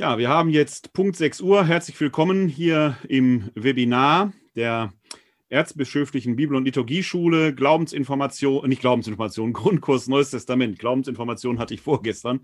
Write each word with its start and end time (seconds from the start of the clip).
Ja, 0.00 0.16
wir 0.16 0.30
haben 0.30 0.48
jetzt 0.48 0.94
Punkt 0.94 1.14
6 1.14 1.42
Uhr. 1.42 1.66
Herzlich 1.66 2.00
willkommen 2.00 2.48
hier 2.48 2.96
im 3.06 3.50
Webinar 3.54 4.32
der 4.56 4.94
Erzbischöflichen 5.50 6.36
Bibel- 6.36 6.56
und 6.56 6.64
Liturgieschule, 6.64 7.54
Glaubensinformation, 7.54 8.66
nicht 8.66 8.80
Glaubensinformation, 8.80 9.52
Grundkurs 9.52 10.08
Neues 10.08 10.30
Testament. 10.30 10.78
Glaubensinformation 10.78 11.58
hatte 11.58 11.74
ich 11.74 11.82
vorgestern. 11.82 12.40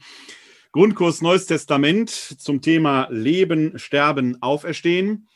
Grundkurs 0.71 1.23
Neues 1.23 1.47
Testament 1.47 2.11
zum 2.11 2.61
Thema 2.61 3.09
Leben, 3.11 3.79
Sterben, 3.79 4.37
Auferstehen. 4.43 5.27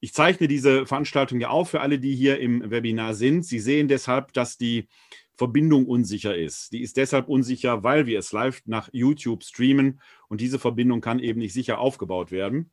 Ich 0.00 0.14
zeichne 0.14 0.48
diese 0.48 0.86
Veranstaltung 0.86 1.40
ja 1.40 1.50
auf 1.50 1.70
für 1.70 1.80
alle, 1.80 1.98
die 1.98 2.14
hier 2.14 2.40
im 2.40 2.70
Webinar 2.70 3.14
sind. 3.14 3.44
Sie 3.44 3.60
sehen 3.60 3.86
deshalb, 3.86 4.32
dass 4.32 4.56
die 4.56 4.88
Verbindung 5.36 5.86
unsicher 5.86 6.36
ist. 6.36 6.72
Die 6.72 6.82
ist 6.82 6.96
deshalb 6.96 7.28
unsicher, 7.28 7.82
weil 7.82 8.06
wir 8.06 8.18
es 8.18 8.32
live 8.32 8.62
nach 8.66 8.88
YouTube 8.92 9.44
streamen 9.44 10.00
und 10.28 10.40
diese 10.40 10.58
Verbindung 10.58 11.00
kann 11.00 11.18
eben 11.18 11.40
nicht 11.40 11.54
sicher 11.54 11.78
aufgebaut 11.78 12.30
werden. 12.30 12.70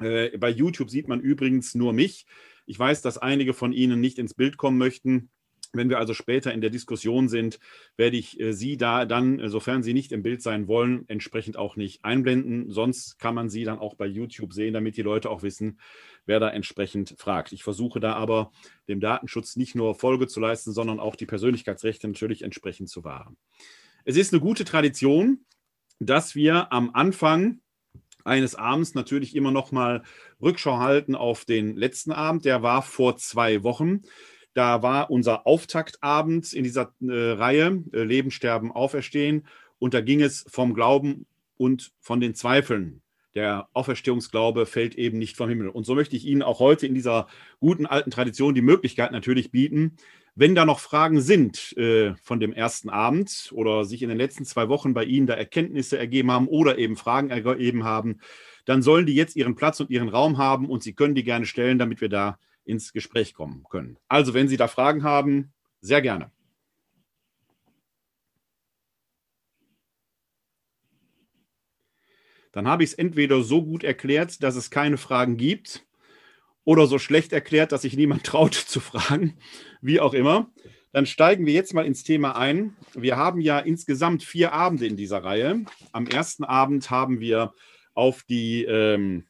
Äh, 0.00 0.36
bei 0.38 0.50
YouTube 0.50 0.90
sieht 0.90 1.08
man 1.08 1.20
übrigens 1.20 1.74
nur 1.74 1.92
mich. 1.92 2.26
Ich 2.66 2.78
weiß, 2.78 3.02
dass 3.02 3.18
einige 3.18 3.54
von 3.54 3.72
Ihnen 3.72 4.00
nicht 4.00 4.18
ins 4.18 4.34
Bild 4.34 4.56
kommen 4.56 4.78
möchten. 4.78 5.30
Wenn 5.72 5.90
wir 5.90 5.98
also 5.98 6.14
später 6.14 6.52
in 6.52 6.60
der 6.60 6.70
Diskussion 6.70 7.28
sind, 7.28 7.58
werde 7.96 8.16
ich 8.16 8.40
äh, 8.40 8.52
Sie 8.52 8.76
da 8.76 9.04
dann, 9.04 9.38
äh, 9.38 9.48
sofern 9.48 9.82
Sie 9.82 9.92
nicht 9.92 10.12
im 10.12 10.22
Bild 10.22 10.42
sein 10.42 10.66
wollen, 10.66 11.04
entsprechend 11.08 11.56
auch 11.56 11.76
nicht 11.76 12.04
einblenden. 12.04 12.70
Sonst 12.70 13.18
kann 13.18 13.34
man 13.34 13.50
Sie 13.50 13.64
dann 13.64 13.78
auch 13.78 13.94
bei 13.94 14.06
YouTube 14.06 14.52
sehen, 14.52 14.72
damit 14.72 14.96
die 14.96 15.02
Leute 15.02 15.28
auch 15.30 15.42
wissen, 15.42 15.78
wer 16.24 16.40
da 16.40 16.48
entsprechend 16.48 17.14
fragt. 17.18 17.52
Ich 17.52 17.64
versuche 17.64 18.00
da 18.00 18.14
aber 18.14 18.50
dem 18.88 19.00
Datenschutz 19.00 19.56
nicht 19.56 19.74
nur 19.74 19.94
Folge 19.94 20.26
zu 20.26 20.40
leisten, 20.40 20.72
sondern 20.72 21.00
auch 21.00 21.16
die 21.16 21.26
Persönlichkeitsrechte 21.26 22.08
natürlich 22.08 22.42
entsprechend 22.42 22.88
zu 22.88 23.04
wahren. 23.04 23.36
Es 24.04 24.16
ist 24.16 24.32
eine 24.32 24.40
gute 24.40 24.64
Tradition, 24.64 25.44
dass 25.98 26.34
wir 26.34 26.72
am 26.72 26.90
Anfang 26.94 27.60
eines 28.24 28.54
Abends 28.54 28.94
natürlich 28.94 29.34
immer 29.34 29.50
noch 29.50 29.72
mal 29.72 30.02
Rückschau 30.40 30.78
halten 30.78 31.14
auf 31.14 31.44
den 31.44 31.76
letzten 31.76 32.12
Abend. 32.12 32.44
Der 32.44 32.62
war 32.62 32.82
vor 32.82 33.16
zwei 33.16 33.62
Wochen. 33.62 34.02
Da 34.58 34.82
war 34.82 35.08
unser 35.08 35.46
Auftaktabend 35.46 36.52
in 36.52 36.64
dieser 36.64 36.92
äh, 37.00 37.12
Reihe 37.12 37.84
äh, 37.92 38.02
Leben, 38.02 38.32
Sterben, 38.32 38.72
Auferstehen. 38.72 39.46
Und 39.78 39.94
da 39.94 40.00
ging 40.00 40.20
es 40.20 40.46
vom 40.48 40.74
Glauben 40.74 41.26
und 41.56 41.92
von 42.00 42.18
den 42.18 42.34
Zweifeln. 42.34 43.00
Der 43.36 43.68
Auferstehungsglaube 43.72 44.66
fällt 44.66 44.96
eben 44.96 45.16
nicht 45.16 45.36
vom 45.36 45.48
Himmel. 45.48 45.68
Und 45.68 45.86
so 45.86 45.94
möchte 45.94 46.16
ich 46.16 46.26
Ihnen 46.26 46.42
auch 46.42 46.58
heute 46.58 46.88
in 46.88 46.94
dieser 46.96 47.28
guten 47.60 47.86
alten 47.86 48.10
Tradition 48.10 48.52
die 48.52 48.60
Möglichkeit 48.60 49.12
natürlich 49.12 49.52
bieten, 49.52 49.96
wenn 50.34 50.56
da 50.56 50.64
noch 50.64 50.80
Fragen 50.80 51.20
sind 51.20 51.76
äh, 51.76 52.16
von 52.24 52.40
dem 52.40 52.52
ersten 52.52 52.88
Abend 52.88 53.50
oder 53.52 53.84
sich 53.84 54.02
in 54.02 54.08
den 54.08 54.18
letzten 54.18 54.44
zwei 54.44 54.68
Wochen 54.68 54.92
bei 54.92 55.04
Ihnen 55.04 55.28
da 55.28 55.34
Erkenntnisse 55.34 55.98
ergeben 55.98 56.32
haben 56.32 56.48
oder 56.48 56.78
eben 56.78 56.96
Fragen 56.96 57.30
ergeben 57.30 57.84
haben, 57.84 58.18
dann 58.64 58.82
sollen 58.82 59.06
die 59.06 59.14
jetzt 59.14 59.36
ihren 59.36 59.54
Platz 59.54 59.78
und 59.78 59.90
ihren 59.90 60.08
Raum 60.08 60.36
haben 60.36 60.68
und 60.68 60.82
Sie 60.82 60.94
können 60.94 61.14
die 61.14 61.22
gerne 61.22 61.46
stellen, 61.46 61.78
damit 61.78 62.00
wir 62.00 62.08
da 62.08 62.40
ins 62.68 62.92
Gespräch 62.92 63.34
kommen 63.34 63.64
können. 63.68 63.98
Also, 64.08 64.34
wenn 64.34 64.48
Sie 64.48 64.56
da 64.56 64.68
Fragen 64.68 65.02
haben, 65.02 65.52
sehr 65.80 66.02
gerne. 66.02 66.30
Dann 72.52 72.66
habe 72.66 72.82
ich 72.82 72.90
es 72.90 72.94
entweder 72.94 73.42
so 73.42 73.64
gut 73.64 73.84
erklärt, 73.84 74.42
dass 74.42 74.56
es 74.56 74.70
keine 74.70 74.96
Fragen 74.96 75.36
gibt, 75.36 75.86
oder 76.68 76.86
so 76.86 76.98
schlecht 76.98 77.32
erklärt, 77.32 77.72
dass 77.72 77.80
sich 77.80 77.96
niemand 77.96 78.24
traut 78.24 78.52
zu 78.52 78.78
fragen, 78.78 79.38
wie 79.80 80.00
auch 80.00 80.12
immer. 80.12 80.50
Dann 80.92 81.06
steigen 81.06 81.46
wir 81.46 81.54
jetzt 81.54 81.72
mal 81.72 81.86
ins 81.86 82.02
Thema 82.02 82.36
ein. 82.36 82.76
Wir 82.92 83.16
haben 83.16 83.40
ja 83.40 83.58
insgesamt 83.58 84.22
vier 84.22 84.52
Abende 84.52 84.86
in 84.86 84.94
dieser 84.94 85.24
Reihe. 85.24 85.64
Am 85.92 86.06
ersten 86.06 86.44
Abend 86.44 86.90
haben 86.90 87.20
wir 87.20 87.54
auf 87.94 88.22
die 88.22 88.64
ähm, 88.64 89.24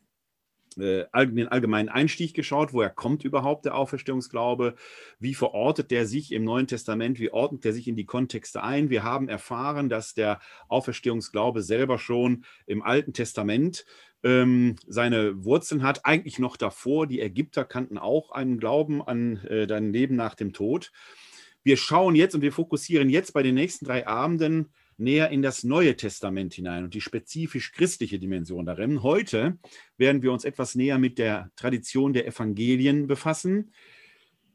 äh, 0.81 1.07
den 1.27 1.49
allgemeinen 1.49 1.89
Einstieg 1.89 2.35
geschaut, 2.35 2.73
woher 2.73 2.91
kommt 2.91 3.25
überhaupt 3.25 3.65
der 3.65 3.75
Auferstehungsglaube, 3.75 4.75
wie 5.19 5.35
verortet 5.35 5.91
der 5.91 6.07
sich 6.07 6.33
im 6.33 6.45
Neuen 6.45 6.67
Testament, 6.67 7.19
wie 7.19 7.31
ordnet 7.31 7.65
der 7.65 7.73
sich 7.73 7.89
in 7.89 7.97
die 7.97 8.07
Kontexte 8.07 8.63
ein. 8.63 8.91
Wir 8.91 9.03
haben 9.03 9.29
erfahren, 9.29 9.89
dass 9.89 10.15
der 10.15 10.41
Auferstehungsglaube 10.69 11.63
selber 11.63 11.99
schon 11.99 12.45
im 12.67 12.83
Alten 12.83 13.13
Testament 13.13 13.85
ähm, 14.23 14.77
seine 14.87 15.45
Wurzeln 15.45 15.83
hat, 15.83 16.05
eigentlich 16.05 16.39
noch 16.39 16.57
davor. 16.57 17.07
Die 17.07 17.21
Ägypter 17.21 17.65
kannten 17.65 17.99
auch 17.99 18.31
einen 18.31 18.59
Glauben 18.59 19.03
an 19.03 19.39
äh, 19.45 19.67
dein 19.67 19.93
Leben 19.93 20.17
nach 20.17 20.35
dem 20.35 20.53
Tod. 20.53 20.93
Wir 21.63 21.77
schauen 21.77 22.15
jetzt 22.15 22.35
und 22.35 22.43
wir 22.43 22.53
fokussieren 22.53 23.11
jetzt 23.11 23.33
bei 23.33 23.43
den 23.43 23.55
nächsten 23.55 23.85
drei 23.85 24.07
Abenden 24.07 24.73
näher 24.99 25.31
in 25.31 25.43
das 25.43 25.65
Neue 25.65 25.97
Testament 25.97 26.55
hinein 26.55 26.85
und 26.85 26.95
die 26.95 27.01
spezifisch 27.01 27.73
christliche 27.73 28.19
Dimension 28.19 28.67
darin. 28.67 29.03
Heute 29.03 29.59
werden 29.97 30.23
wir 30.23 30.33
uns 30.33 30.45
etwas 30.45 30.75
näher 30.75 30.99
mit 30.99 31.19
der 31.19 31.51
Tradition 31.57 32.13
der 32.13 32.27
Evangelien 32.27 33.07
befassen. 33.07 33.73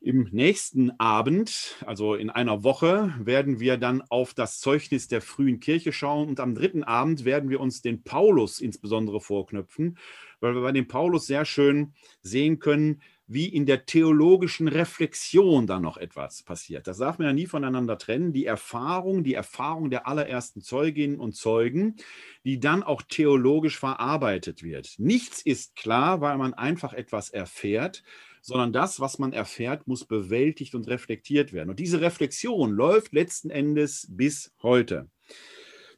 Im 0.06 0.28
nächsten 0.34 0.92
Abend, 1.00 1.78
also 1.86 2.16
in 2.16 2.30
einer 2.30 2.66
Woche, 2.66 3.14
werden 3.20 3.62
wir 3.62 3.78
dann 3.78 4.02
auf 4.02 4.34
das 4.34 4.60
Zeugnis 4.60 5.08
der 5.08 5.22
frühen 5.22 5.62
Kirche 5.62 5.94
schauen 5.94 6.28
und 6.28 6.42
am 6.42 6.56
dritten 6.56 6.84
Abend 6.84 7.24
werden 7.24 7.50
wir 7.50 7.62
uns 7.62 7.82
den 7.82 8.04
Paulus 8.04 8.60
insbesondere 8.60 9.22
vorknöpfen, 9.22 9.98
weil 10.42 10.56
wir 10.56 10.62
bei 10.62 10.74
dem 10.74 10.90
Paulus 10.90 11.26
sehr 11.26 11.46
schön 11.46 11.94
sehen 12.22 12.60
können, 12.60 13.02
wie 13.28 13.48
in 13.48 13.66
der 13.66 13.86
theologischen 13.86 14.68
Reflexion 14.68 15.66
da 15.66 15.80
noch 15.80 15.98
etwas 15.98 16.44
passiert. 16.44 16.88
Das 16.88 16.98
darf 16.98 17.18
man 17.18 17.28
ja 17.28 17.34
nie 17.34 17.46
voneinander 17.46 17.98
trennen. 17.98 18.34
Die 18.34 18.46
Erfahrung, 18.46 19.24
die 19.24 19.34
Erfahrung 19.34 19.90
der 19.90 20.08
allerersten 20.08 20.62
Zeuginnen 20.62 21.20
und 21.20 21.36
Zeugen, 21.36 21.96
die 22.44 22.60
dann 22.60 22.84
auch 22.84 23.02
theologisch 23.02 23.80
verarbeitet 23.80 24.62
wird. 24.62 24.96
Nichts 24.98 25.42
ist 25.42 25.76
klar, 25.76 26.22
weil 26.22 26.38
man 26.38 26.54
einfach 26.54 26.94
etwas 26.94 27.30
erfährt, 27.30 28.04
sondern 28.42 28.74
das, 28.74 29.00
was 29.00 29.20
man 29.20 29.32
erfährt, 29.32 29.88
muss 29.88 30.04
bewältigt 30.04 30.76
und 30.76 30.90
reflektiert 30.90 31.54
werden. 31.54 31.70
Und 31.70 31.80
diese 31.80 32.02
Reflexion 32.02 32.72
läuft 32.72 33.14
letzten 33.14 33.50
Endes 33.50 34.08
bis 34.10 34.54
heute. 34.62 35.10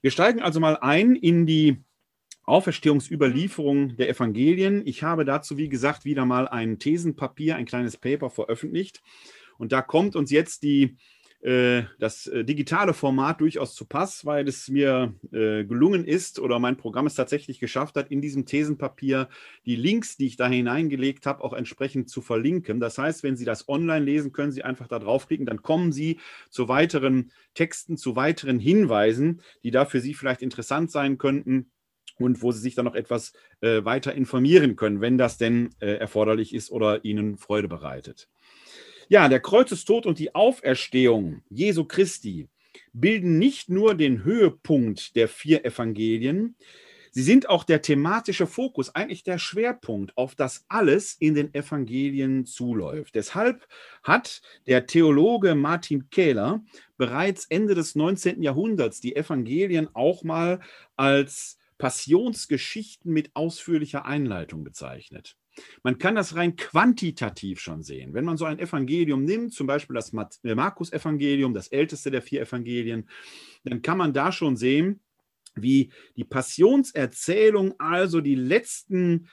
Wir 0.01 0.11
steigen 0.11 0.41
also 0.41 0.59
mal 0.59 0.77
ein 0.77 1.15
in 1.15 1.47
die 1.47 1.83
Auferstehungsüberlieferung 2.45 3.97
der 3.97 4.09
Evangelien. 4.09 4.81
Ich 4.85 5.03
habe 5.03 5.25
dazu, 5.25 5.57
wie 5.57 5.69
gesagt, 5.69 6.05
wieder 6.05 6.25
mal 6.25 6.47
ein 6.47 6.79
Thesenpapier, 6.79 7.55
ein 7.55 7.65
kleines 7.65 7.97
Paper 7.97 8.29
veröffentlicht. 8.29 9.01
Und 9.57 9.71
da 9.71 9.81
kommt 9.81 10.15
uns 10.15 10.31
jetzt 10.31 10.63
die 10.63 10.97
äh, 11.45 11.83
das 11.99 12.25
äh, 12.25 12.43
digitale 12.43 12.95
Format 12.95 13.39
durchaus 13.39 13.75
zu 13.75 13.85
Pass, 13.85 14.25
weil 14.25 14.47
es 14.47 14.67
mir 14.67 15.13
äh, 15.31 15.63
gelungen 15.63 16.03
ist 16.03 16.39
oder 16.39 16.57
mein 16.57 16.75
Programm 16.75 17.05
es 17.05 17.13
tatsächlich 17.13 17.59
geschafft 17.59 17.97
hat, 17.97 18.09
in 18.09 18.19
diesem 18.19 18.47
Thesenpapier 18.47 19.29
die 19.67 19.75
Links, 19.75 20.17
die 20.17 20.25
ich 20.25 20.37
da 20.37 20.47
hineingelegt 20.47 21.27
habe, 21.27 21.43
auch 21.43 21.53
entsprechend 21.53 22.09
zu 22.09 22.23
verlinken. 22.23 22.79
Das 22.79 22.97
heißt, 22.97 23.21
wenn 23.21 23.35
Sie 23.35 23.45
das 23.45 23.69
online 23.69 24.03
lesen, 24.03 24.31
können 24.31 24.51
Sie 24.51 24.63
einfach 24.63 24.87
da 24.87 24.97
draufklicken, 24.97 25.45
dann 25.45 25.61
kommen 25.61 25.91
Sie 25.91 26.19
zu 26.49 26.67
weiteren 26.67 27.31
Texten, 27.53 27.95
zu 27.95 28.15
weiteren 28.15 28.57
Hinweisen, 28.57 29.41
die 29.63 29.69
da 29.69 29.85
für 29.85 29.99
Sie 29.99 30.15
vielleicht 30.15 30.41
interessant 30.41 30.89
sein 30.89 31.19
könnten 31.19 31.69
und 32.17 32.41
wo 32.41 32.51
Sie 32.51 32.61
sich 32.61 32.75
dann 32.75 32.85
noch 32.85 32.95
etwas 32.95 33.33
äh, 33.61 33.83
weiter 33.83 34.13
informieren 34.13 34.75
können, 34.75 35.01
wenn 35.01 35.17
das 35.17 35.37
denn 35.37 35.69
äh, 35.79 35.95
erforderlich 35.95 36.53
ist 36.53 36.71
oder 36.71 37.03
Ihnen 37.05 37.37
Freude 37.37 37.67
bereitet. 37.67 38.29
Ja, 39.07 39.29
der 39.29 39.39
Kreuzestod 39.39 40.05
und 40.05 40.17
die 40.17 40.33
Auferstehung 40.33 41.43
Jesu 41.49 41.85
Christi 41.85 42.49
bilden 42.93 43.37
nicht 43.37 43.69
nur 43.69 43.95
den 43.95 44.23
Höhepunkt 44.23 45.15
der 45.15 45.27
vier 45.27 45.65
Evangelien, 45.65 46.55
sie 47.11 47.23
sind 47.23 47.49
auch 47.49 47.63
der 47.63 47.81
thematische 47.81 48.47
Fokus, 48.47 48.93
eigentlich 48.93 49.23
der 49.23 49.37
Schwerpunkt, 49.37 50.17
auf 50.17 50.35
das 50.35 50.65
alles 50.67 51.13
in 51.13 51.33
den 51.33 51.53
Evangelien 51.53 52.45
zuläuft. 52.45 53.15
Deshalb 53.15 53.67
hat 54.03 54.41
der 54.67 54.85
Theologe 54.85 55.55
Martin 55.55 56.09
Kähler 56.09 56.63
bereits 56.97 57.45
Ende 57.45 57.75
des 57.75 57.95
19. 57.95 58.43
Jahrhunderts 58.43 58.99
die 58.99 59.15
Evangelien 59.15 59.89
auch 59.93 60.23
mal 60.23 60.59
als 60.97 61.57
Passionsgeschichten 61.77 63.11
mit 63.11 63.35
ausführlicher 63.35 64.05
Einleitung 64.05 64.63
bezeichnet. 64.63 65.35
Man 65.83 65.97
kann 65.97 66.15
das 66.15 66.35
rein 66.35 66.55
quantitativ 66.55 67.59
schon 67.59 67.81
sehen. 67.81 68.13
Wenn 68.13 68.25
man 68.25 68.37
so 68.37 68.45
ein 68.45 68.59
Evangelium 68.59 69.23
nimmt, 69.23 69.53
zum 69.53 69.67
Beispiel 69.67 69.95
das 69.95 70.11
äh, 70.43 70.55
Markus-Evangelium, 70.55 71.53
das 71.53 71.69
älteste 71.69 72.11
der 72.11 72.21
vier 72.21 72.41
Evangelien, 72.41 73.09
dann 73.63 73.81
kann 73.81 73.97
man 73.97 74.13
da 74.13 74.31
schon 74.31 74.57
sehen, 74.57 74.99
wie 75.55 75.91
die 76.17 76.25
Passionserzählung, 76.25 77.79
also 77.79 78.19
die 78.19 78.35
letzten 78.35 79.29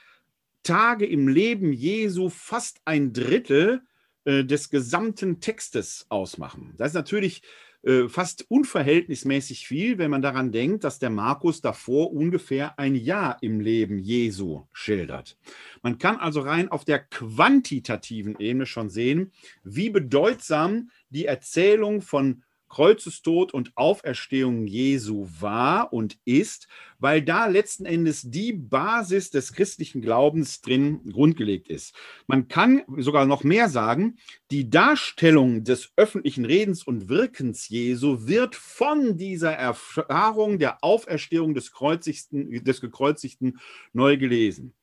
Tage 0.63 1.05
im 1.05 1.27
Leben 1.27 1.73
Jesu, 1.73 2.29
fast 2.29 2.81
ein 2.85 3.11
Drittel 3.11 3.81
äh, 4.23 4.45
des 4.45 4.69
gesamten 4.69 5.41
Textes 5.41 6.05
ausmachen. 6.07 6.73
Das 6.77 6.89
ist 6.89 6.95
natürlich 6.95 7.41
äh, 7.83 8.07
fast 8.07 8.49
unverhältnismäßig 8.49 9.67
viel, 9.67 9.97
wenn 9.97 10.09
man 10.09 10.21
daran 10.21 10.51
denkt, 10.51 10.85
dass 10.85 10.99
der 10.99 11.09
Markus 11.09 11.59
davor 11.59 12.13
ungefähr 12.13 12.79
ein 12.79 12.95
Jahr 12.95 13.37
im 13.41 13.59
Leben 13.59 13.99
Jesu 13.99 14.63
schildert. 14.71 15.37
Man 15.81 15.97
kann 15.97 16.17
also 16.17 16.39
rein 16.39 16.69
auf 16.69 16.85
der 16.85 16.99
quantitativen 16.99 18.39
Ebene 18.39 18.65
schon 18.65 18.89
sehen, 18.89 19.33
wie 19.63 19.89
bedeutsam 19.89 20.91
die 21.09 21.25
Erzählung 21.25 22.01
von 22.01 22.43
Kreuzestod 22.73 23.53
und 23.53 23.71
Auferstehung 23.75 24.65
Jesu 24.65 25.27
war 25.39 25.93
und 25.93 26.17
ist, 26.25 26.67
weil 26.97 27.21
da 27.21 27.45
letzten 27.45 27.85
Endes 27.85 28.23
die 28.23 28.51
Basis 28.51 29.29
des 29.29 29.53
christlichen 29.53 30.01
Glaubens 30.01 30.59
drin 30.61 31.01
grundgelegt 31.11 31.67
ist. 31.69 31.93
Man 32.25 32.47
kann 32.47 32.81
sogar 32.97 33.27
noch 33.27 33.43
mehr 33.43 33.69
sagen, 33.69 34.17
die 34.49 34.71
Darstellung 34.71 35.63
des 35.63 35.91
öffentlichen 35.97 36.45
Redens 36.45 36.83
und 36.83 37.09
Wirkens 37.09 37.69
Jesu 37.69 38.25
wird 38.25 38.55
von 38.55 39.17
dieser 39.17 39.53
Erfahrung 39.53 40.57
der 40.57 40.83
Auferstehung 40.83 41.53
des, 41.53 41.73
Kreuzigsten, 41.73 42.63
des 42.63 42.81
Gekreuzigten 42.81 43.59
neu 43.93 44.17
gelesen. 44.17 44.73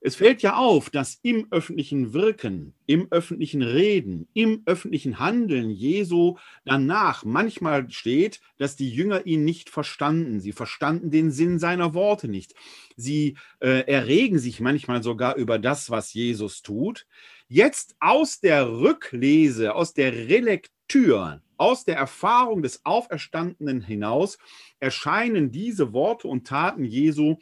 Es 0.00 0.14
fällt 0.14 0.42
ja 0.42 0.56
auf, 0.56 0.90
dass 0.90 1.18
im 1.22 1.48
öffentlichen 1.50 2.12
Wirken, 2.12 2.74
im 2.86 3.08
öffentlichen 3.10 3.62
Reden, 3.62 4.28
im 4.32 4.62
öffentlichen 4.64 5.18
Handeln 5.18 5.70
Jesu 5.70 6.36
danach 6.64 7.24
manchmal 7.24 7.90
steht, 7.90 8.40
dass 8.58 8.76
die 8.76 8.90
Jünger 8.90 9.26
ihn 9.26 9.44
nicht 9.44 9.70
verstanden. 9.70 10.40
Sie 10.40 10.52
verstanden 10.52 11.10
den 11.10 11.32
Sinn 11.32 11.58
seiner 11.58 11.94
Worte 11.94 12.28
nicht. 12.28 12.54
Sie 12.96 13.36
äh, 13.58 13.88
erregen 13.88 14.38
sich 14.38 14.60
manchmal 14.60 15.02
sogar 15.02 15.34
über 15.34 15.58
das, 15.58 15.90
was 15.90 16.14
Jesus 16.14 16.62
tut. 16.62 17.06
Jetzt 17.48 17.96
aus 17.98 18.38
der 18.38 18.70
Rücklese, 18.70 19.74
aus 19.74 19.94
der 19.94 20.12
Relektür, 20.12 21.42
aus 21.56 21.84
der 21.84 21.96
Erfahrung 21.96 22.62
des 22.62 22.84
Auferstandenen 22.84 23.80
hinaus 23.80 24.38
erscheinen 24.78 25.50
diese 25.50 25.92
Worte 25.92 26.28
und 26.28 26.46
Taten 26.46 26.84
Jesu 26.84 27.38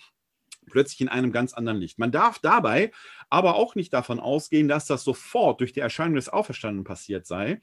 plötzlich 0.70 1.00
in 1.00 1.08
einem 1.08 1.32
ganz 1.32 1.52
anderen 1.52 1.78
Licht. 1.78 1.98
Man 1.98 2.12
darf 2.12 2.38
dabei 2.38 2.92
aber 3.30 3.56
auch 3.56 3.74
nicht 3.74 3.92
davon 3.92 4.20
ausgehen, 4.20 4.68
dass 4.68 4.86
das 4.86 5.04
sofort 5.04 5.60
durch 5.60 5.72
die 5.72 5.80
Erscheinung 5.80 6.14
des 6.16 6.28
Auferstandenen 6.28 6.84
passiert 6.84 7.26
sei. 7.26 7.60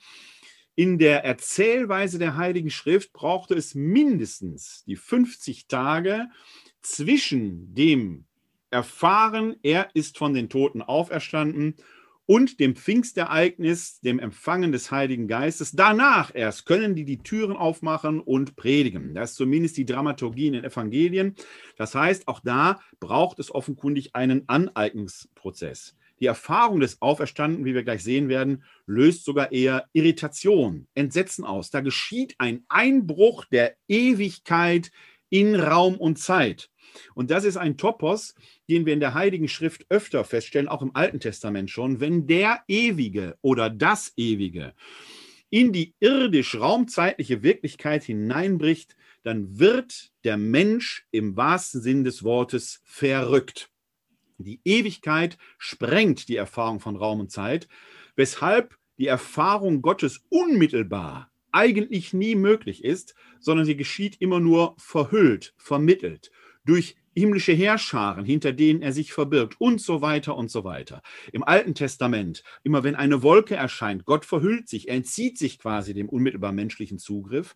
In 0.75 0.97
der 0.97 1.23
Erzählweise 1.23 2.17
der 2.17 2.35
Heiligen 2.35 2.71
Schrift 2.71 3.13
brauchte 3.13 3.53
es 3.53 3.75
mindestens 3.75 4.83
die 4.85 4.95
50 4.95 5.67
Tage 5.67 6.27
zwischen 6.81 7.75
dem 7.75 8.25
Erfahren, 8.71 9.55
er 9.61 9.89
ist 9.93 10.17
von 10.17 10.33
den 10.33 10.49
Toten 10.49 10.81
auferstanden 10.81 11.75
und 12.25 12.59
dem 12.59 12.75
Pfingstereignis, 12.75 13.99
dem 14.01 14.19
Empfangen 14.19 14.71
des 14.71 14.91
Heiligen 14.91 15.27
Geistes. 15.27 15.71
Danach 15.73 16.31
erst 16.33 16.65
können 16.65 16.95
die 16.95 17.05
die 17.05 17.21
Türen 17.21 17.55
aufmachen 17.55 18.19
und 18.19 18.55
predigen. 18.55 19.13
Das 19.13 19.31
ist 19.31 19.37
zumindest 19.37 19.77
die 19.77 19.85
Dramaturgie 19.85 20.47
in 20.47 20.53
den 20.53 20.63
Evangelien. 20.63 21.35
Das 21.77 21.95
heißt, 21.95 22.27
auch 22.27 22.39
da 22.39 22.79
braucht 22.99 23.39
es 23.39 23.53
offenkundig 23.53 24.15
einen 24.15 24.47
Aneignungsprozess. 24.47 25.95
Die 26.19 26.27
Erfahrung 26.27 26.79
des 26.79 27.01
Auferstanden, 27.01 27.65
wie 27.65 27.73
wir 27.73 27.83
gleich 27.83 28.03
sehen 28.03 28.29
werden, 28.29 28.63
löst 28.85 29.25
sogar 29.25 29.51
eher 29.51 29.89
Irritation, 29.91 30.87
Entsetzen 30.93 31.43
aus. 31.43 31.69
Da 31.69 31.81
geschieht 31.81 32.35
ein 32.37 32.63
Einbruch 32.69 33.43
der 33.45 33.75
Ewigkeit 33.89 34.91
in 35.33 35.55
Raum 35.55 35.95
und 35.95 36.19
Zeit. 36.19 36.69
Und 37.15 37.31
das 37.31 37.43
ist 37.43 37.57
ein 37.57 37.75
Topos, 37.75 38.35
den 38.69 38.85
wir 38.85 38.93
in 38.93 38.99
der 38.99 39.15
Heiligen 39.15 39.47
Schrift 39.47 39.87
öfter 39.89 40.23
feststellen, 40.23 40.67
auch 40.67 40.83
im 40.83 40.95
Alten 40.95 41.19
Testament 41.19 41.71
schon, 41.71 41.99
wenn 41.99 42.27
der 42.27 42.61
Ewige 42.67 43.35
oder 43.41 43.71
das 43.71 44.13
Ewige 44.15 44.75
in 45.49 45.73
die 45.73 45.95
irdisch-raumzeitliche 45.99 47.41
Wirklichkeit 47.41 48.03
hineinbricht, 48.03 48.95
dann 49.23 49.57
wird 49.57 50.11
der 50.23 50.37
Mensch 50.37 51.07
im 51.09 51.35
wahrsten 51.35 51.81
Sinn 51.81 52.03
des 52.03 52.23
Wortes 52.23 52.81
verrückt. 52.83 53.71
Die 54.37 54.61
Ewigkeit 54.63 55.39
sprengt 55.57 56.27
die 56.27 56.35
Erfahrung 56.35 56.79
von 56.79 56.95
Raum 56.95 57.21
und 57.21 57.31
Zeit, 57.31 57.67
weshalb 58.15 58.77
die 58.99 59.07
Erfahrung 59.07 59.81
Gottes 59.81 60.23
unmittelbar 60.29 61.32
eigentlich 61.53 62.13
nie 62.13 62.35
möglich 62.35 62.83
ist, 62.83 63.15
sondern 63.39 63.65
sie 63.65 63.77
geschieht 63.77 64.19
immer 64.19 64.39
nur 64.39 64.75
verhüllt, 64.77 65.53
vermittelt 65.57 66.31
durch 66.65 66.95
himmlische 67.15 67.53
Heerscharen, 67.53 68.25
hinter 68.25 68.53
denen 68.53 68.81
er 68.81 68.91
sich 68.91 69.13
verbirgt 69.13 69.59
und 69.59 69.79
so 69.79 70.01
weiter 70.01 70.35
und 70.35 70.49
so 70.49 70.63
weiter. 70.63 71.01
Im 71.31 71.43
Alten 71.43 71.75
Testament, 71.75 72.43
immer 72.63 72.83
wenn 72.83 72.95
eine 72.95 73.21
Wolke 73.21 73.55
erscheint, 73.55 74.05
Gott 74.05 74.25
verhüllt 74.25 74.67
sich, 74.67 74.87
er 74.87 74.95
entzieht 74.95 75.37
sich 75.37 75.59
quasi 75.59 75.93
dem 75.93 76.09
unmittelbar 76.09 76.51
menschlichen 76.51 76.97
Zugriff. 76.97 77.55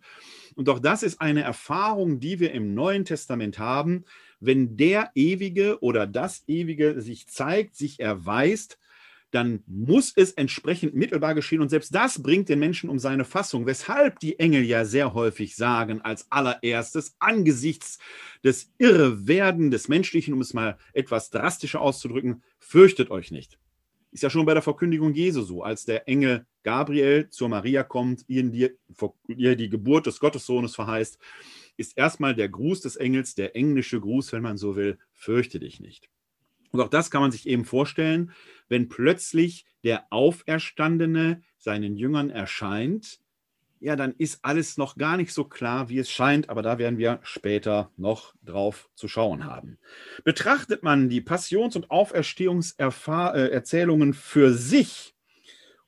Und 0.55 0.69
auch 0.69 0.79
das 0.79 1.03
ist 1.03 1.21
eine 1.21 1.41
Erfahrung, 1.41 2.19
die 2.19 2.39
wir 2.39 2.51
im 2.51 2.73
Neuen 2.75 3.05
Testament 3.05 3.57
haben, 3.57 4.05
wenn 4.39 4.77
der 4.77 5.11
Ewige 5.15 5.81
oder 5.81 6.05
das 6.05 6.43
Ewige 6.47 7.01
sich 7.01 7.27
zeigt, 7.27 7.75
sich 7.75 7.99
erweist, 7.99 8.77
dann 9.37 9.63
muss 9.67 10.13
es 10.15 10.31
entsprechend 10.31 10.95
mittelbar 10.95 11.35
geschehen. 11.35 11.61
Und 11.61 11.69
selbst 11.69 11.93
das 11.93 12.23
bringt 12.23 12.49
den 12.49 12.57
Menschen 12.57 12.89
um 12.89 12.97
seine 12.97 13.23
Fassung, 13.23 13.67
weshalb 13.67 14.19
die 14.19 14.39
Engel 14.39 14.63
ja 14.63 14.83
sehr 14.83 15.13
häufig 15.13 15.55
sagen, 15.55 16.01
als 16.01 16.25
allererstes, 16.31 17.15
angesichts 17.19 17.99
des 18.43 18.71
Irrewerden 18.79 19.69
des 19.69 19.89
Menschlichen, 19.89 20.33
um 20.33 20.41
es 20.41 20.55
mal 20.55 20.79
etwas 20.93 21.29
drastischer 21.29 21.81
auszudrücken, 21.81 22.41
fürchtet 22.57 23.11
euch 23.11 23.29
nicht. 23.29 23.59
Ist 24.11 24.23
ja 24.23 24.31
schon 24.31 24.47
bei 24.47 24.55
der 24.55 24.63
Verkündigung 24.63 25.13
Jesu 25.13 25.43
so, 25.43 25.61
als 25.61 25.85
der 25.85 26.07
Engel 26.07 26.47
Gabriel 26.63 27.29
zur 27.29 27.49
Maria 27.49 27.83
kommt, 27.83 28.25
ihr 28.27 28.43
die, 28.49 29.69
Geburt 29.69 30.07
des 30.07 30.19
Gottessohnes 30.19 30.73
verheißt, 30.73 31.19
ist 31.77 31.95
erstmal 31.95 32.33
der 32.33 32.49
Gruß 32.49 32.81
des 32.81 32.95
Engels, 32.95 33.35
der 33.35 33.55
englische 33.55 34.01
Gruß, 34.01 34.31
wenn 34.31 34.41
man 34.41 34.57
so 34.57 34.75
will, 34.75 34.97
fürchte 35.13 35.59
dich 35.59 35.79
nicht. 35.79 36.09
Und 36.71 36.81
auch 36.81 36.89
das 36.89 37.11
kann 37.11 37.21
man 37.21 37.31
sich 37.31 37.47
eben 37.47 37.65
vorstellen, 37.65 38.31
wenn 38.69 38.89
plötzlich 38.89 39.65
der 39.83 40.05
Auferstandene 40.09 41.41
seinen 41.57 41.95
Jüngern 41.95 42.29
erscheint, 42.29 43.19
ja, 43.79 43.95
dann 43.95 44.15
ist 44.17 44.43
alles 44.43 44.77
noch 44.77 44.97
gar 44.97 45.17
nicht 45.17 45.31
so 45.31 45.43
klar, 45.43 45.89
wie 45.89 45.99
es 45.99 46.09
scheint, 46.09 46.49
aber 46.49 46.63
da 46.63 46.79
werden 46.79 46.97
wir 46.97 47.19
später 47.21 47.91
noch 47.95 48.33
drauf 48.43 48.89
zu 48.95 49.07
schauen 49.07 49.45
haben. 49.45 49.77
Betrachtet 50.23 50.81
man 50.81 51.09
die 51.09 51.21
Passions- 51.21 51.75
und 51.75 51.91
Auferstehungserzählungen 51.91 54.15
für 54.15 54.51
sich, 54.53 55.13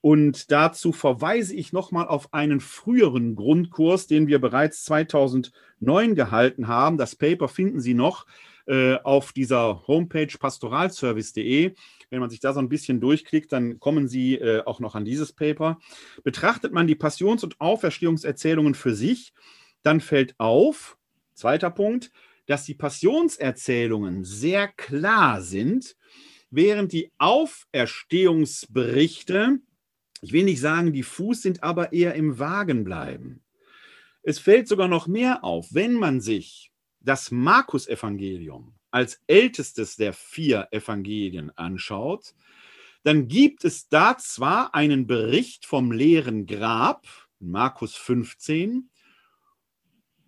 und 0.02 0.52
dazu 0.52 0.94
verweise 0.94 1.56
ich 1.56 1.74
nochmal 1.74 2.08
auf 2.08 2.34
einen 2.34 2.62
früheren 2.62 3.36
Grundkurs, 3.36 4.08
den 4.08 4.28
wir 4.28 4.40
bereits 4.40 4.86
2009 4.86 6.16
gehalten 6.16 6.68
haben. 6.68 6.98
Das 6.98 7.16
Paper 7.16 7.50
finden 7.50 7.82
Sie 7.82 7.94
noch. 7.94 8.26
Äh, 8.66 8.98
auf 9.04 9.34
dieser 9.34 9.88
Homepage 9.88 10.38
pastoralservice.de. 10.38 11.74
Wenn 12.10 12.20
man 12.20 12.30
sich 12.30 12.40
da 12.40 12.54
so 12.54 12.60
ein 12.60 12.70
bisschen 12.70 13.00
durchklickt, 13.00 13.52
dann 13.52 13.80
kommen 13.80 14.08
Sie 14.08 14.36
äh, 14.36 14.64
auch 14.66 14.80
noch 14.80 14.96
an 14.96 15.06
dieses 15.06 15.34
Paper. 15.34 15.80
Betrachtet 16.24 16.74
man 16.74 16.88
die 16.88 16.96
Passions- 16.96 17.44
und 17.44 17.62
Auferstehungserzählungen 17.62 18.74
für 18.74 18.96
sich, 18.96 19.34
dann 19.84 20.02
fällt 20.02 20.34
auf, 20.40 20.98
zweiter 21.34 21.70
Punkt, 21.70 22.12
dass 22.48 22.66
die 22.66 22.74
Passionserzählungen 22.74 24.24
sehr 24.24 24.68
klar 24.68 25.42
sind, 25.42 25.96
während 26.50 26.92
die 26.94 27.12
Auferstehungsberichte, 27.20 29.60
ich 30.22 30.34
will 30.34 30.46
nicht 30.46 30.60
sagen 30.60 30.92
diffus 30.92 31.44
sind, 31.44 31.62
aber 31.64 31.94
eher 31.94 32.16
im 32.16 32.40
Wagen 32.40 32.84
bleiben. 32.84 33.44
Es 34.24 34.40
fällt 34.40 34.68
sogar 34.68 34.88
noch 34.88 35.06
mehr 35.08 35.44
auf, 35.44 35.68
wenn 35.72 35.94
man 35.94 36.22
sich 36.22 36.72
das 37.00 37.30
Markus-Evangelium 37.32 38.79
als 38.92 39.22
ältestes 39.28 39.96
der 39.96 40.14
vier 40.14 40.68
Evangelien 40.72 41.52
anschaut, 41.58 42.34
dann 43.04 43.28
gibt 43.28 43.64
es 43.66 43.88
da 43.88 44.18
zwar 44.18 44.76
einen 44.76 45.08
Bericht 45.08 45.66
vom 45.66 45.92
leeren 45.92 46.46
Grab, 46.46 47.08
Markus 47.40 47.96
15, 47.96 48.90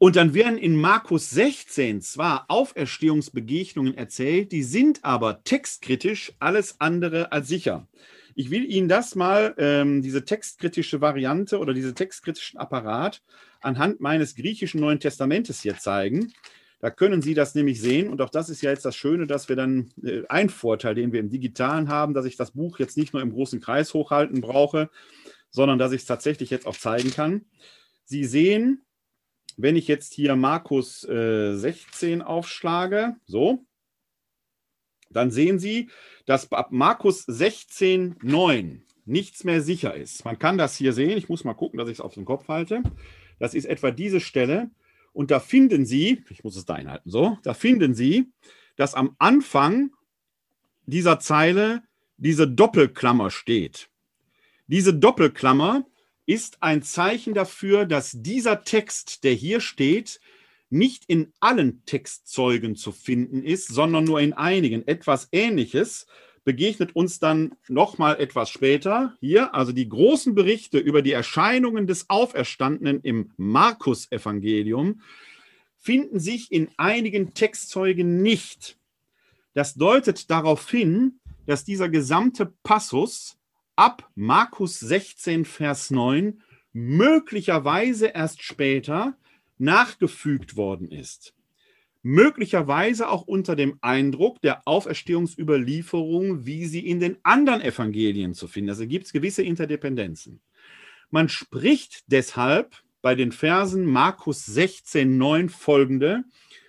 und 0.04 0.16
dann 0.16 0.34
werden 0.34 0.58
in 0.58 0.76
Markus 0.76 1.30
16 1.30 2.02
zwar 2.02 2.46
Auferstehungsbegegnungen 2.48 3.96
erzählt, 3.96 4.52
die 4.52 4.64
sind 4.64 5.06
aber 5.06 5.44
textkritisch 5.44 6.34
alles 6.40 6.82
andere 6.82 7.32
als 7.32 7.48
sicher. 7.48 7.88
Ich 8.34 8.50
will 8.50 8.66
Ihnen 8.66 8.88
das 8.88 9.14
mal, 9.14 9.54
ähm, 9.60 10.02
diese 10.02 10.26
textkritische 10.26 11.02
Variante 11.02 11.60
oder 11.60 11.76
diesen 11.76 11.94
textkritischen 11.94 12.60
Apparat 12.60 13.22
anhand 13.62 14.02
meines 14.02 14.34
griechischen 14.34 14.82
Neuen 14.82 15.00
Testamentes 15.00 15.62
hier 15.62 15.78
zeigen. 15.78 16.34
Da 16.82 16.90
können 16.90 17.22
Sie 17.22 17.36
das 17.36 17.54
nämlich 17.54 17.80
sehen. 17.80 18.10
Und 18.10 18.22
auch 18.22 18.32
das 18.32 18.50
ist 18.50 18.62
ja 18.62 18.72
jetzt 18.72 18.86
das 18.86 18.96
Schöne, 18.96 19.28
dass 19.28 19.50
wir 19.50 19.56
dann 19.56 19.92
äh, 20.04 20.24
ein 20.30 20.50
Vorteil, 20.50 20.96
den 20.96 21.14
wir 21.14 21.20
im 21.20 21.30
Digitalen 21.30 21.90
haben, 21.90 22.14
dass 22.16 22.26
ich 22.26 22.36
das 22.36 22.52
Buch 22.52 22.80
jetzt 22.80 22.98
nicht 22.98 23.14
nur 23.14 23.22
im 23.22 23.32
großen 23.32 23.62
Kreis 23.62 23.94
hochhalten 23.94 24.42
brauche, 24.42 24.90
sondern 25.52 25.78
dass 25.78 25.92
ich 25.92 26.02
es 26.02 26.08
tatsächlich 26.08 26.50
jetzt 26.50 26.66
auch 26.66 26.76
zeigen 26.76 27.12
kann. 27.12 27.46
Sie 28.04 28.26
sehen, 28.26 28.84
wenn 29.58 29.76
ich 29.76 29.88
jetzt 29.88 30.14
hier 30.14 30.36
Markus 30.36 31.08
äh, 31.08 31.56
16 31.56 32.24
aufschlage, 32.24 33.16
so, 33.28 33.64
dann 35.12 35.30
sehen 35.30 35.60
Sie, 35.60 35.90
dass 36.26 36.52
ab 36.52 36.72
Markus 36.72 37.24
16, 37.28 38.16
9 38.24 38.84
nichts 39.06 39.44
mehr 39.44 39.62
sicher 39.62 39.94
ist. 39.94 40.26
Man 40.26 40.40
kann 40.40 40.58
das 40.58 40.76
hier 40.76 40.94
sehen. 40.94 41.18
Ich 41.18 41.30
muss 41.30 41.44
mal 41.44 41.54
gucken, 41.54 41.78
dass 41.78 41.90
ich 41.90 41.98
es 41.98 42.02
auf 42.02 42.14
den 42.14 42.26
Kopf 42.26 42.48
halte. 42.48 42.82
Das 43.40 43.54
ist 43.54 43.66
etwa 43.66 43.92
diese 43.92 44.20
Stelle. 44.20 44.72
Und 45.14 45.32
da 45.32 45.40
finden 45.40 45.86
Sie, 45.86 46.24
ich 46.30 46.44
muss 46.44 46.56
es 46.56 46.66
da 46.66 46.76
einhalten, 46.76 47.10
so, 47.10 47.38
da 47.44 47.54
finden 47.54 47.94
Sie, 47.94 48.32
dass 48.76 48.94
am 48.94 49.16
Anfang 49.20 49.92
dieser 50.86 51.20
Zeile 51.20 51.84
diese 52.18 52.48
Doppelklammer 52.48 53.32
steht. 53.32 53.90
Diese 54.68 54.94
Doppelklammer 54.94 55.86
ist 56.26 56.62
ein 56.64 56.82
Zeichen 56.82 57.34
dafür, 57.34 57.86
dass 57.86 58.16
dieser 58.22 58.64
Text, 58.64 59.24
der 59.24 59.34
hier 59.34 59.60
steht, 59.60 60.22
nicht 60.70 61.04
in 61.08 61.34
allen 61.42 61.84
Textzeugen 61.86 62.76
zu 62.76 62.92
finden 62.92 63.44
ist, 63.44 63.68
sondern 63.68 64.06
nur 64.06 64.22
in 64.22 64.34
einigen. 64.34 64.88
Etwas 64.88 65.28
Ähnliches 65.32 66.08
begegnet 66.44 66.96
uns 66.96 67.20
dann 67.20 67.56
nochmal 67.68 68.20
etwas 68.20 68.50
später 68.50 69.16
hier, 69.20 69.54
also 69.54 69.72
die 69.72 69.88
großen 69.88 70.34
Berichte 70.34 70.80
über 70.80 71.02
die 71.02 71.12
Erscheinungen 71.12 71.88
des 71.88 72.10
Auferstandenen 72.10 73.02
im 73.02 73.32
Markus-Evangelium 73.38 75.02
finden 75.78 76.20
sich 76.20 76.52
in 76.52 76.70
einigen 76.78 77.34
Textzeugen 77.34 78.22
nicht. 78.22 78.78
Das 79.54 79.76
deutet 79.76 80.30
darauf 80.30 80.70
hin, 80.70 81.20
dass 81.46 81.64
dieser 81.66 81.90
gesamte 81.90 82.54
Passus 82.64 83.38
ab 83.76 84.10
Markus 84.16 84.80
16, 84.80 85.46
Vers 85.46 85.92
9 85.92 86.42
möglicherweise 86.74 88.08
erst 88.08 88.44
später 88.44 89.18
nachgefügt 89.58 90.56
worden 90.56 90.92
ist 90.92 91.34
möglicherweise 92.04 93.10
auch 93.10 93.24
unter 93.24 93.56
dem 93.56 93.80
Eindruck 93.82 94.40
der 94.42 94.68
Auferstehungsüberlieferung, 94.68 96.46
wie 96.46 96.66
sie 96.66 96.86
in 96.88 97.00
den 97.00 97.18
anderen 97.24 97.62
Evangelien 97.62 98.34
zu 98.34 98.48
finden. 98.48 98.72
Also 98.72 98.88
gibt 98.88 99.06
es 99.06 99.14
gewisse 99.14 99.44
Interdependenzen. 99.44 100.42
Man 101.10 101.30
spricht 101.30 102.04
deshalb 102.08 102.76
bei 103.02 103.16
den 103.16 103.32
Versen 103.32 103.86
Markus 103.86 104.46
16, 104.46 105.18
9 105.18 105.48
folgende 105.50 106.24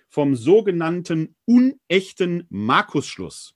vom 0.09 0.35
sogenannten 0.35 1.35
unechten 1.45 2.47
Markusschluss. 2.49 3.53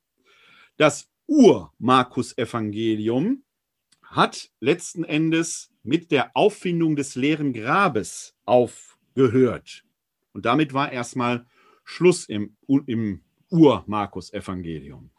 Das 0.78 1.10
Ur-Markus-Evangelium 1.28 3.44
hat 4.02 4.50
letzten 4.60 5.04
Endes 5.04 5.72
mit 5.84 6.12
der 6.12 6.36
Auffindung 6.36 6.96
des 6.96 7.14
leeren 7.16 7.54
Grabes 7.54 8.36
aufgehört. 8.46 9.84
Und 10.34 10.46
damit 10.46 10.74
war 10.74 10.92
erstmal 10.92 11.46
Schluss 11.88 12.26
im, 12.26 12.56
im 12.86 13.22
Ur-Markus-Evangelium. 13.50 15.10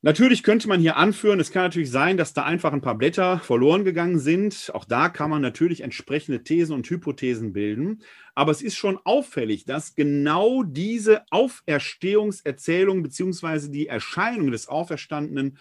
Natürlich 0.00 0.44
könnte 0.44 0.68
man 0.68 0.80
hier 0.80 0.96
anführen, 0.96 1.40
es 1.40 1.50
kann 1.50 1.64
natürlich 1.64 1.90
sein, 1.90 2.16
dass 2.16 2.32
da 2.32 2.44
einfach 2.44 2.72
ein 2.72 2.80
paar 2.80 2.96
Blätter 2.96 3.40
verloren 3.40 3.84
gegangen 3.84 4.20
sind. 4.20 4.70
Auch 4.72 4.84
da 4.84 5.08
kann 5.08 5.28
man 5.28 5.42
natürlich 5.42 5.80
entsprechende 5.80 6.44
Thesen 6.44 6.76
und 6.76 6.88
Hypothesen 6.88 7.52
bilden. 7.52 8.02
Aber 8.36 8.52
es 8.52 8.62
ist 8.62 8.76
schon 8.76 9.00
auffällig, 9.02 9.64
dass 9.64 9.96
genau 9.96 10.62
diese 10.62 11.24
Auferstehungserzählung 11.32 13.02
bzw. 13.02 13.70
die 13.70 13.88
Erscheinung 13.88 14.52
des 14.52 14.68
Auferstandenen 14.68 15.58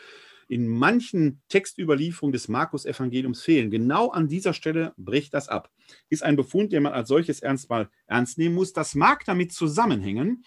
in 0.47 0.67
manchen 0.67 1.41
Textüberlieferungen 1.49 2.33
des 2.33 2.47
Markus-Evangeliums 2.47 3.41
fehlen. 3.41 3.69
Genau 3.69 4.09
an 4.09 4.27
dieser 4.27 4.53
Stelle 4.53 4.93
bricht 4.97 5.33
das 5.33 5.49
ab. 5.49 5.69
Ist 6.09 6.23
ein 6.23 6.35
Befund, 6.35 6.71
den 6.71 6.83
man 6.83 6.93
als 6.93 7.09
solches 7.09 7.41
ernst 7.41 7.69
mal 7.69 7.89
ernst 8.07 8.37
nehmen 8.37 8.55
muss. 8.55 8.73
Das 8.73 8.95
mag 8.95 9.25
damit 9.25 9.51
zusammenhängen, 9.51 10.43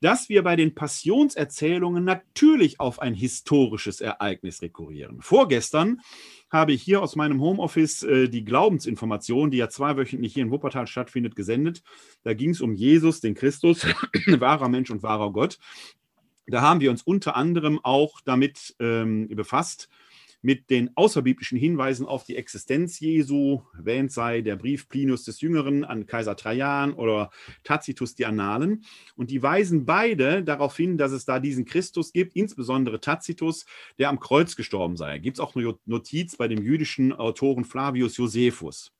dass 0.00 0.28
wir 0.28 0.42
bei 0.42 0.56
den 0.56 0.74
Passionserzählungen 0.74 2.04
natürlich 2.04 2.80
auf 2.80 3.00
ein 3.00 3.14
historisches 3.14 4.00
Ereignis 4.00 4.62
rekurrieren. 4.62 5.20
Vorgestern 5.20 6.00
habe 6.50 6.72
ich 6.72 6.82
hier 6.82 7.02
aus 7.02 7.16
meinem 7.16 7.40
Homeoffice 7.40 8.02
äh, 8.02 8.28
die 8.28 8.44
Glaubensinformation, 8.44 9.50
die 9.50 9.58
ja 9.58 9.68
zweiwöchentlich 9.68 10.34
hier 10.34 10.42
in 10.42 10.50
Wuppertal 10.50 10.86
stattfindet, 10.86 11.36
gesendet. 11.36 11.82
Da 12.22 12.34
ging 12.34 12.50
es 12.50 12.60
um 12.60 12.74
Jesus, 12.74 13.20
den 13.20 13.34
Christus, 13.34 13.86
wahrer 14.26 14.68
Mensch 14.68 14.90
und 14.90 15.02
wahrer 15.02 15.32
Gott. 15.32 15.58
Da 16.46 16.62
haben 16.62 16.80
wir 16.80 16.90
uns 16.90 17.02
unter 17.02 17.36
anderem 17.36 17.78
auch 17.82 18.20
damit 18.22 18.74
ähm, 18.80 19.28
befasst, 19.28 19.88
mit 20.42 20.70
den 20.70 20.90
außerbiblischen 20.96 21.58
Hinweisen 21.58 22.06
auf 22.06 22.24
die 22.24 22.36
Existenz 22.36 22.98
Jesu, 22.98 23.62
erwähnt 23.76 24.10
sei 24.10 24.40
der 24.40 24.56
Brief 24.56 24.88
Plinius 24.88 25.24
des 25.24 25.40
Jüngeren 25.40 25.84
an 25.84 26.06
Kaiser 26.06 26.36
Trajan 26.36 26.94
oder 26.94 27.30
Tacitus 27.62 28.14
die 28.14 28.26
Annalen. 28.26 28.84
Und 29.16 29.30
die 29.30 29.42
weisen 29.42 29.84
beide 29.84 30.42
darauf 30.42 30.76
hin, 30.76 30.96
dass 30.96 31.12
es 31.12 31.24
da 31.24 31.40
diesen 31.40 31.64
Christus 31.66 32.12
gibt, 32.12 32.34
insbesondere 32.36 33.00
Tacitus, 33.00 33.66
der 33.98 34.08
am 34.08 34.20
Kreuz 34.20 34.56
gestorben 34.56 34.96
sei. 34.96 35.18
Gibt 35.18 35.36
es 35.36 35.40
auch 35.40 35.54
eine 35.54 35.74
Notiz 35.84 36.36
bei 36.36 36.48
dem 36.48 36.62
jüdischen 36.62 37.12
Autoren 37.12 37.64
Flavius 37.64 38.16
Josephus. 38.16 38.92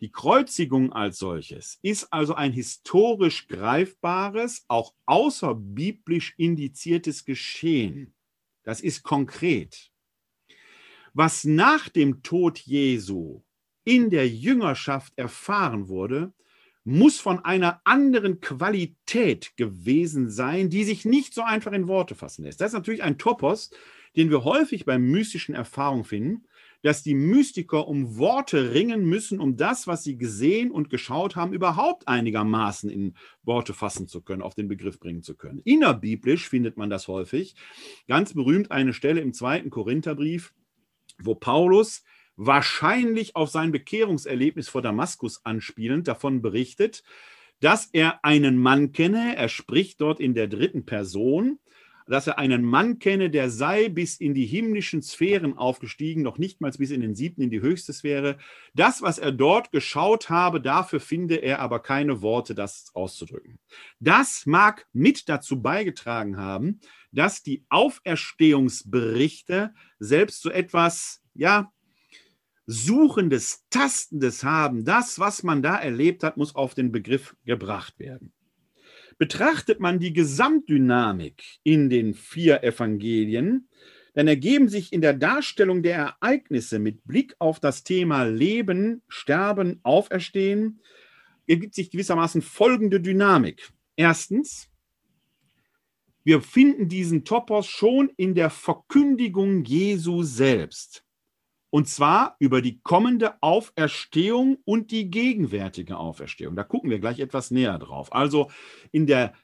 Die 0.00 0.10
Kreuzigung 0.10 0.92
als 0.92 1.18
solches 1.18 1.78
ist 1.80 2.12
also 2.12 2.34
ein 2.34 2.52
historisch 2.52 3.48
greifbares, 3.48 4.64
auch 4.68 4.92
außerbiblisch 5.06 6.34
indiziertes 6.36 7.24
Geschehen. 7.24 8.14
Das 8.62 8.82
ist 8.82 9.02
konkret. 9.02 9.90
Was 11.14 11.44
nach 11.44 11.88
dem 11.88 12.22
Tod 12.22 12.58
Jesu 12.58 13.42
in 13.84 14.10
der 14.10 14.28
Jüngerschaft 14.28 15.14
erfahren 15.16 15.88
wurde, 15.88 16.34
muss 16.84 17.18
von 17.18 17.42
einer 17.44 17.80
anderen 17.84 18.40
Qualität 18.40 19.56
gewesen 19.56 20.28
sein, 20.28 20.68
die 20.68 20.84
sich 20.84 21.06
nicht 21.06 21.32
so 21.32 21.42
einfach 21.42 21.72
in 21.72 21.88
Worte 21.88 22.14
fassen 22.14 22.44
lässt. 22.44 22.60
Das 22.60 22.68
ist 22.68 22.74
natürlich 22.74 23.02
ein 23.02 23.16
Topos, 23.16 23.70
den 24.14 24.30
wir 24.30 24.44
häufig 24.44 24.84
bei 24.84 24.98
mystischen 24.98 25.54
Erfahrungen 25.54 26.04
finden 26.04 26.46
dass 26.86 27.02
die 27.02 27.16
Mystiker 27.16 27.88
um 27.88 28.16
Worte 28.16 28.72
ringen 28.72 29.06
müssen, 29.06 29.40
um 29.40 29.56
das, 29.56 29.88
was 29.88 30.04
sie 30.04 30.16
gesehen 30.16 30.70
und 30.70 30.88
geschaut 30.88 31.34
haben, 31.34 31.52
überhaupt 31.52 32.06
einigermaßen 32.06 32.88
in 32.88 33.16
Worte 33.42 33.74
fassen 33.74 34.06
zu 34.06 34.22
können, 34.22 34.40
auf 34.40 34.54
den 34.54 34.68
Begriff 34.68 35.00
bringen 35.00 35.24
zu 35.24 35.34
können. 35.34 35.60
Innerbiblisch 35.64 36.48
findet 36.48 36.76
man 36.76 36.88
das 36.88 37.08
häufig. 37.08 37.56
Ganz 38.06 38.34
berühmt 38.34 38.70
eine 38.70 38.92
Stelle 38.92 39.20
im 39.20 39.32
zweiten 39.32 39.68
Korintherbrief, 39.68 40.54
wo 41.18 41.34
Paulus 41.34 42.04
wahrscheinlich 42.36 43.34
auf 43.34 43.50
sein 43.50 43.72
Bekehrungserlebnis 43.72 44.68
vor 44.68 44.80
Damaskus 44.80 45.44
anspielend 45.44 46.06
davon 46.06 46.40
berichtet, 46.40 47.02
dass 47.58 47.86
er 47.92 48.24
einen 48.24 48.58
Mann 48.58 48.92
kenne, 48.92 49.34
er 49.34 49.48
spricht 49.48 50.00
dort 50.00 50.20
in 50.20 50.34
der 50.34 50.46
dritten 50.46 50.86
Person, 50.86 51.58
dass 52.06 52.26
er 52.26 52.38
einen 52.38 52.62
Mann 52.62 52.98
kenne, 52.98 53.30
der 53.30 53.50
sei 53.50 53.88
bis 53.88 54.16
in 54.16 54.34
die 54.34 54.46
himmlischen 54.46 55.02
Sphären 55.02 55.58
aufgestiegen, 55.58 56.22
noch 56.22 56.38
nicht 56.38 56.60
mal 56.60 56.70
bis 56.70 56.90
in 56.90 57.00
den 57.00 57.14
siebten, 57.14 57.42
in 57.42 57.50
die 57.50 57.60
höchste 57.60 57.92
Sphäre. 57.92 58.38
Das, 58.74 59.02
was 59.02 59.18
er 59.18 59.32
dort 59.32 59.72
geschaut 59.72 60.30
habe, 60.30 60.60
dafür 60.60 61.00
finde 61.00 61.36
er 61.36 61.60
aber 61.60 61.80
keine 61.80 62.22
Worte, 62.22 62.54
das 62.54 62.90
auszudrücken. 62.94 63.58
Das 64.00 64.46
mag 64.46 64.86
mit 64.92 65.28
dazu 65.28 65.60
beigetragen 65.60 66.36
haben, 66.36 66.80
dass 67.12 67.42
die 67.42 67.64
Auferstehungsberichte 67.68 69.74
selbst 69.98 70.42
so 70.42 70.50
etwas, 70.50 71.22
ja, 71.34 71.72
Suchendes, 72.66 73.64
Tastendes 73.70 74.42
haben. 74.42 74.84
Das, 74.84 75.20
was 75.20 75.44
man 75.44 75.62
da 75.62 75.76
erlebt 75.76 76.24
hat, 76.24 76.36
muss 76.36 76.54
auf 76.54 76.74
den 76.74 76.90
Begriff 76.90 77.36
gebracht 77.44 77.98
werden. 77.98 78.32
Betrachtet 79.18 79.80
man 79.80 79.98
die 79.98 80.12
Gesamtdynamik 80.12 81.42
in 81.62 81.88
den 81.88 82.14
vier 82.14 82.62
Evangelien, 82.62 83.68
dann 84.12 84.28
ergeben 84.28 84.68
sich 84.68 84.92
in 84.92 85.00
der 85.00 85.14
Darstellung 85.14 85.82
der 85.82 85.96
Ereignisse 85.96 86.78
mit 86.78 87.04
Blick 87.04 87.34
auf 87.38 87.60
das 87.60 87.84
Thema 87.84 88.24
Leben, 88.24 89.02
Sterben, 89.08 89.80
Auferstehen, 89.82 90.80
ergibt 91.46 91.74
sich 91.74 91.90
gewissermaßen 91.90 92.42
folgende 92.42 93.00
Dynamik. 93.00 93.70
Erstens, 93.94 94.68
wir 96.24 96.40
finden 96.40 96.88
diesen 96.88 97.24
Topos 97.24 97.68
schon 97.68 98.10
in 98.16 98.34
der 98.34 98.50
Verkündigung 98.50 99.64
Jesu 99.64 100.24
selbst. 100.24 101.05
Und 101.70 101.88
zwar 101.88 102.36
über 102.38 102.62
die 102.62 102.80
kommende 102.80 103.42
Auferstehung 103.42 104.58
und 104.64 104.90
die 104.90 105.10
gegenwärtige 105.10 105.96
Auferstehung. 105.96 106.56
Da 106.56 106.64
gucken 106.64 106.90
wir 106.90 107.00
gleich 107.00 107.20
etwas 107.20 107.50
näher 107.50 107.78
drauf. 107.78 108.12
Also 108.12 108.50
in 108.92 109.06
der 109.06 109.34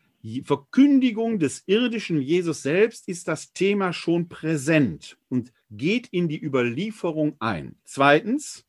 Verkündigung 0.44 1.40
des 1.40 1.64
irdischen 1.66 2.20
Jesus 2.22 2.62
selbst 2.62 3.08
ist 3.08 3.26
das 3.26 3.52
Thema 3.52 3.92
schon 3.92 4.28
präsent 4.28 5.18
und 5.28 5.52
geht 5.70 6.06
in 6.08 6.28
die 6.28 6.42
Überlieferung 6.42 7.34
ein. 7.40 7.76
Zweitens, 7.84 8.64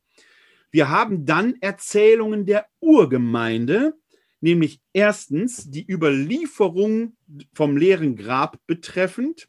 wir 0.71 0.89
haben 0.89 1.25
dann 1.25 1.55
Erzählungen 1.61 2.47
der 2.47 2.65
Urgemeinde, 2.79 3.93
nämlich 4.41 4.81
erstens 4.93 5.69
die 5.69 5.85
Überlieferung 5.87 7.15
vom 7.53 7.77
leeren 7.77 8.15
Grab 8.15 8.57
betreffend 8.65 9.47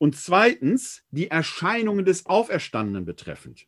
und 0.00 0.16
zweitens 0.16 1.02
die 1.10 1.28
Erscheinungen 1.30 2.06
des 2.06 2.24
Auferstandenen 2.24 3.04
betreffend. 3.04 3.66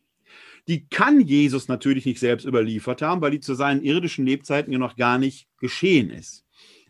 Die 0.67 0.87
kann 0.87 1.21
Jesus 1.21 1.67
natürlich 1.67 2.07
nicht 2.07 2.19
selbst 2.19 2.45
überliefert 2.45 3.03
haben, 3.03 3.21
weil 3.21 3.31
die 3.31 3.39
zu 3.39 3.53
seinen 3.53 3.83
irdischen 3.83 4.25
Lebzeiten 4.25 4.73
ja 4.73 4.79
noch 4.79 4.95
gar 4.95 5.19
nicht 5.19 5.47
geschehen 5.59 6.09
ist. 6.09 6.43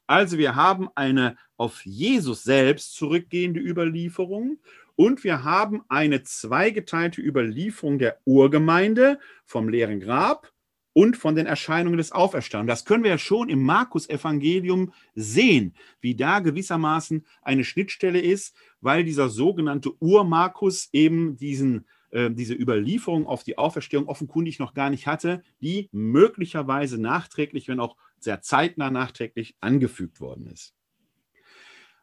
Also 0.08 0.38
wir 0.38 0.56
haben 0.56 0.88
eine 0.96 1.36
auf 1.58 1.86
Jesus 1.86 2.44
selbst 2.44 2.96
zurückgehende 2.96 3.60
Überlieferung 3.60 4.60
und 4.96 5.26
wir 5.26 5.44
haben 5.44 5.82
eine 5.90 6.24
zweigeteilte 6.24 7.22
Überlieferung 7.22 8.00
der 8.00 8.20
Urgemeinde 8.24 9.20
vom 9.46 9.68
leeren 9.68 10.00
Grab 10.00 10.53
und 10.94 11.18
von 11.18 11.36
den 11.36 11.46
Erscheinungen 11.46 11.98
des 11.98 12.12
Auferstandenen. 12.12 12.68
Das 12.68 12.86
können 12.86 13.04
wir 13.04 13.12
ja 13.12 13.18
schon 13.18 13.50
im 13.50 13.64
Markus-Evangelium 13.64 14.94
sehen, 15.16 15.74
wie 16.02 16.16
da 16.16 16.40
gewissermaßen 16.40 17.26
eine 17.42 17.64
Schnittstelle 17.64 18.22
ist, 18.22 18.56
weil 18.80 19.04
dieser 19.04 19.30
sogenannte 19.30 19.92
Ur-Markus 20.00 20.90
eben 20.94 21.36
diesen, 21.36 21.86
äh, 22.12 22.30
diese 22.32 22.54
Überlieferung 22.54 23.26
auf 23.26 23.44
die 23.44 23.58
Auferstehung 23.58 24.08
offenkundig 24.08 24.60
noch 24.60 24.74
gar 24.74 24.90
nicht 24.90 25.08
hatte, 25.08 25.44
die 25.62 25.90
möglicherweise 25.92 27.02
nachträglich, 27.02 27.68
wenn 27.68 27.80
auch 27.80 27.98
sehr 28.20 28.42
zeitnah 28.42 28.92
nachträglich 28.92 29.56
angefügt 29.60 30.22
worden 30.22 30.48
ist. 30.48 30.76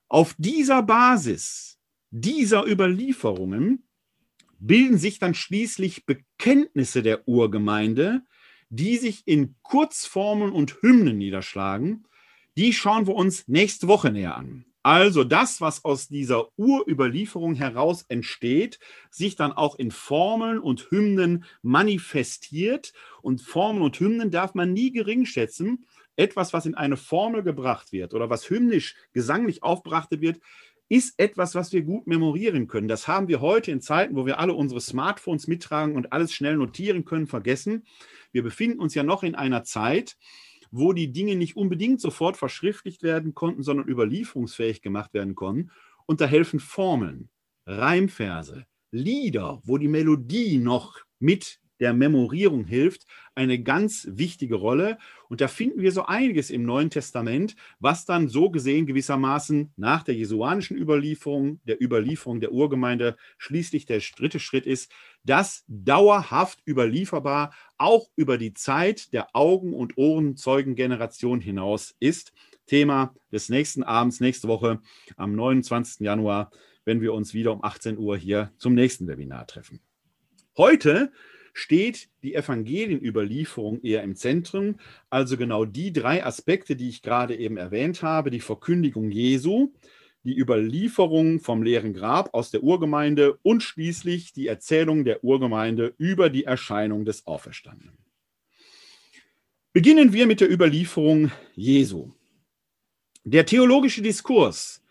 Auf 0.08 0.34
dieser 0.36 0.82
Basis 0.82 1.78
dieser 2.10 2.66
Überlieferungen 2.66 3.84
bilden 4.58 4.98
sich 4.98 5.18
dann 5.18 5.34
schließlich 5.34 6.04
Bekenntnisse 6.04 7.02
der 7.02 7.26
Urgemeinde, 7.28 8.22
die 8.70 8.96
sich 8.96 9.22
in 9.26 9.56
Kurzformeln 9.62 10.52
und 10.52 10.80
Hymnen 10.80 11.18
niederschlagen, 11.18 12.06
die 12.56 12.72
schauen 12.72 13.06
wir 13.06 13.14
uns 13.14 13.46
nächste 13.48 13.88
Woche 13.88 14.10
näher 14.10 14.36
an. 14.36 14.64
Also 14.82 15.24
das, 15.24 15.60
was 15.60 15.84
aus 15.84 16.08
dieser 16.08 16.48
Urüberlieferung 16.56 17.54
heraus 17.54 18.06
entsteht, 18.08 18.78
sich 19.10 19.36
dann 19.36 19.52
auch 19.52 19.78
in 19.78 19.90
Formeln 19.90 20.58
und 20.58 20.90
Hymnen 20.90 21.44
manifestiert. 21.60 22.94
Und 23.20 23.42
Formeln 23.42 23.82
und 23.82 24.00
Hymnen 24.00 24.30
darf 24.30 24.54
man 24.54 24.72
nie 24.72 24.90
gering 24.90 25.26
schätzen. 25.26 25.84
Etwas, 26.16 26.54
was 26.54 26.64
in 26.64 26.74
eine 26.74 26.96
Formel 26.96 27.42
gebracht 27.42 27.92
wird 27.92 28.14
oder 28.14 28.30
was 28.30 28.48
hymnisch, 28.48 28.94
gesanglich 29.12 29.62
aufbereitet 29.62 30.22
wird, 30.22 30.40
ist 30.88 31.14
etwas, 31.18 31.54
was 31.54 31.72
wir 31.72 31.82
gut 31.82 32.06
memorieren 32.06 32.66
können. 32.66 32.88
Das 32.88 33.06
haben 33.06 33.28
wir 33.28 33.40
heute 33.40 33.70
in 33.70 33.80
Zeiten, 33.80 34.16
wo 34.16 34.26
wir 34.26 34.40
alle 34.40 34.54
unsere 34.54 34.80
Smartphones 34.80 35.46
mittragen 35.46 35.94
und 35.94 36.12
alles 36.12 36.32
schnell 36.32 36.56
notieren 36.56 37.04
können, 37.04 37.28
vergessen. 37.28 37.84
Wir 38.32 38.42
befinden 38.42 38.80
uns 38.80 38.94
ja 38.94 39.02
noch 39.02 39.22
in 39.22 39.34
einer 39.34 39.64
Zeit, 39.64 40.16
wo 40.70 40.92
die 40.92 41.12
Dinge 41.12 41.36
nicht 41.36 41.56
unbedingt 41.56 42.00
sofort 42.00 42.36
verschriftlicht 42.36 43.02
werden 43.02 43.34
konnten, 43.34 43.62
sondern 43.62 43.88
überlieferungsfähig 43.88 44.82
gemacht 44.82 45.12
werden 45.14 45.34
konnten. 45.34 45.70
Und 46.06 46.20
da 46.20 46.26
helfen 46.26 46.60
Formeln, 46.60 47.28
Reimverse, 47.66 48.66
Lieder, 48.92 49.60
wo 49.64 49.78
die 49.78 49.88
Melodie 49.88 50.58
noch 50.58 50.98
mit 51.18 51.60
der 51.80 51.94
Memorierung 51.94 52.64
hilft, 52.64 53.06
eine 53.34 53.62
ganz 53.62 54.06
wichtige 54.10 54.56
Rolle. 54.56 54.98
Und 55.28 55.40
da 55.40 55.48
finden 55.48 55.80
wir 55.80 55.92
so 55.92 56.04
einiges 56.04 56.50
im 56.50 56.64
Neuen 56.64 56.90
Testament, 56.90 57.56
was 57.78 58.04
dann 58.04 58.28
so 58.28 58.50
gesehen 58.50 58.86
gewissermaßen 58.86 59.72
nach 59.76 60.02
der 60.02 60.14
jesuanischen 60.14 60.76
Überlieferung, 60.76 61.60
der 61.64 61.82
Überlieferung 61.82 62.40
der 62.40 62.52
Urgemeinde 62.52 63.16
schließlich 63.38 63.86
der 63.86 64.00
dritte 64.16 64.40
Schritt 64.40 64.66
ist, 64.66 64.92
das 65.24 65.64
dauerhaft 65.68 66.60
überlieferbar 66.66 67.54
auch 67.78 68.10
über 68.16 68.36
die 68.36 68.54
Zeit 68.54 69.12
der 69.12 69.34
Augen- 69.34 69.74
und 69.74 69.96
Ohrenzeugengeneration 69.96 71.40
hinaus 71.40 71.94
ist. 71.98 72.32
Thema 72.66 73.14
des 73.32 73.48
nächsten 73.48 73.82
Abends, 73.82 74.20
nächste 74.20 74.48
Woche 74.48 74.80
am 75.16 75.34
29. 75.34 76.04
Januar, 76.04 76.50
wenn 76.84 77.00
wir 77.00 77.14
uns 77.14 77.34
wieder 77.34 77.52
um 77.52 77.64
18 77.64 77.98
Uhr 77.98 78.16
hier 78.16 78.52
zum 78.58 78.74
nächsten 78.74 79.08
Webinar 79.08 79.46
treffen. 79.46 79.80
Heute 80.56 81.12
steht 81.52 82.08
die 82.22 82.34
Evangelienüberlieferung 82.34 83.82
eher 83.82 84.02
im 84.02 84.16
Zentrum, 84.16 84.76
also 85.08 85.36
genau 85.36 85.64
die 85.64 85.92
drei 85.92 86.24
Aspekte, 86.24 86.76
die 86.76 86.88
ich 86.88 87.02
gerade 87.02 87.36
eben 87.36 87.56
erwähnt 87.56 88.02
habe, 88.02 88.30
die 88.30 88.40
Verkündigung 88.40 89.10
Jesu, 89.10 89.72
die 90.22 90.38
Überlieferung 90.38 91.40
vom 91.40 91.62
leeren 91.62 91.94
Grab 91.94 92.34
aus 92.34 92.50
der 92.50 92.62
Urgemeinde 92.62 93.38
und 93.42 93.62
schließlich 93.62 94.32
die 94.32 94.48
Erzählung 94.48 95.04
der 95.04 95.24
Urgemeinde 95.24 95.94
über 95.98 96.28
die 96.28 96.44
Erscheinung 96.44 97.04
des 97.04 97.26
Auferstandenen. 97.26 97.96
Beginnen 99.72 100.12
wir 100.12 100.26
mit 100.26 100.40
der 100.40 100.50
Überlieferung 100.50 101.30
Jesu. 101.54 102.10
Der 103.24 103.46
theologische 103.46 104.02
Diskurs 104.02 104.82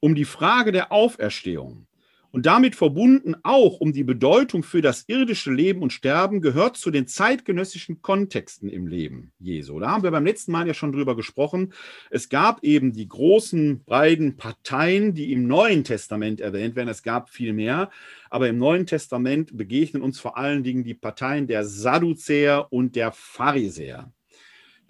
um 0.00 0.14
die 0.14 0.24
Frage 0.24 0.70
der 0.70 0.92
Auferstehung 0.92 1.87
und 2.30 2.44
damit 2.46 2.76
verbunden 2.76 3.34
auch 3.42 3.80
um 3.80 3.92
die 3.92 4.04
Bedeutung 4.04 4.62
für 4.62 4.82
das 4.82 5.04
irdische 5.06 5.52
Leben 5.52 5.82
und 5.82 5.92
Sterben 5.92 6.40
gehört 6.40 6.76
zu 6.76 6.90
den 6.90 7.06
zeitgenössischen 7.06 8.02
Kontexten 8.02 8.68
im 8.68 8.86
Leben 8.86 9.32
Jesu. 9.38 9.78
Da 9.80 9.90
haben 9.90 10.02
wir 10.02 10.10
beim 10.10 10.26
letzten 10.26 10.52
Mal 10.52 10.66
ja 10.66 10.74
schon 10.74 10.92
drüber 10.92 11.16
gesprochen. 11.16 11.72
Es 12.10 12.28
gab 12.28 12.62
eben 12.62 12.92
die 12.92 13.08
großen 13.08 13.82
beiden 13.84 14.36
Parteien, 14.36 15.14
die 15.14 15.32
im 15.32 15.46
Neuen 15.46 15.84
Testament 15.84 16.40
erwähnt 16.40 16.76
werden. 16.76 16.88
Es 16.88 17.02
gab 17.02 17.30
viel 17.30 17.54
mehr, 17.54 17.90
aber 18.28 18.48
im 18.48 18.58
Neuen 18.58 18.86
Testament 18.86 19.56
begegnen 19.56 20.02
uns 20.02 20.20
vor 20.20 20.36
allen 20.36 20.62
Dingen 20.62 20.84
die 20.84 20.94
Parteien 20.94 21.46
der 21.46 21.64
Sadduzäer 21.64 22.66
und 22.70 22.94
der 22.94 23.12
Pharisäer. 23.12 24.12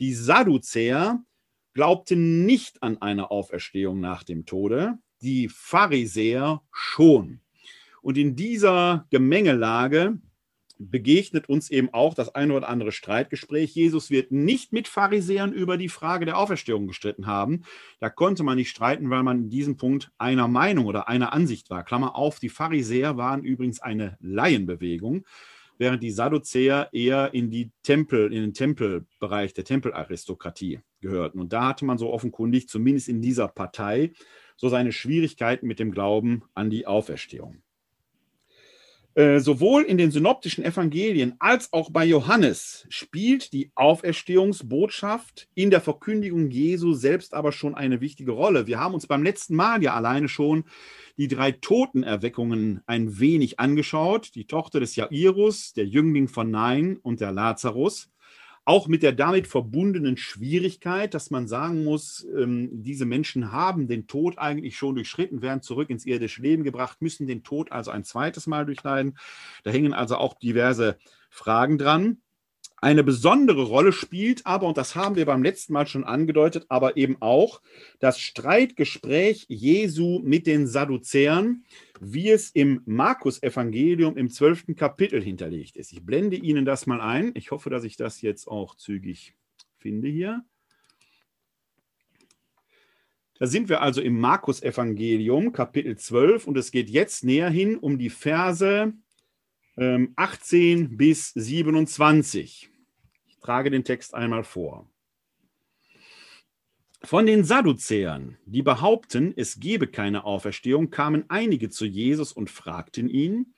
Die 0.01 0.13
Sadduzäer 0.13 1.23
glaubten 1.75 2.45
nicht 2.45 2.83
an 2.83 3.01
eine 3.01 3.31
Auferstehung 3.31 4.01
nach 4.01 4.25
dem 4.25 4.45
Tode 4.45 4.99
die 5.23 5.49
Pharisäer 5.49 6.63
schon. 6.73 7.41
Und 8.03 8.17
in 8.17 8.37
dieser 8.37 9.07
Gemengelage 9.11 10.19
begegnet 10.79 11.49
uns 11.49 11.71
eben 11.71 11.93
auch 11.93 12.15
das 12.15 12.35
eine 12.35 12.55
oder 12.55 12.69
andere 12.69 12.93
Streitgespräch. 12.93 13.75
Jesus 13.75 14.11
wird 14.11 14.31
nicht 14.31 14.73
mit 14.73 14.89
Pharisäern 14.89 15.53
über 15.53 15.77
die 15.77 15.89
Frage 15.89 16.25
der 16.25 16.39
Auferstehung 16.39 16.87
gestritten 16.87 17.27
haben. 17.27 17.65
Da 18.01 18.11
konnte 18.11 18.45
man 18.45 18.57
nicht 18.57 18.71
streiten, 18.71 19.11
weil 19.11 19.23
man 19.23 19.43
in 19.43 19.51
diesem 19.51 19.77
Punkt 19.77 20.11
einer 20.19 20.49
Meinung 20.49 20.87
oder 20.87 21.09
einer 21.09 21.33
Ansicht 21.33 21.69
war. 21.71 21.85
Klammer 21.85 22.15
auf, 22.15 22.39
die 22.39 22.49
Pharisäer 22.49 23.17
waren 23.17 23.43
übrigens 23.43 23.81
eine 23.81 24.17
Laienbewegung, 24.21 25.27
während 25.79 26.03
die 26.03 26.13
Sadduzäer 26.13 26.89
eher 26.93 27.35
in 27.35 27.51
die 27.51 27.73
Tempel, 27.83 28.33
in 28.33 28.43
den 28.43 28.55
Tempelbereich 28.55 29.55
der 29.55 29.65
Tempelaristokratie 29.65 30.81
gehörten. 31.01 31.41
Und 31.41 31.53
da 31.53 31.69
hatte 31.69 31.85
man 31.85 31.99
so 31.99 32.13
offenkundig, 32.13 32.69
zumindest 32.69 33.09
in 33.09 33.21
dieser 33.21 33.49
Partei, 33.49 34.13
so 34.59 34.69
seine 34.69 34.93
Schwierigkeiten 34.93 35.67
mit 35.67 35.79
dem 35.79 35.93
Glauben 35.93 36.43
an 36.55 36.69
die 36.69 36.87
Auferstehung. 36.87 37.63
Äh, 39.15 39.41
sowohl 39.41 39.83
in 39.83 39.99
den 39.99 40.13
synoptischen 40.13 40.65
Evangelien 40.65 41.35
als 41.41 41.73
auch 41.73 41.91
bei 41.91 42.05
Johannes 42.05 42.87
spielt 42.89 43.53
die 43.53 43.73
Auferstehungsbotschaft 43.75 45.49
in 45.55 45.71
der 45.71 45.81
Verkündigung 45.81 46.51
Jesu 46.51 46.93
selbst 46.93 47.35
aber 47.35 47.51
schon 47.51 47.75
eine 47.75 48.01
wichtige 48.01 48.31
Rolle. 48.31 48.69
Wir 48.69 48.79
haben 48.79 48.95
uns 48.95 49.09
beim 49.09 49.25
letzten 49.25 49.57
Mal 49.57 49.83
ja 49.83 49.95
alleine 49.95 50.29
schon 50.29 50.67
die 51.17 51.27
drei 51.27 51.51
Totenerweckungen 51.51 52.83
ein 52.87 53.19
wenig 53.19 53.59
angeschaut. 53.59 54.37
Die 54.37 54.47
Tochter 54.47 54.79
des 54.79 54.95
Jairus, 54.95 55.73
der 55.73 55.87
Jüngling 55.87 56.29
von 56.29 56.53
Nein 56.53 56.97
und 57.03 57.21
der 57.21 57.33
Lazarus 57.33 58.11
auch 58.69 58.87
mit 58.87 59.03
der 59.03 59.13
damit 59.13 59.47
verbundenen 59.47 60.19
Schwierigkeit, 60.19 61.15
dass 61.15 61.31
man 61.31 61.49
sagen 61.49 61.85
muss, 61.85 62.27
ähm, 62.37 62.69
diese 62.71 63.07
Menschen 63.07 63.51
haben 63.51 63.89
den 63.89 64.07
Tod 64.07 64.37
eigentlich 64.37 64.77
schon 64.77 64.95
durchschritten, 64.95 65.41
werden 65.41 65.63
zurück 65.63 65.89
ins 65.89 66.05
irdische 66.05 66.43
Leben 66.43 66.65
gebracht, 66.65 67.01
müssen 67.01 67.27
den 67.27 67.43
Tod 67.43 67.73
also 67.73 67.91
ein 67.91 68.05
zweites 68.05 68.47
Mal 68.47 68.67
durchleiden. 68.67 69.17
Da 69.65 69.71
hängen 69.71 69.95
also 69.95 70.17
auch 70.17 70.35
diverse 70.35 70.99
Fragen 71.31 71.79
dran. 71.79 72.21
Eine 72.81 73.03
besondere 73.03 73.65
Rolle 73.65 73.93
spielt 73.93 74.47
aber, 74.47 74.69
und 74.69 74.77
das 74.77 74.95
haben 74.95 75.17
wir 75.17 75.27
beim 75.27 75.43
letzten 75.43 75.73
Mal 75.73 75.87
schon 75.87 76.05
angedeutet, 76.05 76.67
aber 76.69 76.97
eben 76.97 77.17
auch 77.21 77.61
das 77.99 78.21
Streitgespräch 78.21 79.47
Jesu 79.49 80.21
mit 80.23 80.47
den 80.47 80.69
Sadduzäern, 80.69 81.65
wie 82.01 82.31
es 82.31 82.51
im 82.51 82.83
Markus-Evangelium 82.87 84.17
im 84.17 84.31
zwölften 84.31 84.77
Kapitel 84.77 85.21
hinterlegt 85.21 85.77
ist. 85.77 85.93
Ich 85.93 86.05
blende 86.05 86.37
Ihnen 86.37 86.65
das 86.65 86.87
mal 86.87 87.01
ein. 87.01 87.33
Ich 87.35 87.51
hoffe, 87.51 87.69
dass 87.69 87.83
ich 87.83 87.97
das 87.97 88.23
jetzt 88.23 88.47
auch 88.47 88.77
zügig 88.77 89.35
finde 89.79 90.09
hier. 90.09 90.45
Da 93.41 93.47
sind 93.47 93.69
wir 93.69 93.83
also 93.83 94.01
im 94.01 94.21
Markus-Evangelium, 94.21 95.53
Kapitel 95.53 95.97
12, 95.97 96.47
und 96.47 96.57
es 96.57 96.71
geht 96.71 96.91
jetzt 96.91 97.25
näher 97.25 97.51
hin 97.51 97.77
um 97.77 97.99
die 97.99 98.11
Verse 98.11 98.93
18 99.79 100.79
ähm, 100.79 100.97
bis 100.97 101.33
27. 101.35 102.71
Ich 103.29 103.39
trage 103.39 103.71
den 103.71 103.85
Text 103.85 104.15
einmal 104.15 104.43
vor. 104.43 104.91
Von 107.05 107.27
den 107.27 107.45
Sadduzäern, 107.45 108.39
die 108.45 108.63
behaupten, 108.63 109.33
es 109.37 109.61
gebe 109.61 109.87
keine 109.87 110.25
Auferstehung, 110.25 110.91
kamen 110.91 111.27
einige 111.29 111.71
zu 111.71 111.87
Jesus 111.87 112.33
und 112.33 112.51
fragten 112.51 113.09
ihn, 113.09 113.55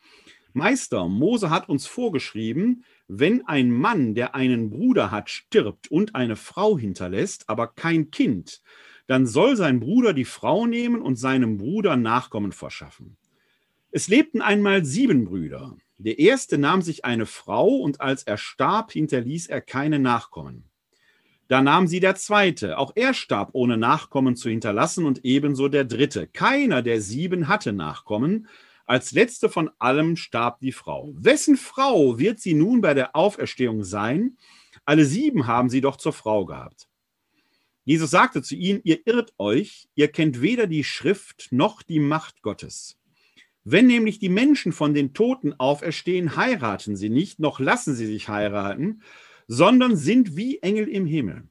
Meister, 0.53 1.09
Mose 1.09 1.49
hat 1.49 1.69
uns 1.69 1.87
vorgeschrieben, 1.87 2.85
wenn 3.09 3.47
ein 3.47 3.71
Mann, 3.71 4.15
der 4.15 4.35
einen 4.35 4.69
Bruder 4.69 5.11
hat, 5.11 5.31
stirbt 5.31 5.91
und 5.91 6.15
eine 6.15 6.37
Frau 6.37 6.77
hinterlässt, 6.77 7.49
aber 7.49 7.69
kein 7.69 8.11
Kind, 8.11 8.61
dann 9.07 9.27
soll 9.27 9.57
sein 9.57 9.81
Bruder 9.81 10.13
die 10.13 10.27
Frau 10.27 10.67
nehmen 10.67 11.01
und 11.01 11.17
seinem 11.17 11.57
Bruder 11.57 11.97
Nachkommen 11.97 12.53
verschaffen. 12.53 13.17
Es 13.91 14.09
lebten 14.09 14.43
einmal 14.43 14.85
sieben 14.85 15.25
Brüder. 15.25 15.77
Der 16.03 16.19
erste 16.19 16.57
nahm 16.57 16.81
sich 16.81 17.05
eine 17.05 17.27
Frau 17.27 17.69
und 17.77 18.01
als 18.01 18.23
er 18.23 18.39
starb, 18.39 18.93
hinterließ 18.93 19.49
er 19.49 19.61
keine 19.61 19.99
Nachkommen. 19.99 20.65
Da 21.47 21.61
nahm 21.61 21.89
sie 21.89 22.01
der 22.01 22.15
zweite. 22.15 22.79
Auch 22.79 22.93
er 22.95 23.13
starb, 23.13 23.51
ohne 23.53 23.77
Nachkommen 23.77 24.35
zu 24.35 24.49
hinterlassen, 24.49 25.05
und 25.05 25.27
ebenso 25.27 25.69
der 25.69 25.85
dritte. 25.85 26.27
Keiner 26.27 26.81
der 26.81 27.03
sieben 27.03 27.49
hatte 27.49 27.75
Nachkommen. 27.75 28.49
Als 28.87 29.13
letzte 29.13 29.51
von 29.51 29.71
allem 29.79 30.17
starb 30.17 30.61
die 30.61 30.73
Frau. 30.73 31.13
Wessen 31.17 31.59
Frau 31.59 32.19
wird 32.19 32.41
sie 32.41 32.55
nun 32.55 32.81
bei 32.81 32.95
der 32.95 33.15
Auferstehung 33.15 33.85
sein? 33.85 34.39
Alle 34.87 35.05
sieben 35.05 35.47
haben 35.47 35.69
sie 35.69 35.83
doch 35.83 35.97
zur 35.97 36.15
Frau 36.15 36.47
gehabt. 36.47 36.89
Jesus 37.85 38.11
sagte 38.11 38.41
zu 38.41 38.57
ihnen, 38.57 38.81
ihr 38.85 39.07
irrt 39.07 39.35
euch, 39.37 39.89
ihr 39.97 40.09
kennt 40.09 40.41
weder 40.41 40.67
die 40.67 40.85
Schrift 40.85 41.49
noch 41.51 41.83
die 41.83 42.01
Macht 42.01 42.41
Gottes. 42.41 42.97
Wenn 43.65 43.87
nämlich 43.87 44.19
die 44.19 44.29
Menschen 44.29 44.73
von 44.73 44.95
den 44.95 45.13
Toten 45.13 45.53
auferstehen, 45.55 46.37
heiraten 46.37 46.97
sie 46.97 47.11
nicht, 47.11 47.41
noch 47.41 47.61
lassen 47.61 47.95
sie 47.95 48.07
sich 48.07 48.29
heiraten, 48.29 49.03
sondern 49.47 49.97
sind 49.97 50.37
wie 50.37 50.59
Engel 50.59 50.89
im 50.89 51.07
Himmel. 51.07 51.49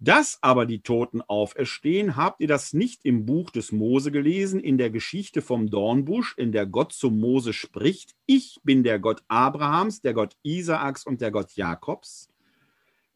Dass 0.00 0.38
aber 0.42 0.64
die 0.64 0.80
Toten 0.80 1.22
auferstehen, 1.22 2.16
habt 2.16 2.40
ihr 2.40 2.46
das 2.46 2.72
nicht 2.72 3.04
im 3.04 3.26
Buch 3.26 3.50
des 3.50 3.72
Mose 3.72 4.12
gelesen, 4.12 4.60
in 4.60 4.78
der 4.78 4.90
Geschichte 4.90 5.42
vom 5.42 5.70
Dornbusch, 5.70 6.34
in 6.36 6.52
der 6.52 6.66
Gott 6.66 6.92
zu 6.92 7.10
Mose 7.10 7.52
spricht, 7.52 8.14
ich 8.24 8.60
bin 8.62 8.84
der 8.84 9.00
Gott 9.00 9.22
Abrahams, 9.26 10.00
der 10.00 10.14
Gott 10.14 10.36
Isaaks 10.42 11.04
und 11.04 11.20
der 11.20 11.32
Gott 11.32 11.52
Jakobs. 11.56 12.30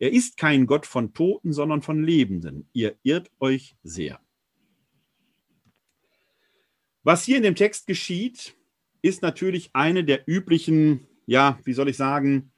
Er 0.00 0.12
ist 0.12 0.36
kein 0.36 0.66
Gott 0.66 0.84
von 0.84 1.14
Toten, 1.14 1.52
sondern 1.52 1.82
von 1.82 2.02
Lebenden. 2.02 2.68
Ihr 2.72 2.96
irrt 3.04 3.30
euch 3.38 3.76
sehr. 3.84 4.20
Was 7.04 7.24
hier 7.24 7.36
in 7.36 7.42
dem 7.42 7.56
Text 7.56 7.86
geschieht, 7.86 8.54
ist 9.02 9.22
natürlich 9.22 9.70
eine 9.72 10.04
der 10.04 10.22
üblichen, 10.26 11.06
ja, 11.26 11.58
wie 11.64 11.72
soll 11.72 11.88
ich 11.88 11.96
sagen, 11.96 12.52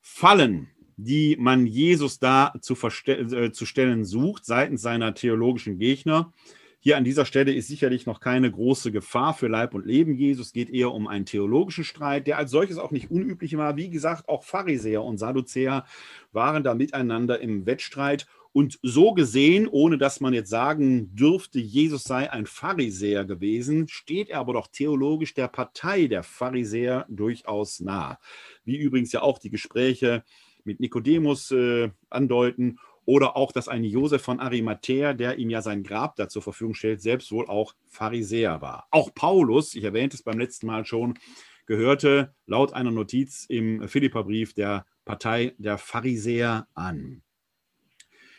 Fallen, 0.00 0.68
die 0.96 1.36
man 1.40 1.66
Jesus 1.66 2.18
da 2.18 2.52
zu, 2.60 2.76
äh, 3.06 3.52
zu 3.52 3.64
stellen 3.64 4.04
sucht 4.04 4.44
seitens 4.44 4.82
seiner 4.82 5.14
theologischen 5.14 5.78
Gegner. 5.78 6.32
Hier 6.78 6.98
an 6.98 7.04
dieser 7.04 7.24
Stelle 7.24 7.54
ist 7.54 7.68
sicherlich 7.68 8.04
noch 8.04 8.20
keine 8.20 8.50
große 8.50 8.92
Gefahr 8.92 9.32
für 9.32 9.48
Leib 9.48 9.72
und 9.72 9.86
Leben 9.86 10.14
Jesus. 10.14 10.48
Es 10.48 10.52
geht 10.52 10.68
eher 10.68 10.92
um 10.92 11.08
einen 11.08 11.24
theologischen 11.24 11.84
Streit, 11.84 12.26
der 12.26 12.36
als 12.36 12.50
solches 12.50 12.76
auch 12.76 12.90
nicht 12.90 13.10
unüblich 13.10 13.56
war. 13.56 13.78
Wie 13.78 13.88
gesagt, 13.88 14.28
auch 14.28 14.44
Pharisäer 14.44 15.02
und 15.02 15.16
Sadduzäer 15.16 15.86
waren 16.32 16.62
da 16.62 16.74
miteinander 16.74 17.40
im 17.40 17.64
Wettstreit. 17.64 18.26
Und 18.54 18.78
so 18.82 19.14
gesehen, 19.14 19.66
ohne 19.66 19.98
dass 19.98 20.20
man 20.20 20.32
jetzt 20.32 20.48
sagen 20.48 21.12
dürfte, 21.12 21.58
Jesus 21.58 22.04
sei 22.04 22.30
ein 22.30 22.46
Pharisäer 22.46 23.24
gewesen, 23.24 23.88
steht 23.88 24.28
er 24.28 24.38
aber 24.38 24.52
doch 24.52 24.68
theologisch 24.68 25.34
der 25.34 25.48
Partei 25.48 26.06
der 26.06 26.22
Pharisäer 26.22 27.04
durchaus 27.08 27.80
nah. 27.80 28.20
Wie 28.64 28.76
übrigens 28.76 29.10
ja 29.10 29.22
auch 29.22 29.40
die 29.40 29.50
Gespräche 29.50 30.22
mit 30.62 30.78
Nikodemus 30.78 31.50
äh, 31.50 31.90
andeuten 32.10 32.78
oder 33.06 33.36
auch, 33.36 33.50
dass 33.50 33.66
ein 33.66 33.82
Josef 33.82 34.22
von 34.22 34.38
Arimathea, 34.38 35.14
der 35.14 35.36
ihm 35.36 35.50
ja 35.50 35.60
sein 35.60 35.82
Grab 35.82 36.14
da 36.14 36.28
zur 36.28 36.42
Verfügung 36.42 36.74
stellt, 36.74 37.02
selbst 37.02 37.32
wohl 37.32 37.48
auch 37.48 37.74
Pharisäer 37.88 38.62
war. 38.62 38.86
Auch 38.92 39.12
Paulus, 39.12 39.74
ich 39.74 39.82
erwähnte 39.82 40.16
es 40.16 40.22
beim 40.22 40.38
letzten 40.38 40.68
Mal 40.68 40.86
schon, 40.86 41.18
gehörte 41.66 42.32
laut 42.46 42.72
einer 42.72 42.92
Notiz 42.92 43.46
im 43.48 43.88
Philipperbrief 43.88 44.54
der 44.54 44.86
Partei 45.04 45.56
der 45.58 45.76
Pharisäer 45.76 46.68
an. 46.74 47.23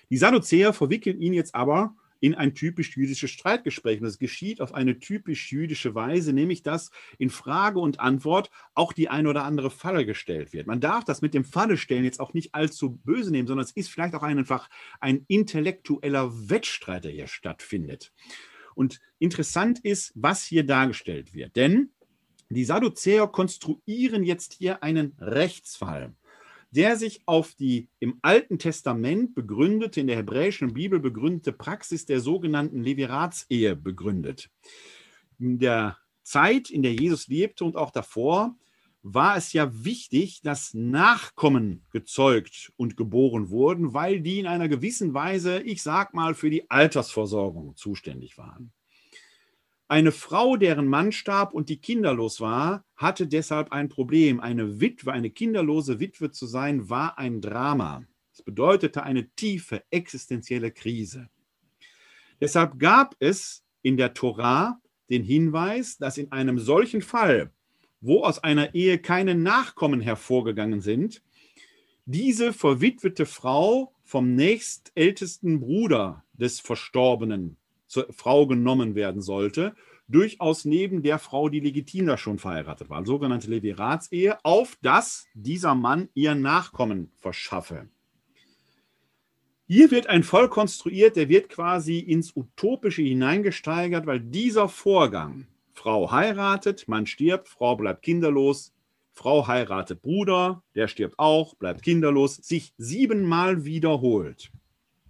Die 0.10 0.18
Sadduzäer 0.18 0.74
verwickeln 0.74 1.22
ihn 1.22 1.34
jetzt 1.34 1.56
aber 1.56 1.96
in 2.20 2.34
ein 2.34 2.56
typisch 2.56 2.96
jüdisches 2.96 3.30
Streitgespräch. 3.30 4.00
Und 4.00 4.06
das 4.06 4.18
geschieht 4.18 4.62
auf 4.62 4.74
eine 4.74 5.00
typisch 5.00 5.52
jüdische 5.52 5.96
Weise, 5.96 6.34
nämlich 6.34 6.64
dass 6.64 6.92
in 7.18 7.30
Frage 7.30 7.80
und 7.80 8.00
Antwort 8.00 8.50
auch 8.74 8.94
die 8.94 9.10
eine 9.10 9.30
oder 9.30 9.44
andere 9.44 9.70
Falle 9.70 10.06
gestellt 10.06 10.54
wird. 10.54 10.68
Man 10.68 10.80
darf 10.80 11.04
das 11.04 11.22
mit 11.22 11.34
dem 11.34 11.46
Falle-Stellen 11.46 12.04
jetzt 12.04 12.20
auch 12.20 12.34
nicht 12.34 12.56
allzu 12.56 12.98
böse 13.04 13.32
nehmen, 13.32 13.48
sondern 13.48 13.66
es 13.66 13.74
ist 13.74 13.90
vielleicht 13.90 14.16
auch 14.16 14.24
einfach 14.24 14.70
ein 15.00 15.26
intellektueller 15.28 16.50
Wettstreit, 16.50 17.04
der 17.04 17.12
hier 17.12 17.28
stattfindet. 17.28 18.12
Und 18.74 19.02
interessant 19.20 19.80
ist, 19.80 20.12
was 20.16 20.44
hier 20.44 20.66
dargestellt 20.66 21.34
wird. 21.34 21.56
Denn 21.56 21.92
die 22.50 22.66
Sadduzäer 22.66 23.28
konstruieren 23.28 24.24
jetzt 24.24 24.54
hier 24.54 24.84
einen 24.84 25.16
Rechtsfall 25.20 26.14
der 26.76 26.98
sich 26.98 27.22
auf 27.26 27.54
die 27.56 27.90
im 28.00 28.20
Alten 28.22 28.60
Testament 28.60 29.34
begründete, 29.34 30.02
in 30.02 30.08
der 30.08 30.18
hebräischen 30.18 30.74
Bibel 30.74 31.00
begründete 31.00 31.54
Praxis 31.54 32.06
der 32.06 32.20
sogenannten 32.20 32.84
Leviratsehe 32.84 33.76
begründet. 33.76 34.50
In 35.40 35.58
der 35.58 35.98
Zeit, 36.24 36.70
in 36.70 36.84
der 36.84 36.94
Jesus 36.94 37.28
lebte 37.28 37.64
und 37.64 37.78
auch 37.78 37.92
davor, 37.92 38.58
war 39.04 39.38
es 39.38 39.54
ja 39.54 39.72
wichtig, 39.72 40.42
dass 40.42 40.74
Nachkommen 40.74 41.86
gezeugt 41.92 42.74
und 42.76 42.98
geboren 42.98 43.52
wurden, 43.52 43.94
weil 43.94 44.20
die 44.20 44.40
in 44.40 44.48
einer 44.48 44.68
gewissen 44.68 45.14
Weise, 45.14 45.62
ich 45.62 45.84
sag 45.84 46.16
mal, 46.16 46.34
für 46.34 46.50
die 46.50 46.70
Altersversorgung 46.72 47.76
zuständig 47.76 48.38
waren. 48.38 48.74
Eine 49.88 50.12
Frau, 50.12 50.58
deren 50.58 50.88
Mann 50.88 51.12
starb 51.12 51.54
und 51.54 51.70
die 51.70 51.78
kinderlos 51.78 52.42
war, 52.42 52.84
hatte 52.96 53.28
deshalb 53.28 53.72
ein 53.72 53.88
Problem. 53.88 54.40
Eine 54.40 54.80
Witwe, 54.80 55.14
eine 55.14 55.30
kinderlose 55.30 56.00
Witwe 56.00 56.32
zu 56.32 56.48
sein, 56.48 56.90
war 56.90 57.20
ein 57.20 57.40
Drama. 57.40 58.04
Es 58.34 58.42
bedeutete 58.42 59.04
eine 59.04 59.30
tiefe 59.36 59.84
existenzielle 59.92 60.72
Krise. 60.72 61.30
Deshalb 62.42 62.80
gab 62.80 63.16
es 63.20 63.64
in 63.84 63.96
der 63.96 64.16
Tora 64.16 64.82
den 65.12 65.24
Hinweis, 65.24 65.98
dass 65.98 66.18
in 66.18 66.32
einem 66.32 66.58
solchen 66.58 67.04
Fall, 67.04 67.52
wo 68.02 68.24
aus 68.24 68.44
einer 68.44 68.74
Ehe 68.74 68.98
keine 68.98 69.36
Nachkommen 69.36 70.02
hervorgegangen 70.02 70.82
sind, 70.82 71.22
diese 72.06 72.54
verwitwete 72.54 73.28
Frau 73.28 73.94
vom 74.04 74.34
nächstältesten 74.34 75.60
Bruder 75.60 76.24
des 76.34 76.60
Verstorbenen 76.60 77.58
zur 77.96 78.12
Frau 78.12 78.46
genommen 78.46 78.94
werden 78.94 79.22
sollte, 79.22 79.74
durchaus 80.10 80.66
neben 80.66 81.02
der 81.02 81.18
Frau, 81.18 81.48
die 81.48 81.62
legitimer 81.62 82.18
schon 82.18 82.40
verheiratet 82.40 82.90
war, 82.90 83.06
sogenannte 83.06 83.50
Leviratsehe, 83.50 84.38
auf 84.44 84.78
dass 84.82 85.28
dieser 85.34 85.76
Mann 85.76 86.10
ihr 86.14 86.36
Nachkommen 86.36 87.10
verschaffe. 87.16 87.88
Hier 89.68 89.92
wird 89.92 90.08
ein 90.08 90.24
Volk 90.24 90.52
konstruiert, 90.52 91.16
der 91.16 91.30
wird 91.30 91.48
quasi 91.48 92.00
ins 92.00 92.36
Utopische 92.36 93.02
hineingesteigert, 93.02 94.06
weil 94.06 94.20
dieser 94.20 94.68
Vorgang 94.68 95.48
Frau 95.72 96.12
heiratet, 96.12 96.90
Mann 96.90 97.06
stirbt, 97.06 97.48
Frau 97.48 97.78
bleibt 97.78 98.02
kinderlos, 98.02 98.74
Frau 99.14 99.48
heiratet 99.48 100.02
Bruder, 100.02 100.64
der 100.76 100.90
stirbt 100.90 101.18
auch, 101.18 101.56
bleibt 101.56 101.82
kinderlos, 101.82 102.36
sich 102.36 102.74
siebenmal 102.78 103.64
wiederholt. 103.64 104.52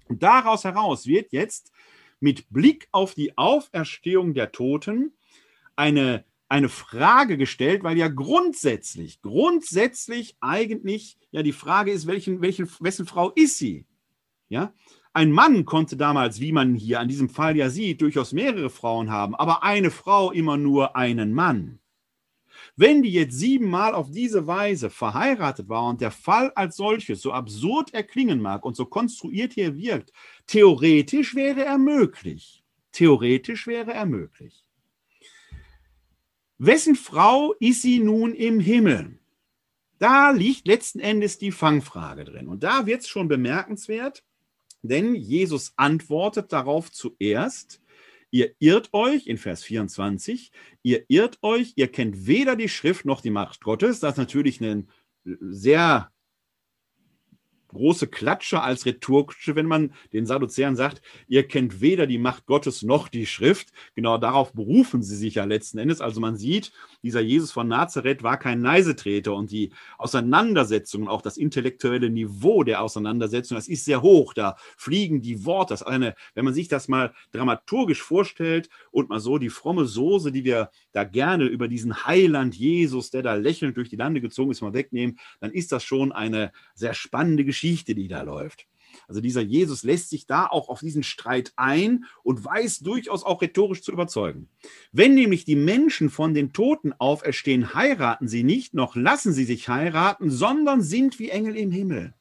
Und 0.08 0.22
daraus 0.22 0.64
heraus 0.64 1.08
wird 1.08 1.32
jetzt 1.32 1.72
mit 2.20 2.50
Blick 2.50 2.88
auf 2.92 3.14
die 3.14 3.38
Auferstehung 3.38 4.34
der 4.34 4.52
Toten 4.52 5.14
eine, 5.76 6.26
eine 6.48 6.70
Frage 6.70 7.38
gestellt, 7.38 7.84
weil 7.84 7.98
ja 7.98 8.08
grundsätzlich, 8.08 9.22
grundsätzlich 9.22 10.38
eigentlich 10.40 11.18
ja 11.32 11.44
die 11.44 11.52
Frage 11.52 11.92
ist, 11.92 12.08
welchen, 12.08 12.42
welchen, 12.42 12.70
wessen 12.80 13.06
Frau 13.06 13.32
ist 13.32 13.58
sie? 13.58 13.86
Ja, 14.48 14.74
ein 15.14 15.32
Mann 15.32 15.66
konnte 15.66 15.98
damals, 15.98 16.40
wie 16.40 16.52
man 16.52 16.76
hier 16.76 17.00
an 17.00 17.08
diesem 17.08 17.30
Fall 17.30 17.56
ja 17.56 17.70
sieht, 17.70 18.02
durchaus 18.02 18.34
mehrere 18.34 18.70
Frauen 18.70 19.10
haben, 19.10 19.34
aber 19.34 19.64
eine 19.64 19.90
Frau 19.90 20.32
immer 20.32 20.58
nur 20.58 20.96
einen 20.96 21.34
Mann. 21.34 21.80
Wenn 22.76 23.02
die 23.02 23.12
jetzt 23.12 23.38
siebenmal 23.38 23.94
auf 23.94 24.12
diese 24.12 24.48
Weise 24.48 24.90
verheiratet 24.90 25.70
war 25.70 25.88
und 25.88 26.02
der 26.02 26.12
Fall 26.12 26.52
als 26.56 26.78
solches 26.78 27.22
so 27.22 27.32
absurd 27.32 27.94
erklingen 27.94 28.42
mag 28.42 28.66
und 28.66 28.76
so 28.76 28.86
konstruiert 28.86 29.54
hier 29.54 29.76
wirkt, 29.78 30.12
theoretisch 30.48 31.36
wäre 31.36 31.64
er 31.64 31.78
möglich. 31.78 32.64
Theoretisch 32.92 33.68
wäre 33.68 33.94
er 33.94 34.06
möglich. 34.06 34.66
Wessen 36.58 36.96
Frau 36.96 37.54
ist 37.60 37.82
sie 37.82 38.00
nun 38.00 38.34
im 38.34 38.60
Himmel? 38.60 39.20
Da 40.00 40.32
liegt 40.32 40.68
letzten 40.68 41.00
Endes 41.00 41.38
die 41.38 41.52
Fangfrage 41.52 42.26
drin. 42.26 42.48
Und 42.48 42.64
da 42.64 42.86
wird 42.86 43.02
es 43.02 43.08
schon 43.08 43.28
bemerkenswert, 43.28 44.24
denn 44.82 45.16
Jesus 45.16 45.74
antwortet 45.76 46.54
darauf 46.54 46.92
zuerst, 46.92 47.82
ihr 48.32 48.54
irrt 48.60 48.94
euch, 48.94 49.28
in 49.28 49.38
Vers 49.38 49.64
24, 49.64 50.52
ihr 50.84 51.06
irrt 51.08 51.40
euch, 51.42 51.74
ihr 51.76 51.92
kennt 51.92 52.28
weder 52.28 52.56
die 52.56 52.70
Schrift 52.70 53.06
noch 53.06 53.22
die 53.22 53.32
Macht 53.32 53.62
Gottes. 53.62 54.00
Das 54.00 54.14
ist 54.14 54.18
natürlich 54.18 54.62
ein 54.62 54.90
sehr 55.24 56.12
große 57.76 58.08
Klatsche 58.08 58.62
als 58.62 58.86
rhetorische, 58.86 59.56
wenn 59.56 59.68
man 59.68 59.94
den 60.14 60.26
Sadduzäern 60.26 60.76
sagt, 60.76 61.02
ihr 61.28 61.48
kennt 61.48 61.82
weder 61.82 62.08
die 62.08 62.18
Macht 62.18 62.46
Gottes 62.48 62.82
noch 62.82 63.08
die 63.08 63.26
Schrift. 63.26 63.72
Genau 63.94 64.18
darauf 64.18 64.54
berufen 64.54 65.04
sie 65.04 65.16
sich 65.16 65.36
ja 65.36 65.46
letzten 65.46 65.78
Endes. 65.78 66.02
Also 66.02 66.20
man 66.20 66.36
sieht, 66.36 66.72
dieser 67.04 67.22
Jesus 67.22 67.52
von 67.52 67.68
Nazareth 67.68 68.24
war 68.24 68.38
kein 68.38 68.62
Neisetreter 68.62 69.34
und 69.34 69.52
die 69.52 69.72
Auseinandersetzungen, 69.98 71.08
auch 71.08 71.22
das 71.22 71.38
intellektuelle 71.38 72.10
Niveau 72.10 72.64
der 72.64 72.82
Auseinandersetzung, 72.82 73.56
das 73.56 73.68
ist 73.68 73.86
sehr 73.86 74.02
hoch. 74.02 74.34
Da 74.34 74.56
fliegen 74.78 75.22
die 75.22 75.46
Worte. 75.46 75.74
Das 75.74 75.84
eine, 75.84 76.16
wenn 76.34 76.46
man 76.46 76.54
sich 76.54 76.68
das 76.68 76.88
mal 76.88 77.14
dramaturgisch 77.32 78.02
vorstellt 78.02 78.70
und 78.92 79.10
mal 79.10 79.20
so 79.20 79.38
die 79.38 79.50
fromme 79.50 79.86
Soße, 79.86 80.32
die 80.32 80.44
wir 80.44 80.70
da 80.96 81.04
gerne 81.04 81.46
über 81.46 81.68
diesen 81.68 82.06
Heiland 82.06 82.56
Jesus, 82.56 83.10
der 83.10 83.22
da 83.22 83.36
lächelnd 83.36 83.76
durch 83.76 83.90
die 83.90 83.98
Lande 83.98 84.22
gezogen 84.22 84.52
ist, 84.52 84.62
mal 84.62 84.74
wegnehmen, 84.74 85.20
dann 85.42 85.52
ist 85.52 85.72
das 85.72 85.84
schon 85.84 86.12
eine 86.12 86.52
sehr 86.74 86.94
spannende 86.94 87.44
Geschichte 87.44 87.96
die 87.96 88.08
da 88.08 88.22
läuft. 88.22 88.68
Also 89.10 89.20
dieser 89.20 89.42
Jesus 89.42 89.84
lässt 89.84 90.10
sich 90.10 90.26
da 90.26 90.48
auch 90.48 90.70
auf 90.70 90.80
diesen 90.80 91.04
Streit 91.04 91.52
ein 91.58 92.06
und 92.24 92.46
weiß 92.46 92.80
durchaus 92.80 93.26
auch 93.26 93.42
rhetorisch 93.42 93.82
zu 93.82 93.92
überzeugen. 93.92 94.48
Wenn 94.94 95.16
nämlich 95.16 95.44
die 95.44 95.58
Menschen 95.58 96.10
von 96.10 96.34
den 96.34 96.54
Toten 96.54 96.94
auferstehen, 96.94 97.74
heiraten 97.74 98.30
sie 98.30 98.44
nicht, 98.44 98.74
noch 98.74 98.96
lassen 98.96 99.34
sie 99.34 99.44
sich 99.44 99.68
heiraten, 99.68 100.30
sondern 100.32 100.82
sind 100.82 101.20
wie 101.20 101.30
Engel 101.30 101.58
im 101.58 101.72
Himmel. 101.72 102.14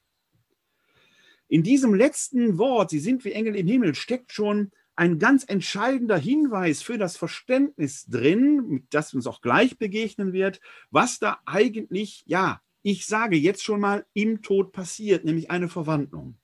In 1.46 1.62
diesem 1.62 1.94
letzten 1.94 2.58
Wort, 2.58 2.90
sie 2.90 2.98
sind 2.98 3.24
wie 3.24 3.32
Engel 3.32 3.54
im 3.54 3.68
Himmel, 3.68 3.94
steckt 3.94 4.32
schon 4.32 4.72
ein 4.96 5.18
ganz 5.18 5.44
entscheidender 5.46 6.16
Hinweis 6.16 6.82
für 6.82 6.98
das 6.98 7.16
Verständnis 7.16 8.06
drin, 8.06 8.86
das 8.90 9.14
uns 9.14 9.26
auch 9.26 9.40
gleich 9.40 9.78
begegnen 9.78 10.32
wird, 10.32 10.60
was 10.90 11.18
da 11.18 11.38
eigentlich, 11.46 12.22
ja, 12.26 12.60
ich 12.82 13.06
sage 13.06 13.36
jetzt 13.36 13.64
schon 13.64 13.80
mal, 13.80 14.04
im 14.12 14.42
Tod 14.42 14.72
passiert, 14.72 15.24
nämlich 15.24 15.50
eine 15.50 15.68
Verwandlung. 15.68 16.36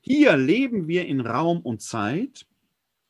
Hier 0.00 0.36
leben 0.36 0.88
wir 0.88 1.06
in 1.06 1.20
Raum 1.20 1.60
und 1.60 1.82
Zeit, 1.82 2.46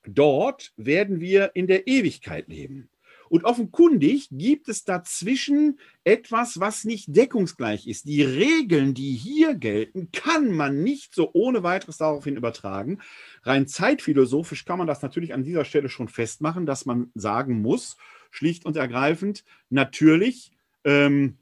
dort 0.04 0.72
werden 0.76 1.20
wir 1.20 1.52
in 1.54 1.66
der 1.66 1.86
Ewigkeit 1.86 2.48
leben. 2.48 2.90
Und 3.28 3.44
offenkundig 3.44 4.28
gibt 4.30 4.68
es 4.68 4.84
dazwischen 4.84 5.78
etwas, 6.04 6.60
was 6.60 6.84
nicht 6.84 7.14
deckungsgleich 7.14 7.86
ist. 7.86 8.06
Die 8.06 8.22
Regeln, 8.22 8.94
die 8.94 9.12
hier 9.12 9.54
gelten, 9.54 10.10
kann 10.12 10.52
man 10.52 10.82
nicht 10.82 11.14
so 11.14 11.30
ohne 11.32 11.62
weiteres 11.62 11.98
daraufhin 11.98 12.36
übertragen. 12.36 13.00
Rein 13.42 13.66
zeitphilosophisch 13.66 14.64
kann 14.64 14.78
man 14.78 14.86
das 14.86 15.02
natürlich 15.02 15.34
an 15.34 15.44
dieser 15.44 15.64
Stelle 15.64 15.88
schon 15.88 16.08
festmachen, 16.08 16.66
dass 16.66 16.86
man 16.86 17.10
sagen 17.14 17.60
muss, 17.60 17.96
schlicht 18.30 18.66
und 18.66 18.76
ergreifend, 18.76 19.44
natürlich 19.70 20.52
ähm, 20.84 21.38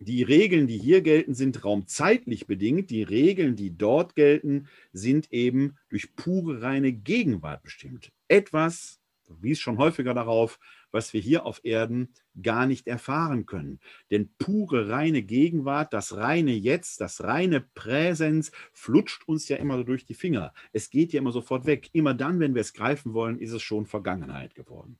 die 0.00 0.22
Regeln, 0.22 0.66
die 0.68 0.78
hier 0.78 1.00
gelten, 1.00 1.34
sind 1.34 1.64
raumzeitlich 1.64 2.46
bedingt. 2.46 2.90
Die 2.90 3.02
Regeln, 3.02 3.56
die 3.56 3.76
dort 3.76 4.14
gelten, 4.14 4.68
sind 4.92 5.32
eben 5.32 5.76
durch 5.88 6.14
pure 6.14 6.62
reine 6.62 6.92
Gegenwart 6.92 7.62
bestimmt. 7.64 8.12
Etwas, 8.28 9.00
wie 9.40 9.52
es 9.52 9.58
schon 9.58 9.78
häufiger 9.78 10.14
darauf, 10.14 10.60
was 10.90 11.12
wir 11.12 11.20
hier 11.20 11.46
auf 11.46 11.60
Erden 11.64 12.08
gar 12.40 12.66
nicht 12.66 12.86
erfahren 12.86 13.46
können. 13.46 13.80
Denn 14.10 14.30
pure 14.38 14.88
reine 14.88 15.22
Gegenwart, 15.22 15.92
das 15.92 16.16
reine 16.16 16.52
Jetzt, 16.52 17.00
das 17.00 17.22
reine 17.24 17.60
Präsens 17.60 18.52
flutscht 18.72 19.26
uns 19.26 19.48
ja 19.48 19.56
immer 19.56 19.76
so 19.76 19.84
durch 19.84 20.04
die 20.04 20.14
Finger. 20.14 20.52
Es 20.72 20.90
geht 20.90 21.12
ja 21.12 21.20
immer 21.20 21.32
sofort 21.32 21.66
weg. 21.66 21.90
Immer 21.92 22.14
dann, 22.14 22.40
wenn 22.40 22.54
wir 22.54 22.60
es 22.60 22.72
greifen 22.72 23.14
wollen, 23.14 23.38
ist 23.38 23.52
es 23.52 23.62
schon 23.62 23.86
Vergangenheit 23.86 24.54
geworden. 24.54 24.98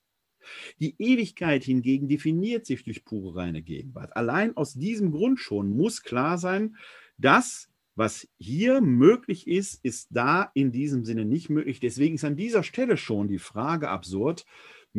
Die 0.81 0.95
Ewigkeit 0.99 1.65
hingegen 1.65 2.09
definiert 2.09 2.67
sich 2.67 2.85
durch 2.85 3.05
pure 3.05 3.37
reine 3.37 3.63
Gegenwart. 3.63 4.17
Allein 4.17 4.57
aus 4.57 4.75
diesem 4.75 5.13
Grund 5.13 5.41
schon 5.41 5.71
muss 5.71 6.03
klar 6.03 6.39
sein, 6.39 6.77
dass 7.19 7.69
was 7.99 8.29
hier 8.39 8.81
möglich 8.81 9.49
ist, 9.49 9.85
ist 9.85 10.07
da 10.13 10.53
in 10.55 10.71
diesem 10.71 11.05
Sinne 11.05 11.25
nicht 11.25 11.51
möglich. 11.51 11.81
Deswegen 11.81 12.15
ist 12.15 12.25
an 12.25 12.37
dieser 12.37 12.63
Stelle 12.63 12.97
schon 12.97 13.27
die 13.27 13.41
Frage 13.41 13.89
absurd, 13.89 14.47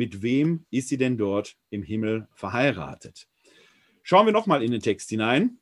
mit 0.00 0.22
wem 0.22 0.64
ist 0.70 0.88
sie 0.88 0.96
denn 0.96 1.16
dort 1.16 1.56
im 1.70 1.82
Himmel 1.82 2.26
verheiratet? 2.34 3.28
Schauen 4.02 4.26
wir 4.26 4.32
nochmal 4.32 4.62
in 4.62 4.72
den 4.72 4.80
Text 4.80 5.10
hinein, 5.10 5.58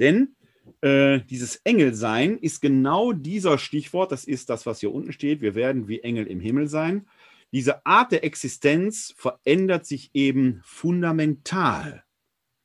denn 0.00 0.34
äh, 0.80 1.20
dieses 1.28 1.56
Engelsein 1.64 2.38
ist 2.38 2.60
genau 2.60 3.12
dieser 3.12 3.58
Stichwort, 3.58 4.10
das 4.10 4.24
ist 4.24 4.50
das, 4.50 4.66
was 4.66 4.80
hier 4.80 4.92
unten 4.92 5.12
steht. 5.12 5.42
Wir 5.42 5.54
werden 5.54 5.86
wie 5.86 6.00
Engel 6.00 6.26
im 6.26 6.40
Himmel 6.40 6.66
sein 6.66 7.06
diese 7.52 7.84
Art 7.84 8.12
der 8.12 8.24
Existenz 8.24 9.14
verändert 9.16 9.84
sich 9.84 10.10
eben 10.14 10.62
fundamental 10.64 12.02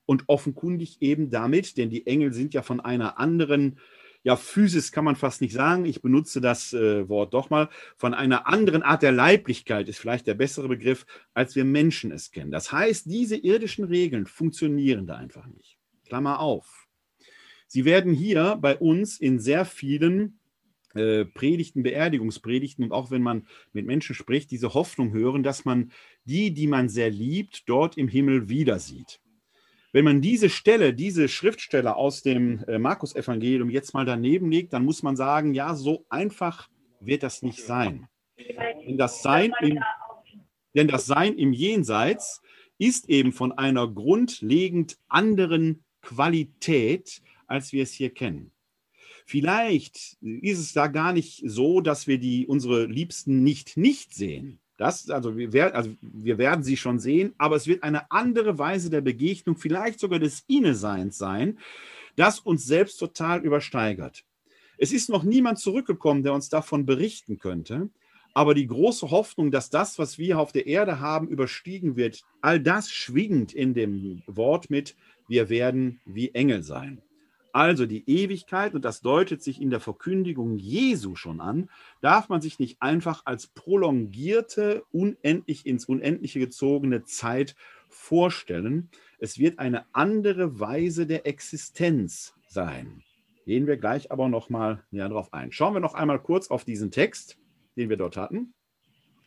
und 0.06 0.24
offenkundig 0.28 1.02
eben 1.02 1.30
damit, 1.30 1.78
denn 1.78 1.90
die 1.90 2.08
Engel 2.08 2.32
sind 2.32 2.54
ja 2.54 2.62
von 2.62 2.80
einer 2.80 3.20
anderen, 3.20 3.80
ja, 4.28 4.36
Physis 4.36 4.92
kann 4.92 5.06
man 5.06 5.16
fast 5.16 5.40
nicht 5.40 5.54
sagen, 5.54 5.86
ich 5.86 6.02
benutze 6.02 6.42
das 6.42 6.74
äh, 6.74 7.08
Wort 7.08 7.34
doch 7.34 7.50
mal, 7.50 7.70
von 7.96 8.14
einer 8.14 8.46
anderen 8.46 8.84
Art 8.84 9.02
der 9.02 9.14
Leiblichkeit 9.14 9.88
ist 9.88 10.00
vielleicht 10.00 10.28
der 10.28 10.34
bessere 10.34 10.68
Begriff, 10.68 11.06
als 11.34 11.56
wir 11.56 11.64
Menschen 11.64 12.12
es 12.12 12.30
kennen. 12.30 12.52
Das 12.52 12.74
heißt, 12.74 13.06
diese 13.06 13.38
irdischen 13.38 13.86
Regeln 13.86 14.26
funktionieren 14.26 15.08
da 15.08 15.16
einfach 15.16 15.48
nicht. 15.48 15.78
Klammer 16.06 16.42
auf. 16.42 16.90
Sie 17.68 17.86
werden 17.86 18.14
hier 18.14 18.58
bei 18.60 18.78
uns 18.78 19.18
in 19.18 19.40
sehr 19.40 19.64
vielen 19.64 20.40
äh, 20.94 21.24
Predigten, 21.24 21.84
Beerdigungspredigten 21.84 22.84
und 22.84 22.92
auch 22.92 23.12
wenn 23.12 23.22
man 23.22 23.48
mit 23.72 23.86
Menschen 23.86 24.14
spricht, 24.14 24.52
diese 24.52 24.74
Hoffnung 24.74 25.14
hören, 25.14 25.42
dass 25.42 25.64
man 25.64 25.94
die, 26.26 26.54
die 26.54 26.68
man 26.68 26.90
sehr 26.90 27.12
liebt, 27.12 27.70
dort 27.70 27.98
im 27.98 28.10
Himmel 28.10 28.50
wieder 28.50 28.80
sieht. 28.80 29.22
Wenn 29.98 30.06
man 30.06 30.22
diese 30.22 30.52
Stelle, 30.52 30.94
diese 30.94 31.28
Schriftstelle 31.28 31.96
aus 31.96 32.22
dem 32.22 32.64
äh, 32.68 32.78
Markus-Evangelium 32.78 33.72
jetzt 33.72 33.96
mal 33.96 34.06
daneben 34.06 34.52
legt, 34.52 34.72
dann 34.74 34.86
muss 34.86 35.02
man 35.02 35.16
sagen, 35.16 35.56
ja, 35.56 35.74
so 35.74 36.06
einfach 36.08 36.70
wird 37.00 37.24
das 37.24 37.42
nicht 37.42 37.64
sein. 37.64 38.08
Denn 38.38 39.00
das 39.00 39.24
Sein 39.24 39.54
im, 39.60 39.80
denn 40.76 40.88
das 40.88 41.08
Sein 41.08 41.36
im 41.40 41.52
Jenseits 41.52 42.44
ist 42.78 43.10
eben 43.10 43.34
von 43.34 43.54
einer 43.54 43.88
grundlegend 43.88 45.00
anderen 45.08 45.84
Qualität, 46.04 47.24
als 47.48 47.74
wir 47.74 47.82
es 47.82 47.92
hier 47.92 48.14
kennen. 48.14 48.52
Vielleicht 49.26 50.18
ist 50.22 50.60
es 50.60 50.74
da 50.74 50.86
gar 50.86 51.12
nicht 51.12 51.42
so, 51.44 51.82
dass 51.82 52.06
wir 52.06 52.20
die, 52.20 52.46
unsere 52.46 52.86
Liebsten 52.86 53.42
nicht 53.42 53.78
nicht 53.78 54.14
sehen. 54.14 54.60
Das, 54.78 55.10
also, 55.10 55.36
wir, 55.36 55.76
also 55.76 55.92
wir 56.02 56.38
werden 56.38 56.64
sie 56.64 56.78
schon 56.78 57.00
sehen, 57.00 57.34
aber 57.38 57.56
es 57.56 57.66
wird 57.66 57.84
eine 57.84 58.12
andere 58.12 58.60
Weise 58.60 58.90
der 58.90 59.02
Begegnung, 59.02 59.58
vielleicht 59.58 60.00
sogar 60.00 60.20
des 60.20 60.44
Inneseins 60.48 61.18
sein, 61.18 61.58
das 62.16 62.40
uns 62.40 62.66
selbst 62.66 62.98
total 62.98 63.44
übersteigert. 63.44 64.24
Es 64.78 64.92
ist 64.92 65.10
noch 65.10 65.24
niemand 65.24 65.58
zurückgekommen, 65.58 66.24
der 66.24 66.34
uns 66.34 66.50
davon 66.50 66.86
berichten 66.86 67.40
könnte. 67.40 67.90
Aber 68.36 68.54
die 68.54 68.68
große 68.68 69.10
Hoffnung, 69.10 69.50
dass 69.50 69.72
das, 69.72 69.98
was 69.98 70.20
wir 70.20 70.38
auf 70.38 70.52
der 70.52 70.68
Erde 70.68 71.00
haben, 71.00 71.28
überstiegen 71.28 71.96
wird, 71.96 72.22
all 72.42 72.60
das 72.60 72.92
schwingt 72.92 73.52
in 73.54 73.74
dem 73.74 74.22
Wort 74.28 74.70
mit, 74.70 74.96
wir 75.28 75.50
werden 75.50 76.00
wie 76.06 76.30
Engel 76.36 76.62
sein. 76.62 77.02
Also 77.58 77.88
die 77.88 78.08
Ewigkeit, 78.08 78.76
und 78.76 78.86
das 78.86 79.02
deutet 79.02 79.42
sich 79.42 79.60
in 79.60 79.72
der 79.72 79.80
Verkündigung 79.80 80.60
Jesu 80.60 81.16
schon 81.16 81.42
an, 81.42 81.72
darf 82.02 82.30
man 82.30 82.40
sich 82.40 82.60
nicht 82.60 82.84
einfach 82.84 83.24
als 83.26 83.48
prolongierte, 83.48 84.84
unendlich 84.92 85.66
ins 85.66 85.86
Unendliche 85.86 86.38
gezogene 86.38 87.04
Zeit 87.06 87.56
vorstellen. 87.90 88.92
Es 89.18 89.40
wird 89.40 89.58
eine 89.58 89.88
andere 89.92 90.60
Weise 90.60 91.08
der 91.08 91.26
Existenz 91.26 92.36
sein. 92.48 93.02
Gehen 93.48 93.66
wir 93.66 93.78
gleich 93.78 94.12
aber 94.12 94.30
noch 94.30 94.52
mal 94.52 94.84
näher 94.92 95.10
drauf 95.10 95.34
ein. 95.34 95.52
Schauen 95.52 95.74
wir 95.74 95.80
noch 95.80 95.96
einmal 95.96 96.22
kurz 96.22 96.52
auf 96.52 96.64
diesen 96.64 96.92
Text, 96.92 97.40
den 97.76 97.90
wir 97.90 97.98
dort 97.98 98.18
hatten. 98.18 98.54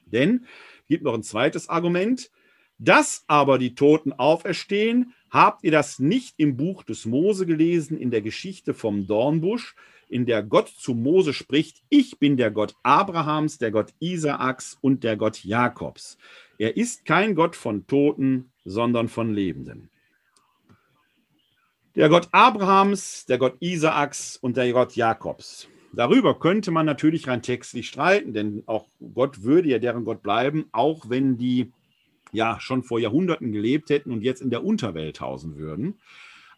Denn 0.06 0.46
es 0.82 0.86
gibt 0.86 1.02
noch 1.02 1.14
ein 1.14 1.24
zweites 1.24 1.68
Argument. 1.68 2.30
Dass 2.78 3.24
aber 3.26 3.58
die 3.58 3.74
Toten 3.74 4.12
auferstehen, 4.12 5.14
habt 5.30 5.64
ihr 5.64 5.70
das 5.70 5.98
nicht 5.98 6.34
im 6.36 6.56
Buch 6.56 6.82
des 6.82 7.06
Mose 7.06 7.46
gelesen, 7.46 7.98
in 7.98 8.10
der 8.10 8.22
Geschichte 8.22 8.74
vom 8.74 9.06
Dornbusch, 9.06 9.74
in 10.08 10.26
der 10.26 10.42
Gott 10.42 10.68
zu 10.68 10.94
Mose 10.94 11.32
spricht, 11.32 11.82
ich 11.88 12.18
bin 12.18 12.36
der 12.36 12.50
Gott 12.50 12.74
Abrahams, 12.82 13.58
der 13.58 13.70
Gott 13.70 13.94
Isaaks 14.00 14.76
und 14.80 15.04
der 15.04 15.16
Gott 15.16 15.44
Jakobs. 15.44 16.18
Er 16.58 16.76
ist 16.76 17.04
kein 17.04 17.34
Gott 17.34 17.56
von 17.56 17.86
Toten, 17.86 18.50
sondern 18.64 19.08
von 19.08 19.32
Lebenden. 19.32 19.88
Der 21.94 22.08
Gott 22.08 22.28
Abrahams, 22.32 23.24
der 23.26 23.38
Gott 23.38 23.56
Isaaks 23.60 24.36
und 24.36 24.56
der 24.56 24.72
Gott 24.72 24.96
Jakobs. 24.96 25.68
Darüber 25.92 26.38
könnte 26.38 26.70
man 26.70 26.86
natürlich 26.86 27.26
rein 27.26 27.42
textlich 27.42 27.88
streiten, 27.88 28.32
denn 28.32 28.62
auch 28.66 28.86
Gott 29.14 29.42
würde 29.42 29.68
ja 29.68 29.78
deren 29.78 30.04
Gott 30.04 30.22
bleiben, 30.22 30.66
auch 30.72 31.08
wenn 31.08 31.36
die 31.36 31.72
ja 32.32 32.58
schon 32.60 32.82
vor 32.82 33.00
Jahrhunderten 33.00 33.52
gelebt 33.52 33.90
hätten 33.90 34.10
und 34.10 34.22
jetzt 34.22 34.42
in 34.42 34.50
der 34.50 34.64
Unterwelt 34.64 35.20
hausen 35.20 35.56
würden. 35.56 35.98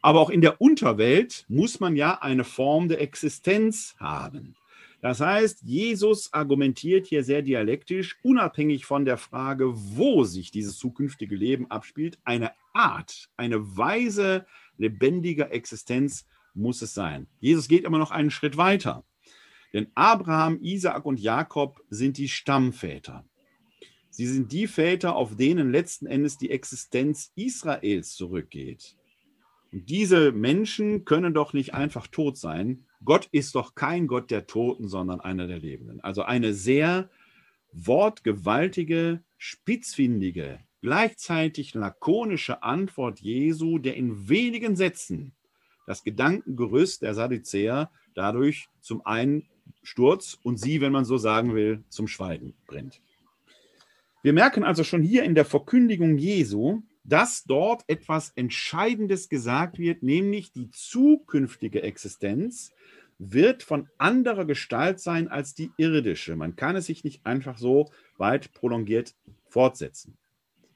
Aber 0.00 0.20
auch 0.20 0.30
in 0.30 0.40
der 0.40 0.60
Unterwelt 0.60 1.44
muss 1.48 1.80
man 1.80 1.96
ja 1.96 2.20
eine 2.20 2.44
Form 2.44 2.88
der 2.88 3.00
Existenz 3.00 3.94
haben. 3.98 4.56
Das 5.00 5.20
heißt, 5.20 5.62
Jesus 5.62 6.32
argumentiert 6.32 7.08
hier 7.08 7.24
sehr 7.24 7.42
dialektisch, 7.42 8.18
unabhängig 8.22 8.84
von 8.84 9.04
der 9.04 9.16
Frage, 9.16 9.72
wo 9.74 10.22
sich 10.22 10.52
dieses 10.52 10.78
zukünftige 10.78 11.34
Leben 11.34 11.68
abspielt, 11.70 12.18
eine 12.24 12.52
Art, 12.72 13.28
eine 13.36 13.76
Weise 13.76 14.46
lebendiger 14.78 15.52
Existenz 15.52 16.26
muss 16.54 16.82
es 16.82 16.94
sein. 16.94 17.26
Jesus 17.40 17.66
geht 17.66 17.84
immer 17.84 17.98
noch 17.98 18.10
einen 18.10 18.30
Schritt 18.30 18.56
weiter. 18.56 19.04
Denn 19.72 19.88
Abraham, 19.94 20.58
Isaak 20.62 21.04
und 21.04 21.18
Jakob 21.18 21.80
sind 21.88 22.18
die 22.18 22.28
Stammväter. 22.28 23.24
Sie 24.12 24.26
sind 24.26 24.52
die 24.52 24.66
Väter, 24.66 25.16
auf 25.16 25.36
denen 25.36 25.72
letzten 25.72 26.06
Endes 26.06 26.36
die 26.36 26.50
Existenz 26.50 27.32
Israels 27.34 28.14
zurückgeht. 28.14 28.94
Und 29.72 29.88
diese 29.88 30.32
Menschen 30.32 31.06
können 31.06 31.32
doch 31.32 31.54
nicht 31.54 31.72
einfach 31.72 32.06
tot 32.06 32.36
sein. 32.36 32.84
Gott 33.02 33.30
ist 33.32 33.54
doch 33.54 33.74
kein 33.74 34.06
Gott 34.06 34.30
der 34.30 34.46
Toten, 34.46 34.86
sondern 34.86 35.20
einer 35.20 35.46
der 35.46 35.58
Lebenden. 35.58 36.02
Also 36.02 36.24
eine 36.24 36.52
sehr 36.52 37.08
wortgewaltige, 37.72 39.24
spitzfindige, 39.38 40.60
gleichzeitig 40.82 41.72
lakonische 41.72 42.62
Antwort 42.62 43.20
Jesu, 43.20 43.78
der 43.78 43.96
in 43.96 44.28
wenigen 44.28 44.76
Sätzen 44.76 45.32
das 45.86 46.04
Gedankengerüst 46.04 47.00
der 47.00 47.14
Sadduzäer 47.14 47.90
dadurch 48.14 48.68
zum 48.82 49.00
Einsturz 49.06 50.38
und 50.42 50.58
sie, 50.58 50.82
wenn 50.82 50.92
man 50.92 51.06
so 51.06 51.16
sagen 51.16 51.54
will, 51.54 51.82
zum 51.88 52.08
Schweigen 52.08 52.52
bringt. 52.66 53.00
Wir 54.22 54.32
merken 54.32 54.62
also 54.62 54.84
schon 54.84 55.02
hier 55.02 55.24
in 55.24 55.34
der 55.34 55.44
Verkündigung 55.44 56.16
Jesu, 56.16 56.82
dass 57.02 57.42
dort 57.42 57.82
etwas 57.88 58.30
Entscheidendes 58.36 59.28
gesagt 59.28 59.80
wird, 59.80 60.04
nämlich 60.04 60.52
die 60.52 60.70
zukünftige 60.70 61.82
Existenz 61.82 62.70
wird 63.18 63.64
von 63.64 63.88
anderer 63.98 64.44
Gestalt 64.44 65.00
sein 65.00 65.26
als 65.26 65.54
die 65.54 65.72
irdische. 65.76 66.36
Man 66.36 66.54
kann 66.54 66.76
es 66.76 66.86
sich 66.86 67.02
nicht 67.02 67.26
einfach 67.26 67.58
so 67.58 67.90
weit 68.16 68.52
prolongiert 68.52 69.14
fortsetzen, 69.48 70.16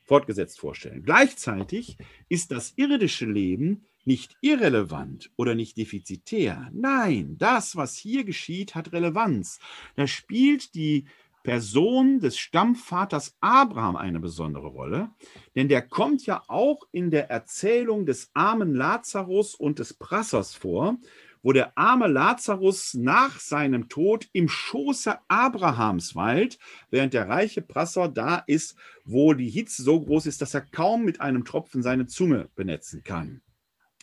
fortgesetzt 0.02 0.58
vorstellen. 0.58 1.04
Gleichzeitig 1.04 1.96
ist 2.28 2.50
das 2.50 2.72
irdische 2.76 3.26
Leben 3.26 3.84
nicht 4.04 4.36
irrelevant 4.40 5.30
oder 5.36 5.54
nicht 5.54 5.76
defizitär. 5.76 6.70
Nein, 6.72 7.36
das, 7.38 7.74
was 7.74 7.96
hier 7.96 8.24
geschieht, 8.24 8.74
hat 8.74 8.92
Relevanz. 8.92 9.58
Da 9.96 10.06
spielt 10.06 10.74
die 10.74 11.06
Person 11.46 12.18
des 12.18 12.36
Stammvaters 12.38 13.36
Abraham 13.40 13.94
eine 13.94 14.18
besondere 14.18 14.66
Rolle, 14.66 15.10
denn 15.54 15.68
der 15.68 15.80
kommt 15.80 16.26
ja 16.26 16.42
auch 16.48 16.88
in 16.90 17.12
der 17.12 17.30
Erzählung 17.30 18.04
des 18.04 18.32
armen 18.34 18.74
Lazarus 18.74 19.54
und 19.54 19.78
des 19.78 19.94
Prassers 19.94 20.56
vor, 20.56 20.96
wo 21.44 21.52
der 21.52 21.78
arme 21.78 22.08
Lazarus 22.08 22.94
nach 22.94 23.38
seinem 23.38 23.88
Tod 23.88 24.28
im 24.32 24.48
Schoße 24.48 25.20
Abrahams 25.28 26.16
weilt, 26.16 26.58
während 26.90 27.14
der 27.14 27.28
reiche 27.28 27.62
Prasser 27.62 28.08
da 28.08 28.42
ist, 28.48 28.74
wo 29.04 29.32
die 29.32 29.48
Hitze 29.48 29.84
so 29.84 30.00
groß 30.00 30.26
ist, 30.26 30.42
dass 30.42 30.52
er 30.52 30.62
kaum 30.62 31.04
mit 31.04 31.20
einem 31.20 31.44
Tropfen 31.44 31.80
seine 31.80 32.08
Zunge 32.08 32.48
benetzen 32.56 33.04
kann. 33.04 33.40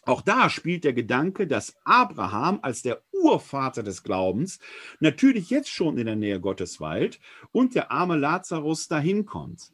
Auch 0.06 0.22
da 0.22 0.50
spielt 0.50 0.84
der 0.84 0.94
Gedanke, 0.94 1.48
dass 1.48 1.76
Abraham 1.86 2.60
als 2.62 2.82
der 2.82 3.02
Urvater 3.12 3.84
des 3.84 4.04
Glaubens 4.04 4.60
natürlich 5.00 5.50
jetzt 5.50 5.70
schon 5.70 5.98
in 5.98 6.06
der 6.06 6.18
Nähe 6.18 6.42
Gottes 6.42 6.82
weilt 6.82 7.20
und 7.52 7.74
der 7.74 7.92
arme 7.92 8.18
Lazarus 8.18 8.88
dahin 8.88 9.26
kommt. 9.26 9.72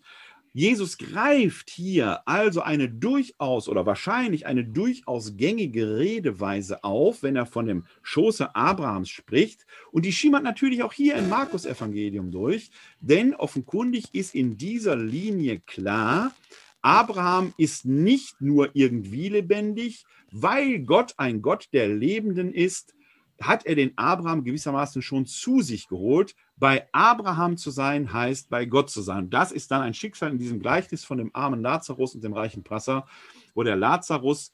Jesus 0.53 0.97
greift 0.97 1.69
hier 1.69 2.27
also 2.27 2.61
eine 2.61 2.89
durchaus 2.89 3.69
oder 3.69 3.85
wahrscheinlich 3.85 4.47
eine 4.47 4.65
durchaus 4.65 5.37
gängige 5.37 5.97
Redeweise 5.97 6.83
auf, 6.83 7.21
wenn 7.21 7.35
er 7.35 7.45
von 7.45 7.67
dem 7.67 7.85
Schoße 8.01 8.55
Abrahams 8.55 9.09
spricht. 9.09 9.67
Und 9.91 10.05
die 10.05 10.11
schimmert 10.11 10.43
natürlich 10.43 10.81
auch 10.81 10.93
hier 10.93 11.15
im 11.15 11.29
Markus-Evangelium 11.29 12.31
durch, 12.31 12.71
denn 12.99 13.35
offenkundig 13.35 14.13
ist 14.13 14.33
in 14.33 14.57
dieser 14.57 14.95
Linie 14.95 15.59
klar, 15.59 16.33
Abraham 16.81 17.53
ist 17.57 17.85
nicht 17.85 18.39
nur 18.39 18.69
irgendwie 18.73 19.29
lebendig, 19.29 20.05
weil 20.31 20.79
Gott 20.79 21.13
ein 21.17 21.41
Gott 21.41 21.67
der 21.73 21.87
Lebenden 21.87 22.53
ist, 22.53 22.93
hat 23.41 23.65
er 23.65 23.75
den 23.75 23.97
Abraham 23.97 24.43
gewissermaßen 24.43 25.01
schon 25.01 25.25
zu 25.25 25.61
sich 25.61 25.87
geholt. 25.87 26.35
Bei 26.57 26.87
Abraham 26.91 27.57
zu 27.57 27.71
sein 27.71 28.11
heißt 28.11 28.49
bei 28.49 28.65
Gott 28.65 28.89
zu 28.89 29.01
sein. 29.01 29.29
Das 29.29 29.51
ist 29.51 29.71
dann 29.71 29.81
ein 29.81 29.93
Schicksal 29.93 30.31
in 30.31 30.39
diesem 30.39 30.59
Gleichnis 30.59 31.05
von 31.05 31.17
dem 31.17 31.31
armen 31.33 31.61
Lazarus 31.61 32.15
und 32.15 32.23
dem 32.23 32.33
reichen 32.33 32.63
Prasser, 32.63 33.07
wo 33.53 33.63
der 33.63 33.77
Lazarus 33.77 34.51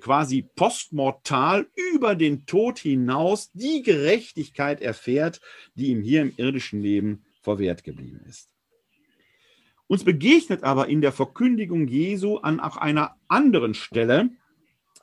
quasi 0.00 0.42
postmortal 0.42 1.66
über 1.94 2.14
den 2.14 2.46
Tod 2.46 2.78
hinaus 2.78 3.50
die 3.52 3.82
Gerechtigkeit 3.82 4.80
erfährt, 4.80 5.40
die 5.74 5.88
ihm 5.88 6.02
hier 6.02 6.22
im 6.22 6.32
irdischen 6.36 6.80
Leben 6.80 7.24
verwehrt 7.42 7.84
geblieben 7.84 8.20
ist. 8.26 8.55
Uns 9.88 10.04
begegnet 10.04 10.64
aber 10.64 10.88
in 10.88 11.00
der 11.00 11.12
Verkündigung 11.12 11.86
Jesu 11.86 12.38
an 12.38 12.60
auch 12.60 12.76
einer 12.76 13.16
anderen 13.28 13.74
Stelle 13.74 14.30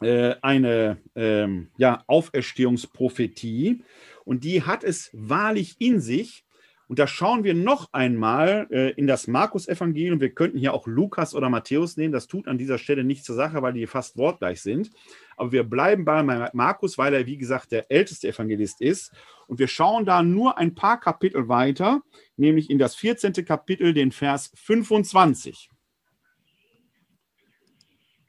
äh, 0.02 0.36
eine 0.42 0.98
ähm, 1.16 1.70
ja, 1.78 2.04
Auferstehungsprophetie 2.08 3.84
und 4.26 4.44
die 4.44 4.64
hat 4.64 4.84
es 4.84 5.10
wahrlich 5.14 5.76
in 5.80 6.00
sich. 6.00 6.46
Und 6.90 7.00
da 7.00 7.08
schauen 7.08 7.44
wir 7.44 7.54
noch 7.54 7.90
einmal 7.94 8.68
äh, 8.70 8.92
in 8.92 9.08
das 9.08 9.28
Markus-Evangelium. 9.28 10.20
Wir 10.20 10.32
könnten 10.32 10.58
hier 10.58 10.74
auch 10.74 10.86
Lukas 10.86 11.34
oder 11.34 11.50
Matthäus 11.50 11.98
nehmen. 11.98 12.12
Das 12.12 12.28
tut 12.28 12.48
an 12.48 12.58
dieser 12.58 12.78
Stelle 12.78 13.04
nichts 13.04 13.26
zur 13.26 13.36
Sache, 13.36 13.62
weil 13.62 13.74
die 13.74 13.88
fast 13.88 14.18
wortgleich 14.18 14.62
sind. 14.62 14.92
Aber 15.38 15.52
wir 15.52 15.64
bleiben 15.64 16.06
bei 16.06 16.50
Markus, 16.54 16.98
weil 16.98 17.14
er, 17.14 17.26
wie 17.26 17.38
gesagt, 17.38 17.72
der 17.72 17.92
älteste 17.92 18.28
Evangelist 18.28 18.82
ist. 18.82 19.12
Und 19.48 19.60
wir 19.60 19.68
schauen 19.68 20.06
da 20.06 20.24
nur 20.24 20.58
ein 20.58 20.76
paar 20.76 21.00
Kapitel 21.00 21.48
weiter, 21.48 22.02
nämlich 22.38 22.70
in 22.70 22.80
das 22.80 22.96
14. 22.96 23.34
Kapitel, 23.46 23.94
den 23.94 24.12
Vers 24.12 24.52
25. 24.56 25.70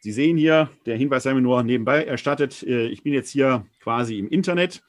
Sie 0.00 0.12
sehen 0.12 0.36
hier, 0.36 0.68
der 0.84 0.98
Hinweis 0.98 1.22
sei 1.22 1.32
mir 1.32 1.40
nur 1.40 1.62
nebenbei 1.62 2.04
erstattet. 2.04 2.62
Äh, 2.62 2.88
ich 2.88 3.02
bin 3.02 3.14
jetzt 3.14 3.30
hier 3.30 3.66
quasi 3.80 4.18
im 4.18 4.28
Internet 4.28 4.82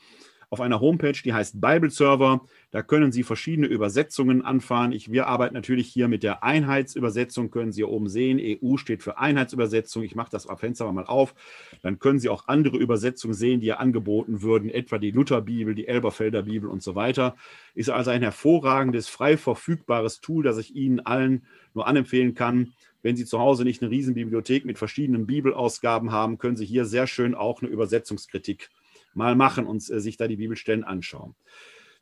auf 0.50 0.62
einer 0.62 0.82
Homepage, 0.82 1.14
die 1.24 1.34
heißt 1.34 1.60
Bible 1.62 1.90
Server. 1.90 2.42
Da 2.72 2.82
können 2.82 3.12
Sie 3.12 3.24
verschiedene 3.24 3.68
Übersetzungen 3.68 4.44
anfahren. 4.44 4.92
Ich, 4.92 5.12
wir 5.12 5.28
arbeiten 5.28 5.54
natürlich 5.54 5.88
hier 5.88 6.08
mit 6.08 6.24
der 6.24 6.44
Einheitsübersetzung, 6.44 7.52
können 7.52 7.72
Sie 7.72 7.80
hier 7.80 7.90
oben 7.90 8.10
sehen. 8.10 8.40
EU 8.42 8.78
steht 8.78 9.04
für 9.04 9.18
Einheitsübersetzung. 9.18 10.04
Ich 10.04 10.16
mache 10.16 10.32
das 10.32 10.48
Fenster 10.58 10.92
mal 10.92 11.06
auf. 11.06 11.36
Dann 11.82 12.00
können 12.00 12.20
Sie 12.20 12.30
auch 12.30 12.48
andere 12.48 12.78
Übersetzungen 12.78 13.34
sehen, 13.34 13.60
die 13.60 13.68
hier 13.68 13.80
angeboten 13.80 14.42
würden, 14.42 14.70
etwa 14.70 14.98
die 14.98 15.12
Lutherbibel, 15.12 15.76
die 15.76 15.88
Elberfelder 15.88 16.44
Bibel 16.44 16.70
und 16.70 16.84
so 16.84 16.96
weiter. 16.96 17.36
Ist 17.74 17.90
also 17.90 18.12
ein 18.12 18.22
hervorragendes, 18.22 19.08
frei 19.08 19.38
verfügbares 19.38 20.22
Tool, 20.22 20.44
das 20.44 20.58
ich 20.58 20.76
Ihnen 20.76 21.00
allen 21.00 21.46
nur 21.74 21.88
anempfehlen 21.88 22.34
kann. 22.34 22.74
Wenn 23.06 23.16
Sie 23.16 23.26
zu 23.26 23.40
Hause 23.40 23.66
nicht 23.66 23.84
eine 23.84 23.92
Riesenbibliothek 23.92 24.66
mit 24.66 24.80
verschiedenen 24.80 25.28
Bibelausgaben 25.28 26.12
haben, 26.12 26.40
können 26.40 26.58
Sie 26.58 26.66
hier 26.66 26.86
sehr 26.86 27.06
schön 27.06 27.36
auch 27.36 27.62
eine 27.62 27.70
Übersetzungskritik 27.70 28.70
mal 29.16 29.36
machen 29.36 29.66
und 29.66 29.90
äh, 29.90 30.00
sich 30.00 30.18
da 30.18 30.28
die 30.28 30.38
Bibelstellen 30.38 30.84
anschauen. 30.84 31.36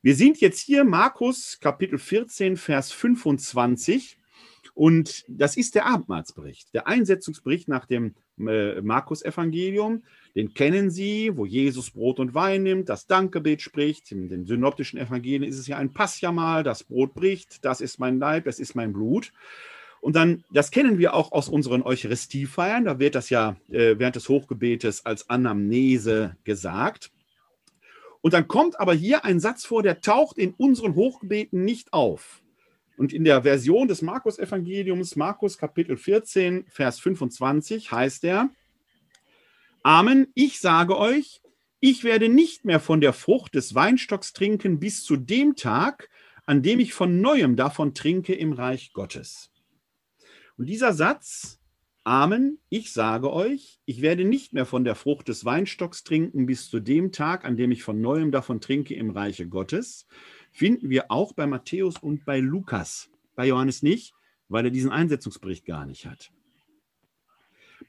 Wir 0.02 0.16
sind 0.16 0.42
jetzt 0.42 0.60
hier 0.60 0.84
Markus 0.84 1.60
Kapitel 1.62 1.98
14, 1.98 2.58
Vers 2.58 2.92
25 2.92 4.20
und 4.74 5.24
das 5.28 5.56
ist 5.56 5.76
der 5.76 5.86
Abendmahlsbericht, 5.86 6.74
der 6.74 6.88
Einsetzungsbericht 6.88 7.68
nach 7.68 7.86
dem 7.86 8.16
äh, 8.40 8.82
Markus-Evangelium. 8.82 10.04
Den 10.36 10.54
kennen 10.54 10.90
Sie, 10.90 11.32
wo 11.36 11.46
Jesus 11.46 11.92
Brot 11.92 12.20
und 12.20 12.34
Wein 12.34 12.64
nimmt, 12.64 12.90
das 12.90 13.06
Dankgebet 13.06 13.62
spricht. 13.62 14.12
In 14.12 14.30
den 14.30 14.46
synoptischen 14.46 14.98
Evangelien 14.98 15.44
ist 15.44 15.60
es 15.60 15.68
ja 15.68 15.78
ein 15.78 15.94
Passjamal, 15.94 16.64
das 16.64 16.84
Brot 16.84 17.14
bricht, 17.14 17.64
das 17.64 17.82
ist 17.82 18.00
mein 18.00 18.20
Leib, 18.20 18.46
das 18.46 18.60
ist 18.60 18.76
mein 18.76 18.94
Blut. 18.94 19.32
Und 20.04 20.18
dann, 20.18 20.44
das 20.52 20.70
kennen 20.70 20.98
wir 20.98 21.14
auch 21.14 21.32
aus 21.32 21.48
unseren 21.48 21.82
Eucharistiefeiern, 21.82 22.84
da 22.84 23.00
wird 23.00 23.16
das 23.16 23.30
ja 23.30 23.56
äh, 23.70 23.98
während 23.98 24.18
des 24.18 24.28
Hochgebetes 24.28 25.06
als 25.06 25.30
Anamnese 25.30 26.36
gesagt. 26.44 27.14
Und 28.20 28.34
dann 28.34 28.50
kommt 28.50 28.78
aber 28.82 28.94
hier 28.94 29.24
ein 29.24 29.40
Satz 29.40 29.64
vor, 29.64 29.82
der 29.82 30.02
taucht 30.02 30.38
in 30.38 30.54
unseren 30.56 30.96
Hochgebeten 30.96 31.64
nicht 31.64 31.94
auf. 31.94 32.42
Und 32.98 33.14
in 33.14 33.24
der 33.24 33.44
Version 33.44 33.88
des 33.88 34.02
Markus-Evangeliums, 34.02 35.16
Markus 35.16 35.58
Kapitel 35.58 35.96
14, 35.96 36.66
Vers 36.68 37.00
25, 37.00 37.94
heißt 37.94 38.26
er, 38.26 38.50
Amen, 39.84 40.28
ich 40.34 40.60
sage 40.60 40.98
euch, 40.98 41.42
ich 41.80 42.04
werde 42.04 42.28
nicht 42.28 42.66
mehr 42.66 42.82
von 42.82 43.00
der 43.00 43.14
Frucht 43.14 43.56
des 43.56 43.74
Weinstocks 43.74 44.34
trinken 44.34 44.82
bis 44.82 45.06
zu 45.06 45.16
dem 45.16 45.56
Tag, 45.56 46.10
an 46.46 46.62
dem 46.62 46.82
ich 46.82 46.94
von 46.94 47.22
neuem 47.22 47.56
davon 47.56 47.94
trinke 47.94 48.34
im 48.34 48.52
Reich 48.52 48.92
Gottes. 48.92 49.53
Und 50.64 50.68
dieser 50.68 50.94
Satz, 50.94 51.60
Amen, 52.06 52.58
ich 52.70 52.94
sage 52.94 53.34
euch, 53.34 53.82
ich 53.84 54.02
werde 54.02 54.24
nicht 54.24 54.54
mehr 54.54 54.66
von 54.66 54.86
der 54.86 54.96
Frucht 54.96 55.28
des 55.28 55.44
Weinstocks 55.44 56.06
trinken 56.06 56.46
bis 56.46 56.70
zu 56.70 56.80
dem 56.80 57.12
Tag, 57.12 57.44
an 57.44 57.58
dem 57.58 57.72
ich 57.72 57.84
von 57.84 58.00
neuem 58.00 58.32
davon 58.32 58.62
trinke 58.62 58.94
im 58.94 59.10
Reiche 59.10 59.46
Gottes, 59.46 60.08
finden 60.54 60.90
wir 60.90 61.12
auch 61.12 61.34
bei 61.34 61.48
Matthäus 61.48 61.98
und 61.98 62.24
bei 62.24 62.40
Lukas. 62.40 63.10
Bei 63.36 63.46
Johannes 63.46 63.84
nicht, 63.84 64.14
weil 64.48 64.64
er 64.64 64.72
diesen 64.72 64.90
Einsetzungsbericht 64.90 65.66
gar 65.66 65.86
nicht 65.86 66.06
hat. 66.06 66.32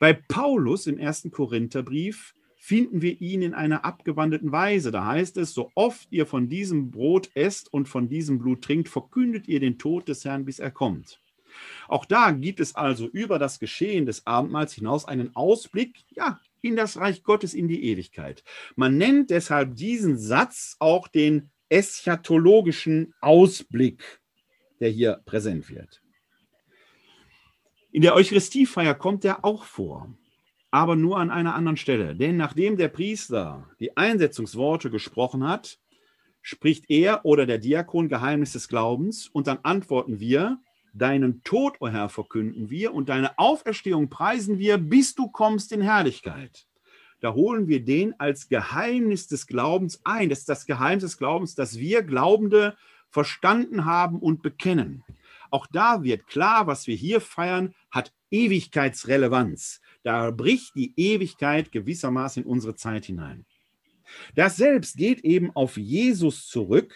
Bei 0.01 0.13
Paulus 0.13 0.89
im 0.89 0.99
ersten 0.99 1.31
Korintherbrief 1.31 2.35
finden 2.57 3.03
wir 3.03 3.21
ihn 3.21 3.43
in 3.43 3.55
einer 3.55 3.85
abgewandelten 3.85 4.51
Weise. 4.51 4.91
Da 4.91 5.07
heißt 5.07 5.37
es, 5.37 5.55
so 5.55 5.71
oft 5.77 6.09
ihr 6.11 6.27
von 6.27 6.49
diesem 6.49 6.91
Brot 6.91 7.31
esst 7.37 7.73
und 7.73 7.89
von 7.89 8.09
diesem 8.09 8.41
Blut 8.41 8.63
trinkt, 8.63 8.89
verkündet 8.89 9.47
ihr 9.47 9.61
den 9.61 9.79
Tod 9.79 10.09
des 10.09 10.25
Herrn, 10.25 10.45
bis 10.45 10.59
er 10.59 10.73
kommt. 10.73 11.21
Auch 11.89 12.05
da 12.05 12.31
gibt 12.31 12.61
es 12.61 12.75
also 12.75 13.09
über 13.09 13.39
das 13.39 13.59
Geschehen 13.59 14.07
des 14.07 14.27
Abendmahls 14.27 14.73
hinaus 14.75 15.05
einen 15.07 15.35
Ausblick, 15.37 16.05
ja, 16.11 16.41
in 16.61 16.77
das 16.77 16.97
Reich 16.97 17.23
Gottes, 17.23 17.55
in 17.55 17.69
die 17.69 17.85
Ewigkeit. 17.85 18.43
Man 18.75 18.97
nennt 18.97 19.31
deshalb 19.31 19.77
diesen 19.77 20.19
Satz 20.19 20.77
auch 20.79 21.09
den 21.09 21.51
eschatologischen 21.69 23.15
Ausblick, 23.21 24.21
der 24.81 24.91
hier 24.91 25.21
präsent 25.25 25.69
wird. 25.69 26.01
In 27.93 28.03
der 28.03 28.15
Eucharistiefeier 28.15 28.95
kommt 28.95 29.25
er 29.25 29.45
auch 29.45 29.65
vor, 29.65 30.13
aber 30.71 30.97
nur 30.97 31.19
an 31.19 31.31
einer 31.31 31.55
anderen 31.55 31.77
Stelle. 31.77 32.17
Denn 32.17 32.37
nachdem 32.37 32.77
der 32.77 32.89
Priester 32.89 33.71
die 33.79 33.97
Einsetzungsworte 33.97 34.91
gesprochen 34.91 35.47
hat, 35.47 35.79
spricht 36.43 36.87
er 36.89 37.25
oder 37.25 37.47
der 37.47 37.59
Diakon 37.59 38.09
Geheimnis 38.09 38.53
des 38.53 38.69
Glaubens 38.69 39.29
und 39.29 39.47
dann 39.47 39.61
antworten 39.63 40.19
wir, 40.19 40.59
deinen 40.95 41.43
Tod, 41.43 41.75
o 41.81 41.87
oh 41.87 41.89
Herr, 41.89 42.09
verkünden 42.09 42.71
wir 42.71 42.95
und 42.95 43.09
deine 43.09 43.39
Auferstehung 43.39 44.09
preisen 44.09 44.59
wir, 44.59 44.79
bis 44.79 45.15
du 45.15 45.29
kommst 45.29 45.73
in 45.73 45.83
Herrlichkeit 45.83 46.67
da 47.25 47.33
holen 47.33 47.69
wir 47.69 47.83
den 47.83 48.13
als 48.21 48.51
Geheimnis 48.51 49.29
des 49.29 49.47
Glaubens 49.47 49.99
ein. 50.05 50.29
Das 50.29 50.41
ist 50.41 50.49
das 50.51 50.67
Geheimnis 50.67 51.05
des 51.05 51.17
Glaubens, 51.17 51.55
das 51.55 51.79
wir 51.79 52.03
Glaubende 52.03 52.77
verstanden 53.09 53.87
haben 53.87 54.19
und 54.19 54.43
bekennen. 54.43 55.03
Auch 55.51 55.67
da 55.67 56.03
wird 56.03 56.27
klar, 56.27 56.67
was 56.67 56.87
wir 56.87 56.95
hier 56.95 57.23
feiern, 57.23 57.75
hat 57.91 58.13
Ewigkeitsrelevanz. 58.31 59.81
Da 60.03 60.33
bricht 60.33 60.75
die 60.75 60.93
Ewigkeit 60.97 61.73
gewissermaßen 61.73 62.43
in 62.43 62.49
unsere 62.49 62.75
Zeit 62.75 63.07
hinein. 63.07 63.47
Das 64.35 64.59
selbst 64.59 64.99
geht 64.99 65.25
eben 65.25 65.51
auf 65.57 65.79
Jesus 65.79 66.47
zurück, 66.47 66.93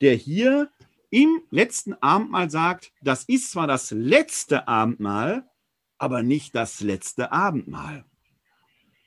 der 0.00 0.14
hier 0.14 0.70
im 1.14 1.42
letzten 1.52 1.94
Abendmahl 1.94 2.50
sagt, 2.50 2.92
das 3.00 3.22
ist 3.22 3.52
zwar 3.52 3.68
das 3.68 3.92
letzte 3.92 4.66
Abendmahl, 4.66 5.48
aber 5.96 6.24
nicht 6.24 6.56
das 6.56 6.80
letzte 6.80 7.30
Abendmahl. 7.30 8.04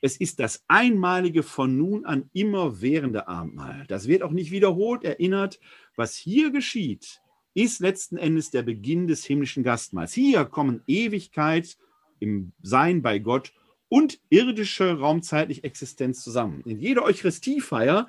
Es 0.02 0.16
ist 0.16 0.40
das 0.40 0.64
einmalige 0.70 1.44
von 1.44 1.76
nun 1.78 2.06
an 2.06 2.30
immer 2.32 2.80
währende 2.80 3.28
Abendmahl. 3.28 3.84
Das 3.90 4.08
wird 4.08 4.24
auch 4.24 4.32
nicht 4.32 4.52
wiederholt 4.52 5.04
erinnert. 5.04 5.60
Was 5.98 6.16
hier 6.16 6.50
geschieht, 6.50 7.22
ist 7.54 7.82
letzten 7.82 8.16
Endes 8.16 8.52
der 8.52 8.62
Beginn 8.62 9.08
des 9.08 9.26
himmlischen 9.26 9.64
Gastmahls. 9.64 10.14
Hier 10.14 10.46
kommen 10.46 10.84
Ewigkeit 10.88 11.78
im 12.20 12.54
Sein 12.62 13.02
bei 13.02 13.20
Gott 13.20 13.52
und 13.90 14.22
irdische 14.30 14.98
raumzeitliche 14.98 15.66
Existenz 15.66 16.24
zusammen. 16.24 16.62
In 16.66 16.80
jeder 16.80 17.04
Eucharistiefeier, 17.04 18.08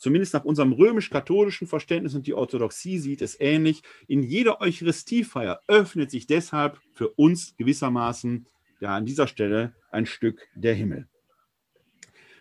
zumindest 0.00 0.34
nach 0.34 0.44
unserem 0.44 0.72
römisch-katholischen 0.72 1.68
Verständnis 1.68 2.14
und 2.14 2.26
die 2.26 2.34
Orthodoxie 2.34 2.98
sieht 2.98 3.22
es 3.22 3.38
ähnlich, 3.38 3.82
in 4.08 4.22
jeder 4.22 4.60
Eucharistiefeier 4.60 5.60
öffnet 5.68 6.10
sich 6.10 6.26
deshalb 6.26 6.80
für 6.92 7.10
uns 7.10 7.54
gewissermaßen 7.56 8.46
ja, 8.80 8.96
an 8.96 9.04
dieser 9.04 9.28
Stelle 9.28 9.74
ein 9.92 10.06
Stück 10.06 10.48
der 10.54 10.74
Himmel. 10.74 11.06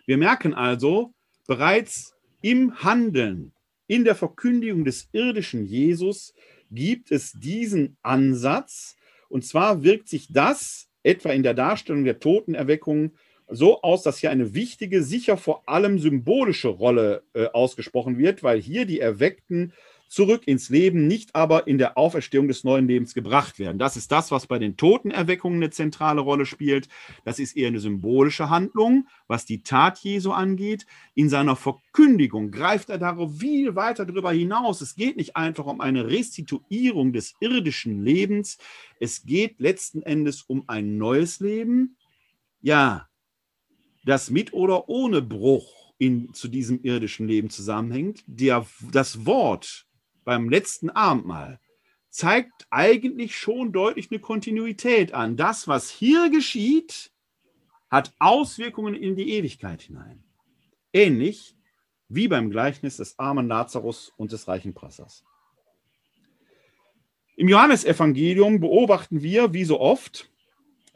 Wir 0.06 0.18
merken 0.18 0.54
also, 0.54 1.14
bereits 1.46 2.16
im 2.42 2.82
Handeln, 2.82 3.52
in 3.88 4.06
der 4.06 4.16
Verkündigung 4.16 4.86
des 4.86 5.10
irdischen 5.12 5.66
Jesus 5.66 6.34
gibt 6.72 7.12
es 7.12 7.34
diesen 7.34 7.98
Ansatz. 8.02 8.96
Und 9.28 9.44
zwar 9.44 9.84
wirkt 9.84 10.08
sich 10.08 10.32
das 10.32 10.88
etwa 11.04 11.32
in 11.32 11.44
der 11.44 11.56
Darstellung 11.56 12.06
der 12.06 12.20
Totenerweckung 12.20 13.14
so 13.50 13.82
aus, 13.82 14.04
dass 14.04 14.20
hier 14.20 14.32
eine 14.32 14.54
wichtige, 14.54 15.04
sicher 15.04 15.38
vor 15.38 15.64
allem 15.68 16.00
symbolische 16.00 16.70
Rolle 16.70 17.24
äh, 17.34 17.48
ausgesprochen 17.48 18.18
wird, 18.18 18.44
weil 18.44 18.62
hier 18.62 18.86
die 18.86 19.00
Erweckten 19.00 19.74
zurück 20.10 20.48
ins 20.48 20.70
Leben, 20.70 21.08
nicht 21.08 21.36
aber 21.36 21.68
in 21.68 21.78
der 21.78 21.98
Auferstehung 21.98 22.48
des 22.48 22.64
neuen 22.64 22.88
Lebens 22.88 23.14
gebracht 23.14 23.60
werden. 23.60 23.78
Das 23.78 23.96
ist 23.96 24.12
das, 24.12 24.32
was 24.32 24.48
bei 24.48 24.58
den 24.58 24.76
Totenerweckungen 24.76 25.60
eine 25.60 25.70
zentrale 25.70 26.22
Rolle 26.22 26.46
spielt. 26.46 26.90
Das 27.26 27.38
ist 27.38 27.56
eher 27.56 27.68
eine 27.68 27.80
symbolische 27.80 28.50
Handlung, 28.50 29.08
was 29.28 29.46
die 29.46 29.62
Tat 29.62 30.00
Jesu 30.00 30.32
angeht. 30.32 30.88
In 31.14 31.30
seiner 31.30 31.56
Verkündigung 31.56 32.50
greift 32.50 32.90
er 32.90 32.98
darauf 32.98 33.38
viel 33.38 33.76
weiter 33.76 34.06
darüber 34.06 34.32
hinaus. 34.32 34.82
Es 34.82 34.96
geht 34.96 35.16
nicht 35.16 35.38
einfach 35.38 35.68
um 35.68 35.80
eine 35.80 36.08
Restituierung 36.08 37.14
des 37.14 37.36
irdischen 37.40 38.04
Lebens. 38.04 38.58
Es 39.00 39.26
geht 39.26 39.60
letzten 39.60 40.02
Endes 40.02 40.42
um 40.42 40.64
ein 40.68 40.98
neues 40.98 41.40
Leben. 41.40 41.98
Ja, 42.62 43.09
das 44.06 44.30
mit 44.30 44.54
oder 44.54 44.90
ohne 44.90 45.22
Bruch 45.22 45.94
in, 45.98 46.34
zu 46.34 46.48
diesem 46.48 46.82
irdischen 46.84 47.28
Leben 47.28 47.50
zusammenhängt. 47.50 48.24
Der, 48.26 48.66
das 48.92 49.26
Wort 49.26 49.86
beim 50.24 50.50
letzten 50.50 50.90
Abendmahl 50.90 51.60
zeigt 52.10 52.68
eigentlich 52.70 53.38
schon 53.38 53.72
deutlich 53.72 54.10
eine 54.12 54.20
Kontinuität 54.20 55.14
an. 55.14 55.38
Das, 55.38 55.68
was 55.68 55.90
hier 55.90 56.30
geschieht, 56.30 57.12
hat 57.90 58.14
Auswirkungen 58.20 58.96
in 58.96 59.16
die 59.16 59.32
Ewigkeit 59.32 59.82
hinein. 59.82 60.24
Ähnlich 60.94 61.56
wie 62.08 62.28
beim 62.28 62.50
Gleichnis 62.50 62.98
des 62.98 63.18
armen 63.20 63.48
Lazarus 63.48 64.12
und 64.18 64.32
des 64.32 64.48
reichen 64.48 64.74
Prassers. 64.74 65.24
Im 67.36 67.48
Johannesevangelium 67.48 68.60
beobachten 68.60 69.22
wir, 69.22 69.54
wie 69.54 69.64
so 69.64 69.80
oft, 69.80 70.29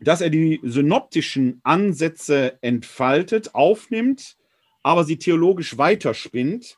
dass 0.03 0.21
er 0.21 0.29
die 0.29 0.59
synoptischen 0.63 1.59
Ansätze 1.63 2.57
entfaltet, 2.61 3.55
aufnimmt, 3.55 4.37
aber 4.83 5.03
sie 5.03 5.17
theologisch 5.17 5.77
weiterspinnt. 5.77 6.77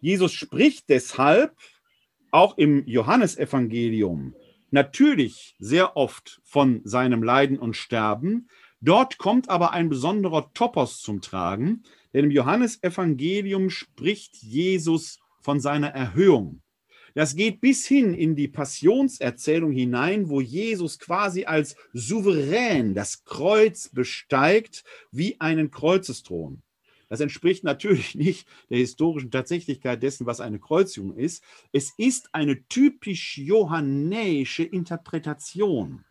Jesus 0.00 0.32
spricht 0.32 0.88
deshalb 0.88 1.56
auch 2.30 2.58
im 2.58 2.86
Johannesevangelium 2.86 4.34
natürlich 4.74 5.54
sehr 5.60 5.96
oft 5.96 6.40
von 6.42 6.80
seinem 6.84 7.22
Leiden 7.22 7.58
und 7.58 7.76
Sterben. 7.76 8.48
Dort 8.80 9.18
kommt 9.18 9.48
aber 9.48 9.72
ein 9.72 9.88
besonderer 9.88 10.52
Topos 10.52 11.00
zum 11.00 11.20
Tragen, 11.20 11.84
denn 12.12 12.24
im 12.24 12.30
Johannesevangelium 12.32 13.70
spricht 13.70 14.36
Jesus 14.42 15.20
von 15.40 15.60
seiner 15.60 15.88
Erhöhung. 15.88 16.60
Das 17.14 17.36
geht 17.36 17.60
bis 17.60 17.86
hin 17.86 18.12
in 18.12 18.34
die 18.34 18.48
Passionserzählung 18.48 19.70
hinein, 19.70 20.28
wo 20.28 20.40
Jesus 20.40 20.98
quasi 20.98 21.44
als 21.44 21.76
Souverän 21.92 22.94
das 22.94 23.24
Kreuz 23.24 23.88
besteigt 23.88 24.84
wie 25.12 25.40
einen 25.40 25.70
Kreuzesthron. 25.70 26.62
Das 27.08 27.20
entspricht 27.20 27.62
natürlich 27.62 28.14
nicht 28.16 28.48
der 28.68 28.78
historischen 28.78 29.30
Tatsächlichkeit 29.30 30.02
dessen, 30.02 30.26
was 30.26 30.40
eine 30.40 30.58
Kreuzigung 30.58 31.16
ist. 31.16 31.44
Es 31.72 31.92
ist 31.96 32.30
eine 32.32 32.66
typisch 32.66 33.38
johannäische 33.38 34.64
Interpretation. 34.64 36.04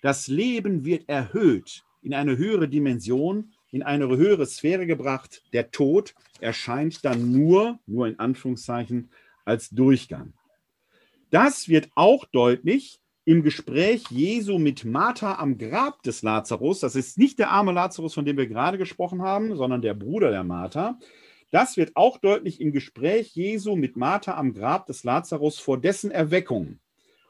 Das 0.00 0.28
Leben 0.28 0.86
wird 0.86 1.10
erhöht 1.10 1.84
in 2.00 2.14
eine 2.14 2.38
höhere 2.38 2.68
Dimension, 2.68 3.52
in 3.70 3.82
eine 3.82 4.08
höhere 4.08 4.46
Sphäre 4.46 4.86
gebracht. 4.86 5.42
Der 5.52 5.70
Tod 5.70 6.14
erscheint 6.40 7.04
dann 7.04 7.32
nur, 7.32 7.78
nur 7.86 8.08
in 8.08 8.18
Anführungszeichen, 8.18 9.10
als 9.44 9.70
Durchgang. 9.70 10.32
Das 11.30 11.68
wird 11.68 11.88
auch 11.94 12.24
deutlich 12.26 13.00
im 13.24 13.42
Gespräch 13.42 14.04
Jesu 14.10 14.58
mit 14.58 14.84
Martha 14.84 15.36
am 15.36 15.58
Grab 15.58 16.02
des 16.02 16.22
Lazarus. 16.22 16.80
Das 16.80 16.96
ist 16.96 17.18
nicht 17.18 17.38
der 17.38 17.50
arme 17.50 17.72
Lazarus, 17.72 18.14
von 18.14 18.24
dem 18.24 18.36
wir 18.36 18.46
gerade 18.46 18.78
gesprochen 18.78 19.22
haben, 19.22 19.56
sondern 19.56 19.82
der 19.82 19.94
Bruder 19.94 20.30
der 20.30 20.44
Martha. 20.44 20.98
Das 21.50 21.76
wird 21.76 21.92
auch 21.94 22.18
deutlich 22.18 22.60
im 22.60 22.72
Gespräch 22.72 23.34
Jesu 23.34 23.76
mit 23.76 23.96
Martha 23.96 24.34
am 24.34 24.52
Grab 24.52 24.86
des 24.86 25.04
Lazarus 25.04 25.58
vor 25.58 25.80
dessen 25.80 26.10
Erweckung 26.10 26.78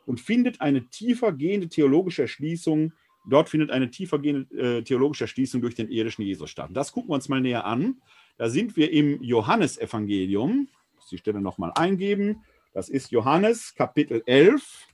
und 0.06 0.20
findet 0.20 0.60
eine 0.60 0.88
tiefer 0.88 1.32
gehende 1.32 1.68
theologische 1.68 2.22
Erschließung. 2.22 2.92
Dort 3.28 3.48
findet 3.48 3.70
eine 3.70 3.90
tiefer 3.90 4.18
gehende 4.18 4.78
äh, 4.78 4.82
theologische 4.82 5.24
Erschließung 5.24 5.60
durch 5.60 5.74
den 5.74 5.90
irdischen 5.90 6.24
Jesus 6.24 6.50
statt. 6.50 6.70
Das 6.72 6.92
gucken 6.92 7.10
wir 7.10 7.14
uns 7.14 7.28
mal 7.28 7.40
näher 7.40 7.64
an. 7.64 8.00
Da 8.36 8.48
sind 8.48 8.76
wir 8.76 8.90
im 8.92 9.22
Johannesevangelium. 9.22 10.68
Die 11.10 11.18
Stelle 11.18 11.40
nochmal 11.40 11.72
eingeben. 11.74 12.44
Das 12.72 12.88
ist 12.88 13.10
Johannes 13.10 13.74
Kapitel 13.74 14.22
11, 14.26 14.86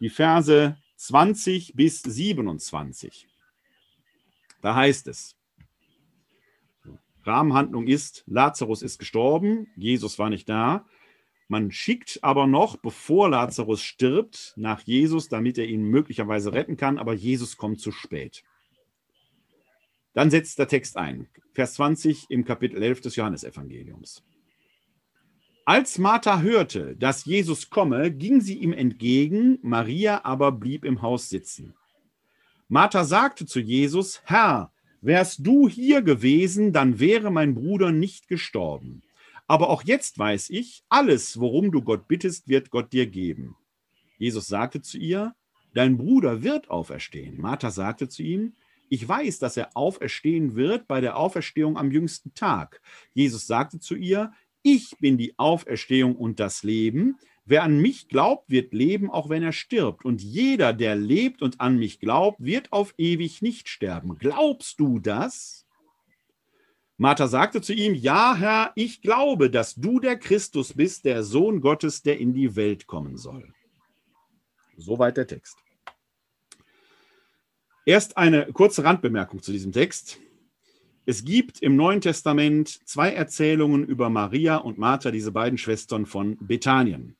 die 0.00 0.08
Verse 0.08 0.76
20 0.96 1.74
bis 1.74 2.02
27. 2.02 3.28
Da 4.62 4.74
heißt 4.74 5.08
es, 5.08 5.36
Rahmenhandlung 7.24 7.86
ist, 7.86 8.24
Lazarus 8.26 8.82
ist 8.82 8.98
gestorben, 8.98 9.68
Jesus 9.76 10.18
war 10.18 10.30
nicht 10.30 10.48
da. 10.48 10.86
Man 11.48 11.70
schickt 11.70 12.20
aber 12.22 12.46
noch, 12.46 12.76
bevor 12.76 13.28
Lazarus 13.28 13.82
stirbt, 13.82 14.54
nach 14.56 14.80
Jesus, 14.80 15.28
damit 15.28 15.58
er 15.58 15.66
ihn 15.66 15.84
möglicherweise 15.84 16.52
retten 16.52 16.76
kann, 16.76 16.98
aber 16.98 17.12
Jesus 17.12 17.56
kommt 17.56 17.80
zu 17.80 17.92
spät. 17.92 18.42
Dann 20.14 20.30
setzt 20.30 20.58
der 20.58 20.68
Text 20.68 20.96
ein, 20.96 21.28
Vers 21.52 21.74
20 21.74 22.30
im 22.30 22.44
Kapitel 22.44 22.82
11 22.82 23.02
des 23.02 23.16
Johannesevangeliums. 23.16 24.22
Als 25.66 25.96
Martha 25.96 26.40
hörte, 26.40 26.94
dass 26.96 27.24
Jesus 27.24 27.70
komme, 27.70 28.12
ging 28.12 28.42
sie 28.42 28.58
ihm 28.58 28.74
entgegen, 28.74 29.58
Maria 29.62 30.24
aber 30.24 30.52
blieb 30.52 30.84
im 30.84 31.00
Haus 31.00 31.30
sitzen. 31.30 31.74
Martha 32.68 33.04
sagte 33.04 33.46
zu 33.46 33.60
Jesus, 33.60 34.20
Herr, 34.24 34.70
Wärst 35.00 35.46
du 35.46 35.68
hier 35.68 36.00
gewesen, 36.00 36.72
dann 36.72 36.98
wäre 36.98 37.30
mein 37.30 37.54
Bruder 37.54 37.92
nicht 37.92 38.26
gestorben. 38.26 39.02
Aber 39.46 39.68
auch 39.68 39.82
jetzt 39.82 40.18
weiß 40.18 40.48
ich, 40.48 40.82
alles, 40.88 41.38
worum 41.38 41.72
du 41.72 41.82
Gott 41.82 42.08
bittest, 42.08 42.48
wird 42.48 42.70
Gott 42.70 42.90
dir 42.90 43.06
geben. 43.06 43.54
Jesus 44.16 44.46
sagte 44.46 44.80
zu 44.80 44.96
ihr, 44.96 45.34
Dein 45.74 45.98
Bruder 45.98 46.42
wird 46.42 46.70
auferstehen. 46.70 47.38
Martha 47.38 47.70
sagte 47.70 48.08
zu 48.08 48.22
ihm, 48.22 48.54
ich 48.88 49.06
weiß, 49.06 49.40
dass 49.40 49.56
er 49.56 49.76
auferstehen 49.76 50.54
wird 50.54 50.86
bei 50.86 51.00
der 51.00 51.16
Auferstehung 51.16 51.76
am 51.76 51.90
jüngsten 51.90 52.32
Tag. 52.34 52.80
Jesus 53.12 53.46
sagte 53.46 53.80
zu 53.80 53.96
ihr, 53.96 54.32
ich 54.64 54.96
bin 54.98 55.18
die 55.18 55.38
Auferstehung 55.38 56.16
und 56.16 56.40
das 56.40 56.64
Leben. 56.64 57.18
Wer 57.44 57.62
an 57.62 57.78
mich 57.78 58.08
glaubt, 58.08 58.48
wird 58.48 58.72
leben, 58.72 59.10
auch 59.10 59.28
wenn 59.28 59.42
er 59.42 59.52
stirbt. 59.52 60.04
Und 60.04 60.22
jeder, 60.22 60.72
der 60.72 60.96
lebt 60.96 61.42
und 61.42 61.60
an 61.60 61.76
mich 61.78 62.00
glaubt, 62.00 62.42
wird 62.42 62.72
auf 62.72 62.94
ewig 62.96 63.42
nicht 63.42 63.68
sterben. 63.68 64.16
Glaubst 64.18 64.80
du 64.80 64.98
das? 64.98 65.66
Martha 66.96 67.28
sagte 67.28 67.60
zu 67.60 67.74
ihm, 67.74 67.92
ja, 67.92 68.34
Herr, 68.36 68.72
ich 68.74 69.02
glaube, 69.02 69.50
dass 69.50 69.74
du 69.74 70.00
der 70.00 70.16
Christus 70.16 70.72
bist, 70.72 71.04
der 71.04 71.22
Sohn 71.22 71.60
Gottes, 71.60 72.02
der 72.02 72.18
in 72.18 72.32
die 72.32 72.56
Welt 72.56 72.86
kommen 72.86 73.18
soll. 73.18 73.52
Soweit 74.78 75.18
der 75.18 75.26
Text. 75.26 75.58
Erst 77.84 78.16
eine 78.16 78.46
kurze 78.52 78.82
Randbemerkung 78.82 79.42
zu 79.42 79.52
diesem 79.52 79.72
Text. 79.72 80.18
Es 81.06 81.24
gibt 81.24 81.60
im 81.60 81.76
Neuen 81.76 82.00
Testament 82.00 82.80
zwei 82.86 83.10
Erzählungen 83.12 83.84
über 83.84 84.08
Maria 84.08 84.56
und 84.56 84.78
Martha, 84.78 85.10
diese 85.10 85.32
beiden 85.32 85.58
Schwestern 85.58 86.06
von 86.06 86.38
Bethanien. 86.40 87.16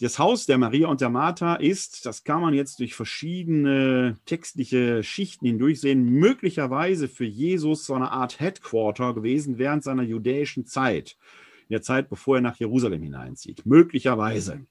Das 0.00 0.18
Haus 0.18 0.46
der 0.46 0.56
Maria 0.56 0.88
und 0.88 1.02
der 1.02 1.10
Martha 1.10 1.56
ist, 1.56 2.06
das 2.06 2.24
kann 2.24 2.40
man 2.40 2.54
jetzt 2.54 2.80
durch 2.80 2.94
verschiedene 2.94 4.16
textliche 4.24 5.02
Schichten 5.02 5.44
hindurchsehen, 5.44 6.02
möglicherweise 6.02 7.08
für 7.08 7.26
Jesus 7.26 7.84
so 7.84 7.92
eine 7.92 8.10
Art 8.10 8.40
Headquarter 8.40 9.12
gewesen 9.12 9.58
während 9.58 9.84
seiner 9.84 10.02
judäischen 10.02 10.64
Zeit, 10.64 11.18
in 11.68 11.74
der 11.74 11.82
Zeit, 11.82 12.08
bevor 12.08 12.36
er 12.36 12.40
nach 12.40 12.56
Jerusalem 12.56 13.02
hineinzieht. 13.02 13.66
Möglicherweise. 13.66 14.64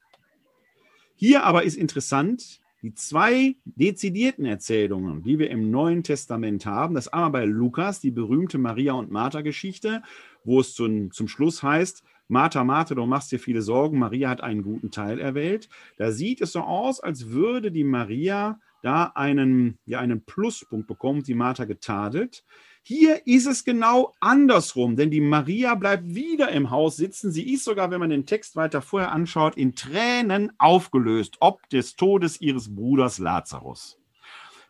Hier 1.16 1.43
aber 1.43 1.64
ist 1.64 1.76
interessant, 1.76 2.60
die 2.82 2.93
zwei 2.93 3.55
dezidierten 3.65 4.45
Erzählungen, 4.45 5.23
die 5.23 5.39
wir 5.39 5.49
im 5.49 5.69
Neuen 5.69 6.03
Testament 6.03 6.65
haben, 6.65 6.95
das 6.95 7.07
einmal 7.09 7.32
bei 7.32 7.45
Lukas, 7.45 7.99
die 7.99 8.11
berühmte 8.11 8.57
Maria 8.57 8.93
und 8.93 9.11
Martha 9.11 9.41
Geschichte, 9.41 10.01
wo 10.43 10.61
es 10.61 10.73
zum, 10.73 11.11
zum 11.11 11.27
Schluss 11.27 11.61
heißt, 11.61 12.03
Martha, 12.30 12.63
Martha, 12.63 12.93
du 12.93 13.05
machst 13.05 13.32
dir 13.32 13.39
viele 13.39 13.63
Sorgen, 13.63 13.97
Maria 13.97 14.30
hat 14.30 14.41
einen 14.41 14.61
guten 14.61 14.91
Teil 14.91 15.19
erwählt. 15.19 15.67
Da 15.97 16.11
sieht 16.11 16.41
es 16.41 16.51
so 16.51 16.61
aus, 16.61 16.99
als 16.99 17.30
würde 17.32 17.71
die 17.71 17.84
Maria 17.84 18.59
da 18.84 19.11
einen, 19.15 19.80
ja, 19.86 19.99
einen 19.99 20.23
Pluspunkt 20.23 20.88
bekommen, 20.88 21.23
die 21.23 21.34
Martha 21.34 21.65
getadelt. 21.65 22.45
Hier 22.90 23.28
ist 23.28 23.46
es 23.46 23.66
genau 23.66 24.16
andersrum, 24.20 24.96
denn 24.96 25.12
die 25.12 25.22
Maria 25.22 25.76
bleibt 25.76 26.16
wieder 26.16 26.50
im 26.50 26.72
Haus 26.72 26.98
sitzen. 26.98 27.32
Sie 27.32 27.54
ist 27.54 27.64
sogar, 27.64 27.92
wenn 27.92 28.00
man 28.00 28.10
den 28.10 28.26
Text 28.26 28.56
weiter 28.56 28.82
vorher 28.82 29.12
anschaut, 29.12 29.58
in 29.58 29.76
Tränen 29.76 30.52
aufgelöst, 30.58 31.38
ob 31.40 31.70
des 31.70 31.98
Todes 31.98 32.42
ihres 32.42 32.74
Bruders 32.74 33.20
Lazarus. 33.20 34.00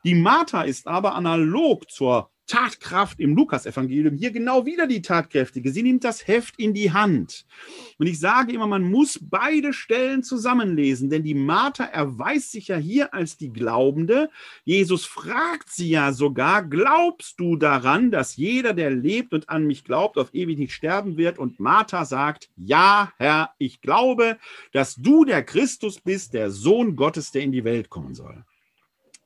Die 0.04 0.16
Martha 0.16 0.64
ist 0.64 0.86
aber 0.86 1.16
analog 1.16 1.90
zur 1.90 2.30
Tatkraft 2.50 3.20
im 3.20 3.36
Lukasevangelium 3.36 4.16
hier 4.16 4.32
genau 4.32 4.66
wieder 4.66 4.88
die 4.88 5.04
Tatkräftige. 5.04 5.72
Sie 5.72 5.84
nimmt 5.84 6.04
das 6.04 6.28
Heft 6.28 6.60
in 6.60 6.74
die 6.74 6.91
Hand. 6.91 7.45
Und 8.00 8.08
ich 8.08 8.20
sage 8.20 8.52
immer, 8.52 8.66
man 8.66 8.84
muss 8.84 9.20
beide 9.22 9.72
Stellen 9.72 10.24
zusammenlesen, 10.24 11.12
denn 11.12 11.24
die 11.24 11.36
Martha 11.36 11.84
erweist 11.86 12.52
sich 12.52 12.70
ja 12.70 12.78
hier 12.78 13.14
als 13.14 13.38
die 13.38 13.54
Glaubende. 13.54 14.32
Jesus 14.66 15.06
fragt 15.06 15.70
sie 15.70 15.91
ja 15.91 16.12
sogar, 16.12 16.64
glaubst 16.64 17.39
du 17.39 17.56
daran, 17.56 18.10
dass 18.10 18.36
jeder, 18.36 18.74
der 18.74 18.89
lebt 18.89 19.34
und 19.34 19.47
an 19.47 19.68
mich 19.68 19.84
glaubt, 19.84 20.18
auf 20.18 20.34
ewig 20.34 20.58
nicht 20.58 20.74
sterben 20.74 21.18
wird? 21.18 21.38
Und 21.38 21.60
Martha 21.60 22.04
sagt, 22.04 22.50
ja, 22.56 23.14
Herr, 23.18 23.52
ich 23.60 23.80
glaube, 23.82 24.39
dass 24.72 24.95
du 24.95 25.24
der 25.24 25.43
Christus 25.43 26.00
bist, 26.00 26.34
der 26.34 26.50
Sohn 26.50 26.95
Gottes, 26.95 27.32
der 27.32 27.43
in 27.43 27.52
die 27.52 27.64
Welt 27.64 27.91
kommen 27.91 28.16
soll. 28.16 28.43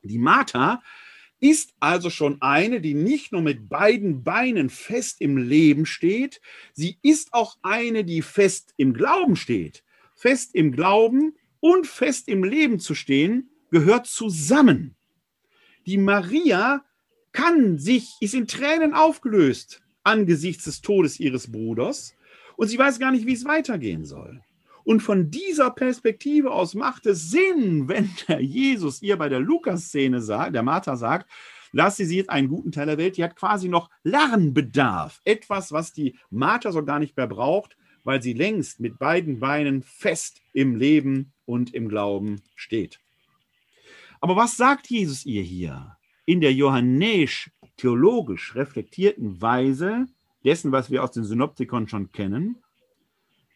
Die 0.04 0.20
Martha 0.20 0.82
ist 1.44 1.74
also 1.82 2.10
schon 2.10 2.42
eine, 2.42 2.80
die 2.80 2.94
nicht 2.94 3.34
nur 3.34 3.42
mit 3.42 3.68
beiden 3.68 4.24
Beinen 4.24 4.70
fest 4.70 5.20
im 5.20 5.36
Leben 5.36 5.86
steht, 5.86 6.40
sie 6.72 6.98
ist 7.02 7.34
auch 7.34 7.58
eine, 7.64 8.06
die 8.06 8.22
fest 8.22 8.74
im 8.78 8.94
Glauben 8.94 9.36
steht. 9.36 9.84
Fest 10.16 10.56
im 10.56 10.72
Glauben 10.72 11.36
und 11.60 11.86
fest 11.86 12.30
im 12.30 12.46
Leben 12.46 12.80
zu 12.80 12.96
stehen, 12.96 13.50
gehört 13.72 14.08
zusammen. 14.08 14.96
Die 15.86 15.98
Maria 15.98 16.86
kann 17.34 17.78
sich, 17.78 18.16
ist 18.22 18.36
in 18.36 18.48
Tränen 18.48 18.94
aufgelöst 18.94 19.82
angesichts 20.04 20.64
des 20.64 20.82
Todes 20.82 21.20
ihres 21.20 21.52
Bruders 21.52 22.16
und 22.56 22.70
sie 22.70 22.78
weiß 22.78 23.00
gar 23.00 23.12
nicht, 23.12 23.26
wie 23.26 23.34
es 23.34 23.44
weitergehen 23.44 24.06
soll. 24.06 24.42
Und 24.84 25.02
von 25.02 25.32
dieser 25.32 25.72
Perspektive 25.72 26.52
aus 26.52 26.74
macht 26.74 27.06
es 27.06 27.32
Sinn, 27.32 27.88
wenn 27.88 28.10
der 28.28 28.42
Jesus 28.42 29.02
ihr 29.02 29.18
bei 29.18 29.30
der 29.30 29.40
Lukas-Szene 29.40 30.22
sagt, 30.22 30.56
der 30.56 30.64
Martha 30.64 30.96
sagt, 30.96 31.30
lass 31.72 31.98
sie 31.98 32.06
sieht 32.06 32.30
einen 32.30 32.50
guten 32.50 32.72
Teil 32.72 32.86
der 32.86 32.98
Welt, 32.98 33.18
die 33.18 33.24
hat 33.24 33.36
quasi 33.36 33.70
noch 33.70 33.90
Lernbedarf. 34.04 35.22
Etwas, 35.26 35.72
was 35.72 35.94
die 35.94 36.18
Martha 36.30 36.72
so 36.72 36.84
gar 36.84 37.00
nicht 37.00 37.18
mehr 37.18 37.28
braucht, 37.28 37.78
weil 38.04 38.22
sie 38.22 38.34
längst 38.34 38.80
mit 38.80 39.00
beiden 39.00 39.40
Beinen 39.40 39.82
fest 39.82 40.42
im 40.52 40.76
Leben 40.76 41.32
und 41.46 41.74
im 41.74 41.88
Glauben 41.88 42.42
steht. 42.56 43.00
Aber 44.20 44.36
was 44.36 44.56
sagt 44.56 44.90
Jesus 44.90 45.26
ihr 45.26 45.42
hier? 45.42 45.98
In 46.26 46.40
der 46.40 46.54
johannäisch 46.54 47.52
theologisch 47.76 48.56
reflektierten 48.56 49.42
Weise 49.42 50.08
dessen, 50.46 50.72
was 50.72 50.92
wir 50.92 51.04
aus 51.04 51.12
den 51.12 51.24
Synoptikon 51.24 51.88
schon 51.88 52.12
kennen, 52.12 52.63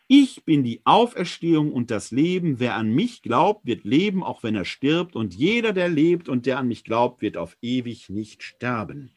ich 0.07 0.45
bin 0.45 0.63
die 0.63 0.81
Auferstehung 0.85 1.73
und 1.73 1.91
das 1.91 2.11
Leben. 2.11 2.59
Wer 2.59 2.75
an 2.75 2.89
mich 2.89 3.21
glaubt, 3.21 3.65
wird 3.65 3.83
leben, 3.83 4.23
auch 4.23 4.41
wenn 4.41 4.55
er 4.55 4.63
stirbt. 4.63 5.15
Und 5.15 5.33
jeder, 5.33 5.73
der 5.73 5.89
lebt 5.89 6.29
und 6.29 6.45
der 6.45 6.59
an 6.59 6.69
mich 6.69 6.85
glaubt, 6.85 7.21
wird 7.21 7.35
auf 7.35 7.57
ewig 7.61 8.09
nicht 8.09 8.41
sterben. 8.41 9.11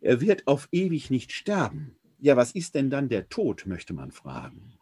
Er 0.00 0.22
wird 0.22 0.46
auf 0.46 0.68
ewig 0.72 1.10
nicht 1.10 1.32
sterben. 1.32 1.96
Ja, 2.20 2.36
was 2.36 2.52
ist 2.52 2.74
denn 2.74 2.88
dann 2.88 3.08
der 3.08 3.28
Tod, 3.28 3.66
möchte 3.66 3.92
man 3.92 4.12
fragen. 4.12 4.72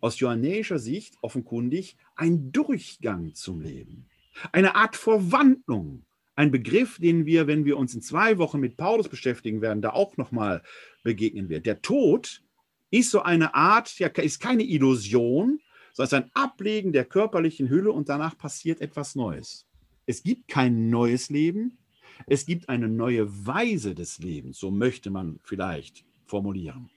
Aus 0.00 0.18
johannäischer 0.18 0.78
Sicht 0.78 1.16
offenkundig 1.20 1.96
ein 2.16 2.52
Durchgang 2.52 3.34
zum 3.34 3.60
Leben. 3.60 4.08
Eine 4.52 4.76
Art 4.76 4.96
Verwandlung. 4.96 6.04
Ein 6.36 6.52
Begriff, 6.52 6.98
den 6.98 7.26
wir, 7.26 7.48
wenn 7.48 7.64
wir 7.64 7.76
uns 7.76 7.94
in 7.94 8.00
zwei 8.00 8.38
Wochen 8.38 8.60
mit 8.60 8.76
Paulus 8.76 9.08
beschäftigen 9.08 9.60
werden, 9.60 9.82
da 9.82 9.90
auch 9.90 10.16
nochmal 10.16 10.62
begegnen 11.02 11.48
wird. 11.48 11.66
Der 11.66 11.82
Tod 11.82 12.42
ist 12.90 13.10
so 13.10 13.22
eine 13.22 13.54
Art, 13.54 13.98
ja, 13.98 14.08
ist 14.08 14.40
keine 14.40 14.62
Illusion, 14.62 15.60
sondern 15.92 16.24
ein 16.24 16.30
Ablegen 16.34 16.92
der 16.92 17.04
körperlichen 17.04 17.68
Hülle 17.68 17.92
und 17.92 18.08
danach 18.08 18.36
passiert 18.38 18.80
etwas 18.80 19.14
Neues. 19.14 19.66
Es 20.06 20.22
gibt 20.22 20.48
kein 20.48 20.90
neues 20.90 21.28
Leben, 21.28 21.78
es 22.26 22.46
gibt 22.46 22.68
eine 22.68 22.88
neue 22.88 23.46
Weise 23.46 23.94
des 23.94 24.18
Lebens, 24.18 24.58
so 24.58 24.70
möchte 24.70 25.10
man 25.10 25.38
vielleicht 25.42 26.04
formulieren. 26.24 26.90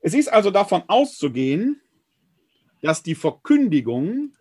Es 0.00 0.14
ist 0.14 0.32
also 0.32 0.50
davon 0.50 0.82
auszugehen, 0.88 1.80
dass 2.80 3.02
die 3.02 3.14
Verkündigung 3.14 4.32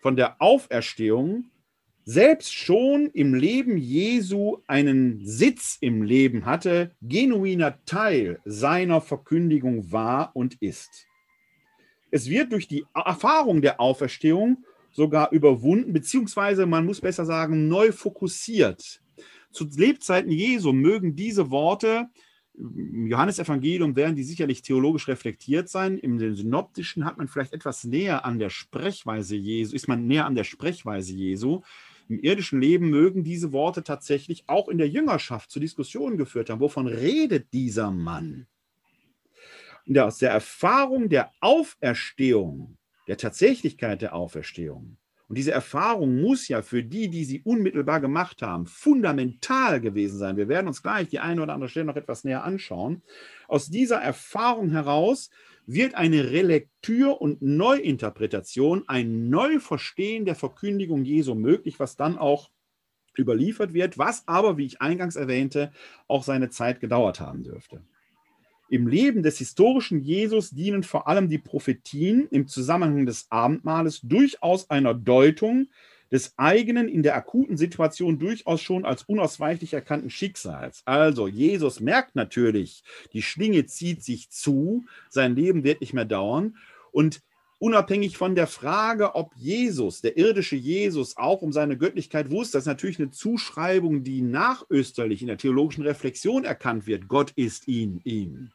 von 0.00 0.16
der 0.16 0.40
Auferstehung 0.40 1.50
selbst 2.08 2.54
schon 2.54 3.10
im 3.12 3.34
Leben 3.34 3.76
Jesu 3.76 4.62
einen 4.66 5.20
Sitz 5.26 5.76
im 5.82 6.02
Leben 6.02 6.46
hatte, 6.46 6.92
genuiner 7.02 7.84
Teil 7.84 8.40
seiner 8.46 9.02
Verkündigung 9.02 9.92
war 9.92 10.34
und 10.34 10.54
ist. 10.62 11.06
Es 12.10 12.30
wird 12.30 12.52
durch 12.52 12.66
die 12.66 12.86
Erfahrung 12.94 13.60
der 13.60 13.78
Auferstehung 13.78 14.64
sogar 14.90 15.32
überwunden, 15.32 15.92
beziehungsweise 15.92 16.64
man 16.64 16.86
muss 16.86 17.02
besser 17.02 17.26
sagen, 17.26 17.68
neu 17.68 17.92
fokussiert. 17.92 19.02
Zu 19.50 19.68
Lebzeiten 19.76 20.30
Jesu 20.30 20.72
mögen 20.72 21.14
diese 21.14 21.50
Worte 21.50 22.08
im 22.58 23.06
Johannesevangelium 23.06 23.94
werden 23.94 24.16
die 24.16 24.24
sicherlich 24.24 24.62
theologisch 24.62 25.06
reflektiert 25.06 25.68
sein. 25.68 25.96
Im 25.96 26.18
Synoptischen 26.34 27.04
hat 27.04 27.16
man 27.16 27.28
vielleicht 27.28 27.52
etwas 27.52 27.84
näher 27.84 28.24
an 28.24 28.38
der 28.38 28.50
Sprechweise 28.50 29.36
Jesu, 29.36 29.76
ist 29.76 29.86
man 29.86 30.06
näher 30.06 30.26
an 30.26 30.34
der 30.34 30.44
Sprechweise 30.44 31.12
Jesu. 31.12 31.62
Im 32.08 32.20
irdischen 32.20 32.60
Leben 32.60 32.90
mögen 32.90 33.22
diese 33.22 33.52
Worte 33.52 33.84
tatsächlich 33.84 34.44
auch 34.48 34.68
in 34.68 34.78
der 34.78 34.88
Jüngerschaft 34.88 35.50
zu 35.50 35.60
Diskussionen 35.60 36.16
geführt 36.16 36.50
haben. 36.50 36.60
Wovon 36.60 36.86
redet 36.86 37.52
dieser 37.52 37.90
Mann? 37.90 38.46
aus 39.96 40.18
der 40.18 40.30
Erfahrung 40.30 41.08
der 41.08 41.32
Auferstehung, 41.40 42.76
der 43.06 43.16
Tatsächlichkeit 43.16 44.02
der 44.02 44.14
Auferstehung, 44.14 44.98
und 45.28 45.36
diese 45.36 45.52
Erfahrung 45.52 46.22
muss 46.22 46.48
ja 46.48 46.62
für 46.62 46.82
die, 46.82 47.10
die 47.10 47.24
sie 47.24 47.42
unmittelbar 47.42 48.00
gemacht 48.00 48.40
haben, 48.40 48.66
fundamental 48.66 49.78
gewesen 49.78 50.18
sein. 50.18 50.38
Wir 50.38 50.48
werden 50.48 50.68
uns 50.68 50.82
gleich 50.82 51.08
die 51.08 51.20
eine 51.20 51.42
oder 51.42 51.52
andere 51.52 51.68
Stelle 51.68 51.84
noch 51.84 51.96
etwas 51.96 52.24
näher 52.24 52.44
anschauen. 52.44 53.02
Aus 53.46 53.68
dieser 53.68 53.98
Erfahrung 53.98 54.70
heraus 54.70 55.28
wird 55.68 55.94
eine 55.94 56.30
Relektür 56.30 57.20
und 57.20 57.42
Neuinterpretation, 57.42 58.84
ein 58.88 59.28
Neuverstehen 59.28 60.24
der 60.24 60.34
Verkündigung 60.34 61.04
Jesu 61.04 61.34
möglich, 61.34 61.78
was 61.78 61.94
dann 61.94 62.16
auch 62.16 62.50
überliefert 63.18 63.74
wird, 63.74 63.98
was 63.98 64.26
aber, 64.26 64.56
wie 64.56 64.64
ich 64.64 64.80
eingangs 64.80 65.16
erwähnte, 65.16 65.70
auch 66.06 66.22
seine 66.22 66.48
Zeit 66.48 66.80
gedauert 66.80 67.20
haben 67.20 67.44
dürfte. 67.44 67.84
Im 68.70 68.86
Leben 68.86 69.22
des 69.22 69.36
historischen 69.36 70.00
Jesus 70.00 70.50
dienen 70.50 70.84
vor 70.84 71.06
allem 71.06 71.28
die 71.28 71.38
Prophetien 71.38 72.28
im 72.30 72.48
Zusammenhang 72.48 73.04
des 73.04 73.26
Abendmahles 73.30 74.00
durchaus 74.00 74.70
einer 74.70 74.94
Deutung 74.94 75.68
des 76.10 76.34
eigenen 76.36 76.88
in 76.88 77.02
der 77.02 77.16
akuten 77.16 77.56
Situation 77.56 78.18
durchaus 78.18 78.60
schon 78.60 78.84
als 78.84 79.02
unausweichlich 79.02 79.74
erkannten 79.74 80.10
Schicksals. 80.10 80.82
Also 80.84 81.28
Jesus 81.28 81.80
merkt 81.80 82.16
natürlich, 82.16 82.82
die 83.12 83.22
Schlinge 83.22 83.66
zieht 83.66 84.02
sich 84.02 84.30
zu, 84.30 84.84
sein 85.10 85.36
Leben 85.36 85.64
wird 85.64 85.80
nicht 85.80 85.92
mehr 85.92 86.04
dauern 86.04 86.56
und 86.92 87.20
unabhängig 87.58 88.16
von 88.16 88.34
der 88.34 88.46
Frage, 88.46 89.14
ob 89.14 89.34
Jesus, 89.36 90.00
der 90.00 90.16
irdische 90.16 90.56
Jesus, 90.56 91.16
auch 91.16 91.42
um 91.42 91.52
seine 91.52 91.76
Göttlichkeit 91.76 92.30
wusste, 92.30 92.56
das 92.56 92.64
ist 92.64 92.68
natürlich 92.68 92.98
eine 92.98 93.10
Zuschreibung, 93.10 94.04
die 94.04 94.22
nachösterlich 94.22 95.22
in 95.22 95.28
der 95.28 95.38
theologischen 95.38 95.84
Reflexion 95.84 96.44
erkannt 96.44 96.86
wird. 96.86 97.08
Gott 97.08 97.32
ist 97.32 97.68
ihn, 97.68 98.00
ihm. 98.04 98.50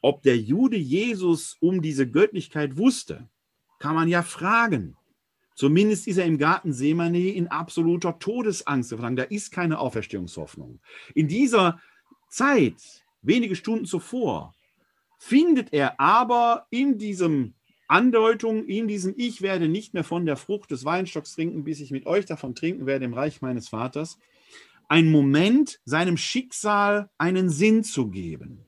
Ob 0.00 0.22
der 0.22 0.36
Jude 0.36 0.76
Jesus 0.76 1.56
um 1.60 1.80
diese 1.80 2.08
Göttlichkeit 2.08 2.76
wusste, 2.76 3.28
kann 3.78 3.94
man 3.94 4.08
ja 4.08 4.22
fragen. 4.22 4.96
Zumindest 5.54 6.08
ist 6.08 6.18
er 6.18 6.24
im 6.24 6.38
Garten 6.38 6.72
Semane 6.72 7.28
in 7.28 7.48
absoluter 7.48 8.18
Todesangst. 8.18 8.92
Da 8.92 9.22
ist 9.22 9.52
keine 9.52 9.78
Auferstehungshoffnung. 9.78 10.80
In 11.14 11.28
dieser 11.28 11.80
Zeit, 12.28 12.74
wenige 13.22 13.54
Stunden 13.54 13.84
zuvor, 13.84 14.52
findet 15.18 15.72
er 15.72 16.00
aber 16.00 16.66
in 16.70 16.98
diesem 16.98 17.54
Andeutung, 17.86 18.66
in 18.66 18.88
diesem 18.88 19.14
Ich 19.16 19.42
werde 19.42 19.68
nicht 19.68 19.94
mehr 19.94 20.04
von 20.04 20.26
der 20.26 20.36
Frucht 20.36 20.70
des 20.70 20.84
Weinstocks 20.84 21.34
trinken, 21.34 21.64
bis 21.64 21.80
ich 21.80 21.90
mit 21.90 22.06
euch 22.06 22.26
davon 22.26 22.54
trinken 22.54 22.86
werde 22.86 23.04
im 23.04 23.14
Reich 23.14 23.40
meines 23.40 23.68
Vaters, 23.68 24.18
ein 24.88 25.10
Moment, 25.10 25.80
seinem 25.84 26.16
Schicksal 26.16 27.10
einen 27.16 27.48
Sinn 27.48 27.84
zu 27.84 28.08
geben 28.08 28.64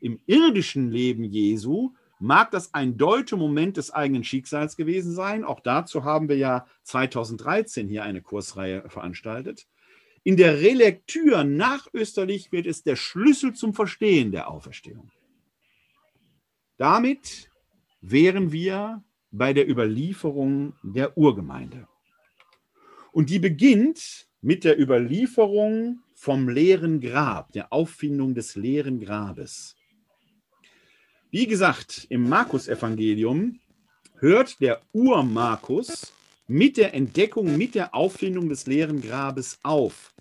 im 0.00 0.20
irdischen 0.26 0.90
Leben 0.90 1.24
Jesu 1.24 1.92
mag 2.18 2.50
das 2.50 2.74
ein 2.74 2.96
Deutemoment 2.96 3.76
des 3.76 3.90
eigenen 3.90 4.24
Schicksals 4.24 4.76
gewesen 4.76 5.12
sein. 5.12 5.44
Auch 5.44 5.60
dazu 5.60 6.04
haben 6.04 6.28
wir 6.28 6.36
ja 6.36 6.66
2013 6.82 7.88
hier 7.88 8.02
eine 8.02 8.22
Kursreihe 8.22 8.88
veranstaltet. 8.88 9.66
In 10.24 10.36
der 10.36 10.60
Relektür 10.60 11.44
nach 11.44 11.86
Österlich 11.94 12.52
wird 12.52 12.66
es 12.66 12.82
der 12.82 12.96
Schlüssel 12.96 13.54
zum 13.54 13.72
Verstehen 13.72 14.32
der 14.32 14.50
Auferstehung. 14.50 15.10
Damit 16.76 17.50
wären 18.00 18.52
wir 18.52 19.02
bei 19.30 19.52
der 19.52 19.68
Überlieferung 19.68 20.74
der 20.82 21.16
Urgemeinde. 21.16 21.88
Und 23.12 23.30
die 23.30 23.38
beginnt 23.38 24.28
mit 24.40 24.64
der 24.64 24.78
Überlieferung 24.80 26.00
vom 26.14 26.48
leeren 26.48 27.00
Grab, 27.00 27.52
der 27.52 27.72
Auffindung 27.72 28.34
des 28.34 28.54
leeren 28.54 29.00
Grabes. 29.00 29.77
Wie 31.30 31.46
gesagt, 31.46 32.06
im 32.08 32.26
Markus-Evangelium 32.26 33.60
hört 34.18 34.62
der 34.62 34.80
Ur-Markus 34.94 36.14
mit 36.46 36.78
der 36.78 36.94
Entdeckung, 36.94 37.58
mit 37.58 37.74
der 37.74 37.94
Auffindung 37.94 38.48
des 38.48 38.66
leeren 38.66 39.02
Grabes 39.02 39.58
auf. 39.62 40.14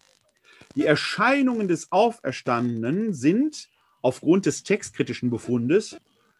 Die 0.75 0.83
Erscheinungen 0.83 1.69
des 1.69 1.93
Auferstandenen 1.93 3.13
sind 3.13 3.69
aufgrund 4.01 4.45
des 4.45 4.63
textkritischen 4.63 5.29
Befundes 5.29 5.95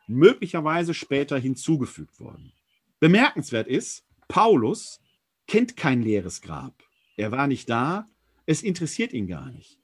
möglicherweise 0.06 0.94
später 0.94 1.38
hinzugefügt 1.38 2.20
worden. 2.20 2.52
Bemerkenswert 3.00 3.68
ist, 3.68 4.04
Paulus 4.28 5.00
kennt 5.48 5.78
kein 5.78 6.04
leeres 6.04 6.42
Grab. 6.42 6.84
Er 7.16 7.32
war 7.32 7.48
nicht 7.48 7.70
da, 7.70 8.06
es 8.46 8.64
interessiert 8.64 9.14
ihn 9.14 9.28
gar 9.28 9.50
nicht. 9.50 9.80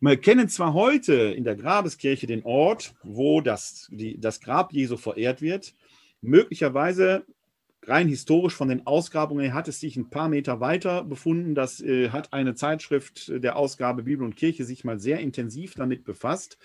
Wir 0.00 0.16
kennen 0.16 0.48
zwar 0.48 0.74
heute 0.74 1.14
in 1.14 1.42
der 1.42 1.56
Grabeskirche 1.56 2.28
den 2.28 2.44
Ort, 2.44 2.94
wo 3.02 3.40
das, 3.40 3.88
die, 3.90 4.20
das 4.20 4.40
Grab 4.40 4.72
Jesu 4.72 4.96
verehrt 4.96 5.42
wird. 5.42 5.74
Möglicherweise 6.20 7.24
rein 7.82 8.06
historisch 8.06 8.54
von 8.54 8.68
den 8.68 8.86
Ausgrabungen 8.86 9.54
hat 9.54 9.66
es 9.66 9.80
sich 9.80 9.96
ein 9.96 10.08
paar 10.08 10.28
Meter 10.28 10.60
weiter 10.60 11.02
befunden. 11.02 11.56
Das 11.56 11.80
äh, 11.80 12.10
hat 12.10 12.32
eine 12.32 12.54
Zeitschrift 12.54 13.32
der 13.42 13.56
Ausgabe 13.56 14.04
Bibel 14.04 14.24
und 14.24 14.36
Kirche 14.36 14.64
sich 14.64 14.84
mal 14.84 15.00
sehr 15.00 15.18
intensiv 15.18 15.74
damit 15.74 16.04
befasst 16.04 16.58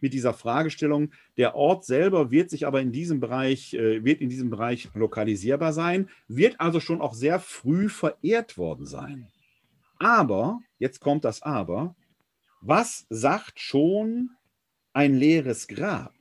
mit 0.00 0.12
dieser 0.12 0.32
Fragestellung. 0.32 1.10
Der 1.36 1.56
Ort 1.56 1.84
selber 1.84 2.30
wird 2.30 2.48
sich 2.48 2.64
aber 2.64 2.80
in 2.80 2.92
diesem 2.92 3.18
Bereich, 3.18 3.74
äh, 3.74 4.04
wird 4.04 4.20
in 4.20 4.28
diesem 4.28 4.50
Bereich 4.50 4.88
lokalisierbar 4.94 5.72
sein, 5.72 6.10
wird 6.28 6.60
also 6.60 6.78
schon 6.78 7.00
auch 7.00 7.14
sehr 7.14 7.40
früh 7.40 7.88
verehrt 7.88 8.56
worden 8.56 8.86
sein. 8.86 9.26
Aber, 9.98 10.60
jetzt 10.78 11.00
kommt 11.00 11.24
das 11.24 11.42
Aber, 11.42 11.94
was 12.62 13.06
sagt 13.10 13.58
schon 13.60 14.30
ein 14.92 15.14
leeres 15.14 15.66
Grab? 15.66 16.14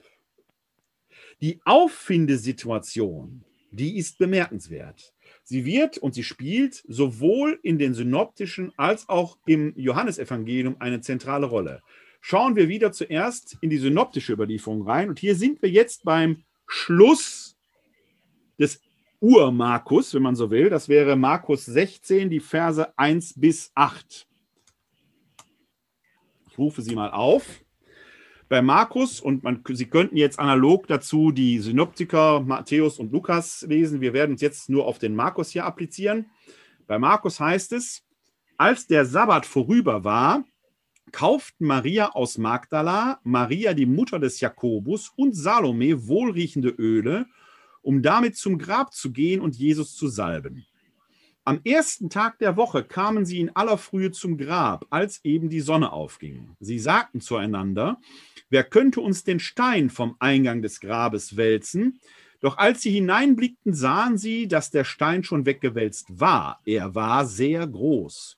Die 1.40 1.62
Auffindesituation, 1.66 3.44
die 3.72 3.98
ist 3.98 4.18
bemerkenswert. 4.18 5.14
Sie 5.44 5.66
wird 5.66 5.98
und 5.98 6.14
sie 6.14 6.24
spielt 6.24 6.84
sowohl 6.88 7.60
in 7.64 7.78
den 7.78 7.94
synoptischen 7.94 8.74
als 8.78 9.08
auch 9.08 9.38
im 9.46 9.74
Johannesevangelium 9.76 10.78
eine 10.80 11.02
zentrale 11.02 11.46
Rolle. 11.46 11.82
Schauen 12.22 12.56
wir 12.56 12.68
wieder 12.68 12.92
zuerst 12.92 13.58
in 13.62 13.70
die 13.70 13.78
synoptische 13.80 14.34
Überlieferung 14.34 14.88
rein. 14.88 15.10
Und 15.10 15.20
hier 15.20 15.36
sind 15.36 15.62
wir 15.62 15.70
jetzt 15.70 16.04
beim 16.04 16.44
Schluss 16.68 17.58
des 18.60 18.82
Ur-Markus, 19.20 20.14
wenn 20.14 20.24
man 20.24 20.36
so 20.36 20.50
will. 20.50 20.70
Das 20.70 20.90
wäre 20.90 21.16
Markus 21.16 21.66
16, 21.66 22.30
die 22.30 22.40
Verse 22.40 22.98
1 22.98 23.40
bis 23.40 23.72
8. 23.76 24.28
Rufe 26.62 26.82
sie 26.82 26.96
mal 26.96 27.12
auf. 27.12 27.64
Bei 28.48 28.62
Markus, 28.62 29.20
und 29.20 29.44
man, 29.44 29.64
Sie 29.70 29.88
könnten 29.88 30.18
jetzt 30.18 30.38
analog 30.38 30.86
dazu 30.88 31.32
die 31.32 31.60
Synoptiker 31.60 32.42
Matthäus 32.42 33.00
und 33.00 33.12
Lukas 33.12 33.66
lesen. 33.68 34.02
Wir 34.02 34.14
werden 34.14 34.34
uns 34.34 34.42
jetzt 34.42 34.70
nur 34.70 34.86
auf 34.86 35.00
den 35.00 35.16
Markus 35.16 35.50
hier 35.50 35.66
applizieren. 35.66 36.28
Bei 36.86 37.00
Markus 37.00 37.40
heißt 37.40 37.72
es, 37.74 38.04
als 38.58 38.88
der 38.88 39.06
Sabbat 39.06 39.46
vorüber 39.46 40.04
war, 40.04 40.44
kauften 41.12 41.66
Maria 41.66 42.12
aus 42.12 42.38
Magdala, 42.38 43.20
Maria 43.24 43.74
die 43.74 43.86
Mutter 43.86 44.20
des 44.20 44.40
Jakobus 44.40 45.12
und 45.16 45.36
Salome 45.36 46.08
wohlriechende 46.08 46.70
Öle, 46.70 47.26
um 47.82 48.02
damit 48.02 48.36
zum 48.38 48.58
Grab 48.58 48.94
zu 48.94 49.12
gehen 49.12 49.42
und 49.42 49.56
Jesus 49.56 49.96
zu 49.96 50.08
salben. 50.10 50.66
Am 51.44 51.60
ersten 51.64 52.12
Tag 52.12 52.38
der 52.38 52.56
Woche 52.56 52.84
kamen 52.84 53.26
sie 53.26 53.40
in 53.40 53.56
aller 53.56 53.80
Frühe 53.80 54.12
zum 54.12 54.38
Grab, 54.38 54.86
als 54.92 55.22
eben 55.24 55.50
die 55.50 55.62
Sonne 55.62 55.92
aufging. 55.92 56.56
Sie 56.60 56.78
sagten 56.78 57.20
zueinander, 57.20 58.00
wer 58.52 58.64
könnte 58.64 59.02
uns 59.02 59.24
den 59.24 59.40
Stein 59.40 59.90
vom 59.90 60.16
Eingang 60.20 60.62
des 60.62 60.80
Grabes 60.80 61.38
wälzen? 61.38 62.00
Doch 62.42 62.60
als 62.60 62.84
sie 62.84 62.92
hineinblickten, 62.92 63.74
sahen 63.74 64.20
sie, 64.20 64.48
dass 64.48 64.70
der 64.70 64.84
Stein 64.84 65.24
schon 65.24 65.48
weggewälzt 65.48 66.06
war. 66.10 66.62
Er 66.64 66.94
war 66.94 67.26
sehr 67.26 67.66
groß. 67.66 68.38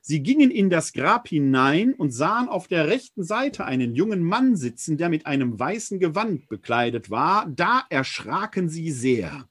Sie 0.00 0.22
gingen 0.22 0.50
in 0.50 0.70
das 0.70 0.94
Grab 0.94 1.28
hinein 1.28 1.92
und 1.92 2.10
sahen 2.10 2.48
auf 2.48 2.68
der 2.68 2.88
rechten 2.88 3.22
Seite 3.22 3.66
einen 3.66 3.94
jungen 3.94 4.22
Mann 4.22 4.56
sitzen, 4.56 4.96
der 4.96 5.10
mit 5.10 5.26
einem 5.26 5.58
weißen 5.58 5.98
Gewand 5.98 6.48
bekleidet 6.48 7.10
war. 7.10 7.46
Da 7.48 7.84
erschraken 7.90 8.70
sie 8.70 8.90
sehr. 8.90 9.46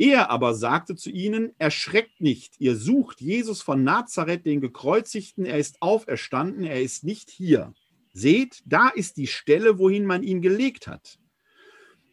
Er 0.00 0.30
aber 0.30 0.54
sagte 0.54 0.96
zu 0.96 1.10
ihnen, 1.10 1.52
erschreckt 1.58 2.22
nicht, 2.22 2.58
ihr 2.58 2.74
sucht 2.74 3.20
Jesus 3.20 3.60
von 3.60 3.84
Nazareth, 3.84 4.46
den 4.46 4.62
gekreuzigten, 4.62 5.44
er 5.44 5.58
ist 5.58 5.82
auferstanden, 5.82 6.64
er 6.64 6.80
ist 6.80 7.04
nicht 7.04 7.28
hier. 7.28 7.74
Seht, 8.14 8.62
da 8.64 8.88
ist 8.88 9.18
die 9.18 9.26
Stelle, 9.26 9.78
wohin 9.78 10.06
man 10.06 10.22
ihn 10.22 10.40
gelegt 10.40 10.86
hat. 10.86 11.18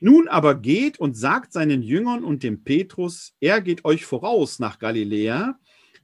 Nun 0.02 0.28
aber 0.28 0.56
geht 0.56 1.00
und 1.00 1.16
sagt 1.16 1.54
seinen 1.54 1.82
Jüngern 1.82 2.26
und 2.26 2.44
dem 2.44 2.66
Petrus, 2.66 3.38
er 3.40 3.62
geht 3.62 3.86
euch 3.86 4.06
voraus 4.06 4.60
nach 4.60 4.80
Galiläa, 4.80 5.58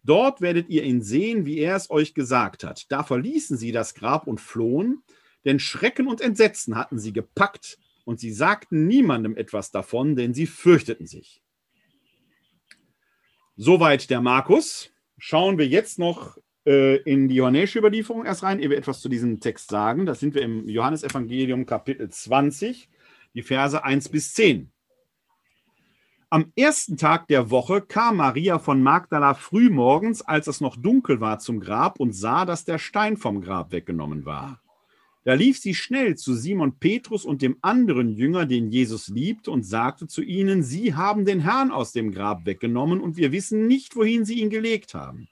dort 0.05 0.39
werdet 0.39 0.69
ihr 0.69 0.84
ihn 0.84 1.01
sehen, 1.01 1.45
wie 1.45 1.57
er 1.57 1.75
es 1.75 1.89
euch 1.89 2.13
gesagt 2.13 2.63
hat. 2.63 2.89
Da 2.93 3.03
verließen 3.03 3.57
sie 3.57 3.73
das 3.73 3.93
Grab 3.93 4.25
und 4.25 4.39
flohen, 4.39 5.03
denn 5.43 5.59
Schrecken 5.59 6.07
und 6.07 6.21
Entsetzen 6.21 6.77
hatten 6.77 6.97
sie 6.97 7.11
gepackt, 7.11 7.77
und 8.05 8.21
sie 8.21 8.31
sagten 8.31 8.88
niemandem 8.88 9.36
etwas 9.36 9.71
davon, 9.71 10.15
denn 10.15 10.34
sie 10.34 10.47
fürchteten 10.47 11.07
sich. 11.07 11.42
Soweit 13.56 14.10
der 14.10 14.20
Markus. 14.20 14.89
Schauen 15.20 15.60
wir 15.60 15.68
jetzt 15.68 15.99
noch 15.99 16.38
äh, 16.66 16.97
in 17.04 17.28
die 17.28 17.36
johannäische 17.36 17.78
Überlieferung 17.78 18.26
erst 18.26 18.41
rein, 18.41 18.60
ehe 18.60 18.72
wir 18.72 18.78
etwas 18.78 18.99
zu 18.99 19.10
diesem 19.10 19.39
Text 19.39 19.70
sagen. 19.70 20.08
Das 20.08 20.20
sind 20.20 20.34
wir 20.34 20.41
im 20.41 20.68
Johannesevangelium 20.68 21.68
Kapitel 21.68 22.10
20, 22.10 22.89
die 23.36 23.43
Verse 23.43 23.84
1 23.84 24.10
bis 24.10 24.34
10. 24.34 24.72
Am 26.32 26.51
ersten 26.56 26.97
Tag 26.97 27.28
der 27.28 27.51
Woche 27.51 27.82
kam 27.82 28.18
Maria 28.18 28.58
von 28.58 28.82
Magdala 28.82 29.36
frühmorgens, 29.36 30.24
als 30.24 30.47
es 30.47 30.60
noch 30.60 30.76
dunkel 30.76 31.22
war, 31.22 31.38
zum 31.38 31.60
Grab 31.60 31.99
und 31.99 32.14
sah, 32.14 32.45
dass 32.45 32.66
der 32.66 32.80
Stein 32.80 33.18
vom 33.18 33.39
Grab 33.39 33.72
weggenommen 33.72 34.26
war. 34.26 34.62
Da 35.26 35.36
lief 35.36 35.57
sie 35.57 35.74
schnell 35.74 36.15
zu 36.15 36.34
Simon 36.34 36.80
Petrus 36.80 37.24
und 37.24 37.41
dem 37.41 37.57
anderen 37.61 38.09
Jünger, 38.09 38.45
den 38.45 38.69
Jesus 38.69 39.07
liebt, 39.07 39.47
und 39.47 39.63
sagte 39.63 40.07
zu 40.07 40.21
ihnen, 40.21 40.63
Sie 40.63 40.95
haben 40.95 41.24
den 41.24 41.39
Herrn 41.39 41.71
aus 41.71 41.93
dem 41.93 42.11
Grab 42.11 42.45
weggenommen 42.45 42.99
und 42.99 43.15
wir 43.15 43.32
wissen 43.32 43.65
nicht, 43.67 43.95
wohin 43.95 44.26
Sie 44.26 44.41
ihn 44.41 44.49
gelegt 44.49 44.93
haben. 44.93 45.30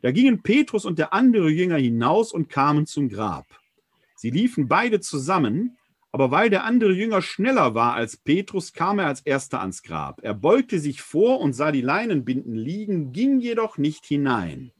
Da 0.00 0.12
gingen 0.12 0.42
Petrus 0.42 0.86
und 0.86 0.98
der 0.98 1.12
andere 1.12 1.50
Jünger 1.50 1.76
hinaus 1.76 2.32
und 2.32 2.48
kamen 2.48 2.86
zum 2.86 3.08
Grab. 3.10 3.46
Sie 4.14 4.30
liefen 4.30 4.66
beide 4.66 5.00
zusammen, 5.00 5.76
aber 6.10 6.30
weil 6.30 6.48
der 6.48 6.64
andere 6.64 6.92
Jünger 6.92 7.20
schneller 7.20 7.74
war 7.74 7.92
als 7.92 8.16
Petrus, 8.16 8.72
kam 8.72 8.98
er 8.98 9.08
als 9.08 9.20
erster 9.20 9.60
ans 9.60 9.82
Grab. 9.82 10.20
Er 10.22 10.32
beugte 10.32 10.78
sich 10.78 11.02
vor 11.02 11.40
und 11.40 11.52
sah 11.52 11.70
die 11.70 11.82
Leinenbinden 11.82 12.54
liegen, 12.54 13.12
ging 13.12 13.40
jedoch 13.40 13.76
nicht 13.76 14.06
hinein. 14.06 14.72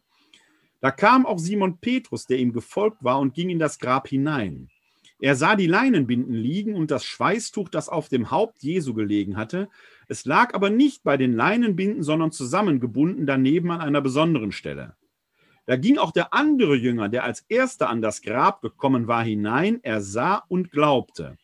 Da 0.80 0.90
kam 0.90 1.26
auch 1.26 1.38
Simon 1.38 1.78
Petrus, 1.78 2.26
der 2.26 2.38
ihm 2.38 2.52
gefolgt 2.52 3.02
war, 3.02 3.18
und 3.18 3.34
ging 3.34 3.50
in 3.50 3.58
das 3.58 3.78
Grab 3.78 4.08
hinein. 4.08 4.68
Er 5.18 5.34
sah 5.34 5.56
die 5.56 5.66
Leinenbinden 5.66 6.34
liegen 6.34 6.74
und 6.74 6.90
das 6.90 7.04
Schweißtuch, 7.06 7.70
das 7.70 7.88
auf 7.88 8.08
dem 8.08 8.30
Haupt 8.30 8.62
Jesu 8.62 8.92
gelegen 8.92 9.36
hatte. 9.38 9.68
Es 10.08 10.26
lag 10.26 10.54
aber 10.54 10.68
nicht 10.68 11.04
bei 11.04 11.16
den 11.16 11.32
Leinenbinden, 11.32 12.02
sondern 12.02 12.32
zusammengebunden 12.32 13.26
daneben 13.26 13.70
an 13.70 13.80
einer 13.80 14.02
besonderen 14.02 14.52
Stelle. 14.52 14.94
Da 15.64 15.76
ging 15.76 15.98
auch 15.98 16.12
der 16.12 16.34
andere 16.34 16.76
Jünger, 16.76 17.08
der 17.08 17.24
als 17.24 17.44
erster 17.48 17.88
an 17.88 18.02
das 18.02 18.20
Grab 18.20 18.60
gekommen 18.60 19.08
war, 19.08 19.24
hinein. 19.24 19.80
Er 19.82 20.02
sah 20.02 20.44
und 20.48 20.70
glaubte. 20.70 21.38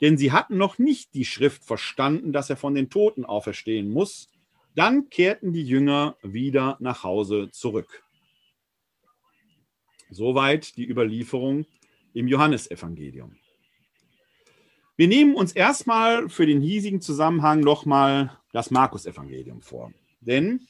Denn 0.00 0.18
sie 0.18 0.32
hatten 0.32 0.58
noch 0.58 0.78
nicht 0.78 1.14
die 1.14 1.24
Schrift 1.24 1.64
verstanden, 1.64 2.32
dass 2.32 2.50
er 2.50 2.56
von 2.56 2.74
den 2.74 2.90
Toten 2.90 3.24
auferstehen 3.24 3.90
muss. 3.90 4.28
Dann 4.74 5.08
kehrten 5.08 5.52
die 5.52 5.64
Jünger 5.64 6.16
wieder 6.22 6.76
nach 6.80 7.04
Hause 7.04 7.48
zurück. 7.52 8.02
Soweit 10.12 10.76
die 10.76 10.88
Überlieferung 10.88 11.66
im 12.12 12.28
Johannesevangelium. 12.28 13.36
Wir 14.96 15.08
nehmen 15.08 15.34
uns 15.34 15.52
erstmal 15.52 16.28
für 16.28 16.46
den 16.46 16.60
hiesigen 16.60 17.00
Zusammenhang 17.00 17.60
nochmal 17.60 18.38
das 18.52 18.70
Markus-Evangelium 18.70 19.62
vor. 19.62 19.92
Denn 20.20 20.60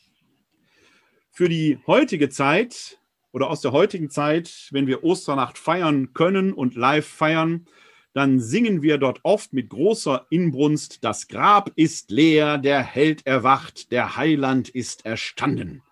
für 1.31 1.49
die 1.49 1.79
heutige 1.87 2.29
Zeit 2.29 3.01
oder 3.33 3.51
aus 3.51 3.61
der 3.61 3.73
heutigen 3.73 4.11
Zeit, 4.11 4.69
wenn 4.71 4.87
wir 4.87 5.03
Osternacht 5.03 5.59
feiern 5.59 6.13
können 6.13 6.53
und 6.53 6.77
live 6.77 7.07
feiern, 7.07 7.67
dann 8.15 8.39
singen 8.41 8.83
wir 8.83 8.99
dort 8.99 9.21
oft 9.23 9.53
mit 9.53 9.71
großer 9.71 10.27
Inbrunst, 10.31 11.03
das 11.03 11.29
Grab 11.29 11.73
ist 11.77 12.11
leer, 12.11 12.59
der 12.59 12.83
Held 12.83 13.27
erwacht, 13.27 13.91
der 13.91 14.17
Heiland 14.17 14.69
ist 14.69 15.05
erstanden. 15.05 15.83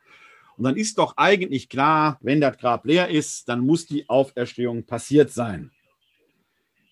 Und 0.60 0.64
dann 0.64 0.76
ist 0.76 0.98
doch 0.98 1.16
eigentlich 1.16 1.70
klar, 1.70 2.18
wenn 2.20 2.38
das 2.38 2.58
Grab 2.58 2.84
leer 2.84 3.08
ist, 3.08 3.48
dann 3.48 3.60
muss 3.60 3.86
die 3.86 4.10
Auferstehung 4.10 4.84
passiert 4.84 5.30
sein. 5.30 5.70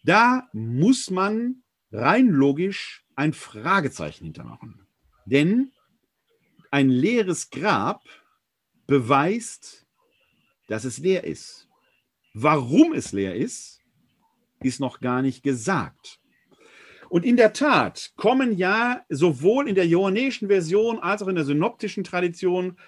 Da 0.04 0.48
muss 0.54 1.10
man 1.10 1.56
rein 1.92 2.28
logisch 2.28 3.04
ein 3.14 3.34
Fragezeichen 3.34 4.24
hintermachen. 4.24 4.86
Denn 5.26 5.70
ein 6.70 6.88
leeres 6.88 7.50
Grab 7.50 8.00
beweist, 8.86 9.86
dass 10.68 10.84
es 10.84 10.96
leer 10.96 11.24
ist. 11.24 11.68
Warum 12.32 12.94
es 12.94 13.12
leer 13.12 13.34
ist, 13.34 13.82
ist 14.62 14.80
noch 14.80 15.00
gar 15.00 15.20
nicht 15.20 15.42
gesagt. 15.42 16.20
Und 17.10 17.22
in 17.22 17.36
der 17.36 17.52
Tat 17.52 18.14
kommen 18.16 18.56
ja 18.56 19.04
sowohl 19.10 19.68
in 19.68 19.74
der 19.74 19.86
johannäischen 19.86 20.48
Version 20.48 21.00
als 21.00 21.22
auch 21.22 21.28
in 21.28 21.34
der 21.34 21.44
synoptischen 21.44 22.02
Tradition 22.02 22.78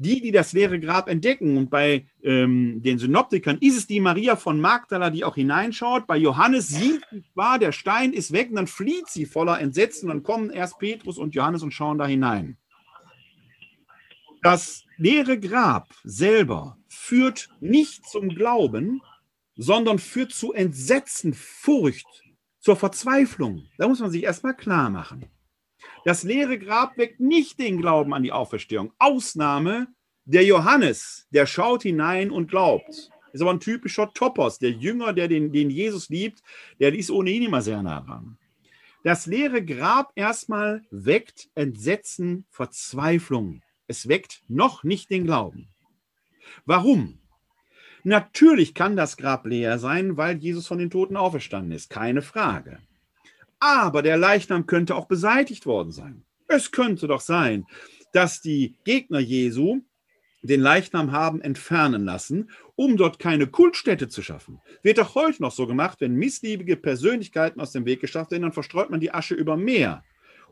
die, 0.00 0.20
die 0.20 0.32
das 0.32 0.52
leere 0.52 0.80
Grab 0.80 1.08
entdecken. 1.08 1.56
Und 1.56 1.70
bei 1.70 2.06
ähm, 2.22 2.82
den 2.82 2.98
Synoptikern 2.98 3.58
ist 3.60 3.76
es 3.76 3.86
die 3.86 4.00
Maria 4.00 4.34
von 4.34 4.60
Magdala, 4.60 5.10
die 5.10 5.24
auch 5.24 5.34
hineinschaut. 5.34 6.06
Bei 6.06 6.16
Johannes 6.16 6.68
sieht 6.68 7.02
sie 7.10 7.22
zwar, 7.34 7.58
der 7.58 7.72
Stein 7.72 8.12
ist 8.12 8.32
weg 8.32 8.48
und 8.50 8.56
dann 8.56 8.66
flieht 8.66 9.08
sie 9.08 9.26
voller 9.26 9.60
Entsetzen. 9.60 10.08
Dann 10.08 10.22
kommen 10.22 10.50
erst 10.50 10.78
Petrus 10.78 11.18
und 11.18 11.34
Johannes 11.34 11.62
und 11.62 11.72
schauen 11.72 11.98
da 11.98 12.06
hinein. 12.06 12.56
Das 14.42 14.84
leere 14.96 15.38
Grab 15.38 15.88
selber 16.02 16.78
führt 16.88 17.50
nicht 17.60 18.08
zum 18.08 18.30
Glauben, 18.30 19.02
sondern 19.54 19.98
führt 19.98 20.32
zu 20.32 20.54
Entsetzen, 20.54 21.34
Furcht, 21.34 22.06
zur 22.58 22.76
Verzweiflung. 22.76 23.66
Da 23.76 23.86
muss 23.86 24.00
man 24.00 24.10
sich 24.10 24.22
erstmal 24.22 24.56
klar 24.56 24.88
machen. 24.88 25.26
Das 26.04 26.22
leere 26.22 26.58
Grab 26.58 26.96
weckt 26.96 27.20
nicht 27.20 27.58
den 27.58 27.78
Glauben 27.78 28.14
an 28.14 28.22
die 28.22 28.32
Auferstehung. 28.32 28.92
Ausnahme 28.98 29.88
der 30.24 30.44
Johannes, 30.44 31.26
der 31.30 31.46
schaut 31.46 31.82
hinein 31.82 32.30
und 32.30 32.50
glaubt. 32.50 33.10
Ist 33.32 33.42
aber 33.42 33.52
ein 33.52 33.60
typischer 33.60 34.12
Topos. 34.12 34.58
Der 34.58 34.70
Jünger, 34.70 35.12
der 35.12 35.28
den, 35.28 35.52
den 35.52 35.70
Jesus 35.70 36.08
liebt, 36.08 36.42
der 36.78 36.94
ist 36.94 37.10
ohnehin 37.10 37.42
immer 37.42 37.62
sehr 37.62 37.82
nah 37.82 38.00
dran. 38.00 38.38
Das 39.02 39.26
leere 39.26 39.64
Grab 39.64 40.12
erstmal 40.14 40.82
weckt 40.90 41.48
Entsetzen, 41.54 42.44
Verzweiflung. 42.50 43.62
Es 43.86 44.08
weckt 44.08 44.42
noch 44.48 44.84
nicht 44.84 45.10
den 45.10 45.24
Glauben. 45.24 45.68
Warum? 46.66 47.18
Natürlich 48.04 48.74
kann 48.74 48.96
das 48.96 49.16
Grab 49.16 49.46
leer 49.46 49.78
sein, 49.78 50.16
weil 50.16 50.38
Jesus 50.38 50.66
von 50.66 50.78
den 50.78 50.90
Toten 50.90 51.16
auferstanden 51.16 51.72
ist. 51.72 51.90
Keine 51.90 52.22
Frage. 52.22 52.78
Aber 53.60 54.02
der 54.02 54.16
Leichnam 54.16 54.66
könnte 54.66 54.96
auch 54.96 55.06
beseitigt 55.06 55.66
worden 55.66 55.92
sein. 55.92 56.24
Es 56.48 56.72
könnte 56.72 57.06
doch 57.06 57.20
sein, 57.20 57.66
dass 58.12 58.40
die 58.40 58.74
Gegner 58.84 59.20
Jesu 59.20 59.82
den 60.42 60.60
Leichnam 60.60 61.12
haben 61.12 61.40
entfernen 61.42 62.04
lassen, 62.04 62.50
um 62.74 62.96
dort 62.96 63.18
keine 63.18 63.46
Kultstätte 63.46 64.08
zu 64.08 64.22
schaffen. 64.22 64.60
Wird 64.82 64.98
doch 64.98 65.14
heute 65.14 65.42
noch 65.42 65.52
so 65.52 65.66
gemacht, 65.66 66.00
wenn 66.00 66.14
missliebige 66.14 66.76
Persönlichkeiten 66.76 67.60
aus 67.60 67.72
dem 67.72 67.84
Weg 67.84 68.00
geschafft 68.00 68.30
werden, 68.30 68.44
dann 68.44 68.52
verstreut 68.52 68.90
man 68.90 69.00
die 69.00 69.12
Asche 69.12 69.34
über 69.34 69.56
Meer, 69.56 70.02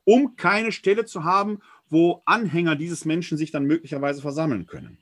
um 0.05 0.37
keine 0.37 0.73
Stelle 0.73 1.07
zu 1.07 1.25
haben, 1.25 1.61
wo 1.89 2.23
Anhänger 2.27 2.77
dieses 2.77 3.07
Menschen 3.07 3.39
sich 3.39 3.51
dann 3.51 3.65
möglicherweise 3.65 4.21
versammeln 4.21 4.67
können. 4.67 4.99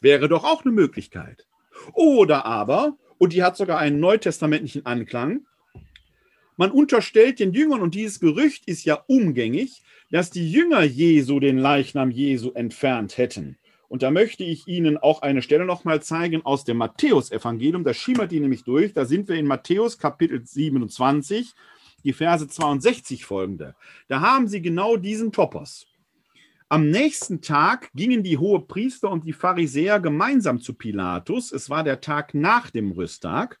Wäre 0.00 0.28
doch 0.28 0.44
auch 0.44 0.64
eine 0.64 0.72
Möglichkeit. 0.72 1.46
Oder 1.92 2.46
aber, 2.46 2.96
und 3.18 3.32
die 3.32 3.42
hat 3.42 3.56
sogar 3.56 3.78
einen 3.78 3.98
neutestamentlichen 3.98 4.86
Anklang, 4.86 5.46
man 6.56 6.70
unterstellt 6.70 7.38
den 7.38 7.52
Jüngern, 7.52 7.80
und 7.80 7.94
dieses 7.94 8.20
Gerücht 8.20 8.66
ist 8.66 8.84
ja 8.84 9.02
umgängig, 9.06 9.82
dass 10.10 10.30
die 10.30 10.50
Jünger 10.50 10.82
Jesu 10.82 11.40
den 11.40 11.58
Leichnam 11.58 12.10
Jesu 12.10 12.52
entfernt 12.52 13.18
hätten. 13.18 13.58
Und 13.88 14.02
da 14.02 14.10
möchte 14.10 14.42
ich 14.42 14.66
Ihnen 14.66 14.96
auch 14.96 15.22
eine 15.22 15.42
Stelle 15.42 15.64
nochmal 15.64 16.02
zeigen 16.02 16.44
aus 16.44 16.64
dem 16.64 16.78
Matthäusevangelium. 16.78 17.84
Da 17.84 17.94
schimmert 17.94 18.32
die 18.32 18.40
nämlich 18.40 18.64
durch. 18.64 18.92
Da 18.92 19.04
sind 19.04 19.28
wir 19.28 19.36
in 19.36 19.46
Matthäus 19.46 19.98
Kapitel 19.98 20.44
27, 20.44 21.54
die 22.02 22.12
Verse 22.12 22.48
62 22.48 23.24
folgende. 23.24 23.76
Da 24.08 24.20
haben 24.20 24.48
Sie 24.48 24.60
genau 24.60 24.96
diesen 24.96 25.30
Topos. 25.30 25.86
Am 26.68 26.90
nächsten 26.90 27.42
Tag 27.42 27.90
gingen 27.94 28.24
die 28.24 28.38
Hohepriester 28.38 29.08
und 29.08 29.24
die 29.24 29.32
Pharisäer 29.32 30.00
gemeinsam 30.00 30.60
zu 30.60 30.74
Pilatus. 30.74 31.52
Es 31.52 31.70
war 31.70 31.84
der 31.84 32.00
Tag 32.00 32.34
nach 32.34 32.70
dem 32.70 32.90
Rüsttag. 32.90 33.60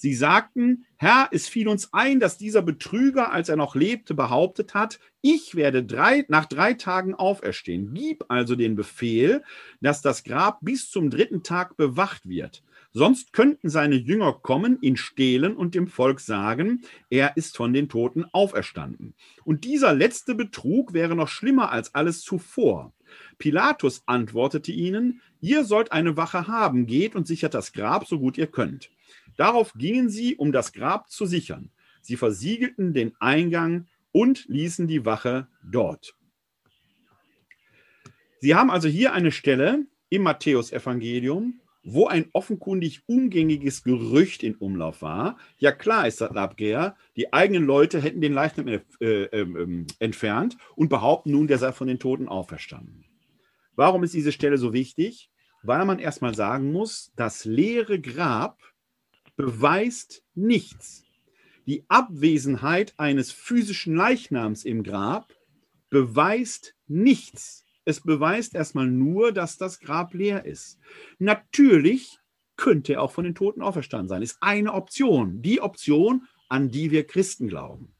Sie 0.00 0.14
sagten, 0.14 0.86
Herr, 0.96 1.28
es 1.30 1.46
fiel 1.46 1.68
uns 1.68 1.92
ein, 1.92 2.20
dass 2.20 2.38
dieser 2.38 2.62
Betrüger, 2.62 3.32
als 3.32 3.50
er 3.50 3.56
noch 3.56 3.74
lebte, 3.74 4.14
behauptet 4.14 4.72
hat, 4.72 4.98
ich 5.20 5.56
werde 5.56 5.84
drei, 5.84 6.24
nach 6.28 6.46
drei 6.46 6.72
Tagen 6.72 7.14
auferstehen. 7.14 7.92
Gib 7.92 8.24
also 8.28 8.56
den 8.56 8.76
Befehl, 8.76 9.42
dass 9.82 10.00
das 10.00 10.24
Grab 10.24 10.60
bis 10.62 10.90
zum 10.90 11.10
dritten 11.10 11.42
Tag 11.42 11.76
bewacht 11.76 12.26
wird. 12.26 12.62
Sonst 12.94 13.34
könnten 13.34 13.68
seine 13.68 13.96
Jünger 13.96 14.32
kommen, 14.32 14.78
ihn 14.80 14.96
stehlen 14.96 15.54
und 15.54 15.74
dem 15.74 15.86
Volk 15.86 16.20
sagen, 16.20 16.80
er 17.10 17.36
ist 17.36 17.58
von 17.58 17.74
den 17.74 17.90
Toten 17.90 18.24
auferstanden. 18.32 19.12
Und 19.44 19.64
dieser 19.64 19.92
letzte 19.92 20.34
Betrug 20.34 20.94
wäre 20.94 21.14
noch 21.14 21.28
schlimmer 21.28 21.72
als 21.72 21.94
alles 21.94 22.22
zuvor. 22.22 22.94
Pilatus 23.36 24.02
antwortete 24.06 24.72
ihnen, 24.72 25.20
ihr 25.42 25.64
sollt 25.64 25.92
eine 25.92 26.16
Wache 26.16 26.48
haben, 26.48 26.86
geht 26.86 27.14
und 27.14 27.26
sichert 27.26 27.52
das 27.52 27.74
Grab 27.74 28.06
so 28.06 28.18
gut 28.18 28.38
ihr 28.38 28.46
könnt. 28.46 28.88
Darauf 29.40 29.72
gingen 29.72 30.10
sie, 30.10 30.36
um 30.36 30.52
das 30.52 30.74
Grab 30.74 31.08
zu 31.08 31.24
sichern. 31.24 31.70
Sie 32.02 32.18
versiegelten 32.18 32.92
den 32.92 33.16
Eingang 33.20 33.86
und 34.12 34.44
ließen 34.48 34.86
die 34.86 35.06
Wache 35.06 35.48
dort. 35.64 36.14
Sie 38.40 38.54
haben 38.54 38.70
also 38.70 38.86
hier 38.86 39.14
eine 39.14 39.32
Stelle 39.32 39.86
im 40.10 40.24
Matthäusevangelium, 40.24 41.58
wo 41.82 42.06
ein 42.06 42.26
offenkundig 42.34 43.00
umgängiges 43.06 43.82
Gerücht 43.82 44.42
in 44.42 44.56
Umlauf 44.56 45.00
war. 45.00 45.38
Ja, 45.56 45.72
klar 45.72 46.06
ist 46.06 46.20
das 46.20 46.36
Abgeher. 46.36 46.94
Die 47.16 47.32
eigenen 47.32 47.64
Leute 47.64 47.98
hätten 48.02 48.20
den 48.20 48.34
Leichnam 48.34 48.68
äh, 48.68 48.80
äh, 49.00 49.22
äh, 49.22 49.86
entfernt 50.00 50.58
und 50.76 50.90
behaupten 50.90 51.30
nun, 51.30 51.46
der 51.46 51.56
sei 51.56 51.72
von 51.72 51.88
den 51.88 51.98
Toten 51.98 52.28
auferstanden. 52.28 53.06
Warum 53.74 54.04
ist 54.04 54.12
diese 54.12 54.32
Stelle 54.32 54.58
so 54.58 54.74
wichtig? 54.74 55.30
Weil 55.62 55.86
man 55.86 55.98
erstmal 55.98 56.34
sagen 56.34 56.72
muss, 56.72 57.10
das 57.16 57.46
leere 57.46 57.98
Grab 57.98 58.58
beweist 59.40 60.22
nichts. 60.34 61.04
Die 61.66 61.84
Abwesenheit 61.88 62.94
eines 62.98 63.32
physischen 63.32 63.94
Leichnams 63.94 64.64
im 64.64 64.82
Grab 64.82 65.32
beweist 65.88 66.74
nichts. 66.86 67.64
Es 67.84 68.00
beweist 68.00 68.54
erstmal 68.54 68.86
nur, 68.86 69.32
dass 69.32 69.56
das 69.56 69.80
Grab 69.80 70.14
leer 70.14 70.44
ist. 70.44 70.78
Natürlich 71.18 72.18
könnte 72.56 72.94
er 72.94 73.02
auch 73.02 73.12
von 73.12 73.24
den 73.24 73.34
Toten 73.34 73.62
auferstanden 73.62 74.08
sein. 74.08 74.22
Ist 74.22 74.38
eine 74.42 74.74
Option. 74.74 75.40
Die 75.40 75.60
Option, 75.60 76.26
an 76.48 76.70
die 76.70 76.90
wir 76.90 77.06
Christen 77.06 77.48
glauben. 77.48 77.94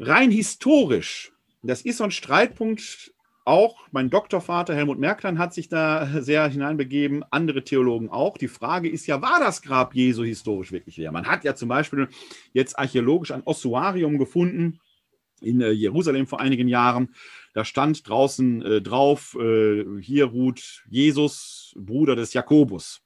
Rein 0.00 0.32
historisch, 0.32 1.32
das 1.62 1.82
ist 1.82 1.98
so 1.98 2.04
ein 2.04 2.10
Streitpunkt, 2.10 3.14
auch 3.44 3.76
mein 3.90 4.10
Doktorvater 4.10 4.74
Helmut 4.74 4.98
Merklein 4.98 5.38
hat 5.38 5.52
sich 5.52 5.68
da 5.68 6.08
sehr 6.20 6.48
hineinbegeben, 6.48 7.24
andere 7.30 7.64
Theologen 7.64 8.08
auch. 8.08 8.38
Die 8.38 8.48
Frage 8.48 8.88
ist 8.88 9.06
ja, 9.06 9.20
war 9.20 9.40
das 9.40 9.62
Grab 9.62 9.94
Jesu 9.94 10.22
historisch 10.22 10.72
wirklich 10.72 10.96
leer? 10.96 11.12
Man 11.12 11.26
hat 11.26 11.44
ja 11.44 11.54
zum 11.54 11.68
Beispiel 11.68 12.08
jetzt 12.52 12.78
archäologisch 12.78 13.32
ein 13.32 13.42
Ossuarium 13.44 14.18
gefunden 14.18 14.80
in 15.40 15.60
äh, 15.60 15.70
Jerusalem 15.70 16.26
vor 16.26 16.40
einigen 16.40 16.68
Jahren. 16.68 17.14
Da 17.54 17.64
stand 17.64 18.08
draußen 18.08 18.62
äh, 18.62 18.82
drauf, 18.82 19.36
äh, 19.40 19.84
hier 20.00 20.26
ruht 20.26 20.84
Jesus, 20.88 21.74
Bruder 21.76 22.16
des 22.16 22.32
Jakobus. 22.32 23.02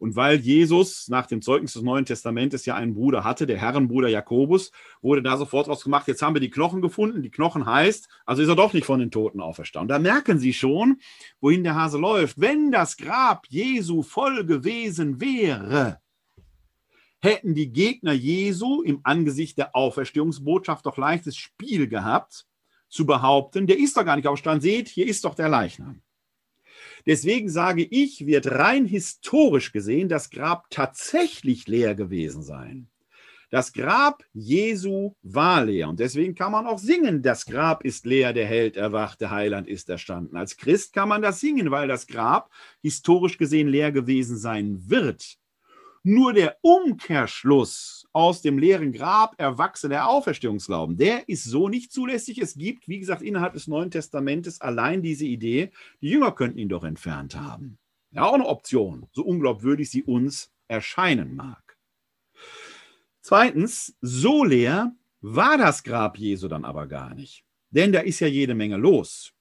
Und 0.00 0.16
weil 0.16 0.40
Jesus 0.40 1.08
nach 1.08 1.26
dem 1.26 1.42
Zeugnis 1.42 1.74
des 1.74 1.82
Neuen 1.82 2.06
Testamentes 2.06 2.64
ja 2.64 2.74
einen 2.74 2.94
Bruder 2.94 3.22
hatte, 3.22 3.46
der 3.46 3.58
Herrenbruder 3.58 4.08
Jakobus, 4.08 4.72
wurde 5.02 5.22
da 5.22 5.36
sofort 5.36 5.68
was 5.68 5.84
gemacht, 5.84 6.08
jetzt 6.08 6.22
haben 6.22 6.34
wir 6.34 6.40
die 6.40 6.48
Knochen 6.48 6.80
gefunden. 6.80 7.22
Die 7.22 7.30
Knochen 7.30 7.66
heißt, 7.66 8.08
also 8.24 8.40
ist 8.40 8.48
er 8.48 8.56
doch 8.56 8.72
nicht 8.72 8.86
von 8.86 8.98
den 8.98 9.10
Toten 9.10 9.42
auferstanden. 9.42 9.88
Da 9.88 9.98
merken 9.98 10.38
Sie 10.38 10.54
schon, 10.54 11.00
wohin 11.42 11.64
der 11.64 11.74
Hase 11.74 11.98
läuft. 11.98 12.40
Wenn 12.40 12.72
das 12.72 12.96
Grab 12.96 13.46
Jesu 13.50 14.02
voll 14.02 14.46
gewesen 14.46 15.20
wäre, 15.20 16.00
hätten 17.20 17.54
die 17.54 17.70
Gegner 17.70 18.12
Jesu 18.12 18.80
im 18.80 19.00
Angesicht 19.02 19.58
der 19.58 19.76
Auferstehungsbotschaft 19.76 20.86
doch 20.86 20.96
leichtes 20.96 21.36
Spiel 21.36 21.88
gehabt, 21.88 22.46
zu 22.88 23.04
behaupten, 23.04 23.66
der 23.66 23.78
ist 23.78 23.98
doch 23.98 24.04
gar 24.06 24.16
nicht 24.16 24.26
aufgestanden. 24.26 24.62
Seht, 24.62 24.88
hier 24.88 25.06
ist 25.06 25.26
doch 25.26 25.34
der 25.34 25.50
Leichnam. 25.50 26.00
Deswegen 27.06 27.48
sage 27.48 27.82
ich, 27.82 28.26
wird 28.26 28.50
rein 28.50 28.86
historisch 28.86 29.72
gesehen 29.72 30.08
das 30.08 30.30
Grab 30.30 30.66
tatsächlich 30.70 31.66
leer 31.66 31.94
gewesen 31.94 32.42
sein. 32.42 32.88
Das 33.50 33.72
Grab 33.72 34.22
Jesu 34.32 35.14
war 35.22 35.64
leer. 35.64 35.88
Und 35.88 35.98
deswegen 35.98 36.36
kann 36.36 36.52
man 36.52 36.66
auch 36.66 36.78
singen, 36.78 37.20
das 37.20 37.44
Grab 37.44 37.84
ist 37.84 38.06
leer, 38.06 38.32
der 38.32 38.46
Held 38.46 38.76
erwacht, 38.76 39.20
der 39.20 39.32
Heiland 39.32 39.66
ist 39.66 39.88
erstanden. 39.90 40.36
Als 40.36 40.56
Christ 40.56 40.92
kann 40.92 41.08
man 41.08 41.20
das 41.20 41.40
singen, 41.40 41.72
weil 41.72 41.88
das 41.88 42.06
Grab 42.06 42.48
historisch 42.80 43.38
gesehen 43.38 43.66
leer 43.66 43.90
gewesen 43.90 44.38
sein 44.38 44.88
wird. 44.88 45.39
Nur 46.02 46.32
der 46.32 46.56
Umkehrschluss 46.62 48.08
aus 48.12 48.40
dem 48.40 48.58
leeren 48.58 48.92
Grab 48.92 49.34
erwachse 49.38 49.88
der 49.88 50.08
Auferstehungsglauben, 50.08 50.96
der 50.96 51.28
ist 51.28 51.44
so 51.44 51.68
nicht 51.68 51.92
zulässig. 51.92 52.38
Es 52.38 52.54
gibt, 52.54 52.88
wie 52.88 52.98
gesagt, 52.98 53.20
innerhalb 53.20 53.52
des 53.52 53.66
Neuen 53.66 53.90
Testamentes 53.90 54.60
allein 54.60 55.02
diese 55.02 55.26
Idee, 55.26 55.70
die 56.00 56.08
Jünger 56.08 56.32
könnten 56.32 56.58
ihn 56.58 56.70
doch 56.70 56.84
entfernt 56.84 57.36
haben. 57.36 57.78
Ja, 58.12 58.24
auch 58.24 58.32
eine 58.32 58.46
Option, 58.46 59.06
so 59.12 59.22
unglaubwürdig 59.22 59.90
sie 59.90 60.02
uns 60.02 60.50
erscheinen 60.68 61.36
mag. 61.36 61.76
Zweitens, 63.20 63.94
so 64.00 64.42
leer 64.44 64.96
war 65.20 65.58
das 65.58 65.82
Grab 65.82 66.16
Jesu 66.16 66.48
dann 66.48 66.64
aber 66.64 66.86
gar 66.86 67.14
nicht. 67.14 67.44
Denn 67.70 67.92
da 67.92 68.00
ist 68.00 68.20
ja 68.20 68.26
jede 68.26 68.54
Menge 68.54 68.78
los. 68.78 69.32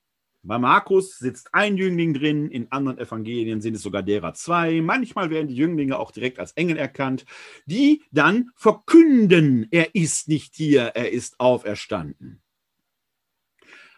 Bei 0.42 0.58
Markus 0.58 1.18
sitzt 1.18 1.54
ein 1.54 1.76
Jüngling 1.76 2.14
drin, 2.14 2.50
in 2.50 2.72
anderen 2.72 2.98
Evangelien 2.98 3.60
sind 3.60 3.76
es 3.76 3.82
sogar 3.82 4.04
derer 4.04 4.34
zwei. 4.34 4.80
Manchmal 4.82 5.30
werden 5.30 5.50
die 5.50 5.56
Jünglinge 5.56 6.00
auch 6.00 6.12
direkt 6.12 6.40
als 6.40 6.54
Engel 6.54 6.78
erkannt, 6.78 7.26
die 7.66 8.04
dann 8.12 8.52
verkünden, 8.56 9.68
er 9.72 9.94
ist 9.96 10.30
nicht 10.30 10.56
hier, 10.56 10.84
er 10.96 11.12
ist 11.12 11.40
auferstanden. 11.42 12.42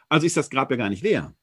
Also 0.10 0.26
ist 0.26 0.36
das 0.36 0.50
Grab 0.50 0.72
ja 0.72 0.78
gar 0.78 0.90
nicht 0.90 1.04
leer. 1.04 1.36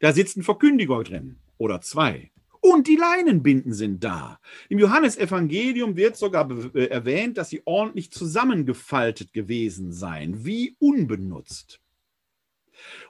Da 0.00 0.12
sitzt 0.12 0.38
ein 0.38 0.42
Verkündiger 0.42 1.02
drin 1.04 1.38
oder 1.58 1.82
zwei. 1.82 2.30
Und 2.62 2.88
die 2.88 2.96
Leinenbinden 2.96 3.74
sind 3.74 4.02
da. 4.02 4.40
Im 4.68 4.78
Johannesevangelium 4.78 5.96
wird 5.96 6.16
sogar 6.16 6.50
äh, 6.74 6.86
erwähnt, 6.86 7.38
dass 7.38 7.50
sie 7.50 7.62
ordentlich 7.66 8.10
zusammengefaltet 8.10 9.32
gewesen 9.32 9.92
seien, 9.92 10.44
wie 10.44 10.76
unbenutzt. 10.78 11.80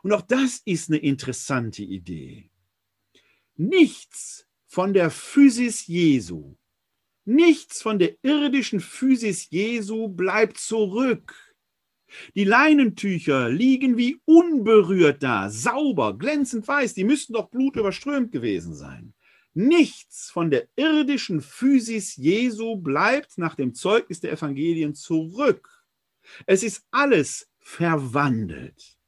Und 0.02 0.12
auch 0.12 0.22
das 0.22 0.60
ist 0.64 0.90
eine 0.90 0.98
interessante 0.98 1.82
Idee. 1.82 2.50
Nichts 3.56 4.46
von 4.66 4.94
der 4.94 5.10
Physis 5.10 5.86
Jesu, 5.86 6.56
nichts 7.24 7.82
von 7.82 7.98
der 7.98 8.16
irdischen 8.22 8.80
Physis 8.80 9.50
Jesu 9.50 10.08
bleibt 10.08 10.58
zurück. 10.58 11.34
Die 12.34 12.44
Leinentücher 12.44 13.48
liegen 13.48 13.96
wie 13.96 14.20
unberührt 14.24 15.22
da, 15.22 15.48
sauber, 15.50 16.16
glänzend 16.18 16.66
weiß, 16.66 16.94
die 16.94 17.04
müssten 17.04 17.34
doch 17.34 17.50
blutüberströmt 17.50 18.32
gewesen 18.32 18.74
sein. 18.74 19.14
Nichts 19.52 20.30
von 20.30 20.50
der 20.50 20.68
irdischen 20.76 21.40
Physis 21.40 22.16
Jesu 22.16 22.76
bleibt 22.76 23.36
nach 23.36 23.54
dem 23.54 23.74
Zeugnis 23.74 24.20
der 24.20 24.32
Evangelien 24.32 24.94
zurück. 24.94 25.84
Es 26.46 26.62
ist 26.62 26.84
alles 26.90 27.50
verwandelt. 27.58 28.99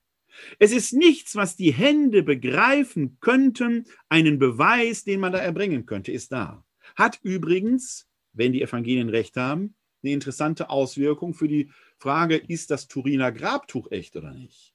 Es 0.58 0.72
ist 0.72 0.92
nichts, 0.92 1.36
was 1.36 1.56
die 1.56 1.72
Hände 1.72 2.22
begreifen 2.22 3.18
könnten, 3.20 3.86
einen 4.08 4.38
Beweis, 4.38 5.04
den 5.04 5.20
man 5.20 5.32
da 5.32 5.38
erbringen 5.38 5.86
könnte, 5.86 6.12
ist 6.12 6.32
da. 6.32 6.64
Hat 6.96 7.18
übrigens, 7.22 8.08
wenn 8.32 8.52
die 8.52 8.62
Evangelien 8.62 9.08
recht 9.08 9.36
haben, 9.36 9.74
eine 10.02 10.12
interessante 10.12 10.70
Auswirkung 10.70 11.34
für 11.34 11.48
die 11.48 11.70
Frage, 11.98 12.36
ist 12.36 12.70
das 12.70 12.88
Turiner 12.88 13.30
Grabtuch 13.32 13.90
echt 13.90 14.16
oder 14.16 14.32
nicht? 14.32 14.74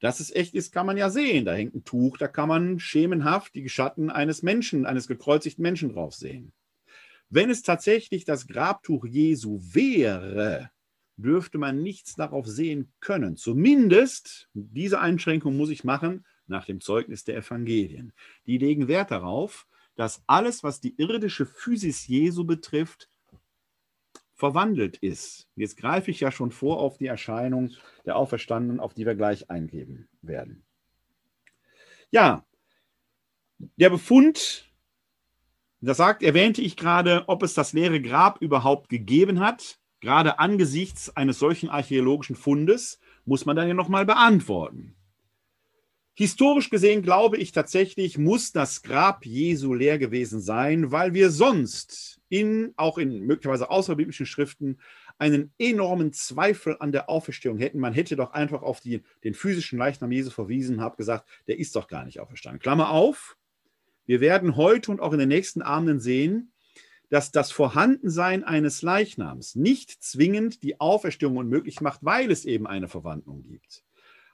Dass 0.00 0.20
es 0.20 0.34
echt 0.34 0.54
ist, 0.54 0.72
kann 0.72 0.86
man 0.86 0.96
ja 0.96 1.10
sehen. 1.10 1.44
Da 1.44 1.52
hängt 1.52 1.74
ein 1.74 1.84
Tuch, 1.84 2.16
da 2.16 2.26
kann 2.28 2.48
man 2.48 2.78
schemenhaft 2.78 3.54
die 3.54 3.68
Schatten 3.68 4.10
eines 4.10 4.42
Menschen, 4.42 4.86
eines 4.86 5.08
gekreuzigten 5.08 5.62
Menschen 5.62 5.92
drauf 5.92 6.14
sehen. 6.14 6.52
Wenn 7.28 7.50
es 7.50 7.62
tatsächlich 7.62 8.24
das 8.24 8.46
Grabtuch 8.46 9.04
Jesu 9.04 9.60
wäre, 9.62 10.70
dürfte 11.22 11.58
man 11.58 11.82
nichts 11.82 12.14
darauf 12.14 12.46
sehen 12.46 12.92
können. 13.00 13.36
Zumindest, 13.36 14.48
diese 14.54 15.00
Einschränkung 15.00 15.56
muss 15.56 15.70
ich 15.70 15.84
machen, 15.84 16.24
nach 16.46 16.66
dem 16.66 16.80
Zeugnis 16.80 17.24
der 17.24 17.36
Evangelien. 17.36 18.12
Die 18.46 18.58
legen 18.58 18.88
Wert 18.88 19.10
darauf, 19.10 19.66
dass 19.94 20.22
alles, 20.26 20.62
was 20.62 20.80
die 20.80 20.94
irdische 20.96 21.46
Physis 21.46 22.06
Jesu 22.06 22.44
betrifft, 22.44 23.08
verwandelt 24.34 24.96
ist. 24.96 25.48
Jetzt 25.54 25.76
greife 25.76 26.10
ich 26.10 26.20
ja 26.20 26.32
schon 26.32 26.50
vor 26.50 26.78
auf 26.78 26.96
die 26.96 27.06
Erscheinung 27.06 27.72
der 28.06 28.16
Auferstandenen, 28.16 28.80
auf 28.80 28.94
die 28.94 29.06
wir 29.06 29.14
gleich 29.14 29.50
eingeben 29.50 30.08
werden. 30.22 30.64
Ja, 32.10 32.44
der 33.58 33.90
Befund, 33.90 34.72
das 35.80 35.98
sagt, 35.98 36.22
erwähnte 36.22 36.62
ich 36.62 36.76
gerade, 36.76 37.24
ob 37.28 37.42
es 37.42 37.54
das 37.54 37.72
leere 37.74 38.00
Grab 38.00 38.40
überhaupt 38.40 38.88
gegeben 38.88 39.40
hat 39.40 39.79
gerade 40.00 40.38
angesichts 40.38 41.14
eines 41.16 41.38
solchen 41.38 41.68
archäologischen 41.68 42.36
Fundes 42.36 43.00
muss 43.24 43.46
man 43.46 43.56
dann 43.56 43.68
ja 43.68 43.74
nochmal 43.74 44.06
beantworten. 44.06 44.96
Historisch 46.14 46.68
gesehen 46.68 47.02
glaube 47.02 47.38
ich 47.38 47.52
tatsächlich, 47.52 48.18
muss 48.18 48.52
das 48.52 48.82
Grab 48.82 49.24
Jesu 49.24 49.72
leer 49.72 49.98
gewesen 49.98 50.40
sein, 50.40 50.92
weil 50.92 51.14
wir 51.14 51.30
sonst 51.30 52.20
in, 52.28 52.74
auch 52.76 52.98
in 52.98 53.20
möglicherweise 53.20 53.70
außerbiblischen 53.70 54.26
Schriften, 54.26 54.78
einen 55.18 55.52
enormen 55.58 56.12
Zweifel 56.12 56.76
an 56.80 56.92
der 56.92 57.10
Auferstehung 57.10 57.58
hätten. 57.58 57.78
Man 57.78 57.92
hätte 57.92 58.16
doch 58.16 58.32
einfach 58.32 58.62
auf 58.62 58.80
die, 58.80 59.02
den 59.22 59.34
physischen 59.34 59.78
Leichnam 59.78 60.12
Jesu 60.12 60.30
verwiesen, 60.30 60.80
und 60.82 60.96
gesagt, 60.96 61.28
der 61.46 61.58
ist 61.58 61.76
doch 61.76 61.88
gar 61.88 62.04
nicht 62.04 62.20
auferstanden. 62.20 62.60
Klammer 62.60 62.90
auf, 62.90 63.36
Wir 64.06 64.20
werden 64.20 64.56
heute 64.56 64.90
und 64.90 65.00
auch 65.00 65.12
in 65.12 65.20
den 65.20 65.28
nächsten 65.28 65.62
Abenden 65.62 66.00
sehen, 66.00 66.52
dass 67.10 67.32
das 67.32 67.50
Vorhandensein 67.50 68.44
eines 68.44 68.82
Leichnams 68.82 69.56
nicht 69.56 70.02
zwingend 70.02 70.62
die 70.62 70.80
Auferstehung 70.80 71.36
unmöglich 71.36 71.80
macht, 71.80 72.02
weil 72.02 72.30
es 72.30 72.44
eben 72.44 72.66
eine 72.66 72.88
Verwandlung 72.88 73.42
gibt. 73.42 73.84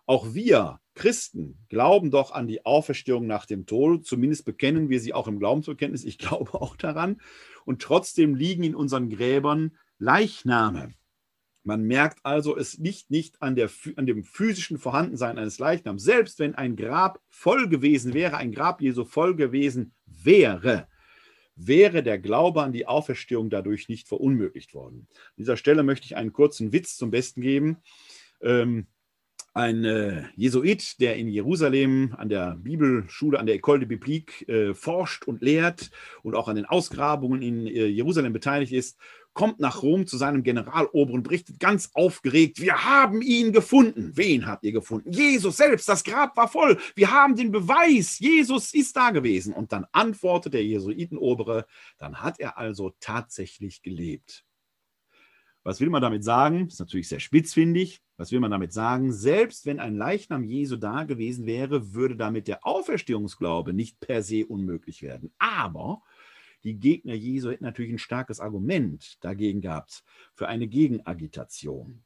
Auch 0.05 0.35
wir 0.35 0.79
Christen 0.95 1.59
glauben 1.69 2.11
doch 2.11 2.31
an 2.31 2.47
die 2.47 2.65
Auferstehung 2.65 3.27
nach 3.27 3.45
dem 3.45 3.67
Tod. 3.67 4.07
Zumindest 4.07 4.45
bekennen 4.45 4.89
wir 4.89 5.01
sie 5.01 5.13
auch 5.13 5.27
im 5.27 5.39
Glaubensbekenntnis. 5.39 6.05
Ich 6.05 6.19
glaube 6.19 6.55
auch 6.55 6.77
daran. 6.77 7.21
Und 7.65 7.83
trotzdem 7.83 8.35
liegen 8.35 8.63
in 8.63 8.77
unseren 8.77 9.11
Gräbern 9.11 9.77
Leichname. 9.99 10.95
Man 11.65 11.83
merkt 11.83 12.21
also, 12.23 12.57
es 12.57 12.79
liegt 12.79 13.11
nicht 13.11 13.43
an, 13.43 13.57
der, 13.57 13.69
an 13.97 14.07
dem 14.07 14.23
physischen 14.23 14.79
Vorhandensein 14.79 15.37
eines 15.37 15.59
Leichnams. 15.59 16.05
Selbst 16.05 16.39
wenn 16.39 16.55
ein 16.55 16.77
Grab 16.77 17.21
voll 17.29 17.69
gewesen 17.69 18.15
wäre, 18.15 18.37
ein 18.37 18.53
Grab 18.53 18.81
Jesu 18.81 19.05
voll 19.05 19.35
gewesen 19.35 19.93
wäre, 20.07 20.87
wäre 21.57 22.03
der 22.03 22.19
Glaube 22.19 22.63
an 22.63 22.73
die 22.73 22.87
Auferstehung 22.87 23.51
dadurch 23.51 23.89
nicht 23.89 24.09
verunmöglicht 24.09 24.75
worden. 24.75 25.09
An 25.11 25.35
dieser 25.39 25.57
Stelle 25.57 25.83
möchte 25.83 26.05
ich 26.05 26.17
einen 26.17 26.33
kurzen 26.33 26.73
Witz 26.73 26.97
zum 26.97 27.11
Besten 27.11 27.41
geben. 27.41 27.79
Ähm, 28.43 28.87
ein 29.55 29.87
äh, 29.87 30.25
Jesuit, 30.37 31.01
der 31.01 31.17
in 31.17 31.29
Jerusalem 31.29 32.15
an 32.19 32.29
der 32.29 32.57
Bibelschule, 32.57 33.39
an 33.39 33.47
der 33.47 33.57
École 33.57 33.79
de 33.79 33.89
Biblique 33.89 34.47
äh, 34.49 34.75
forscht 34.75 35.25
und 35.25 35.41
lehrt 35.41 35.91
und 36.23 36.35
auch 36.35 36.49
an 36.49 36.57
den 36.57 36.67
Ausgrabungen 36.67 37.41
in 37.41 37.67
äh, 37.67 37.87
Jerusalem 37.87 38.35
beteiligt 38.35 38.73
ist, 38.73 38.99
kommt 39.37 39.61
nach 39.61 39.83
Rom 39.83 40.07
zu 40.07 40.17
seinem 40.17 40.43
Generalober 40.43 41.13
und 41.13 41.23
berichtet 41.23 41.61
ganz 41.61 41.91
aufgeregt, 41.93 42.59
wir 42.59 42.85
haben 42.85 43.21
ihn 43.21 43.53
gefunden. 43.53 44.13
Wen 44.15 44.47
habt 44.47 44.65
ihr 44.65 44.73
gefunden? 44.73 45.13
Jesus 45.13 45.59
selbst, 45.59 45.87
das 45.91 46.03
Grab 46.05 46.35
war 46.39 46.49
voll. 46.49 46.79
Wir 46.95 47.11
haben 47.11 47.37
den 47.37 47.53
Beweis, 47.53 48.19
Jesus 48.19 48.73
ist 48.73 48.97
da 48.97 49.11
gewesen. 49.11 49.53
Und 49.53 49.73
dann 49.73 49.87
antwortet 49.93 50.55
der 50.55 50.65
Jesuitenobere, 50.65 51.67
dann 51.99 52.23
hat 52.23 52.41
er 52.41 52.57
also 52.57 52.95
tatsächlich 52.99 53.83
gelebt. 53.83 54.47
Was 55.65 55.81
will 55.81 55.91
man 55.91 56.01
damit 56.01 56.25
sagen? 56.25 56.69
Ist 56.69 56.81
natürlich 56.81 57.09
sehr 57.09 57.21
spitzfindig. 57.21 58.01
Was 58.17 58.33
will 58.33 58.41
man 58.41 58.51
damit 58.51 58.73
sagen? 58.73 59.13
Selbst 59.13 59.67
wenn 59.67 59.81
ein 59.81 59.97
Leichnam 59.97 60.45
Jesu 60.45 60.77
da 60.77 61.05
gewesen 61.05 61.45
wäre, 61.45 61.93
würde 61.93 62.17
damit 62.17 62.49
der 62.49 62.67
Auferstehungsglaube 62.67 63.75
nicht 63.75 64.01
per 64.01 64.23
se 64.23 64.47
unmöglich 64.47 65.03
werden. 65.03 65.31
Aber 65.39 66.03
die 66.67 66.81
Gegner 66.81 67.15
Jesu 67.15 67.51
hätten 67.51 67.63
natürlich 67.63 67.93
ein 67.93 67.99
starkes 67.99 68.41
Argument 68.41 69.23
dagegen 69.23 69.61
gehabt 69.61 70.03
für 70.35 70.49
eine 70.49 70.67
Gegenagitation. 70.67 72.03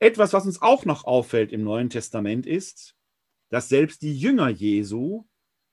Etwas, 0.00 0.32
was 0.32 0.44
uns 0.44 0.60
auch 0.60 0.84
noch 0.84 1.04
auffällt 1.04 1.52
im 1.52 1.62
Neuen 1.62 1.88
Testament 1.88 2.46
ist, 2.46 2.96
dass 3.48 3.68
selbst 3.68 4.02
die 4.02 4.18
Jünger 4.18 4.48
Jesu 4.48 5.24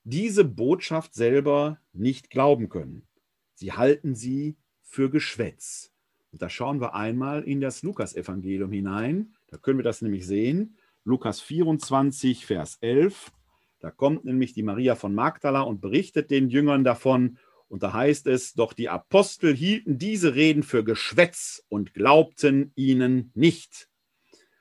diese 0.03 0.45
Botschaft 0.45 1.15
selber 1.15 1.79
nicht 1.91 2.29
glauben 2.29 2.69
können. 2.69 3.07
Sie 3.55 3.73
halten 3.73 4.13
sie 4.13 4.55
für 4.83 5.09
Geschwätz. 5.09 5.91
Und 6.31 6.43
da 6.43 6.49
schauen 6.49 6.81
wir 6.81 6.93
einmal 6.93 7.41
in 7.43 7.61
das 7.61 7.81
Lukas-Evangelium 7.81 8.71
hinein. 8.71 9.33
Da 9.47 9.57
können 9.57 9.79
wir 9.79 9.83
das 9.83 10.03
nämlich 10.03 10.27
sehen. 10.27 10.77
Lukas 11.03 11.41
24, 11.41 12.45
Vers 12.45 12.77
11. 12.81 13.31
Da 13.80 13.91
kommt 13.91 14.26
nämlich 14.26 14.53
die 14.53 14.63
Maria 14.63 14.95
von 14.95 15.13
Magdala 15.13 15.61
und 15.61 15.82
berichtet 15.82 16.32
den 16.32 16.49
Jüngern 16.49 16.84
davon. 16.84 17.38
Und 17.67 17.84
da 17.84 17.93
heißt 17.93 18.28
es, 18.28 18.53
doch 18.53 18.73
die 18.73 18.89
Apostel 18.89 19.55
hielten 19.55 19.97
diese 19.97 20.36
Reden 20.36 20.63
für 20.63 20.84
Geschwätz 20.84 21.63
und 21.69 21.93
glaubten 21.93 22.71
ihnen 22.76 23.32
nicht. 23.34 23.89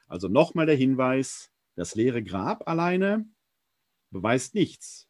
Also 0.06 0.28
nochmal 0.28 0.66
der 0.66 0.76
Hinweis, 0.76 1.50
das 1.76 1.94
leere 1.94 2.22
Grab 2.22 2.68
alleine 2.68 3.26
beweist 4.10 4.54
nichts, 4.54 5.08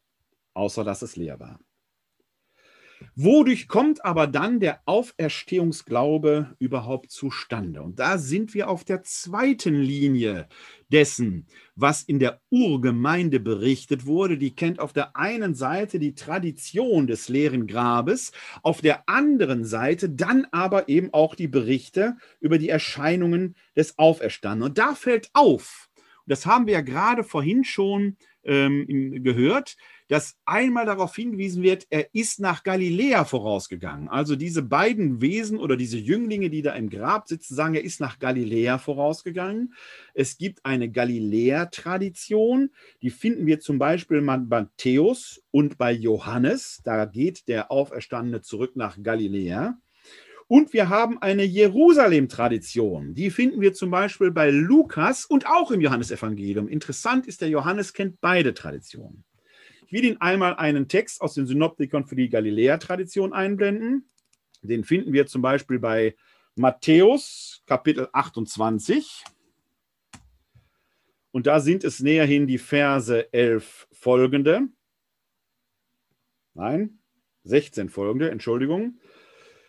außer 0.53 0.83
dass 0.83 1.01
es 1.01 1.15
leer 1.15 1.39
war. 1.39 1.59
Wodurch 3.15 3.67
kommt 3.67 4.03
aber 4.03 4.27
dann 4.27 4.59
der 4.59 4.81
Auferstehungsglaube 4.85 6.55
überhaupt 6.59 7.11
zustande? 7.11 7.81
Und 7.81 7.99
da 7.99 8.17
sind 8.17 8.53
wir 8.53 8.69
auf 8.69 8.83
der 8.83 9.03
zweiten 9.03 9.75
Linie 9.75 10.47
dessen, 10.91 11.47
was 11.75 12.03
in 12.03 12.19
der 12.19 12.41
Urgemeinde 12.49 13.39
berichtet 13.39 14.05
wurde. 14.05 14.37
Die 14.37 14.55
kennt 14.55 14.79
auf 14.79 14.93
der 14.93 15.15
einen 15.15 15.55
Seite 15.55 15.99
die 15.99 16.15
Tradition 16.15 17.07
des 17.07 17.29
leeren 17.29 17.67
Grabes, 17.67 18.31
auf 18.63 18.81
der 18.81 19.07
anderen 19.07 19.65
Seite 19.65 20.09
dann 20.09 20.47
aber 20.51 20.89
eben 20.89 21.13
auch 21.13 21.35
die 21.35 21.47
Berichte 21.47 22.17
über 22.39 22.57
die 22.57 22.69
Erscheinungen 22.69 23.55
des 23.75 23.97
Auferstandenen. 23.97 24.69
Und 24.69 24.77
da 24.77 24.95
fällt 24.95 25.29
auf, 25.33 25.89
das 26.27 26.45
haben 26.45 26.65
wir 26.65 26.73
ja 26.73 26.81
gerade 26.81 27.23
vorhin 27.23 27.63
schon 27.63 28.17
ähm, 28.43 29.23
gehört, 29.23 29.75
dass 30.07 30.35
einmal 30.45 30.85
darauf 30.85 31.15
hingewiesen 31.15 31.63
wird, 31.63 31.87
er 31.89 32.13
ist 32.13 32.39
nach 32.39 32.63
Galiläa 32.63 33.25
vorausgegangen. 33.25 34.07
Also 34.07 34.35
diese 34.35 34.61
beiden 34.61 35.21
Wesen 35.21 35.57
oder 35.57 35.75
diese 35.77 35.97
Jünglinge, 35.97 36.49
die 36.49 36.61
da 36.61 36.73
im 36.73 36.89
Grab 36.89 37.27
sitzen, 37.27 37.55
sagen, 37.55 37.75
er 37.75 37.83
ist 37.83 37.99
nach 37.99 38.19
Galiläa 38.19 38.77
vorausgegangen. 38.77 39.73
Es 40.13 40.37
gibt 40.37 40.65
eine 40.65 40.89
Galiläa-Tradition, 40.89 42.69
die 43.01 43.09
finden 43.09 43.45
wir 43.47 43.59
zum 43.59 43.79
Beispiel 43.79 44.21
bei 44.21 44.37
Matthäus 44.37 45.41
und 45.51 45.77
bei 45.77 45.91
Johannes. 45.91 46.81
Da 46.83 47.05
geht 47.05 47.47
der 47.47 47.71
Auferstandene 47.71 48.41
zurück 48.41 48.75
nach 48.75 48.97
Galiläa. 49.01 49.77
Und 50.47 50.73
wir 50.73 50.89
haben 50.89 51.19
eine 51.21 51.43
Jerusalem-Tradition. 51.43 53.15
Die 53.15 53.31
finden 53.31 53.61
wir 53.61 53.73
zum 53.73 53.89
Beispiel 53.89 54.29
bei 54.29 54.51
Lukas 54.51 55.25
und 55.25 55.47
auch 55.47 55.71
im 55.71 55.81
Johannesevangelium. 55.81 56.67
Interessant 56.67 57.25
ist, 57.25 57.41
der 57.41 57.49
Johannes 57.49 57.93
kennt 57.93 58.21
beide 58.21 58.53
Traditionen. 58.53 59.23
Will 59.95 60.03
Ihnen 60.03 60.19
einmal 60.19 60.55
einen 60.57 60.89
Text 60.89 61.21
aus 61.21 61.35
den 61.35 61.47
Synoptikern 61.47 62.03
für 62.03 62.17
die 62.17 62.27
Galiläa-Tradition 62.27 63.31
einblenden. 63.31 64.09
Den 64.61 64.83
finden 64.83 65.13
wir 65.13 65.25
zum 65.25 65.41
Beispiel 65.41 65.79
bei 65.79 66.17
Matthäus 66.55 67.63
Kapitel 67.65 68.09
28. 68.11 69.23
Und 71.31 71.47
da 71.47 71.61
sind 71.61 71.85
es 71.85 72.01
näherhin 72.01 72.45
die 72.45 72.57
Verse 72.57 73.31
11 73.31 73.87
folgende. 73.93 74.67
Nein, 76.55 76.99
16 77.45 77.87
folgende, 77.87 78.29
Entschuldigung. 78.31 78.99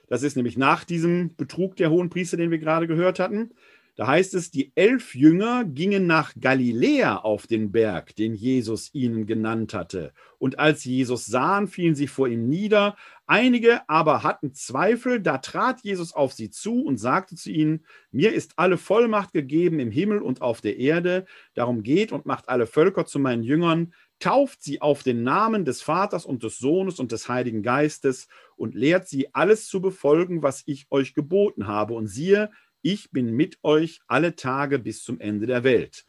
Das 0.08 0.24
ist 0.24 0.34
nämlich 0.34 0.56
nach 0.56 0.82
diesem 0.82 1.36
Betrug 1.36 1.76
der 1.76 1.90
hohen 1.90 2.10
Priester, 2.10 2.36
den 2.36 2.50
wir 2.50 2.58
gerade 2.58 2.88
gehört 2.88 3.20
hatten. 3.20 3.52
Da 3.96 4.06
heißt 4.08 4.34
es, 4.34 4.50
die 4.50 4.72
elf 4.74 5.14
Jünger 5.14 5.64
gingen 5.64 6.06
nach 6.06 6.34
Galiläa 6.38 7.16
auf 7.16 7.46
den 7.46 7.72
Berg, 7.72 8.14
den 8.14 8.34
Jesus 8.34 8.90
ihnen 8.92 9.24
genannt 9.24 9.72
hatte. 9.72 10.12
Und 10.38 10.58
als 10.58 10.82
sie 10.82 10.94
Jesus 10.94 11.24
sahen, 11.24 11.66
fielen 11.66 11.94
sie 11.94 12.06
vor 12.06 12.28
ihm 12.28 12.46
nieder. 12.46 12.96
Einige 13.26 13.88
aber 13.88 14.22
hatten 14.22 14.52
Zweifel. 14.52 15.20
Da 15.20 15.38
trat 15.38 15.80
Jesus 15.80 16.12
auf 16.12 16.34
sie 16.34 16.50
zu 16.50 16.82
und 16.82 16.98
sagte 16.98 17.36
zu 17.36 17.50
ihnen, 17.50 17.86
mir 18.12 18.34
ist 18.34 18.52
alle 18.56 18.76
Vollmacht 18.76 19.32
gegeben 19.32 19.80
im 19.80 19.90
Himmel 19.90 20.20
und 20.20 20.42
auf 20.42 20.60
der 20.60 20.76
Erde. 20.76 21.24
Darum 21.54 21.82
geht 21.82 22.12
und 22.12 22.26
macht 22.26 22.50
alle 22.50 22.66
Völker 22.66 23.06
zu 23.06 23.18
meinen 23.18 23.42
Jüngern, 23.42 23.94
tauft 24.18 24.62
sie 24.62 24.82
auf 24.82 25.02
den 25.02 25.22
Namen 25.22 25.64
des 25.64 25.80
Vaters 25.80 26.26
und 26.26 26.42
des 26.42 26.58
Sohnes 26.58 27.00
und 27.00 27.12
des 27.12 27.30
Heiligen 27.30 27.62
Geistes 27.62 28.28
und 28.56 28.74
lehrt 28.74 29.08
sie 29.08 29.34
alles 29.34 29.68
zu 29.68 29.80
befolgen, 29.80 30.42
was 30.42 30.62
ich 30.66 30.86
euch 30.90 31.14
geboten 31.14 31.66
habe. 31.66 31.94
Und 31.94 32.08
siehe, 32.08 32.50
ich 32.86 33.10
bin 33.10 33.32
mit 33.32 33.58
euch 33.64 33.98
alle 34.06 34.36
Tage 34.36 34.78
bis 34.78 35.02
zum 35.02 35.18
Ende 35.18 35.46
der 35.46 35.64
Welt. 35.64 36.04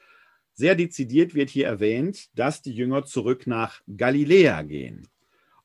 Sehr 0.53 0.75
dezidiert 0.75 1.33
wird 1.33 1.49
hier 1.49 1.65
erwähnt, 1.65 2.29
dass 2.35 2.61
die 2.61 2.71
Jünger 2.71 3.03
zurück 3.03 3.47
nach 3.47 3.81
Galiläa 3.87 4.61
gehen. 4.61 5.07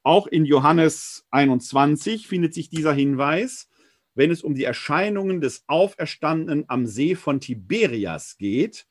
Auch 0.02 0.26
in 0.26 0.46
Johannes 0.46 1.26
21 1.30 2.26
findet 2.26 2.54
sich 2.54 2.70
dieser 2.70 2.94
Hinweis, 2.94 3.68
wenn 4.14 4.30
es 4.30 4.42
um 4.42 4.54
die 4.54 4.64
Erscheinungen 4.64 5.42
des 5.42 5.64
Auferstandenen 5.66 6.64
am 6.68 6.86
See 6.86 7.14
von 7.14 7.40
Tiberias 7.40 8.38
geht. 8.38 8.86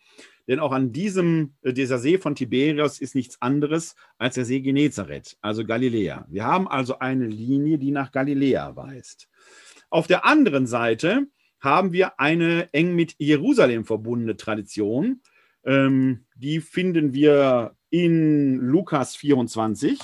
Denn 0.48 0.60
auch 0.60 0.74
an 0.74 0.92
diesem, 0.92 1.56
äh, 1.64 1.74
dieser 1.74 1.98
See 1.98 2.20
von 2.20 2.36
Tiberias 2.36 3.00
ist 3.00 3.16
nichts 3.16 3.42
anderes 3.42 3.96
als 4.20 4.36
der 4.36 4.46
See 4.46 4.62
Genezareth, 4.62 5.38
also 5.42 5.66
Galiläa. 5.66 6.28
Wir 6.30 6.46
haben 6.46 6.68
also 6.68 7.00
eine 7.00 7.26
Linie, 7.26 7.80
die 7.80 7.90
nach 7.90 8.12
Galiläa 8.12 8.76
weist. 8.76 9.28
Auf 9.90 10.06
der 10.06 10.24
anderen 10.24 10.68
Seite 10.68 11.28
haben 11.62 11.94
wir 11.94 12.20
eine 12.20 12.74
eng 12.74 12.96
mit 12.96 13.16
Jerusalem 13.20 13.86
verbundene 13.86 14.36
Tradition. 14.36 15.22
Ähm, 15.64 16.26
die 16.36 16.60
finden 16.60 17.14
wir 17.14 17.76
in 17.92 18.58
Lukas 18.58 19.16
24. 19.16 20.00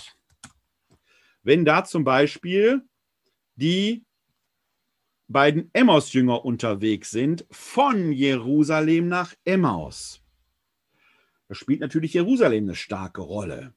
Wenn 1.43 1.66
da 1.66 1.84
zum 1.84 2.03
Beispiel 2.03 2.84
die 3.55 4.05
beiden 5.28 5.70
Emmaus-Jünger 5.74 6.45
unterwegs 6.45 7.12
sind 7.12 7.45
von 7.51 8.12
Jerusalem 8.12 9.08
nach 9.08 9.34
Emmaus. 9.43 10.22
Da 11.47 11.55
spielt 11.55 11.80
natürlich 11.80 12.14
Jerusalem 12.14 12.66
eine 12.66 12.76
starke 12.76 13.22
Rolle. 13.22 13.74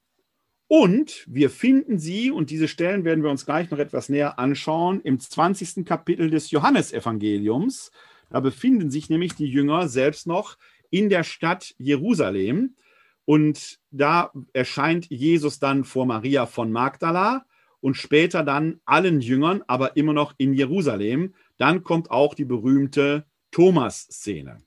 Und 0.72 1.24
wir 1.26 1.50
finden 1.50 1.98
sie, 1.98 2.30
und 2.30 2.48
diese 2.48 2.68
Stellen 2.68 3.04
werden 3.04 3.24
wir 3.24 3.30
uns 3.30 3.44
gleich 3.44 3.72
noch 3.72 3.80
etwas 3.80 4.08
näher 4.08 4.38
anschauen, 4.38 5.00
im 5.00 5.18
20. 5.18 5.84
Kapitel 5.84 6.30
des 6.30 6.52
Johannesevangeliums. 6.52 7.90
Da 8.28 8.38
befinden 8.38 8.88
sich 8.88 9.10
nämlich 9.10 9.34
die 9.34 9.48
Jünger 9.48 9.88
selbst 9.88 10.28
noch 10.28 10.58
in 10.88 11.08
der 11.08 11.24
Stadt 11.24 11.74
Jerusalem. 11.78 12.76
Und 13.24 13.80
da 13.90 14.30
erscheint 14.52 15.10
Jesus 15.10 15.58
dann 15.58 15.82
vor 15.82 16.06
Maria 16.06 16.46
von 16.46 16.70
Magdala 16.70 17.46
und 17.80 17.96
später 17.96 18.44
dann 18.44 18.78
allen 18.84 19.20
Jüngern, 19.20 19.64
aber 19.66 19.96
immer 19.96 20.12
noch 20.12 20.34
in 20.38 20.54
Jerusalem. 20.54 21.34
Dann 21.58 21.82
kommt 21.82 22.12
auch 22.12 22.32
die 22.32 22.44
berühmte 22.44 23.26
Thomas-Szene. 23.50 24.58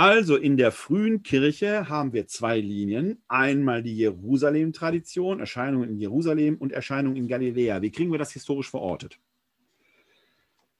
Also 0.00 0.36
in 0.36 0.56
der 0.56 0.72
frühen 0.72 1.22
Kirche 1.22 1.90
haben 1.90 2.14
wir 2.14 2.26
zwei 2.26 2.58
Linien. 2.58 3.22
Einmal 3.28 3.82
die 3.82 3.94
Jerusalem-Tradition, 3.98 5.40
Erscheinung 5.40 5.84
in 5.84 5.98
Jerusalem 5.98 6.56
und 6.56 6.72
Erscheinung 6.72 7.16
in 7.16 7.28
Galiläa. 7.28 7.82
Wie 7.82 7.90
kriegen 7.90 8.10
wir 8.10 8.18
das 8.18 8.32
historisch 8.32 8.70
verortet? 8.70 9.18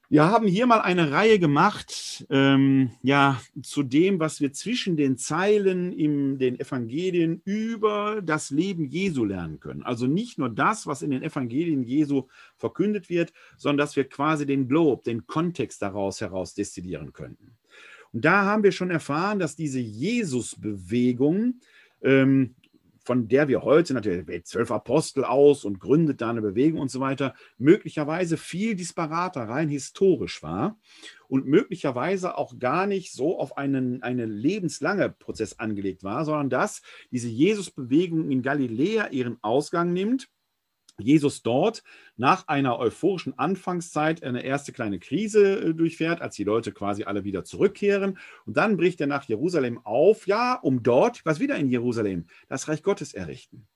Wir 0.09 0.25
haben 0.25 0.47
hier 0.47 0.65
mal 0.65 0.81
eine 0.81 1.11
Reihe 1.11 1.37
gemacht, 1.37 2.25
ähm, 2.31 2.93
ja, 3.03 3.39
zu 3.61 3.83
dem, 3.83 4.19
was 4.19 4.41
wir 4.41 4.53
zwischen 4.53 4.97
den 4.97 5.17
Zeilen 5.17 5.91
in 5.91 6.39
den 6.39 6.59
Evangelien 6.59 7.43
über 7.45 8.23
das 8.23 8.49
Leben 8.49 8.85
Jesu 8.85 9.23
lernen 9.23 9.59
können. 9.59 9.83
Also 9.83 10.07
nicht 10.07 10.39
nur 10.39 10.49
das, 10.49 10.87
was 10.87 11.03
in 11.03 11.11
den 11.11 11.21
Evangelien 11.21 11.83
Jesu 11.83 12.23
verkündet 12.57 13.07
wird, 13.11 13.33
sondern 13.55 13.85
dass 13.85 13.95
wir 13.95 14.09
quasi 14.09 14.47
den 14.47 14.67
Globe, 14.67 15.03
den 15.03 15.27
Kontext 15.27 15.79
daraus 15.83 16.21
heraus 16.21 16.55
destillieren 16.55 17.13
könnten. 17.13 17.55
Und 18.13 18.25
da 18.25 18.45
haben 18.45 18.63
wir 18.63 18.71
schon 18.71 18.91
erfahren, 18.91 19.39
dass 19.39 19.55
diese 19.55 19.79
Jesus-Bewegung 19.79 21.61
ähm, 22.01 22.55
von 23.03 23.27
der 23.27 23.47
wir 23.47 23.63
heute 23.63 23.93
natürlich 23.93 24.27
wählt 24.27 24.47
zwölf 24.47 24.71
Apostel 24.71 25.23
aus 25.25 25.65
und 25.65 25.79
gründet 25.79 26.21
da 26.21 26.29
eine 26.29 26.41
Bewegung 26.41 26.79
und 26.79 26.91
so 26.91 26.99
weiter, 26.99 27.33
möglicherweise 27.57 28.37
viel 28.37 28.75
disparater, 28.75 29.41
rein 29.49 29.69
historisch 29.69 30.43
war 30.43 30.77
und 31.27 31.47
möglicherweise 31.47 32.37
auch 32.37 32.59
gar 32.59 32.85
nicht 32.85 33.11
so 33.11 33.39
auf 33.39 33.57
einen, 33.57 34.03
einen 34.03 34.29
lebenslange 34.29 35.09
Prozess 35.09 35.57
angelegt 35.59 36.03
war, 36.03 36.25
sondern 36.25 36.49
dass 36.49 36.81
diese 37.11 37.27
Jesus-Bewegung 37.27 38.29
in 38.29 38.43
Galiläa 38.43 39.07
ihren 39.07 39.37
Ausgang 39.41 39.93
nimmt 39.93 40.29
Jesus 41.01 41.43
dort 41.43 41.83
nach 42.17 42.47
einer 42.47 42.79
euphorischen 42.79 43.37
Anfangszeit 43.37 44.23
eine 44.23 44.43
erste 44.43 44.71
kleine 44.71 44.99
Krise 44.99 45.59
äh, 45.59 45.73
durchfährt, 45.73 46.21
als 46.21 46.35
die 46.35 46.43
Leute 46.43 46.71
quasi 46.71 47.03
alle 47.03 47.23
wieder 47.23 47.43
zurückkehren. 47.43 48.17
Und 48.45 48.57
dann 48.57 48.77
bricht 48.77 49.01
er 49.01 49.07
nach 49.07 49.23
Jerusalem 49.23 49.79
auf, 49.83 50.27
ja, 50.27 50.55
um 50.55 50.83
dort, 50.83 51.25
was 51.25 51.39
wieder 51.39 51.55
in 51.57 51.69
Jerusalem, 51.69 52.25
das 52.47 52.67
Reich 52.67 52.83
Gottes 52.83 53.13
errichten. 53.13 53.67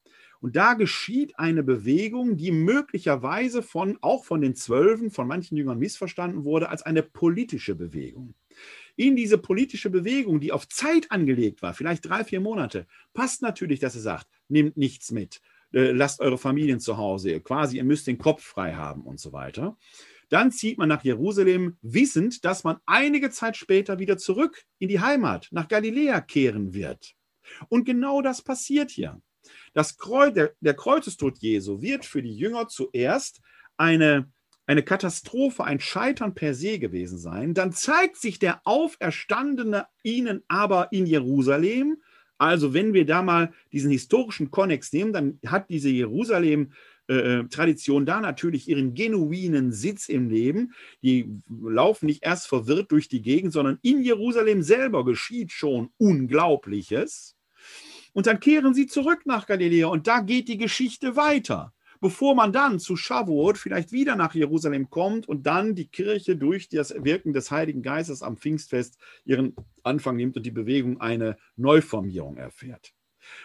Und 0.42 0.56
da 0.56 0.74
geschieht 0.76 1.40
eine 1.40 1.64
Bewegung, 1.64 2.38
die 2.38 2.52
möglicherweise 2.52 3.64
von, 3.64 3.98
auch 4.02 4.26
von 4.26 4.42
den 4.42 4.56
Zwölfen, 4.56 5.10
von 5.10 5.28
manchen 5.28 5.58
Jüngern 5.58 5.80
missverstanden 5.80 6.44
wurde, 6.44 6.70
als 6.70 6.84
eine 6.84 7.02
politische 7.02 7.76
Bewegung. 7.76 8.36
In 8.96 9.16
diese 9.16 9.38
politische 9.38 9.90
Bewegung, 9.90 10.40
die 10.40 10.52
auf 10.52 10.68
Zeit 10.70 11.12
angelegt 11.12 11.62
war, 11.62 11.74
vielleicht 11.74 12.08
drei, 12.08 12.24
vier 12.24 12.40
Monate, 12.42 12.86
passt 13.14 13.42
natürlich, 13.42 13.80
dass 13.80 13.96
er 13.96 14.02
sagt, 14.02 14.28
nimmt 14.48 14.78
nichts 14.78 15.12
mit 15.12 15.42
äh, 15.74 15.92
lasst 15.92 16.20
eure 16.20 16.38
Familien 16.38 16.80
zu 16.80 16.98
Hause, 16.98 17.40
quasi, 17.42 17.78
ihr 17.78 17.84
müsst 17.84 18.08
den 18.08 18.18
Kopf 18.18 18.44
frei 18.44 18.74
haben 18.74 19.02
und 19.02 19.20
so 19.20 19.34
weiter. 19.34 19.78
Dann 20.30 20.52
zieht 20.52 20.78
man 20.78 20.90
nach 20.90 21.04
Jerusalem, 21.04 21.78
wissend, 21.82 22.46
dass 22.46 22.64
man 22.64 22.78
einige 22.86 23.30
Zeit 23.30 23.58
später 23.58 24.00
wieder 24.00 24.18
zurück 24.18 24.64
in 24.80 24.90
die 24.90 25.00
Heimat, 25.00 25.48
nach 25.52 25.68
Galiläa 25.68 26.22
kehren 26.22 26.74
wird. 26.74 27.14
Und 27.70 27.86
genau 27.86 28.22
das 28.22 28.42
passiert 28.42 28.90
hier. 28.90 29.22
Das 29.74 29.98
Kreuz, 29.98 30.34
der, 30.34 30.54
der 30.60 30.74
Kreuzestod 30.74 31.38
Jesu 31.40 31.82
wird 31.82 32.06
für 32.06 32.24
die 32.24 32.36
Jünger 32.36 32.68
zuerst 32.68 33.42
eine, 33.78 34.32
eine 34.66 34.84
Katastrophe, 34.84 35.64
ein 35.64 35.80
Scheitern 35.80 36.34
per 36.34 36.56
se 36.56 36.80
gewesen 36.80 37.20
sein. 37.20 37.54
Dann 37.54 37.72
zeigt 37.72 38.18
sich 38.18 38.40
der 38.40 38.62
Auferstandene 38.66 39.86
ihnen 40.02 40.44
aber 40.48 40.92
in 40.92 41.06
Jerusalem 41.06 41.98
also 42.38 42.74
wenn 42.74 42.94
wir 42.94 43.06
da 43.06 43.22
mal 43.22 43.54
diesen 43.72 43.92
historischen 43.92 44.52
Konnex 44.52 44.92
nehmen, 44.92 45.14
dann 45.14 45.40
hat 45.46 45.70
diese 45.70 45.90
Jerusalem 45.90 46.72
äh, 47.08 47.44
Tradition 47.46 48.06
da 48.06 48.20
natürlich 48.20 48.68
ihren 48.68 48.94
genuinen 48.94 49.72
Sitz 49.72 50.10
im 50.10 50.30
Leben. 50.30 50.74
Die 51.04 51.30
laufen 51.48 52.08
nicht 52.08 52.24
erst 52.24 52.48
verwirrt 52.48 52.92
durch 52.92 53.08
die 53.08 53.22
Gegend, 53.22 53.54
sondern 53.54 53.80
in 53.82 54.02
Jerusalem 54.02 54.64
selber 54.64 55.06
geschieht 55.06 55.52
schon 55.52 55.90
Unglaubliches. 55.98 57.36
Und 58.14 58.28
dann 58.28 58.40
kehren 58.40 58.74
sie 58.74 58.88
zurück 58.88 59.22
nach 59.26 59.46
Galiläa 59.46 59.88
und 59.88 60.08
da 60.08 60.22
geht 60.22 60.48
die 60.48 60.58
Geschichte 60.58 61.16
weiter 61.16 61.75
bevor 62.02 62.36
man 62.36 62.52
dann 62.52 62.80
zu 62.80 62.96
Shavuot 62.96 63.58
vielleicht 63.58 63.92
wieder 63.92 64.16
nach 64.16 64.34
Jerusalem 64.36 64.90
kommt 64.90 65.28
und 65.28 65.46
dann 65.46 65.76
die 65.76 65.88
Kirche 65.88 66.36
durch 66.36 66.70
das 66.70 66.94
Wirken 67.04 67.34
des 67.34 67.52
Heiligen 67.52 67.82
Geistes 67.82 68.22
am 68.22 68.38
Pfingstfest 68.38 68.98
ihren 69.26 69.56
Anfang 69.84 70.16
nimmt 70.16 70.38
und 70.38 70.46
die 70.46 70.52
Bewegung 70.52 71.02
eine 71.02 71.38
Neuformierung 71.56 72.38
erfährt. 72.38 72.94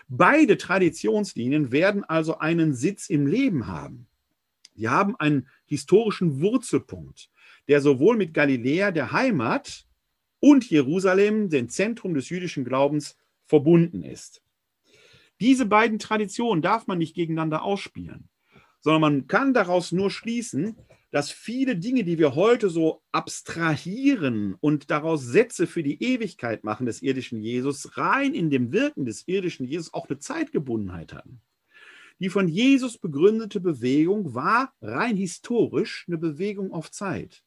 Beide 0.09 0.59
Traditionslinien 0.59 1.72
werden 1.72 2.05
also 2.05 2.38
einen 2.38 2.74
Sitz 2.74 3.09
im 3.09 3.26
Leben 3.26 3.66
haben. 3.66 4.07
Sie 4.74 4.88
haben 4.88 5.16
einen 5.16 5.48
historischen 5.66 6.40
Wurzelpunkt, 6.40 7.30
der 7.68 7.80
sowohl 7.80 8.16
mit 8.16 8.34
Galiläa, 8.34 8.90
der 8.90 9.12
Heimat, 9.12 9.86
und 10.42 10.70
Jerusalem, 10.70 11.51
dem 11.51 11.68
Zentrum 11.68 12.14
des 12.14 12.30
jüdischen 12.30 12.64
Glaubens, 12.64 13.18
verbunden 13.44 14.03
ist. 14.03 14.42
Diese 15.38 15.66
beiden 15.66 15.98
Traditionen 15.98 16.62
darf 16.62 16.86
man 16.86 16.96
nicht 16.96 17.14
gegeneinander 17.14 17.62
ausspielen 17.62 18.30
sondern 18.81 19.01
man 19.01 19.26
kann 19.26 19.55
daraus 19.55 19.93
nur 19.93 20.11
schließen, 20.11 20.76
dass 21.11 21.31
viele 21.31 21.76
Dinge, 21.76 22.05
die 22.05 22.18
wir 22.18 22.35
heute 22.35 22.70
so 22.70 23.03
abstrahieren 23.11 24.55
und 24.61 24.91
daraus 24.91 25.24
Sätze 25.24 25.66
für 25.66 25.83
die 25.83 26.03
Ewigkeit 26.03 26.62
machen 26.62 26.87
des 26.87 27.03
irdischen 27.03 27.41
Jesus, 27.41 27.97
rein 27.97 28.33
in 28.35 28.51
dem 28.51 28.72
Wirken 28.72 29.05
des 29.05 29.26
irdischen 29.26 29.66
Jesus 29.66 29.93
auch 29.93 30.09
eine 30.09 30.18
Zeitgebundenheit 30.18 31.12
hatten. 31.12 31.41
Die 32.20 32.28
von 32.28 32.49
Jesus 32.49 32.99
begründete 32.99 33.61
Bewegung 33.61 34.35
war 34.35 34.74
rein 34.83 35.16
historisch 35.16 36.05
eine 36.07 36.18
Bewegung 36.18 36.72
auf 36.72 36.91
Zeit. 36.91 37.43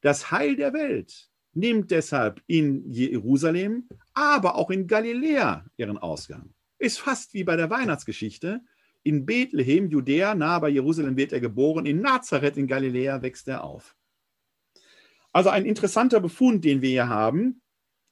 Das 0.00 0.30
Heil 0.30 0.56
der 0.56 0.72
Welt 0.72 1.28
nimmt 1.52 1.90
deshalb 1.90 2.40
in 2.46 2.88
Jerusalem, 2.90 3.88
aber 4.14 4.54
auch 4.54 4.70
in 4.70 4.86
Galiläa 4.86 5.66
ihren 5.76 5.98
Ausgang. 5.98 6.54
Ist 6.78 7.00
fast 7.00 7.34
wie 7.34 7.42
bei 7.42 7.56
der 7.56 7.70
Weihnachtsgeschichte. 7.70 8.60
In 9.08 9.24
Bethlehem, 9.24 9.88
Judäa, 9.88 10.34
nahe 10.34 10.60
bei 10.60 10.68
Jerusalem 10.68 11.16
wird 11.16 11.32
er 11.32 11.40
geboren. 11.40 11.86
In 11.86 12.02
Nazareth 12.02 12.58
in 12.58 12.66
Galiläa 12.66 13.22
wächst 13.22 13.48
er 13.48 13.64
auf. 13.64 13.96
Also 15.32 15.48
ein 15.48 15.64
interessanter 15.64 16.20
Befund, 16.20 16.62
den 16.62 16.82
wir 16.82 16.90
hier 16.90 17.08
haben, 17.08 17.62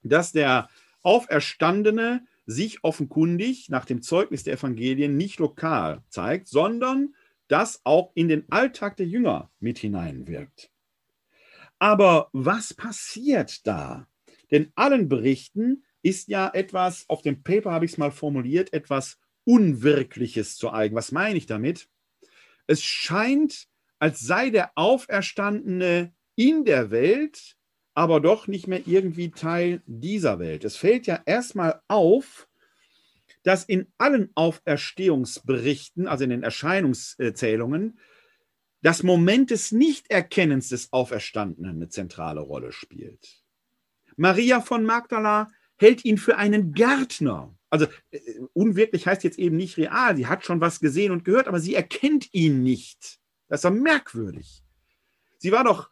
dass 0.02 0.32
der 0.32 0.70
Auferstandene 1.02 2.24
sich 2.46 2.82
offenkundig 2.82 3.68
nach 3.68 3.84
dem 3.84 4.00
Zeugnis 4.00 4.44
der 4.44 4.54
Evangelien 4.54 5.18
nicht 5.18 5.38
lokal 5.38 6.02
zeigt, 6.08 6.48
sondern 6.48 7.14
das 7.46 7.82
auch 7.84 8.12
in 8.14 8.28
den 8.28 8.50
Alltag 8.50 8.96
der 8.96 9.06
Jünger 9.06 9.50
mit 9.60 9.76
hineinwirkt. 9.76 10.70
Aber 11.78 12.30
was 12.32 12.72
passiert 12.72 13.66
da? 13.66 14.08
Denn 14.50 14.72
allen 14.76 15.10
Berichten 15.10 15.84
ist 16.00 16.28
ja 16.28 16.48
etwas, 16.54 17.04
auf 17.10 17.20
dem 17.20 17.42
Paper 17.42 17.72
habe 17.72 17.84
ich 17.84 17.92
es 17.92 17.98
mal 17.98 18.12
formuliert, 18.12 18.72
etwas 18.72 19.18
Unwirkliches 19.46 20.56
zu 20.56 20.72
eigen. 20.72 20.96
Was 20.96 21.12
meine 21.12 21.38
ich 21.38 21.46
damit? 21.46 21.88
Es 22.66 22.82
scheint, 22.82 23.68
als 23.98 24.20
sei 24.20 24.50
der 24.50 24.72
Auferstandene 24.74 26.12
in 26.34 26.64
der 26.64 26.90
Welt, 26.90 27.56
aber 27.94 28.20
doch 28.20 28.46
nicht 28.48 28.66
mehr 28.66 28.82
irgendwie 28.86 29.30
Teil 29.30 29.82
dieser 29.86 30.38
Welt. 30.38 30.64
Es 30.64 30.76
fällt 30.76 31.06
ja 31.06 31.22
erstmal 31.24 31.80
auf, 31.88 32.48
dass 33.42 33.64
in 33.64 33.86
allen 33.96 34.30
Auferstehungsberichten, 34.34 36.08
also 36.08 36.24
in 36.24 36.30
den 36.30 36.42
Erscheinungszählungen, 36.42 37.98
das 38.82 39.02
Moment 39.02 39.50
des 39.50 39.72
Nichterkennens 39.72 40.68
des 40.68 40.92
Auferstandenen 40.92 41.76
eine 41.76 41.88
zentrale 41.88 42.40
Rolle 42.40 42.72
spielt. 42.72 43.42
Maria 44.16 44.60
von 44.60 44.84
Magdala 44.84 45.48
hält 45.76 46.04
ihn 46.04 46.18
für 46.18 46.36
einen 46.36 46.72
Gärtner 46.72 47.55
also 47.70 47.86
äh, 48.10 48.20
unwirklich 48.52 49.06
heißt 49.06 49.24
jetzt 49.24 49.38
eben 49.38 49.56
nicht 49.56 49.76
real. 49.76 50.16
Sie 50.16 50.26
hat 50.26 50.44
schon 50.44 50.60
was 50.60 50.80
gesehen 50.80 51.12
und 51.12 51.24
gehört, 51.24 51.48
aber 51.48 51.60
sie 51.60 51.74
erkennt 51.74 52.32
ihn 52.32 52.62
nicht. 52.62 53.20
Das 53.48 53.64
ist 53.64 53.70
merkwürdig. 53.70 54.62
Sie 55.38 55.52
war 55.52 55.64
doch 55.64 55.90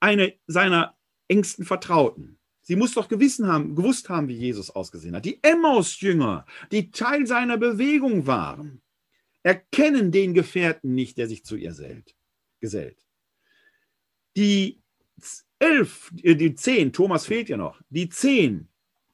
eine 0.00 0.34
seiner 0.46 0.96
engsten 1.28 1.64
Vertrauten. 1.64 2.38
Sie 2.62 2.76
muss 2.76 2.92
doch 2.92 3.08
gewissen 3.08 3.46
haben, 3.46 3.74
gewusst 3.74 4.08
haben, 4.08 4.28
wie 4.28 4.36
Jesus 4.36 4.70
ausgesehen 4.70 5.16
hat. 5.16 5.24
Die 5.24 5.42
Emmaus-Jünger, 5.42 6.44
die 6.70 6.90
Teil 6.90 7.26
seiner 7.26 7.56
Bewegung 7.56 8.26
waren, 8.26 8.82
erkennen 9.42 10.12
den 10.12 10.34
Gefährten 10.34 10.94
nicht, 10.94 11.16
der 11.16 11.28
sich 11.28 11.44
zu 11.44 11.56
ihr 11.56 11.74
gesellt. 12.60 13.06
Die 14.36 14.82
elf, 15.58 16.12
äh, 16.22 16.34
die 16.34 16.54
zehn, 16.54 16.92
Thomas 16.92 17.26
fehlt 17.26 17.48
ja 17.48 17.56
noch, 17.56 17.80
die 17.88 18.08
zehn, 18.08 18.68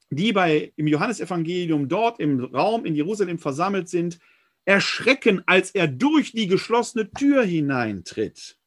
die 0.09 0.33
bei, 0.33 0.73
im 0.75 0.87
Johannesevangelium 0.87 1.89
dort 1.89 2.19
im 2.19 2.39
Raum 2.39 2.85
in 2.85 2.95
Jerusalem 2.95 3.39
versammelt 3.39 3.89
sind, 3.89 4.19
erschrecken, 4.65 5.43
als 5.45 5.71
er 5.71 5.87
durch 5.87 6.31
die 6.31 6.47
geschlossene 6.47 7.11
Tür 7.11 7.43
hineintritt. 7.43 8.57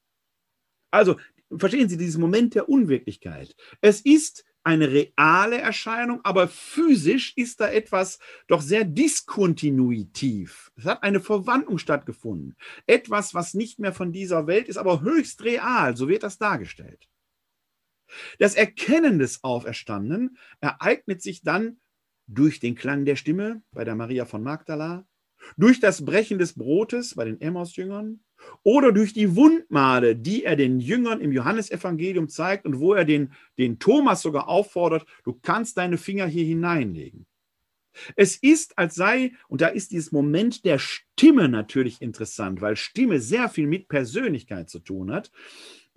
Also, 0.90 1.16
verstehen 1.56 1.88
Sie, 1.88 1.96
dieses 1.96 2.18
Moment 2.18 2.54
der 2.54 2.68
Unwirklichkeit. 2.68 3.54
Es 3.80 4.00
ist 4.00 4.44
eine 4.64 4.90
reale 4.90 5.58
Erscheinung, 5.58 6.20
aber 6.24 6.46
physisch 6.46 7.32
ist 7.36 7.60
da 7.60 7.70
etwas 7.70 8.18
doch 8.48 8.60
sehr 8.60 8.84
diskontinuitiv. 8.84 10.70
Es 10.76 10.84
hat 10.84 11.02
eine 11.02 11.20
Verwandlung 11.20 11.78
stattgefunden. 11.78 12.54
Etwas, 12.86 13.34
was 13.34 13.54
nicht 13.54 13.78
mehr 13.78 13.94
von 13.94 14.12
dieser 14.12 14.46
Welt 14.46 14.68
ist, 14.68 14.76
aber 14.76 15.00
höchst 15.00 15.42
real, 15.42 15.96
so 15.96 16.08
wird 16.08 16.22
das 16.22 16.38
dargestellt. 16.38 17.08
Das 18.38 18.54
Erkennen 18.54 19.18
des 19.18 19.44
Auferstandenen 19.44 20.36
ereignet 20.60 21.22
sich 21.22 21.42
dann 21.42 21.78
durch 22.26 22.60
den 22.60 22.74
Klang 22.74 23.04
der 23.04 23.16
Stimme 23.16 23.62
bei 23.72 23.84
der 23.84 23.94
Maria 23.94 24.24
von 24.24 24.42
Magdala, 24.42 25.06
durch 25.56 25.80
das 25.80 26.04
Brechen 26.04 26.38
des 26.38 26.54
Brotes 26.54 27.14
bei 27.14 27.24
den 27.24 27.40
Emmaus-Jüngern 27.40 28.20
oder 28.62 28.92
durch 28.92 29.12
die 29.12 29.34
Wundmale, 29.34 30.14
die 30.14 30.44
er 30.44 30.56
den 30.56 30.80
Jüngern 30.80 31.20
im 31.20 31.32
Johannesevangelium 31.32 32.28
zeigt 32.28 32.66
und 32.66 32.78
wo 32.78 32.94
er 32.94 33.04
den, 33.04 33.32
den 33.56 33.78
Thomas 33.78 34.22
sogar 34.22 34.48
auffordert, 34.48 35.06
du 35.24 35.38
kannst 35.42 35.76
deine 35.76 35.98
Finger 35.98 36.26
hier 36.26 36.44
hineinlegen. 36.44 37.26
Es 38.14 38.36
ist, 38.36 38.78
als 38.78 38.94
sei, 38.94 39.32
und 39.48 39.60
da 39.60 39.68
ist 39.68 39.90
dieses 39.90 40.12
Moment 40.12 40.64
der 40.64 40.78
Stimme 40.78 41.48
natürlich 41.48 42.00
interessant, 42.00 42.60
weil 42.60 42.76
Stimme 42.76 43.20
sehr 43.20 43.48
viel 43.48 43.66
mit 43.66 43.88
Persönlichkeit 43.88 44.70
zu 44.70 44.78
tun 44.78 45.12
hat. 45.12 45.32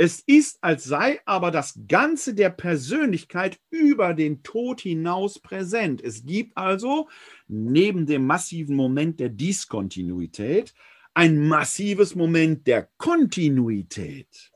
Es 0.03 0.19
ist, 0.25 0.57
als 0.63 0.85
sei 0.85 1.21
aber 1.25 1.51
das 1.51 1.79
Ganze 1.87 2.33
der 2.33 2.49
Persönlichkeit 2.49 3.59
über 3.69 4.15
den 4.15 4.41
Tod 4.41 4.81
hinaus 4.81 5.37
präsent. 5.37 6.01
Es 6.01 6.25
gibt 6.25 6.57
also 6.57 7.07
neben 7.47 8.07
dem 8.07 8.25
massiven 8.25 8.75
Moment 8.75 9.19
der 9.19 9.29
Diskontinuität 9.29 10.73
ein 11.13 11.37
massives 11.37 12.15
Moment 12.15 12.65
der 12.65 12.89
Kontinuität. 12.97 14.51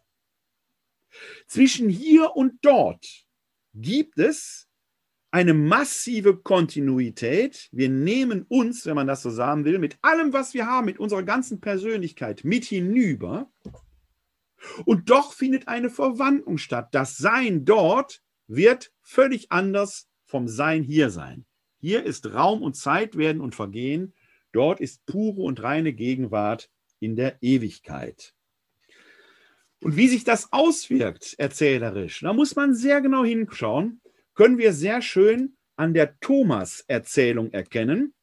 Zwischen 1.46 1.90
hier 1.90 2.36
und 2.36 2.54
dort 2.64 3.06
gibt 3.76 4.18
es 4.18 4.68
eine 5.30 5.54
massive 5.54 6.38
Kontinuität. 6.38 7.70
Wir 7.72 7.90
nehmen 7.90 8.48
uns, 8.50 8.88
wenn 8.88 8.96
man 8.96 9.06
das 9.06 9.22
so 9.22 9.30
sagen 9.30 9.64
will, 9.64 9.78
mit 9.78 10.00
allem, 10.02 10.34
was 10.34 10.56
wir 10.56 10.66
haben, 10.66 10.86
mit 10.86 10.98
unserer 10.98 11.22
ganzen 11.22 11.62
Persönlichkeit 11.62 12.44
mit 12.44 12.66
hinüber. 12.66 13.52
Und 14.86 15.10
doch 15.10 15.34
findet 15.34 15.68
eine 15.68 15.90
Verwandlung 15.90 16.58
statt. 16.58 16.90
Das 16.92 17.18
Sein 17.18 17.66
dort 17.66 18.22
wird 18.48 18.92
völlig 19.02 19.52
anders 19.52 20.08
vom 20.26 20.48
Sein 20.48 20.84
hier 20.84 21.10
sein. 21.10 21.46
Hier 21.80 22.04
ist 22.04 22.34
Raum 22.34 22.62
und 22.62 22.76
Zeit 22.76 23.16
werden 23.18 23.42
und 23.42 23.56
vergehen 23.56 24.14
Dort 24.56 24.80
ist 24.80 25.06
pure 25.06 25.42
und 25.42 25.62
reine 25.64 25.92
Gegenwart 25.92 26.70
in 27.02 27.18
der 27.18 27.36
Ewigkeit. 27.42 28.34
Und 29.82 29.98
wie 29.98 30.08
sich 30.08 30.24
das 30.24 30.54
auswirkt, 30.54 31.36
erzählerisch, 31.38 32.22
da 32.22 32.32
muss 32.32 32.56
man 32.56 32.74
sehr 32.74 33.02
genau 33.02 33.26
hinschauen, 33.26 34.00
können 34.34 34.58
wir 34.58 34.72
sehr 34.72 35.02
schön 35.02 35.58
an 35.76 35.94
der 35.94 36.18
Thomas-Erzählung 36.22 37.52
erkennen. 37.52 38.14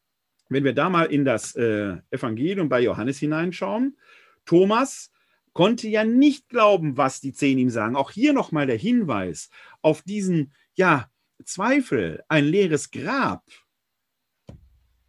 Wenn 0.48 0.64
wir 0.64 0.72
da 0.72 0.88
mal 0.88 1.04
in 1.04 1.26
das 1.26 1.54
äh, 1.54 1.98
Evangelium 2.10 2.70
bei 2.70 2.80
Johannes 2.80 3.18
hineinschauen, 3.18 3.98
Thomas 4.46 5.11
konnte 5.52 5.88
ja 5.88 6.04
nicht 6.04 6.48
glauben, 6.48 6.96
was 6.96 7.20
die 7.20 7.32
Zehn 7.32 7.58
ihm 7.58 7.70
sagen. 7.70 7.96
Auch 7.96 8.10
hier 8.10 8.32
nochmal 8.32 8.66
der 8.66 8.76
Hinweis 8.76 9.50
auf 9.80 10.02
diesen, 10.02 10.52
ja, 10.74 11.08
Zweifel, 11.44 12.22
ein 12.28 12.44
leeres 12.44 12.90
Grab 12.90 13.44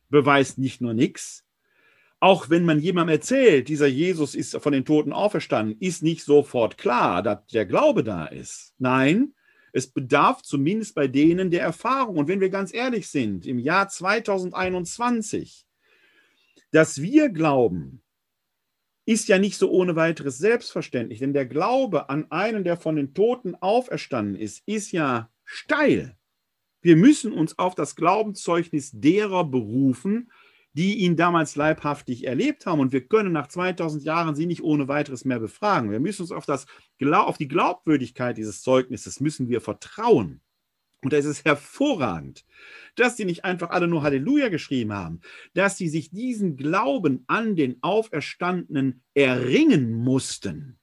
beweist 0.10 0.58
nicht 0.58 0.82
nur 0.82 0.94
nichts. 0.94 1.44
Auch 2.20 2.50
wenn 2.50 2.64
man 2.64 2.80
jemandem 2.80 3.16
erzählt, 3.16 3.68
dieser 3.68 3.88
Jesus 3.88 4.34
ist 4.34 4.56
von 4.58 4.72
den 4.72 4.86
Toten 4.86 5.12
auferstanden, 5.12 5.78
ist 5.80 6.04
nicht 6.04 6.24
sofort 6.24 6.78
klar, 6.78 7.22
dass 7.22 7.46
der 7.48 7.66
Glaube 7.66 8.04
da 8.04 8.26
ist. 8.26 8.74
Nein, 8.78 9.34
es 9.74 9.88
bedarf 9.88 10.44
zumindest 10.44 10.96
bei 10.96 11.08
denen 11.08 11.52
der 11.52 11.64
Erfahrung. 11.64 12.18
Und 12.18 12.28
wenn 12.28 12.40
wir 12.40 12.50
ganz 12.50 12.74
ehrlich 12.74 13.10
sind, 13.10 13.46
im 13.46 13.60
Jahr 13.60 13.90
2021, 13.90 15.66
dass 16.72 17.02
wir 17.02 17.30
glauben, 17.30 18.03
ist 19.06 19.28
ja 19.28 19.38
nicht 19.38 19.58
so 19.58 19.70
ohne 19.70 19.96
weiteres 19.96 20.38
selbstverständlich, 20.38 21.20
denn 21.20 21.34
der 21.34 21.46
Glaube 21.46 22.10
an 22.10 22.32
einen, 22.32 22.64
der 22.64 22.78
von 22.78 22.96
den 22.96 23.14
Toten 23.14 23.56
auferstanden 23.56 24.36
ist, 24.36 24.64
ist 24.66 24.92
ja 24.92 25.30
steil. 25.44 26.18
Wir 26.82 26.96
müssen 26.96 27.32
uns 27.32 27.58
auf 27.58 27.76
das 27.76 27.96
Glaubenszeugnis 27.96 28.92
derer 28.94 29.46
berufen, 29.46 30.32
die 30.74 31.00
ihn 31.00 31.16
damals 31.16 31.56
leibhaftig 31.56 32.26
erlebt 32.26 32.66
haben. 32.66 32.80
Und 32.80 32.92
wir 32.92 33.08
können 33.08 33.32
nach 33.32 33.48
2000 33.48 34.04
Jahren 34.04 34.36
sie 34.36 34.46
nicht 34.46 34.64
ohne 34.64 34.88
weiteres 34.88 35.24
mehr 35.24 35.40
befragen. 35.40 35.92
Wir 35.92 36.00
müssen 36.00 36.24
uns 36.24 36.32
auf, 36.32 36.46
das, 36.46 36.66
auf 37.02 37.38
die 37.38 37.48
Glaubwürdigkeit 37.48 38.38
dieses 38.38 38.62
Zeugnisses 38.62 39.20
müssen 39.20 39.50
wir 39.50 39.62
vertrauen. 39.62 40.42
Und 41.04 41.14
da 41.14 41.18
ist 41.18 41.26
es 41.26 41.44
hervorragend, 41.44 42.46
dass 42.96 43.18
sie 43.18 43.26
nicht 43.26 43.44
einfach 43.44 43.70
alle 43.70 43.88
nur 43.88 44.04
Halleluja 44.04 44.50
geschrieben 44.50 44.94
haben, 44.94 45.22
dass 45.54 45.78
sie 45.78 45.90
sich 45.90 46.12
diesen 46.12 46.56
Glauben 46.56 47.24
an 47.28 47.56
den 47.56 47.78
Auferstandenen 47.82 49.04
erringen 49.14 49.92
mussten. 49.92 50.80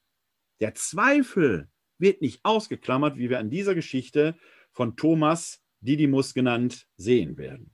Der 0.60 0.74
Zweifel 0.74 1.68
wird 1.98 2.20
nicht 2.20 2.40
ausgeklammert, 2.44 3.16
wie 3.16 3.30
wir 3.30 3.38
an 3.38 3.51
dieser 3.51 3.74
Geschichte 3.74 4.36
von 4.72 4.97
Thomas 4.97 5.62
Didymus 5.80 6.34
genannt, 6.34 6.86
sehen 6.97 7.38
werden. 7.38 7.70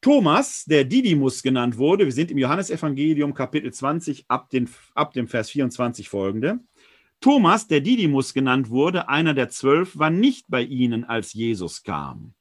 Thomas, 0.00 0.64
der 0.64 0.84
Didymus 0.84 1.42
genannt 1.42 1.78
wurde, 1.78 2.04
wir 2.04 2.12
sind 2.12 2.30
im 2.30 2.38
Johannesevangelium 2.38 3.34
Kapitel 3.34 3.72
20 3.72 4.24
ab, 4.28 4.50
den, 4.50 4.68
ab 4.94 5.12
dem 5.12 5.28
Vers 5.28 5.50
24 5.50 6.08
folgende. 6.08 6.58
Thomas, 7.22 7.68
der 7.68 7.80
Didymus 7.80 8.34
genannt 8.34 8.68
wurde, 8.68 9.08
einer 9.08 9.32
der 9.32 9.48
zwölf, 9.48 9.96
war 9.96 10.10
nicht 10.10 10.46
bei 10.48 10.62
ihnen, 10.62 11.04
als 11.04 11.32
Jesus 11.32 11.84
kam. 11.84 12.34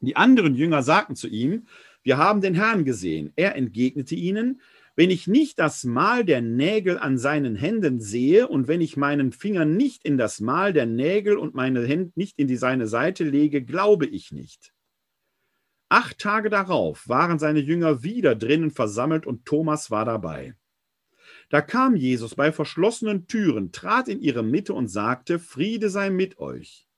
Die 0.00 0.16
anderen 0.16 0.56
Jünger 0.56 0.82
sagten 0.82 1.14
zu 1.14 1.28
ihm, 1.28 1.68
wir 2.02 2.18
haben 2.18 2.40
den 2.40 2.54
Herrn 2.54 2.84
gesehen. 2.84 3.32
Er 3.36 3.54
entgegnete 3.54 4.16
ihnen, 4.16 4.60
wenn 4.96 5.10
ich 5.10 5.28
nicht 5.28 5.60
das 5.60 5.84
Mal 5.84 6.24
der 6.24 6.40
Nägel 6.40 6.98
an 6.98 7.18
seinen 7.18 7.54
Händen 7.54 8.00
sehe 8.00 8.48
und 8.48 8.66
wenn 8.66 8.80
ich 8.80 8.96
meinen 8.96 9.30
Finger 9.30 9.64
nicht 9.64 10.04
in 10.04 10.18
das 10.18 10.40
Mal 10.40 10.72
der 10.72 10.86
Nägel 10.86 11.36
und 11.36 11.54
meine 11.54 11.86
Hände 11.86 12.12
nicht 12.16 12.36
in 12.36 12.48
die 12.48 12.56
seine 12.56 12.88
Seite 12.88 13.22
lege, 13.22 13.62
glaube 13.62 14.06
ich 14.06 14.32
nicht. 14.32 14.72
Acht 15.88 16.18
Tage 16.18 16.50
darauf 16.50 17.08
waren 17.08 17.38
seine 17.38 17.60
Jünger 17.60 18.02
wieder 18.02 18.34
drinnen 18.34 18.72
versammelt 18.72 19.24
und 19.24 19.44
Thomas 19.44 19.90
war 19.92 20.04
dabei. 20.04 20.54
Da 21.48 21.60
kam 21.60 21.96
Jesus 21.96 22.34
bei 22.34 22.52
verschlossenen 22.52 23.26
Türen, 23.26 23.72
trat 23.72 24.08
in 24.08 24.20
ihre 24.20 24.42
Mitte 24.42 24.74
und 24.74 24.88
sagte, 24.88 25.38
Friede 25.38 25.90
sei 25.90 26.10
mit 26.10 26.38
euch. 26.38 26.88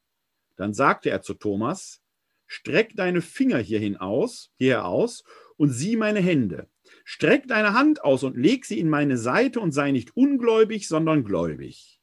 Dann 0.57 0.73
sagte 0.73 1.11
er 1.11 1.23
zu 1.23 1.35
Thomas, 1.35 2.03
Streck 2.47 2.97
deine 2.97 3.21
Finger 3.21 3.59
hierhin 3.59 3.97
aus, 3.97 4.51
hierher 4.57 4.87
aus 4.87 5.23
und 5.57 5.71
sieh 5.71 5.97
meine 5.97 6.21
Hände 6.21 6.69
Streck 7.05 7.49
deine 7.49 7.73
Hand 7.73 8.05
aus 8.05 8.23
und 8.23 8.37
leg 8.37 8.65
sie 8.65 8.79
in 8.79 8.91
meine 8.91 9.17
Seite 9.17 9.61
und 9.61 9.73
sei 9.73 9.93
nicht 9.93 10.17
ungläubig, 10.17 10.89
sondern 10.89 11.25
gläubig. 11.25 12.01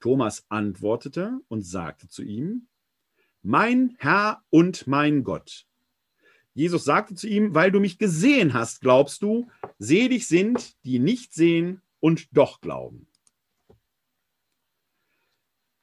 Thomas 0.00 0.46
antwortete 0.48 1.40
und 1.48 1.62
sagte 1.62 2.08
zu 2.08 2.22
ihm, 2.22 2.68
Mein 3.42 3.96
Herr 3.98 4.42
und 4.50 4.86
mein 4.86 5.24
Gott. 5.24 5.66
Jesus 6.54 6.84
sagte 6.84 7.14
zu 7.14 7.28
ihm, 7.28 7.54
weil 7.54 7.70
du 7.70 7.80
mich 7.80 7.98
gesehen 7.98 8.54
hast, 8.54 8.80
glaubst 8.80 9.22
du, 9.22 9.48
selig 9.78 10.26
sind, 10.26 10.74
die 10.84 10.98
nicht 10.98 11.32
sehen 11.32 11.80
und 12.00 12.28
doch 12.36 12.60
glauben. 12.60 13.06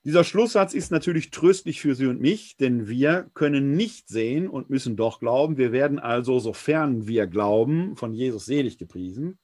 Dieser 0.07 0.23
Schlusssatz 0.23 0.73
ist 0.73 0.89
natürlich 0.89 1.31
tröstlich 1.31 1.81
für 1.81 1.94
Sie 1.94 2.06
und 2.06 2.22
mich, 2.22 2.56
denn 2.56 2.88
wir 2.88 3.30
können 3.34 3.76
nicht 3.76 4.07
sehen 4.07 4.48
und 4.48 4.69
müssen 4.69 4.95
doch 4.95 5.19
glauben. 5.19 5.57
Wir 5.57 5.73
werden 5.73 5.99
also, 5.99 6.39
sofern 6.39 7.07
wir 7.07 7.27
glauben, 7.27 7.98
von 7.98 8.14
Jesus 8.14 8.45
selig 8.45 8.77
gepriesen. 8.77 9.38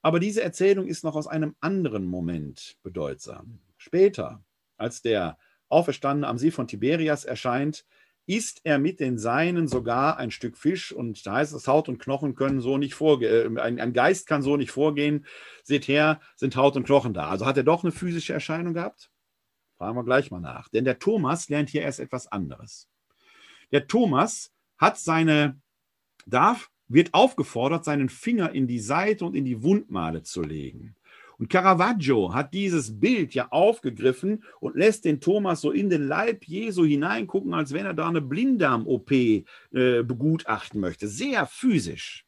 Aber 0.00 0.20
diese 0.20 0.40
Erzählung 0.40 0.86
ist 0.86 1.02
noch 1.02 1.16
aus 1.16 1.26
einem 1.26 1.56
anderen 1.58 2.06
Moment 2.06 2.76
bedeutsam. 2.84 3.58
Später, 3.76 4.44
als 4.76 5.02
der 5.02 5.36
Auferstandene 5.68 6.28
am 6.28 6.38
See 6.38 6.52
von 6.52 6.68
Tiberias 6.68 7.24
erscheint, 7.24 7.84
isst 8.28 8.60
er 8.64 8.78
mit 8.78 9.00
den 9.00 9.18
Seinen 9.18 9.68
sogar 9.68 10.18
ein 10.18 10.30
Stück 10.30 10.58
Fisch 10.58 10.92
und 10.92 11.26
da 11.26 11.36
heißt 11.36 11.54
es, 11.54 11.66
Haut 11.66 11.88
und 11.88 11.98
Knochen 11.98 12.34
können 12.34 12.60
so 12.60 12.76
nicht 12.76 12.94
vorgehen, 12.94 13.56
äh, 13.56 13.60
ein, 13.60 13.92
Geist 13.94 14.26
kann 14.26 14.42
so 14.42 14.56
nicht 14.58 14.70
vorgehen. 14.70 15.26
Seht 15.64 15.88
her, 15.88 16.20
sind 16.36 16.54
Haut 16.54 16.76
und 16.76 16.84
Knochen 16.84 17.14
da. 17.14 17.28
Also 17.28 17.46
hat 17.46 17.56
er 17.56 17.64
doch 17.64 17.82
eine 17.82 17.92
physische 17.92 18.34
Erscheinung 18.34 18.74
gehabt? 18.74 19.10
Fragen 19.78 19.96
wir 19.96 20.04
gleich 20.04 20.30
mal 20.30 20.40
nach. 20.40 20.68
Denn 20.68 20.84
der 20.84 20.98
Thomas 20.98 21.48
lernt 21.48 21.70
hier 21.70 21.82
erst 21.82 22.00
etwas 22.00 22.26
anderes. 22.26 22.88
Der 23.72 23.86
Thomas 23.86 24.52
hat 24.76 24.98
seine, 24.98 25.58
darf, 26.26 26.70
wird 26.86 27.14
aufgefordert, 27.14 27.84
seinen 27.84 28.10
Finger 28.10 28.52
in 28.52 28.66
die 28.66 28.80
Seite 28.80 29.24
und 29.24 29.34
in 29.36 29.46
die 29.46 29.62
Wundmale 29.62 30.22
zu 30.22 30.42
legen. 30.42 30.96
Und 31.38 31.48
Caravaggio 31.48 32.34
hat 32.34 32.52
dieses 32.52 32.98
Bild 32.98 33.32
ja 33.32 33.48
aufgegriffen 33.50 34.44
und 34.60 34.76
lässt 34.76 35.04
den 35.04 35.20
Thomas 35.20 35.60
so 35.60 35.70
in 35.70 35.88
den 35.88 36.06
Leib 36.08 36.44
Jesu 36.44 36.84
hineingucken, 36.84 37.54
als 37.54 37.72
wenn 37.72 37.86
er 37.86 37.94
da 37.94 38.08
eine 38.08 38.20
Blinddarm-OP 38.20 39.10
äh, 39.12 39.44
begutachten 39.70 40.80
möchte. 40.80 41.06
Sehr 41.06 41.46
physisch. 41.46 42.26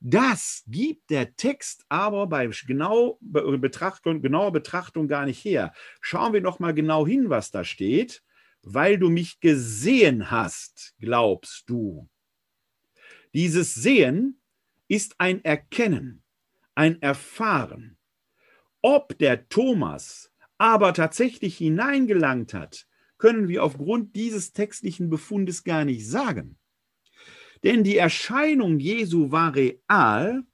Das 0.00 0.64
gibt 0.66 1.10
der 1.10 1.36
Text 1.36 1.84
aber 1.88 2.26
bei 2.26 2.48
genau 2.66 3.18
Betrachtung, 3.20 4.22
genauer 4.22 4.52
Betrachtung 4.52 5.06
gar 5.06 5.26
nicht 5.26 5.44
her. 5.44 5.72
Schauen 6.00 6.32
wir 6.32 6.40
noch 6.40 6.58
mal 6.58 6.74
genau 6.74 7.06
hin, 7.06 7.30
was 7.30 7.50
da 7.50 7.64
steht. 7.64 8.22
weil 8.62 8.98
du 8.98 9.08
mich 9.08 9.40
gesehen 9.40 10.30
hast, 10.30 10.94
glaubst 10.98 11.70
du. 11.70 12.08
Dieses 13.34 13.74
Sehen 13.74 14.40
ist 14.88 15.14
ein 15.18 15.44
Erkennen, 15.44 16.24
ein 16.74 17.00
Erfahren. 17.00 17.97
Ob 18.82 19.18
der 19.18 19.48
Thomas 19.48 20.32
aber 20.58 20.92
tatsächlich 20.94 21.56
hineingelangt 21.58 22.54
hat, 22.54 22.86
können 23.16 23.48
wir 23.48 23.64
aufgrund 23.64 24.14
dieses 24.14 24.52
textlichen 24.52 25.10
Befundes 25.10 25.64
gar 25.64 25.84
nicht 25.84 26.08
sagen. 26.08 26.58
Denn 27.64 27.82
die 27.82 27.96
Erscheinung 27.96 28.78
Jesu 28.78 29.32
war 29.32 29.54
real, 29.54 30.44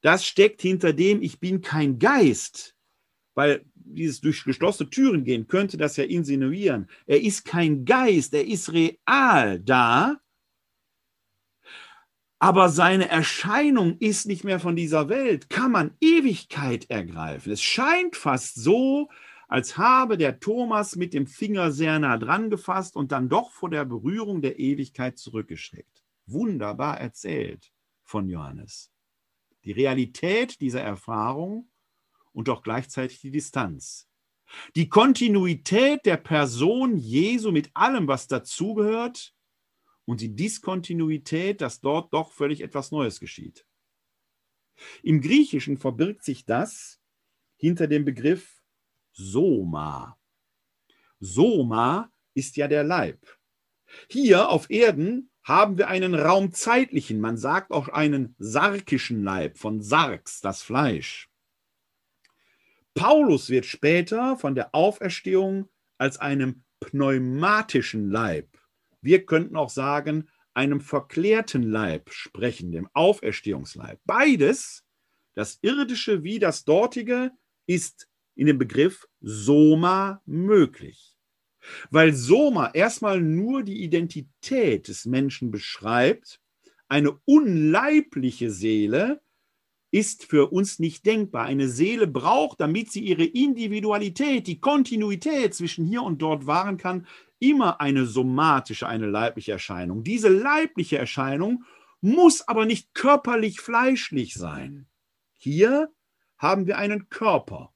das 0.00 0.24
steckt 0.24 0.62
hinter 0.62 0.92
dem, 0.92 1.20
ich 1.22 1.40
bin 1.40 1.60
kein 1.60 1.98
Geist, 1.98 2.76
weil 3.34 3.64
dieses 3.74 4.20
durch 4.20 4.44
geschlossene 4.44 4.90
Türen 4.90 5.24
gehen 5.24 5.48
könnte 5.48 5.76
das 5.76 5.96
ja 5.96 6.04
insinuieren. 6.04 6.88
Er 7.06 7.20
ist 7.20 7.44
kein 7.44 7.84
Geist, 7.84 8.34
er 8.34 8.46
ist 8.46 8.72
real 8.72 9.60
da, 9.60 10.20
aber 12.38 12.68
seine 12.68 13.08
Erscheinung 13.08 13.98
ist 13.98 14.26
nicht 14.26 14.44
mehr 14.44 14.60
von 14.60 14.76
dieser 14.76 15.08
Welt, 15.08 15.48
kann 15.48 15.72
man 15.72 15.96
Ewigkeit 16.00 16.90
ergreifen. 16.90 17.52
Es 17.52 17.62
scheint 17.62 18.14
fast 18.14 18.56
so, 18.56 19.08
als 19.48 19.78
habe 19.78 20.18
der 20.18 20.40
Thomas 20.40 20.96
mit 20.96 21.14
dem 21.14 21.26
Finger 21.26 21.70
sehr 21.70 21.98
nah 21.98 22.18
dran 22.18 22.50
gefasst 22.50 22.96
und 22.96 23.12
dann 23.12 23.28
doch 23.28 23.52
vor 23.52 23.70
der 23.70 23.84
Berührung 23.84 24.42
der 24.42 24.58
Ewigkeit 24.58 25.18
zurückgeschreckt. 25.18 26.04
Wunderbar 26.26 27.00
erzählt 27.00 27.72
von 28.02 28.28
Johannes. 28.28 28.90
Die 29.64 29.72
Realität 29.72 30.60
dieser 30.60 30.82
Erfahrung 30.82 31.68
und 32.32 32.48
doch 32.48 32.62
gleichzeitig 32.62 33.20
die 33.20 33.30
Distanz. 33.30 34.08
Die 34.74 34.88
Kontinuität 34.88 36.04
der 36.04 36.18
Person 36.18 36.96
Jesu 36.96 37.50
mit 37.50 37.70
allem, 37.74 38.06
was 38.06 38.28
dazugehört, 38.28 39.35
und 40.06 40.20
die 40.20 40.34
Diskontinuität, 40.34 41.60
dass 41.60 41.80
dort 41.80 42.14
doch 42.14 42.32
völlig 42.32 42.62
etwas 42.62 42.90
Neues 42.90 43.20
geschieht. 43.20 43.66
Im 45.02 45.20
Griechischen 45.20 45.76
verbirgt 45.76 46.24
sich 46.24 46.44
das 46.46 47.00
hinter 47.56 47.86
dem 47.86 48.04
Begriff 48.04 48.62
Soma. 49.12 50.18
Soma 51.18 52.10
ist 52.34 52.56
ja 52.56 52.68
der 52.68 52.84
Leib. 52.84 53.38
Hier 54.08 54.48
auf 54.48 54.70
Erden 54.70 55.30
haben 55.42 55.78
wir 55.78 55.88
einen 55.88 56.14
raumzeitlichen, 56.14 57.20
man 57.20 57.38
sagt 57.38 57.70
auch 57.70 57.88
einen 57.88 58.34
sarkischen 58.38 59.22
Leib, 59.22 59.58
von 59.58 59.80
Sarx, 59.80 60.40
das 60.40 60.62
Fleisch. 60.62 61.30
Paulus 62.94 63.48
wird 63.48 63.64
später 63.64 64.36
von 64.36 64.54
der 64.54 64.74
Auferstehung 64.74 65.68
als 65.98 66.18
einem 66.18 66.64
pneumatischen 66.80 68.10
Leib, 68.10 68.55
wir 69.06 69.24
könnten 69.24 69.56
auch 69.56 69.70
sagen, 69.70 70.28
einem 70.52 70.80
verklärten 70.80 71.62
Leib 71.62 72.10
sprechen, 72.10 72.72
dem 72.72 72.88
Auferstehungsleib. 72.92 74.00
Beides, 74.04 74.84
das 75.34 75.58
irdische 75.62 76.22
wie 76.22 76.38
das 76.38 76.64
dortige, 76.64 77.30
ist 77.66 78.08
in 78.34 78.46
dem 78.46 78.58
Begriff 78.58 79.06
Soma 79.20 80.20
möglich. 80.26 81.16
Weil 81.90 82.12
Soma 82.12 82.70
erstmal 82.74 83.20
nur 83.20 83.62
die 83.62 83.82
Identität 83.82 84.88
des 84.88 85.04
Menschen 85.06 85.50
beschreibt, 85.50 86.40
eine 86.88 87.18
unleibliche 87.24 88.50
Seele 88.50 89.20
ist 89.90 90.24
für 90.24 90.52
uns 90.52 90.78
nicht 90.78 91.06
denkbar. 91.06 91.46
Eine 91.46 91.68
Seele 91.68 92.06
braucht, 92.06 92.60
damit 92.60 92.92
sie 92.92 93.00
ihre 93.00 93.24
Individualität, 93.24 94.46
die 94.46 94.60
Kontinuität 94.60 95.54
zwischen 95.54 95.86
hier 95.86 96.02
und 96.02 96.20
dort 96.22 96.46
wahren 96.46 96.76
kann, 96.76 97.06
immer 97.38 97.80
eine 97.80 98.06
somatische, 98.06 98.86
eine 98.86 99.06
leibliche 99.06 99.52
Erscheinung. 99.52 100.04
Diese 100.04 100.28
leibliche 100.28 100.98
Erscheinung 100.98 101.64
muss 102.00 102.46
aber 102.46 102.66
nicht 102.66 102.94
körperlich 102.94 103.60
fleischlich 103.60 104.34
sein. 104.34 104.86
Hier 105.32 105.90
haben 106.38 106.66
wir 106.66 106.78
einen 106.78 107.08
Körper 107.08 107.72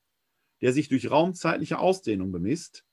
der 0.61 0.73
sich 0.73 0.89
durch 0.89 1.11
raumzeitliche 1.11 1.78
Ausdehnung 1.78 2.32
bemisst. 2.32 2.85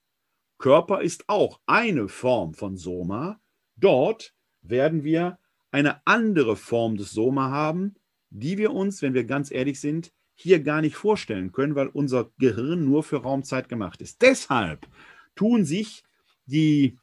Körper 0.57 1.01
ist 1.01 1.25
auch 1.27 1.59
eine 1.65 2.07
Form 2.07 2.53
von 2.53 2.77
Soma. 2.77 3.39
Dort 3.75 4.33
werden 4.61 5.03
wir 5.03 5.39
eine 5.71 6.05
andere 6.05 6.55
Form 6.55 6.97
des 6.97 7.11
Soma 7.11 7.49
haben, 7.51 7.95
die 8.29 8.57
wir 8.57 8.73
uns, 8.73 9.01
wenn 9.01 9.13
wir 9.13 9.25
ganz 9.25 9.51
ehrlich 9.51 9.79
sind, 9.79 10.11
hier 10.33 10.61
gar 10.61 10.81
nicht 10.81 10.95
vorstellen 10.95 11.51
können, 11.51 11.75
weil 11.75 11.87
unser 11.87 12.31
Gehirn 12.37 12.85
nur 12.85 13.03
für 13.03 13.17
Raumzeit 13.17 13.69
gemacht 13.69 14.01
ist. 14.01 14.21
Deshalb 14.21 14.87
tun 15.35 15.65
sich 15.65 16.03
die 16.47 16.97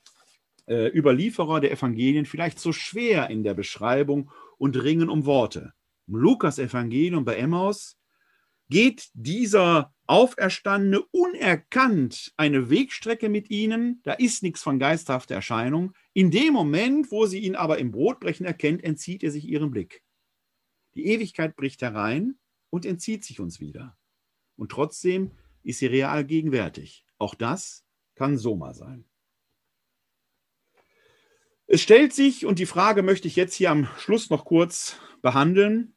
äh, 0.66 0.88
Überlieferer 0.96 1.60
der 1.60 1.72
Evangelien 1.72 2.26
vielleicht 2.26 2.58
so 2.58 2.72
schwer 2.72 3.30
in 3.30 3.44
der 3.44 3.54
Beschreibung 3.54 4.30
und 4.58 4.82
ringen 4.82 5.08
um 5.08 5.26
Worte. 5.26 5.72
Im 6.06 6.16
Lukas-Evangelium 6.16 7.24
bei 7.24 7.36
Emmaus 7.36 7.96
geht 8.68 9.08
dieser 9.14 9.94
Auferstandene 10.06 11.00
unerkannt 11.12 12.32
eine 12.36 12.68
Wegstrecke 12.68 13.28
mit 13.28 13.50
ihnen, 13.50 14.00
da 14.04 14.12
ist 14.12 14.42
nichts 14.42 14.62
von 14.62 14.78
geisterhafter 14.78 15.34
Erscheinung. 15.34 15.92
In 16.12 16.30
dem 16.30 16.52
Moment, 16.52 17.10
wo 17.10 17.26
sie 17.26 17.38
ihn 17.38 17.56
aber 17.56 17.78
im 17.78 17.90
Brotbrechen 17.90 18.44
erkennt, 18.44 18.84
entzieht 18.84 19.22
er 19.22 19.30
sich 19.30 19.46
ihrem 19.46 19.70
Blick. 19.70 20.02
Die 20.94 21.06
Ewigkeit 21.06 21.56
bricht 21.56 21.82
herein 21.82 22.38
und 22.70 22.84
entzieht 22.86 23.24
sich 23.24 23.40
uns 23.40 23.60
wieder. 23.60 23.96
Und 24.56 24.70
trotzdem 24.70 25.32
ist 25.62 25.78
sie 25.78 25.86
real 25.86 26.24
gegenwärtig. 26.24 27.06
Auch 27.18 27.34
das 27.34 27.84
kann 28.14 28.36
Soma 28.36 28.74
sein. 28.74 29.04
Es 31.66 31.80
stellt 31.80 32.12
sich, 32.12 32.44
und 32.44 32.58
die 32.58 32.66
Frage 32.66 33.02
möchte 33.02 33.26
ich 33.26 33.36
jetzt 33.36 33.54
hier 33.54 33.70
am 33.70 33.88
Schluss 33.98 34.28
noch 34.30 34.44
kurz 34.44 34.98
behandeln, 35.22 35.94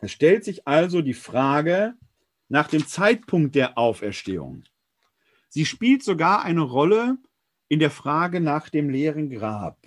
es 0.00 0.12
stellt 0.12 0.44
sich 0.44 0.66
also 0.66 1.02
die 1.02 1.14
Frage, 1.14 1.94
nach 2.48 2.68
dem 2.68 2.86
Zeitpunkt 2.86 3.54
der 3.54 3.76
Auferstehung. 3.76 4.64
Sie 5.48 5.66
spielt 5.66 6.02
sogar 6.02 6.44
eine 6.44 6.62
Rolle 6.62 7.18
in 7.68 7.78
der 7.78 7.90
Frage 7.90 8.40
nach 8.40 8.68
dem 8.68 8.90
leeren 8.90 9.30
Grab. 9.30 9.78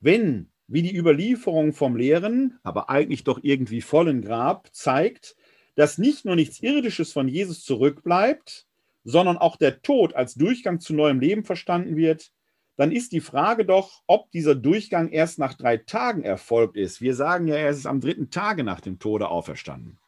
Wenn, 0.00 0.50
wie 0.66 0.82
die 0.82 0.96
Überlieferung 0.96 1.72
vom 1.72 1.96
leeren, 1.96 2.58
aber 2.62 2.90
eigentlich 2.90 3.24
doch 3.24 3.40
irgendwie 3.42 3.80
vollen 3.80 4.22
Grab 4.22 4.68
zeigt, 4.72 5.36
dass 5.74 5.98
nicht 5.98 6.24
nur 6.24 6.36
nichts 6.36 6.60
Irdisches 6.60 7.12
von 7.12 7.28
Jesus 7.28 7.64
zurückbleibt, 7.64 8.66
sondern 9.04 9.38
auch 9.38 9.56
der 9.56 9.82
Tod 9.82 10.14
als 10.14 10.34
Durchgang 10.34 10.80
zu 10.80 10.94
neuem 10.94 11.20
Leben 11.20 11.44
verstanden 11.44 11.96
wird, 11.96 12.32
dann 12.80 12.92
ist 12.92 13.12
die 13.12 13.20
Frage 13.20 13.66
doch, 13.66 14.02
ob 14.06 14.30
dieser 14.30 14.54
Durchgang 14.54 15.10
erst 15.10 15.38
nach 15.38 15.52
drei 15.52 15.76
Tagen 15.76 16.22
erfolgt 16.22 16.78
ist. 16.78 17.02
Wir 17.02 17.14
sagen 17.14 17.46
ja, 17.46 17.56
er 17.56 17.68
ist 17.68 17.84
am 17.84 18.00
dritten 18.00 18.30
Tage 18.30 18.64
nach 18.64 18.80
dem 18.80 18.98
Tode 18.98 19.28
auferstanden. 19.28 19.98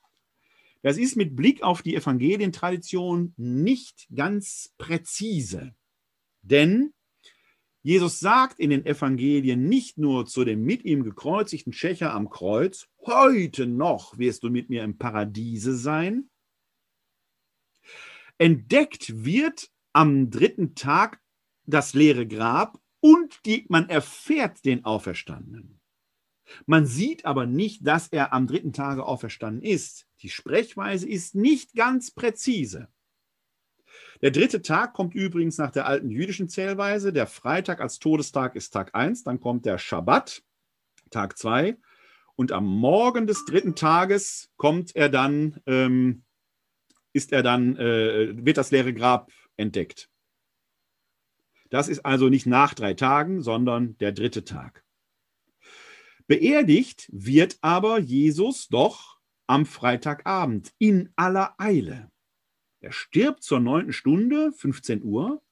Das 0.81 0.97
ist 0.97 1.15
mit 1.15 1.37
Blick 1.37 1.63
auf 1.63 1.83
die 1.83 1.95
Evangelientradition 1.95 3.35
nicht 3.37 4.07
ganz 4.17 4.73
präzise. 4.79 5.75
Denn 6.41 6.95
Jesus 7.83 8.21
sagt 8.21 8.59
in 8.59 8.71
den 8.71 8.87
Evangelien 8.87 9.69
nicht 9.69 9.99
nur 9.99 10.25
zu 10.25 10.43
dem 10.43 10.65
mit 10.65 10.83
ihm 10.87 11.05
gekreuzigten 11.05 11.75
Schächer 11.75 12.15
am 12.15 12.31
Kreuz, 12.31 12.89
heute 13.05 13.67
noch 13.67 14.17
wirst 14.17 14.45
du 14.45 14.49
mit 14.49 14.71
mir 14.71 14.83
im 14.83 14.97
Paradiese 14.97 15.77
sein. 15.77 16.31
Entdeckt 18.39 19.27
wird 19.27 19.69
am 19.93 20.31
dritten 20.31 20.75
Tag 20.75 21.22
das 21.67 21.95
leere 21.95 22.27
Grab 22.27 22.79
und 23.01 23.45
die, 23.47 23.67
man 23.69 23.89
erfährt 23.89 24.65
den 24.65 24.85
Auferstandenen. 24.85 25.81
Man 26.67 26.87
sieht 26.87 27.25
aber 27.25 27.47
nicht, 27.47 27.87
dass 27.87 28.09
er 28.09 28.33
am 28.33 28.47
dritten 28.47 28.73
Tage 28.73 29.05
auferstanden 29.05 29.63
ist. 29.63 30.07
Die 30.21 30.29
Sprechweise 30.29 31.09
ist 31.09 31.35
nicht 31.35 31.75
ganz 31.75 32.11
präzise. 32.11 32.89
Der 34.21 34.31
dritte 34.31 34.63
Tag 34.63 34.95
kommt 34.95 35.15
übrigens 35.15 35.59
nach 35.59 35.71
der 35.71 35.87
alten 35.87 36.11
jüdischen 36.11 36.49
Zählweise. 36.49 37.13
Der 37.13 37.27
Freitag 37.27 37.81
als 37.81 37.99
Todestag 37.99 38.55
ist 38.55 38.71
Tag 38.71 38.95
1, 38.95 39.25
dann 39.25 39.41
kommt 39.41 39.67
der 39.67 39.79
Schabbat, 39.79 40.43
Tag 41.11 41.37
2. 41.37 41.77
Und 42.37 42.53
am 42.53 42.67
Morgen 42.67 43.27
des 43.27 43.45
dritten 43.45 43.75
Tages 43.75 44.51
kommt 44.57 44.95
er 44.95 45.09
dann, 45.09 45.61
ähm, 45.67 46.23
ist 47.13 47.33
er 47.33 47.43
dann, 47.43 47.77
äh, 47.77 48.33
wird 48.45 48.57
das 48.57 48.71
leere 48.71 48.95
Grab 48.95 49.31
entdeckt. 49.57 50.12
Das 51.73 51.89
ist 51.89 52.05
also 52.05 52.29
nicht 52.29 52.45
nach 52.45 52.75
drei 52.75 52.93
Tagen, 52.93 53.41
sondern 53.41 53.97
der 53.97 54.13
dritte 54.13 54.45
Tag. 54.45 54.85
Beerdigt 56.27 57.09
wird 57.11 57.57
aber 57.63 57.99
Jesus 57.99 58.69
doch 58.69 59.19
am 59.47 59.65
Freitagabend 59.65 60.75
in 60.77 61.15
aller 61.17 61.55
Eile. 61.57 62.11
Er 62.81 62.93
stirbt 62.93 63.43
zur 63.43 63.59
neunten 63.59 63.95
Stunde, 63.95 64.53
15 64.53 65.03
Uhr. 65.03 65.43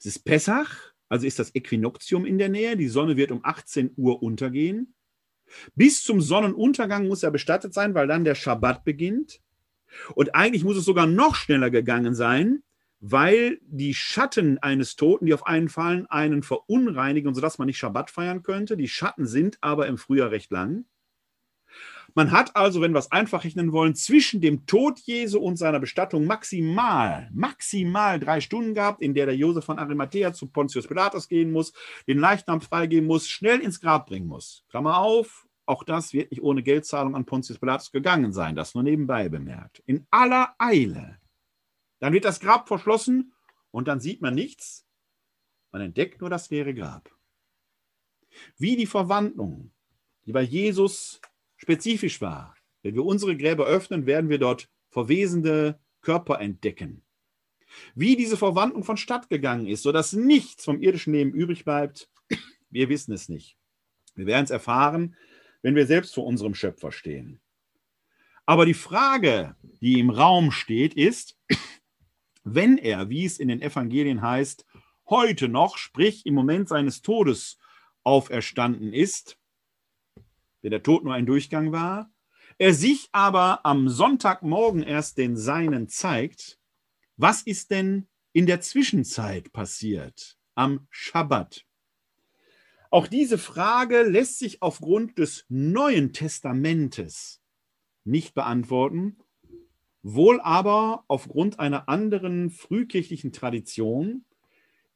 Es 0.00 0.06
ist 0.06 0.24
Pessach, 0.24 0.92
also 1.08 1.24
ist 1.24 1.38
das 1.38 1.54
Äquinoktium 1.54 2.26
in 2.26 2.38
der 2.38 2.48
Nähe. 2.48 2.76
Die 2.76 2.88
Sonne 2.88 3.16
wird 3.16 3.30
um 3.30 3.44
18 3.44 3.92
Uhr 3.96 4.20
untergehen. 4.20 4.96
Bis 5.76 6.02
zum 6.02 6.20
Sonnenuntergang 6.20 7.06
muss 7.06 7.22
er 7.22 7.30
bestattet 7.30 7.72
sein, 7.72 7.94
weil 7.94 8.08
dann 8.08 8.24
der 8.24 8.34
Schabbat 8.34 8.84
beginnt. 8.84 9.40
Und 10.16 10.34
eigentlich 10.34 10.64
muss 10.64 10.76
es 10.76 10.84
sogar 10.84 11.06
noch 11.06 11.36
schneller 11.36 11.70
gegangen 11.70 12.16
sein, 12.16 12.64
weil 13.00 13.58
die 13.62 13.94
Schatten 13.94 14.58
eines 14.58 14.96
Toten, 14.96 15.26
die 15.26 15.34
auf 15.34 15.46
einen 15.46 15.68
fallen, 15.68 16.06
einen 16.06 16.42
verunreinigen, 16.42 17.34
sodass 17.34 17.58
man 17.58 17.66
nicht 17.66 17.78
Schabbat 17.78 18.10
feiern 18.10 18.42
könnte. 18.42 18.76
Die 18.76 18.88
Schatten 18.88 19.26
sind 19.26 19.58
aber 19.60 19.86
im 19.86 19.98
Frühjahr 19.98 20.30
recht 20.30 20.50
lang. 20.50 20.84
Man 22.14 22.32
hat 22.32 22.56
also, 22.56 22.80
wenn 22.80 22.92
wir 22.92 22.98
es 22.98 23.12
einfach 23.12 23.44
rechnen 23.44 23.70
wollen, 23.70 23.94
zwischen 23.94 24.40
dem 24.40 24.66
Tod 24.66 24.98
Jesu 25.00 25.38
und 25.38 25.56
seiner 25.56 25.78
Bestattung 25.78 26.24
maximal, 26.24 27.28
maximal 27.32 28.18
drei 28.18 28.40
Stunden 28.40 28.74
gehabt, 28.74 29.02
in 29.02 29.14
der 29.14 29.26
der 29.26 29.36
Josef 29.36 29.64
von 29.64 29.78
Arimathea 29.78 30.32
zu 30.32 30.48
Pontius 30.48 30.88
Pilatus 30.88 31.28
gehen 31.28 31.52
muss, 31.52 31.72
den 32.08 32.18
Leichnam 32.18 32.60
freigeben 32.60 33.06
muss, 33.06 33.28
schnell 33.28 33.60
ins 33.60 33.80
Grab 33.80 34.06
bringen 34.06 34.26
muss. 34.26 34.64
Klammer 34.70 34.98
auf, 34.98 35.46
auch 35.66 35.84
das 35.84 36.12
wird 36.14 36.30
nicht 36.30 36.42
ohne 36.42 36.62
Geldzahlung 36.62 37.14
an 37.14 37.26
Pontius 37.26 37.58
Pilatus 37.58 37.92
gegangen 37.92 38.32
sein, 38.32 38.56
das 38.56 38.74
nur 38.74 38.82
nebenbei 38.82 39.28
bemerkt. 39.28 39.82
In 39.84 40.06
aller 40.10 40.54
Eile. 40.58 41.18
Dann 42.00 42.12
wird 42.12 42.24
das 42.24 42.40
Grab 42.40 42.68
verschlossen 42.68 43.32
und 43.70 43.88
dann 43.88 44.00
sieht 44.00 44.20
man 44.20 44.34
nichts. 44.34 44.86
Man 45.72 45.82
entdeckt 45.82 46.20
nur 46.20 46.30
das 46.30 46.50
leere 46.50 46.74
Grab. 46.74 47.10
Wie 48.56 48.76
die 48.76 48.86
Verwandlung, 48.86 49.72
die 50.26 50.32
bei 50.32 50.42
Jesus 50.42 51.20
spezifisch 51.56 52.20
war. 52.20 52.54
Wenn 52.82 52.94
wir 52.94 53.04
unsere 53.04 53.36
Gräber 53.36 53.66
öffnen, 53.66 54.06
werden 54.06 54.30
wir 54.30 54.38
dort 54.38 54.70
verwesende 54.88 55.80
Körper 56.00 56.40
entdecken. 56.40 57.02
Wie 57.94 58.16
diese 58.16 58.36
Verwandlung 58.36 58.84
vonstatt 58.84 59.28
gegangen 59.28 59.66
ist, 59.66 59.82
sodass 59.82 60.12
nichts 60.12 60.64
vom 60.64 60.80
irdischen 60.80 61.12
Leben 61.12 61.32
übrig 61.32 61.64
bleibt, 61.64 62.10
wir 62.70 62.88
wissen 62.88 63.12
es 63.12 63.28
nicht. 63.28 63.56
Wir 64.14 64.26
werden 64.26 64.44
es 64.44 64.50
erfahren, 64.50 65.16
wenn 65.62 65.74
wir 65.74 65.86
selbst 65.86 66.14
vor 66.14 66.24
unserem 66.24 66.54
Schöpfer 66.54 66.92
stehen. 66.92 67.40
Aber 68.46 68.64
die 68.64 68.74
Frage, 68.74 69.56
die 69.80 70.00
im 70.00 70.10
Raum 70.10 70.50
steht, 70.50 70.94
ist, 70.94 71.37
wenn 72.54 72.78
er, 72.78 73.08
wie 73.10 73.24
es 73.24 73.38
in 73.38 73.48
den 73.48 73.62
Evangelien 73.62 74.22
heißt, 74.22 74.64
heute 75.08 75.48
noch, 75.48 75.78
sprich 75.78 76.26
im 76.26 76.34
Moment 76.34 76.68
seines 76.68 77.02
Todes 77.02 77.58
auferstanden 78.04 78.92
ist, 78.92 79.38
wenn 80.62 80.70
der 80.70 80.82
Tod 80.82 81.04
nur 81.04 81.14
ein 81.14 81.26
Durchgang 81.26 81.72
war, 81.72 82.10
er 82.58 82.74
sich 82.74 83.08
aber 83.12 83.64
am 83.64 83.88
Sonntagmorgen 83.88 84.82
erst 84.82 85.18
den 85.18 85.36
Seinen 85.36 85.88
zeigt, 85.88 86.58
was 87.16 87.42
ist 87.42 87.70
denn 87.70 88.08
in 88.32 88.46
der 88.46 88.60
Zwischenzeit 88.60 89.52
passiert, 89.52 90.38
am 90.54 90.86
Schabbat? 90.90 91.64
Auch 92.90 93.06
diese 93.06 93.38
Frage 93.38 94.02
lässt 94.02 94.38
sich 94.38 94.62
aufgrund 94.62 95.18
des 95.18 95.44
Neuen 95.48 96.12
Testamentes 96.12 97.42
nicht 98.04 98.34
beantworten, 98.34 99.18
wohl 100.14 100.40
aber 100.40 101.04
aufgrund 101.06 101.60
einer 101.60 101.88
anderen 101.88 102.50
frühkirchlichen 102.50 103.32
Tradition, 103.32 104.24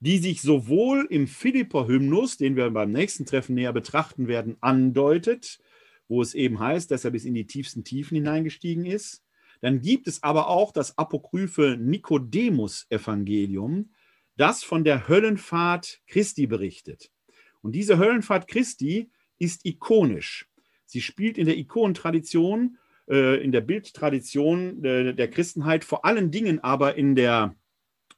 die 0.01 0.19
sich 0.19 0.43
sowohl 0.43 1.07
im 1.11 1.27
Philipper-Hymnus, 1.27 2.39
den 2.39 2.57
wir 2.57 2.71
beim 2.71 2.91
nächsten 2.91 3.27
Treffen 3.27 3.55
näher 3.55 3.73
betrachten 3.73 4.27
werden, 4.27 4.57
andeutet, 4.61 5.61
wo 6.09 6.23
es 6.23 6.35
eben 6.35 6.59
heißt, 6.59 6.91
dass 6.91 7.05
er 7.05 7.11
bis 7.11 7.25
in 7.25 7.35
die 7.35 7.47
tiefsten 7.47 7.85
Tiefen 7.85 8.17
hineingestiegen 8.17 8.87
ist. 8.87 9.23
Dann 9.61 9.81
gibt 9.81 10.09
es 10.09 10.23
aber 10.23 10.49
auch 10.49 10.73
das 10.73 10.99
apokryphe 10.99 11.77
Nikodemus-Evangelium, 11.79 13.91
das 14.37 14.65
von 14.65 14.83
der 14.83 15.09
Höllenfahrt 15.09 16.01
Christi 16.07 16.47
berichtet. 16.47 17.11
Und 17.61 17.73
diese 17.73 17.99
Höllenfahrt 17.99 18.49
Christi 18.49 19.11
ist 19.39 19.65
ikonisch. 19.65 20.49
Sie 20.87 21.01
spielt 21.01 21.39
in 21.39 21.47
der 21.47 21.59
Ikonentradition, 21.59 22.79
äh, 23.13 23.37
in 23.45 23.53
der 23.53 23.61
Bildtradition 23.61 24.83
äh, 24.83 25.15
der 25.15 25.29
Christenheit, 25.29 25.85
vor 25.85 26.05
allen 26.07 26.31
Dingen 26.31 26.61
aber 26.61 26.97
in 26.97 27.15
der 27.15 27.55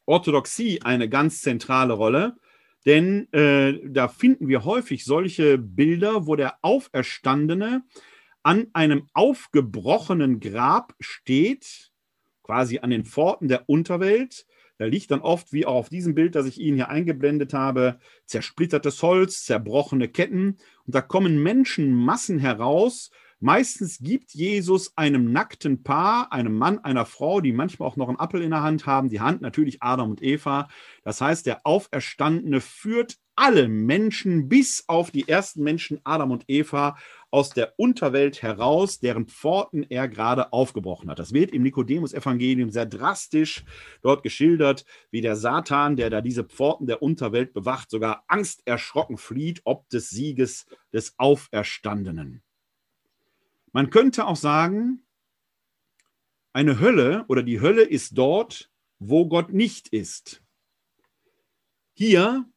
Orthodoxie 0.07 0.83
eine 0.83 1.09
ganz 1.09 1.43
zentrale 1.43 1.95
Rolle, 1.95 2.37
denn 2.87 3.33
äh, 3.33 3.81
da 3.85 4.09
finden 4.09 4.47
wir 4.47 4.65
häufig 4.65 5.05
solche 5.05 5.59
Bilder, 5.59 6.27
wo 6.27 6.37
der 6.37 6.59
Auferstandene 6.63 7.83
an 8.43 8.69
einem 8.73 9.09
aufgebrochenen 9.15 10.39
Grab 10.39 10.95
steht, 11.01 11.91
quasi 12.43 12.79
an 12.79 12.91
den 12.91 13.05
Pforten 13.05 13.49
der 13.49 13.69
Unterwelt. 13.69 14.47
Da 14.77 14.85
liegt 14.85 15.11
dann 15.11 15.21
oft, 15.21 15.53
wie 15.53 15.67
auch 15.67 15.75
auf 15.77 15.89
diesem 15.89 16.15
Bild, 16.15 16.35
das 16.35 16.47
ich 16.47 16.61
Ihnen 16.61 16.77
hier 16.77 16.91
eingeblendet 16.91 17.55
habe, 17.55 17.99
zersplittertes 18.27 19.03
Holz, 19.03 19.45
zerbrochene 19.45 20.09
Ketten. 20.09 20.59
Und 20.85 20.95
da 20.95 21.01
kommen 21.01 21.43
Menschenmassen 21.43 22.39
heraus, 22.39 23.11
Meistens 23.45 23.99
gibt 23.99 24.33
Jesus 24.33 24.97
einem 24.97 25.31
nackten 25.31 25.83
Paar, 25.83 26.33
einem 26.33 26.57
Mann, 26.57 26.79
einer 26.79 27.05
Frau, 27.05 27.43
die 27.43 27.53
manchmal 27.53 27.87
auch 27.87 27.97
noch 27.97 28.09
einen 28.09 28.19
Apfel 28.19 28.41
in 28.41 28.53
der 28.53 28.63
Hand 28.63 28.87
haben, 28.87 29.11
die 29.11 29.21
Hand 29.21 29.43
natürlich 29.43 29.83
Adam 29.83 30.13
und 30.13 30.23
Eva. 30.23 30.67
Das 31.03 31.21
heißt, 31.21 31.45
der 31.45 31.67
Auferstandene 31.67 32.63
führt 32.63 33.19
alle 33.37 33.69
Menschen 33.69 34.49
bis 34.49 34.85
auf 34.87 35.11
die 35.11 35.29
ersten 35.29 35.63
Menschen 35.63 36.01
Adam 36.05 36.31
und 36.31 36.45
Eva 36.49 36.97
aus 37.31 37.51
der 37.51 37.75
Unterwelt 37.77 38.41
heraus, 38.41 38.99
deren 38.99 39.27
Pforten 39.27 39.85
er 39.91 40.09
gerade 40.09 40.55
aufgebrochen 40.55 41.11
hat. 41.11 41.19
Das 41.19 41.35
wird 41.35 41.51
im 41.51 41.65
Nikodemus-Evangelium 41.65 42.71
sehr 42.71 42.87
drastisch 42.87 43.63
dort 44.01 44.23
geschildert, 44.23 44.87
wie 45.11 45.21
der 45.21 45.37
Satan, 45.37 45.97
der 45.97 46.09
da 46.09 46.23
diese 46.23 46.45
Pforten 46.45 46.87
der 46.87 47.03
Unterwelt 47.03 47.53
bewacht, 47.53 47.91
sogar 47.91 48.25
angsterschrocken 48.27 49.19
flieht, 49.19 49.61
ob 49.65 49.87
des 49.91 50.09
Sieges 50.09 50.65
des 50.95 51.19
Auferstandenen. 51.19 52.41
Man 53.75 53.91
könnte 53.91 54.29
auch 54.29 54.37
sagen, 54.37 55.03
eine 56.53 56.79
Hölle 56.79 57.25
oder 57.27 57.43
die 57.43 57.61
Hölle 57.61 57.83
ist 57.83 58.17
dort, 58.17 58.71
wo 59.01 59.27
Gott 59.27 59.53
nicht 59.53 59.89
ist. 59.89 60.45
Hier 61.93 62.49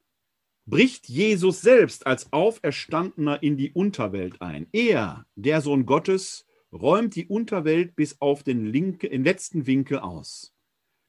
bricht 0.68 1.10
Jesus 1.10 1.62
selbst 1.62 2.06
als 2.06 2.32
Auferstandener 2.32 3.42
in 3.42 3.58
die 3.58 3.72
Unterwelt 3.72 4.44
ein. 4.44 4.68
Er, 4.72 5.26
der 5.34 5.62
Sohn 5.62 5.88
Gottes, 5.88 6.46
räumt 6.72 7.16
die 7.16 7.26
Unterwelt 7.26 7.96
bis 7.96 8.22
auf 8.22 8.44
den, 8.44 8.68
linke, 8.68 9.10
den 9.10 9.24
letzten 9.24 9.66
Winkel 9.66 9.98
aus. 9.98 10.54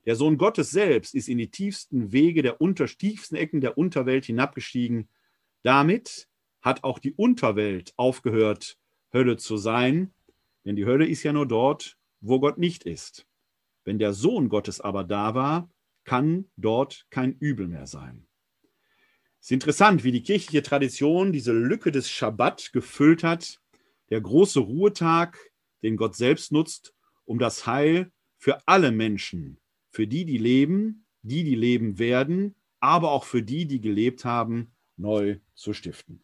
Der 0.07 0.17
Sohn 0.17 0.39
Gottes 0.39 0.71
selbst 0.71 1.15
ist 1.15 1.29
in 1.29 1.37
die 1.37 1.51
tiefsten 1.51 2.13
Wege 2.13 2.41
der 2.41 2.63
unter, 2.63 2.87
tiefsten 2.87 3.37
Ecken 3.37 3.61
der 3.61 3.77
Unterwelt 3.77 4.25
hinabgestiegen. 4.25 5.11
Damit 5.63 6.31
hat 6.63 6.83
auch 6.83 6.99
die 6.99 7.13
Unterwelt 7.13 7.93
aufgehört, 7.99 8.79
Hölle 9.13 9.37
zu 9.37 9.57
sein, 9.57 10.13
denn 10.65 10.77
die 10.77 10.87
Hölle 10.87 11.07
ist 11.07 11.23
ja 11.23 11.33
nur 11.33 11.47
dort, 11.47 11.97
wo 12.21 12.41
Gott 12.41 12.59
nicht 12.59 12.85
ist. 12.85 13.27
Wenn 13.85 13.99
der 13.99 14.13
Sohn 14.13 14.49
Gottes 14.49 14.81
aber 14.81 15.05
da 15.05 15.35
war, 15.35 15.71
kann 16.05 16.47
dort 16.57 17.07
kein 17.11 17.33
Übel 17.39 17.69
mehr 17.69 17.87
sein. 17.87 18.27
Es 19.41 19.47
ist 19.47 19.53
interessant, 19.53 20.05
wie 20.05 20.13
die 20.13 20.23
kirchliche 20.23 20.63
Tradition 20.63 21.33
diese 21.33 21.53
Lücke 21.53 21.93
des 21.93 22.11
Schabbat 22.11 22.73
gefüllt 22.73 23.23
hat, 23.23 23.61
der 24.11 24.21
große 24.21 24.61
Ruhetag, 24.61 25.39
den 25.83 25.97
Gott 25.97 26.17
selbst 26.17 26.51
nutzt, 26.51 26.95
um 27.25 27.39
das 27.39 27.67
Heil 27.67 28.11
für 28.37 28.67
alle 28.67 28.91
Menschen, 28.91 29.59
für 29.91 30.07
die, 30.07 30.25
die 30.25 30.39
leben, 30.39 31.07
die, 31.23 31.45
die 31.45 31.55
leben 31.55 31.99
werden, 31.99 32.57
aber 32.81 33.13
auch 33.13 33.25
für 33.25 33.43
die, 33.43 33.67
die 33.67 33.81
gelebt 33.81 34.25
haben, 34.25 34.73
neu 34.97 35.39
zu 35.55 35.73
stiften. 35.73 36.23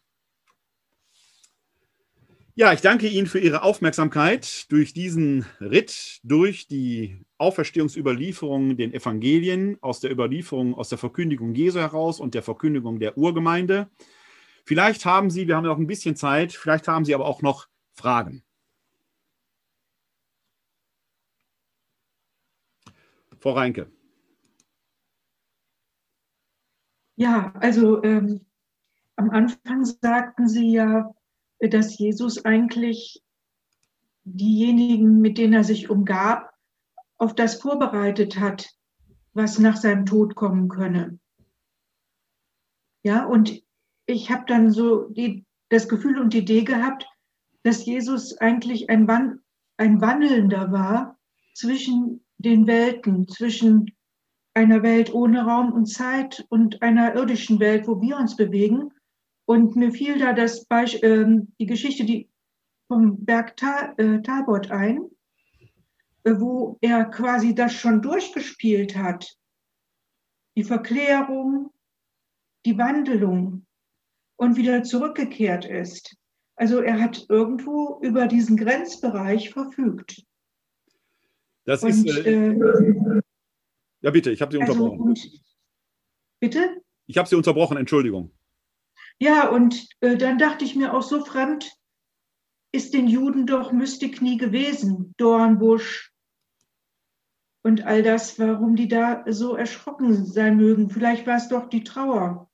Ja, 2.57 2.71
ich 2.71 2.79
danke 2.79 3.09
Ihnen 3.09 3.27
für 3.27 3.39
Ihre 3.39 3.63
Aufmerksamkeit 3.63 4.71
durch 4.71 4.93
diesen 4.93 5.45
Ritt 5.59 6.21
durch 6.23 6.69
die 6.69 7.19
Auferstehungsüberlieferung 7.37 8.77
den 8.77 8.93
Evangelien 8.93 9.77
aus 9.81 9.99
der 9.99 10.09
Überlieferung, 10.09 10.73
aus 10.73 10.87
der 10.87 10.97
Verkündigung 10.97 11.53
Jesu 11.53 11.79
heraus 11.79 12.21
und 12.21 12.33
der 12.33 12.43
Verkündigung 12.43 12.97
der 12.99 13.17
Urgemeinde. 13.17 13.89
Vielleicht 14.63 15.03
haben 15.03 15.29
Sie, 15.29 15.49
wir 15.49 15.57
haben 15.57 15.65
noch 15.65 15.77
ein 15.77 15.85
bisschen 15.85 16.15
Zeit, 16.15 16.53
vielleicht 16.53 16.87
haben 16.87 17.03
Sie 17.03 17.13
aber 17.13 17.25
auch 17.25 17.41
noch 17.41 17.67
Fragen. 17.91 18.41
Frau 23.37 23.51
Reinke. 23.51 23.91
Ja, 27.17 27.51
also 27.59 28.01
ähm, 28.01 28.45
am 29.17 29.29
Anfang 29.29 29.83
sagten 29.83 30.47
Sie 30.47 30.71
ja, 30.71 31.13
dass 31.59 31.97
Jesus 31.97 32.43
eigentlich 32.45 33.21
diejenigen, 34.23 35.21
mit 35.21 35.37
denen 35.37 35.53
er 35.53 35.63
sich 35.63 35.89
umgab, 35.89 36.53
auf 37.17 37.33
das 37.35 37.55
vorbereitet 37.55 38.39
hat, 38.39 38.69
was 39.33 39.59
nach 39.59 39.77
seinem 39.77 40.05
Tod 40.05 40.35
kommen 40.35 40.67
könne. 40.67 41.19
Ja, 43.03 43.25
und 43.25 43.61
ich 44.05 44.31
habe 44.31 44.45
dann 44.47 44.71
so 44.71 45.09
die, 45.09 45.45
das 45.69 45.87
Gefühl 45.87 46.19
und 46.19 46.33
die 46.33 46.39
Idee 46.39 46.63
gehabt, 46.63 47.05
dass 47.63 47.85
Jesus 47.85 48.37
eigentlich 48.37 48.89
ein, 48.89 49.07
Wan 49.07 49.41
ein 49.77 50.01
Wandelnder 50.01 50.71
war 50.71 51.17
zwischen 51.53 52.25
den 52.37 52.67
Welten, 52.67 53.27
zwischen 53.27 53.95
einer 54.53 54.83
Welt 54.83 55.13
ohne 55.13 55.43
Raum 55.45 55.73
und 55.73 55.85
Zeit 55.87 56.45
und 56.49 56.81
einer 56.81 57.15
irdischen 57.15 57.59
Welt, 57.59 57.87
wo 57.87 58.01
wir 58.01 58.17
uns 58.17 58.35
bewegen. 58.35 58.91
Und 59.45 59.75
mir 59.75 59.91
fiel 59.91 60.19
da 60.19 60.33
das 60.33 60.65
Beispiel, 60.65 61.03
äh, 61.03 61.45
die 61.59 61.65
Geschichte 61.65 62.03
die 62.03 62.29
vom 62.87 63.23
Berg 63.23 63.57
Ta 63.57 63.93
äh, 63.97 64.21
Tabor 64.21 64.61
ein, 64.71 65.09
äh, 66.23 66.33
wo 66.39 66.77
er 66.81 67.05
quasi 67.05 67.53
das 67.53 67.73
schon 67.73 68.01
durchgespielt 68.01 68.95
hat, 68.95 69.37
die 70.55 70.63
Verklärung, 70.63 71.71
die 72.65 72.77
Wandelung 72.77 73.65
und 74.37 74.57
wieder 74.57 74.83
zurückgekehrt 74.83 75.65
ist. 75.65 76.15
Also 76.55 76.79
er 76.79 77.01
hat 77.01 77.25
irgendwo 77.29 77.99
über 78.01 78.27
diesen 78.27 78.57
Grenzbereich 78.57 79.49
verfügt. 79.49 80.23
Das 81.65 81.83
und, 81.83 81.89
ist. 81.89 82.25
Äh, 82.25 82.51
äh, 82.51 83.21
ja, 84.01 84.11
bitte, 84.11 84.31
ich 84.31 84.41
habe 84.41 84.51
Sie 84.51 84.61
also, 84.61 84.73
unterbrochen. 84.73 85.09
Und, 85.09 85.43
bitte? 86.39 86.81
Ich 87.07 87.17
habe 87.17 87.27
Sie 87.27 87.35
unterbrochen, 87.35 87.77
Entschuldigung. 87.77 88.34
Ja, 89.19 89.49
und 89.49 89.87
äh, 90.01 90.17
dann 90.17 90.37
dachte 90.37 90.65
ich 90.65 90.75
mir 90.75 90.93
auch 90.93 91.03
so 91.03 91.23
fremd 91.23 91.71
ist 92.75 92.93
den 92.93 93.07
Juden 93.07 93.47
doch 93.47 93.71
Mystik 93.71 94.21
nie 94.21 94.37
gewesen. 94.37 95.13
Dornbusch 95.17 96.11
und 97.63 97.85
all 97.85 98.03
das, 98.03 98.37
warum 98.37 98.75
die 98.75 98.87
da 98.87 99.23
so 99.27 99.55
erschrocken 99.55 100.25
sein 100.25 100.57
mögen. 100.57 100.89
Vielleicht 100.89 101.25
war 101.25 101.37
es 101.37 101.47
doch 101.47 101.69
die 101.69 101.83
Trauer 101.83 102.51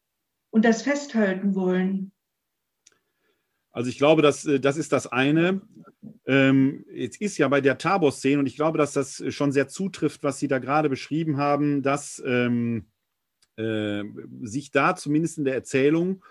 und 0.52 0.64
das 0.64 0.84
Festhalten 0.84 1.56
wollen. 1.56 2.12
Also 3.72 3.90
ich 3.90 3.98
glaube, 3.98 4.22
dass, 4.22 4.46
äh, 4.46 4.60
das 4.60 4.78
ist 4.78 4.94
das 4.94 5.08
eine. 5.08 5.62
Ähm, 6.26 6.86
jetzt 6.94 7.20
ist 7.20 7.38
ja 7.38 7.48
bei 7.48 7.62
der 7.62 7.78
Tabor-Szene, 7.78 8.40
und 8.40 8.46
ich 8.46 8.56
glaube, 8.56 8.78
dass 8.78 8.94
das 8.94 9.24
schon 9.30 9.52
sehr 9.52 9.68
zutrifft, 9.68 10.24
was 10.24 10.40
Sie 10.40 10.48
da 10.48 10.60
gerade 10.60 10.90
beschrieben 10.90 11.38
haben, 11.38 11.82
dass 11.82 12.22
ähm, 12.26 12.86
äh, 13.56 14.04
sich 14.44 14.72
da 14.72 14.96
zumindest 14.96 15.38
in 15.38 15.46
der 15.46 15.56
Erzählung 15.56 16.24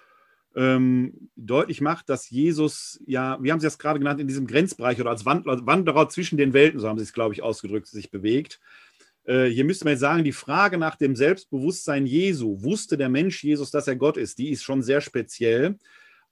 ähm, 0.56 1.30
deutlich 1.36 1.80
macht, 1.80 2.08
dass 2.08 2.28
Jesus, 2.30 3.00
ja, 3.06 3.38
wie 3.40 3.52
haben 3.52 3.60
Sie 3.60 3.66
das 3.66 3.78
gerade 3.78 3.98
genannt, 3.98 4.20
in 4.20 4.28
diesem 4.28 4.46
Grenzbereich 4.46 5.00
oder 5.00 5.10
als 5.10 5.24
Wanderer 5.24 6.08
zwischen 6.08 6.38
den 6.38 6.52
Welten, 6.52 6.80
so 6.80 6.88
haben 6.88 6.98
Sie 6.98 7.04
es, 7.04 7.12
glaube 7.12 7.34
ich, 7.34 7.42
ausgedrückt, 7.42 7.86
sich 7.86 8.10
bewegt. 8.10 8.60
Äh, 9.24 9.46
hier 9.46 9.64
müsste 9.64 9.84
man 9.84 9.92
jetzt 9.92 10.00
sagen, 10.00 10.24
die 10.24 10.32
Frage 10.32 10.78
nach 10.78 10.96
dem 10.96 11.14
Selbstbewusstsein 11.14 12.06
Jesu, 12.06 12.62
wusste 12.62 12.96
der 12.96 13.08
Mensch 13.08 13.44
Jesus, 13.44 13.70
dass 13.70 13.86
er 13.86 13.96
Gott 13.96 14.16
ist, 14.16 14.38
die 14.38 14.50
ist 14.50 14.62
schon 14.62 14.82
sehr 14.82 15.00
speziell. 15.00 15.78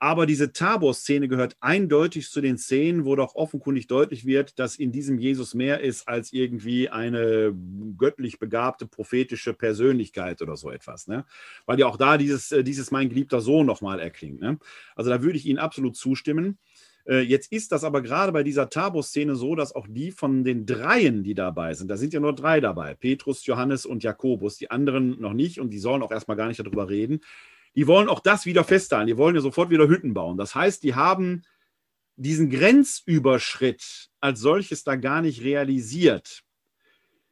Aber 0.01 0.25
diese 0.25 0.53
Tabor-Szene 0.53 1.27
gehört 1.27 1.57
eindeutig 1.59 2.29
zu 2.29 2.39
den 2.39 2.57
Szenen, 2.57 3.03
wo 3.03 3.17
doch 3.17 3.35
offenkundig 3.35 3.87
deutlich 3.87 4.25
wird, 4.25 4.57
dass 4.57 4.77
in 4.77 4.93
diesem 4.93 5.19
Jesus 5.19 5.53
mehr 5.53 5.81
ist 5.81 6.07
als 6.07 6.31
irgendwie 6.31 6.89
eine 6.89 7.53
göttlich 7.97 8.39
begabte 8.39 8.87
prophetische 8.87 9.53
Persönlichkeit 9.53 10.41
oder 10.41 10.55
so 10.55 10.71
etwas. 10.71 11.07
Ne? 11.07 11.25
Weil 11.65 11.79
ja 11.79 11.87
auch 11.87 11.97
da 11.97 12.17
dieses, 12.17 12.53
äh, 12.53 12.63
dieses 12.63 12.91
mein 12.91 13.09
geliebter 13.09 13.41
Sohn 13.41 13.65
nochmal 13.65 13.99
erklingt. 13.99 14.39
Ne? 14.39 14.57
Also 14.95 15.09
da 15.09 15.21
würde 15.21 15.37
ich 15.37 15.45
Ihnen 15.45 15.59
absolut 15.59 15.97
zustimmen. 15.97 16.57
Äh, 17.05 17.19
jetzt 17.19 17.51
ist 17.51 17.73
das 17.73 17.83
aber 17.83 18.01
gerade 18.01 18.31
bei 18.31 18.43
dieser 18.43 18.69
Tabor-Szene 18.69 19.35
so, 19.35 19.53
dass 19.55 19.75
auch 19.75 19.87
die 19.89 20.11
von 20.11 20.45
den 20.45 20.65
Dreien, 20.65 21.23
die 21.23 21.33
dabei 21.33 21.73
sind, 21.73 21.89
da 21.89 21.97
sind 21.97 22.13
ja 22.13 22.21
nur 22.21 22.35
drei 22.35 22.61
dabei, 22.61 22.93
Petrus, 22.93 23.45
Johannes 23.45 23.85
und 23.85 24.03
Jakobus, 24.03 24.57
die 24.57 24.71
anderen 24.71 25.19
noch 25.19 25.33
nicht 25.33 25.59
und 25.59 25.71
die 25.71 25.79
sollen 25.79 26.03
auch 26.03 26.11
erstmal 26.11 26.37
gar 26.37 26.47
nicht 26.47 26.59
darüber 26.61 26.87
reden, 26.87 27.19
die 27.75 27.87
wollen 27.87 28.09
auch 28.09 28.19
das 28.19 28.45
wieder 28.45 28.63
festhalten. 28.63 29.07
Die 29.07 29.17
wollen 29.17 29.35
ja 29.35 29.41
sofort 29.41 29.69
wieder 29.69 29.87
Hütten 29.87 30.13
bauen. 30.13 30.37
Das 30.37 30.55
heißt, 30.55 30.83
die 30.83 30.95
haben 30.95 31.43
diesen 32.15 32.49
Grenzüberschritt 32.49 34.09
als 34.19 34.39
solches 34.39 34.83
da 34.83 34.95
gar 34.95 35.21
nicht 35.21 35.43
realisiert. 35.43 36.43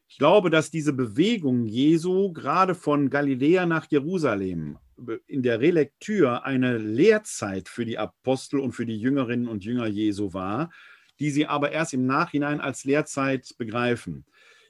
Ich 0.07 0.17
glaube, 0.17 0.49
dass 0.49 0.71
diese 0.71 0.93
Bewegung 0.93 1.65
Jesu 1.65 2.31
gerade 2.31 2.73
von 2.75 3.09
Galiläa 3.09 3.65
nach 3.65 3.87
Jerusalem 3.91 4.79
in 5.27 5.43
der 5.43 5.59
Relektür 5.59 6.45
eine 6.45 6.77
Lehrzeit 6.77 7.67
für 7.69 7.85
die 7.85 7.97
Apostel 7.97 8.59
und 8.59 8.71
für 8.71 8.85
die 8.85 8.97
Jüngerinnen 8.97 9.47
und 9.47 9.63
Jünger 9.63 9.87
Jesu 9.87 10.33
war, 10.33 10.71
die 11.19 11.29
sie 11.29 11.45
aber 11.45 11.71
erst 11.71 11.93
im 11.93 12.05
Nachhinein 12.05 12.61
als 12.61 12.85
Lehrzeit 12.85 13.53
begreifen. 13.57 14.25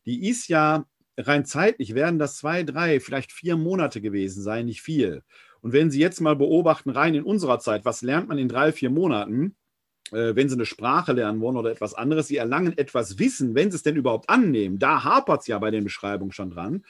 Die 0.06 0.28
ist 0.28 0.48
ja 0.48 0.86
rein 1.18 1.46
zeitlich, 1.46 1.96
werden 1.96 2.20
das 2.20 2.38
zwei, 2.38 2.64
drei, 2.64 3.00
vielleicht 3.00 3.32
vier 3.32 3.58
Monate 3.58 4.02
gewesen 4.02 4.42
sein, 4.42 4.66
nicht 4.66 4.82
viel. 4.82 5.24
Und 5.62 5.74
wenn 5.74 5.92
Sie 5.92 6.00
jetzt 6.00 6.22
mal 6.22 6.36
beobachten, 6.36 6.90
rein 6.90 7.16
in 7.16 7.24
unserer 7.24 7.60
Zeit, 7.60 7.86
was 7.86 8.02
lernt 8.02 8.28
man 8.30 8.38
in 8.38 8.50
drei, 8.50 8.72
vier 8.72 8.90
Monaten, 8.90 9.56
äh, 10.12 10.36
wenn 10.36 10.50
Sie 10.50 10.56
eine 10.56 10.66
Sprache 10.66 11.14
lernen 11.14 11.40
wollen 11.42 11.58
oder 11.58 11.72
etwas 11.72 11.94
anderes, 11.94 12.28
Sie 12.28 12.38
erlangen 12.38 12.78
etwas 12.78 13.20
Wissen, 13.20 13.56
wenn 13.56 13.72
Sie 13.72 13.78
es 13.78 13.84
denn 13.84 13.96
überhaupt 13.96 14.30
annehmen. 14.30 14.80
Da 14.80 15.04
hapert 15.04 15.42
es 15.42 15.48
ja 15.48 15.60
bei 15.60 15.72
den 15.72 15.84
Beschreibungen 15.84 16.32
schon 16.32 16.52
dran. 16.52 16.86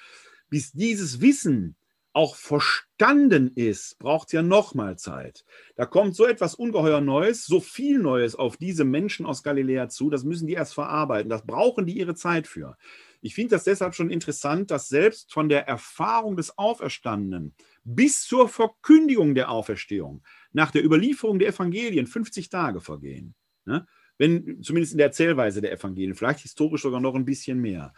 Bis 0.49 0.71
dieses 0.71 1.21
Wissen 1.21 1.75
auch 2.17 2.35
verstanden 2.35 3.51
ist, 3.53 3.99
braucht 3.99 4.29
es 4.29 4.31
ja 4.31 4.41
nochmal 4.41 4.97
Zeit. 4.97 5.45
Da 5.75 5.85
kommt 5.85 6.15
so 6.15 6.25
etwas 6.25 6.55
ungeheuer 6.55 6.99
Neues, 6.99 7.45
so 7.45 7.59
viel 7.59 7.99
Neues 7.99 8.33
auf 8.33 8.57
diese 8.57 8.85
Menschen 8.85 9.27
aus 9.27 9.43
Galiläa 9.43 9.87
zu, 9.87 10.09
das 10.09 10.23
müssen 10.23 10.47
die 10.47 10.55
erst 10.55 10.73
verarbeiten. 10.73 11.29
Das 11.29 11.45
brauchen 11.45 11.85
die 11.85 11.95
ihre 11.95 12.15
Zeit 12.15 12.47
für. 12.47 12.75
Ich 13.21 13.35
finde 13.35 13.55
das 13.55 13.65
deshalb 13.65 13.93
schon 13.93 14.09
interessant, 14.09 14.71
dass 14.71 14.87
selbst 14.87 15.31
von 15.31 15.47
der 15.47 15.67
Erfahrung 15.67 16.35
des 16.35 16.57
Auferstandenen 16.57 17.53
bis 17.87 18.25
zur 18.25 18.49
Verkündigung 18.49 19.33
der 19.33 19.49
Auferstehung 19.49 20.21
nach 20.51 20.71
der 20.71 20.83
Überlieferung 20.83 21.39
der 21.39 21.47
Evangelien 21.49 22.05
50 22.05 22.49
Tage 22.49 22.81
vergehen. 22.81 23.33
Ne? 23.65 23.87
Wenn, 24.17 24.61
zumindest 24.61 24.93
in 24.93 24.97
der 24.97 25.07
Erzählweise 25.07 25.61
der 25.61 25.71
Evangelien, 25.71 26.15
vielleicht 26.15 26.39
historisch 26.39 26.81
sogar 26.81 26.99
noch 26.99 27.15
ein 27.15 27.23
bisschen 27.23 27.61
mehr. 27.61 27.93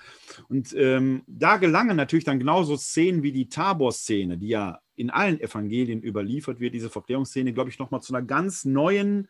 Und 0.48 0.76
ähm, 0.78 1.24
da 1.28 1.57
gelangen 1.57 1.95
natürlich 1.95 2.26
dann 2.26 2.40
genauso 2.40 2.78
Szenen 2.78 3.24
wie 3.24 3.32
die 3.32 3.49
Tabor-Szene, 3.49 4.38
die 4.38 4.49
ja 4.49 4.80
in 4.95 5.10
allen 5.10 5.40
Evangelien 5.40 6.03
überliefert 6.03 6.60
wird, 6.60 6.74
diese 6.74 6.90
Verklärungsszene, 6.90 7.53
glaube 7.53 7.70
ich, 7.70 7.80
nochmal 7.80 8.02
zu 8.02 8.14
einer 8.14 8.26
ganz 8.26 8.66
neuen 8.66 9.28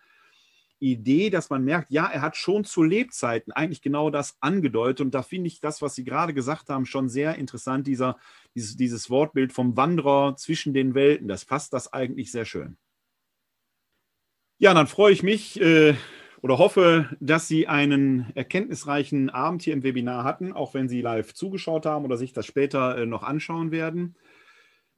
Idee, 0.79 1.29
dass 1.29 1.49
man 1.49 1.63
merkt, 1.63 1.91
ja, 1.91 2.07
er 2.07 2.21
hat 2.21 2.37
schon 2.37 2.63
zu 2.63 2.83
Lebzeiten 2.83 3.51
eigentlich 3.51 3.81
genau 3.81 4.09
das 4.09 4.37
angedeutet. 4.39 5.01
Und 5.01 5.13
da 5.13 5.21
finde 5.21 5.47
ich 5.47 5.59
das, 5.59 5.81
was 5.81 5.95
Sie 5.95 6.03
gerade 6.03 6.33
gesagt 6.33 6.69
haben, 6.69 6.85
schon 6.85 7.09
sehr 7.09 7.35
interessant, 7.35 7.85
dieser, 7.87 8.17
dieses, 8.55 8.77
dieses 8.77 9.09
Wortbild 9.09 9.53
vom 9.53 9.75
Wanderer 9.75 10.35
zwischen 10.37 10.73
den 10.73 10.95
Welten. 10.95 11.27
Das 11.27 11.45
passt 11.45 11.73
das 11.73 11.91
eigentlich 11.91 12.31
sehr 12.31 12.45
schön. 12.45 12.77
Ja, 14.57 14.73
dann 14.73 14.87
freue 14.87 15.13
ich 15.13 15.23
mich 15.23 15.59
äh, 15.61 15.95
oder 16.41 16.57
hoffe, 16.57 17.09
dass 17.19 17.47
Sie 17.47 17.67
einen 17.67 18.27
erkenntnisreichen 18.35 19.29
Abend 19.29 19.61
hier 19.61 19.73
im 19.73 19.83
Webinar 19.83 20.23
hatten, 20.23 20.53
auch 20.53 20.73
wenn 20.73 20.89
Sie 20.89 21.01
live 21.01 21.33
zugeschaut 21.33 21.85
haben 21.85 22.05
oder 22.05 22.17
sich 22.17 22.33
das 22.33 22.45
später 22.45 22.97
äh, 22.97 23.05
noch 23.05 23.23
anschauen 23.23 23.71
werden. 23.71 24.15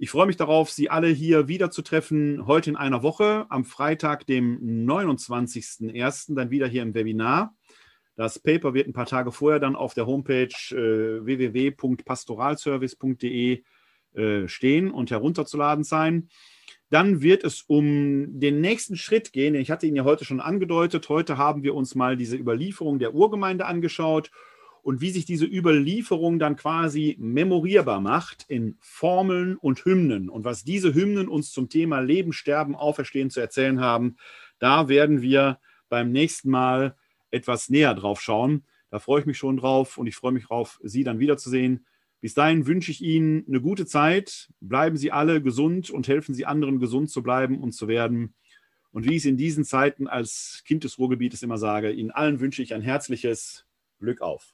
Ich 0.03 0.09
freue 0.09 0.25
mich 0.25 0.35
darauf, 0.35 0.71
Sie 0.71 0.89
alle 0.89 1.09
hier 1.09 1.47
wiederzutreffen, 1.47 2.47
heute 2.47 2.71
in 2.71 2.75
einer 2.75 3.03
Woche, 3.03 3.45
am 3.49 3.65
Freitag, 3.65 4.25
dem 4.25 4.87
29.01., 4.87 6.33
dann 6.33 6.49
wieder 6.49 6.67
hier 6.67 6.81
im 6.81 6.95
Webinar. 6.95 7.55
Das 8.15 8.39
Paper 8.39 8.73
wird 8.73 8.87
ein 8.87 8.93
paar 8.93 9.05
Tage 9.05 9.31
vorher 9.31 9.59
dann 9.59 9.75
auf 9.75 9.93
der 9.93 10.07
Homepage 10.07 10.47
äh, 10.71 11.23
www.pastoralservice.de 11.23 13.63
äh, 14.15 14.47
stehen 14.47 14.89
und 14.89 15.11
herunterzuladen 15.11 15.83
sein. 15.83 16.29
Dann 16.89 17.21
wird 17.21 17.43
es 17.43 17.61
um 17.61 18.39
den 18.39 18.59
nächsten 18.59 18.95
Schritt 18.95 19.31
gehen. 19.31 19.53
Ich 19.53 19.69
hatte 19.69 19.85
ihn 19.85 19.95
ja 19.95 20.03
heute 20.03 20.25
schon 20.25 20.39
angedeutet. 20.39 21.09
Heute 21.09 21.37
haben 21.37 21.61
wir 21.61 21.75
uns 21.75 21.93
mal 21.93 22.17
diese 22.17 22.37
Überlieferung 22.37 22.97
der 22.97 23.13
Urgemeinde 23.13 23.67
angeschaut 23.67 24.31
und 24.83 25.01
wie 25.01 25.11
sich 25.11 25.25
diese 25.25 25.45
Überlieferung 25.45 26.39
dann 26.39 26.55
quasi 26.55 27.15
memorierbar 27.19 28.01
macht 28.01 28.45
in 28.47 28.77
Formeln 28.79 29.57
und 29.57 29.85
Hymnen. 29.85 30.29
Und 30.29 30.43
was 30.43 30.63
diese 30.63 30.93
Hymnen 30.93 31.27
uns 31.27 31.51
zum 31.51 31.69
Thema 31.69 31.99
Leben, 31.99 32.33
Sterben, 32.33 32.75
Auferstehen 32.75 33.29
zu 33.29 33.39
erzählen 33.39 33.79
haben, 33.79 34.17
da 34.59 34.89
werden 34.89 35.21
wir 35.21 35.59
beim 35.89 36.11
nächsten 36.11 36.49
Mal 36.49 36.95
etwas 37.29 37.69
näher 37.69 37.93
drauf 37.93 38.21
schauen. 38.21 38.63
Da 38.89 38.99
freue 38.99 39.21
ich 39.21 39.25
mich 39.25 39.37
schon 39.37 39.57
drauf 39.57 39.97
und 39.97 40.07
ich 40.07 40.15
freue 40.15 40.31
mich 40.33 40.45
drauf, 40.45 40.79
Sie 40.83 41.03
dann 41.03 41.19
wiederzusehen. 41.19 41.85
Bis 42.19 42.33
dahin 42.33 42.67
wünsche 42.67 42.91
ich 42.91 43.01
Ihnen 43.01 43.45
eine 43.47 43.61
gute 43.61 43.85
Zeit. 43.85 44.49
Bleiben 44.59 44.97
Sie 44.97 45.11
alle 45.11 45.41
gesund 45.41 45.89
und 45.89 46.07
helfen 46.07 46.35
Sie 46.35 46.45
anderen, 46.45 46.79
gesund 46.79 47.09
zu 47.09 47.23
bleiben 47.23 47.61
und 47.61 47.71
zu 47.71 47.87
werden. 47.87 48.35
Und 48.91 49.05
wie 49.05 49.11
ich 49.11 49.23
es 49.23 49.25
in 49.25 49.37
diesen 49.37 49.63
Zeiten 49.63 50.07
als 50.07 50.63
Kind 50.65 50.83
des 50.83 50.99
Ruhrgebietes 50.99 51.41
immer 51.43 51.57
sage, 51.57 51.91
Ihnen 51.91 52.11
allen 52.11 52.39
wünsche 52.39 52.61
ich 52.61 52.73
ein 52.73 52.81
herzliches 52.81 53.65
Glück 53.99 54.21
auf. 54.21 54.49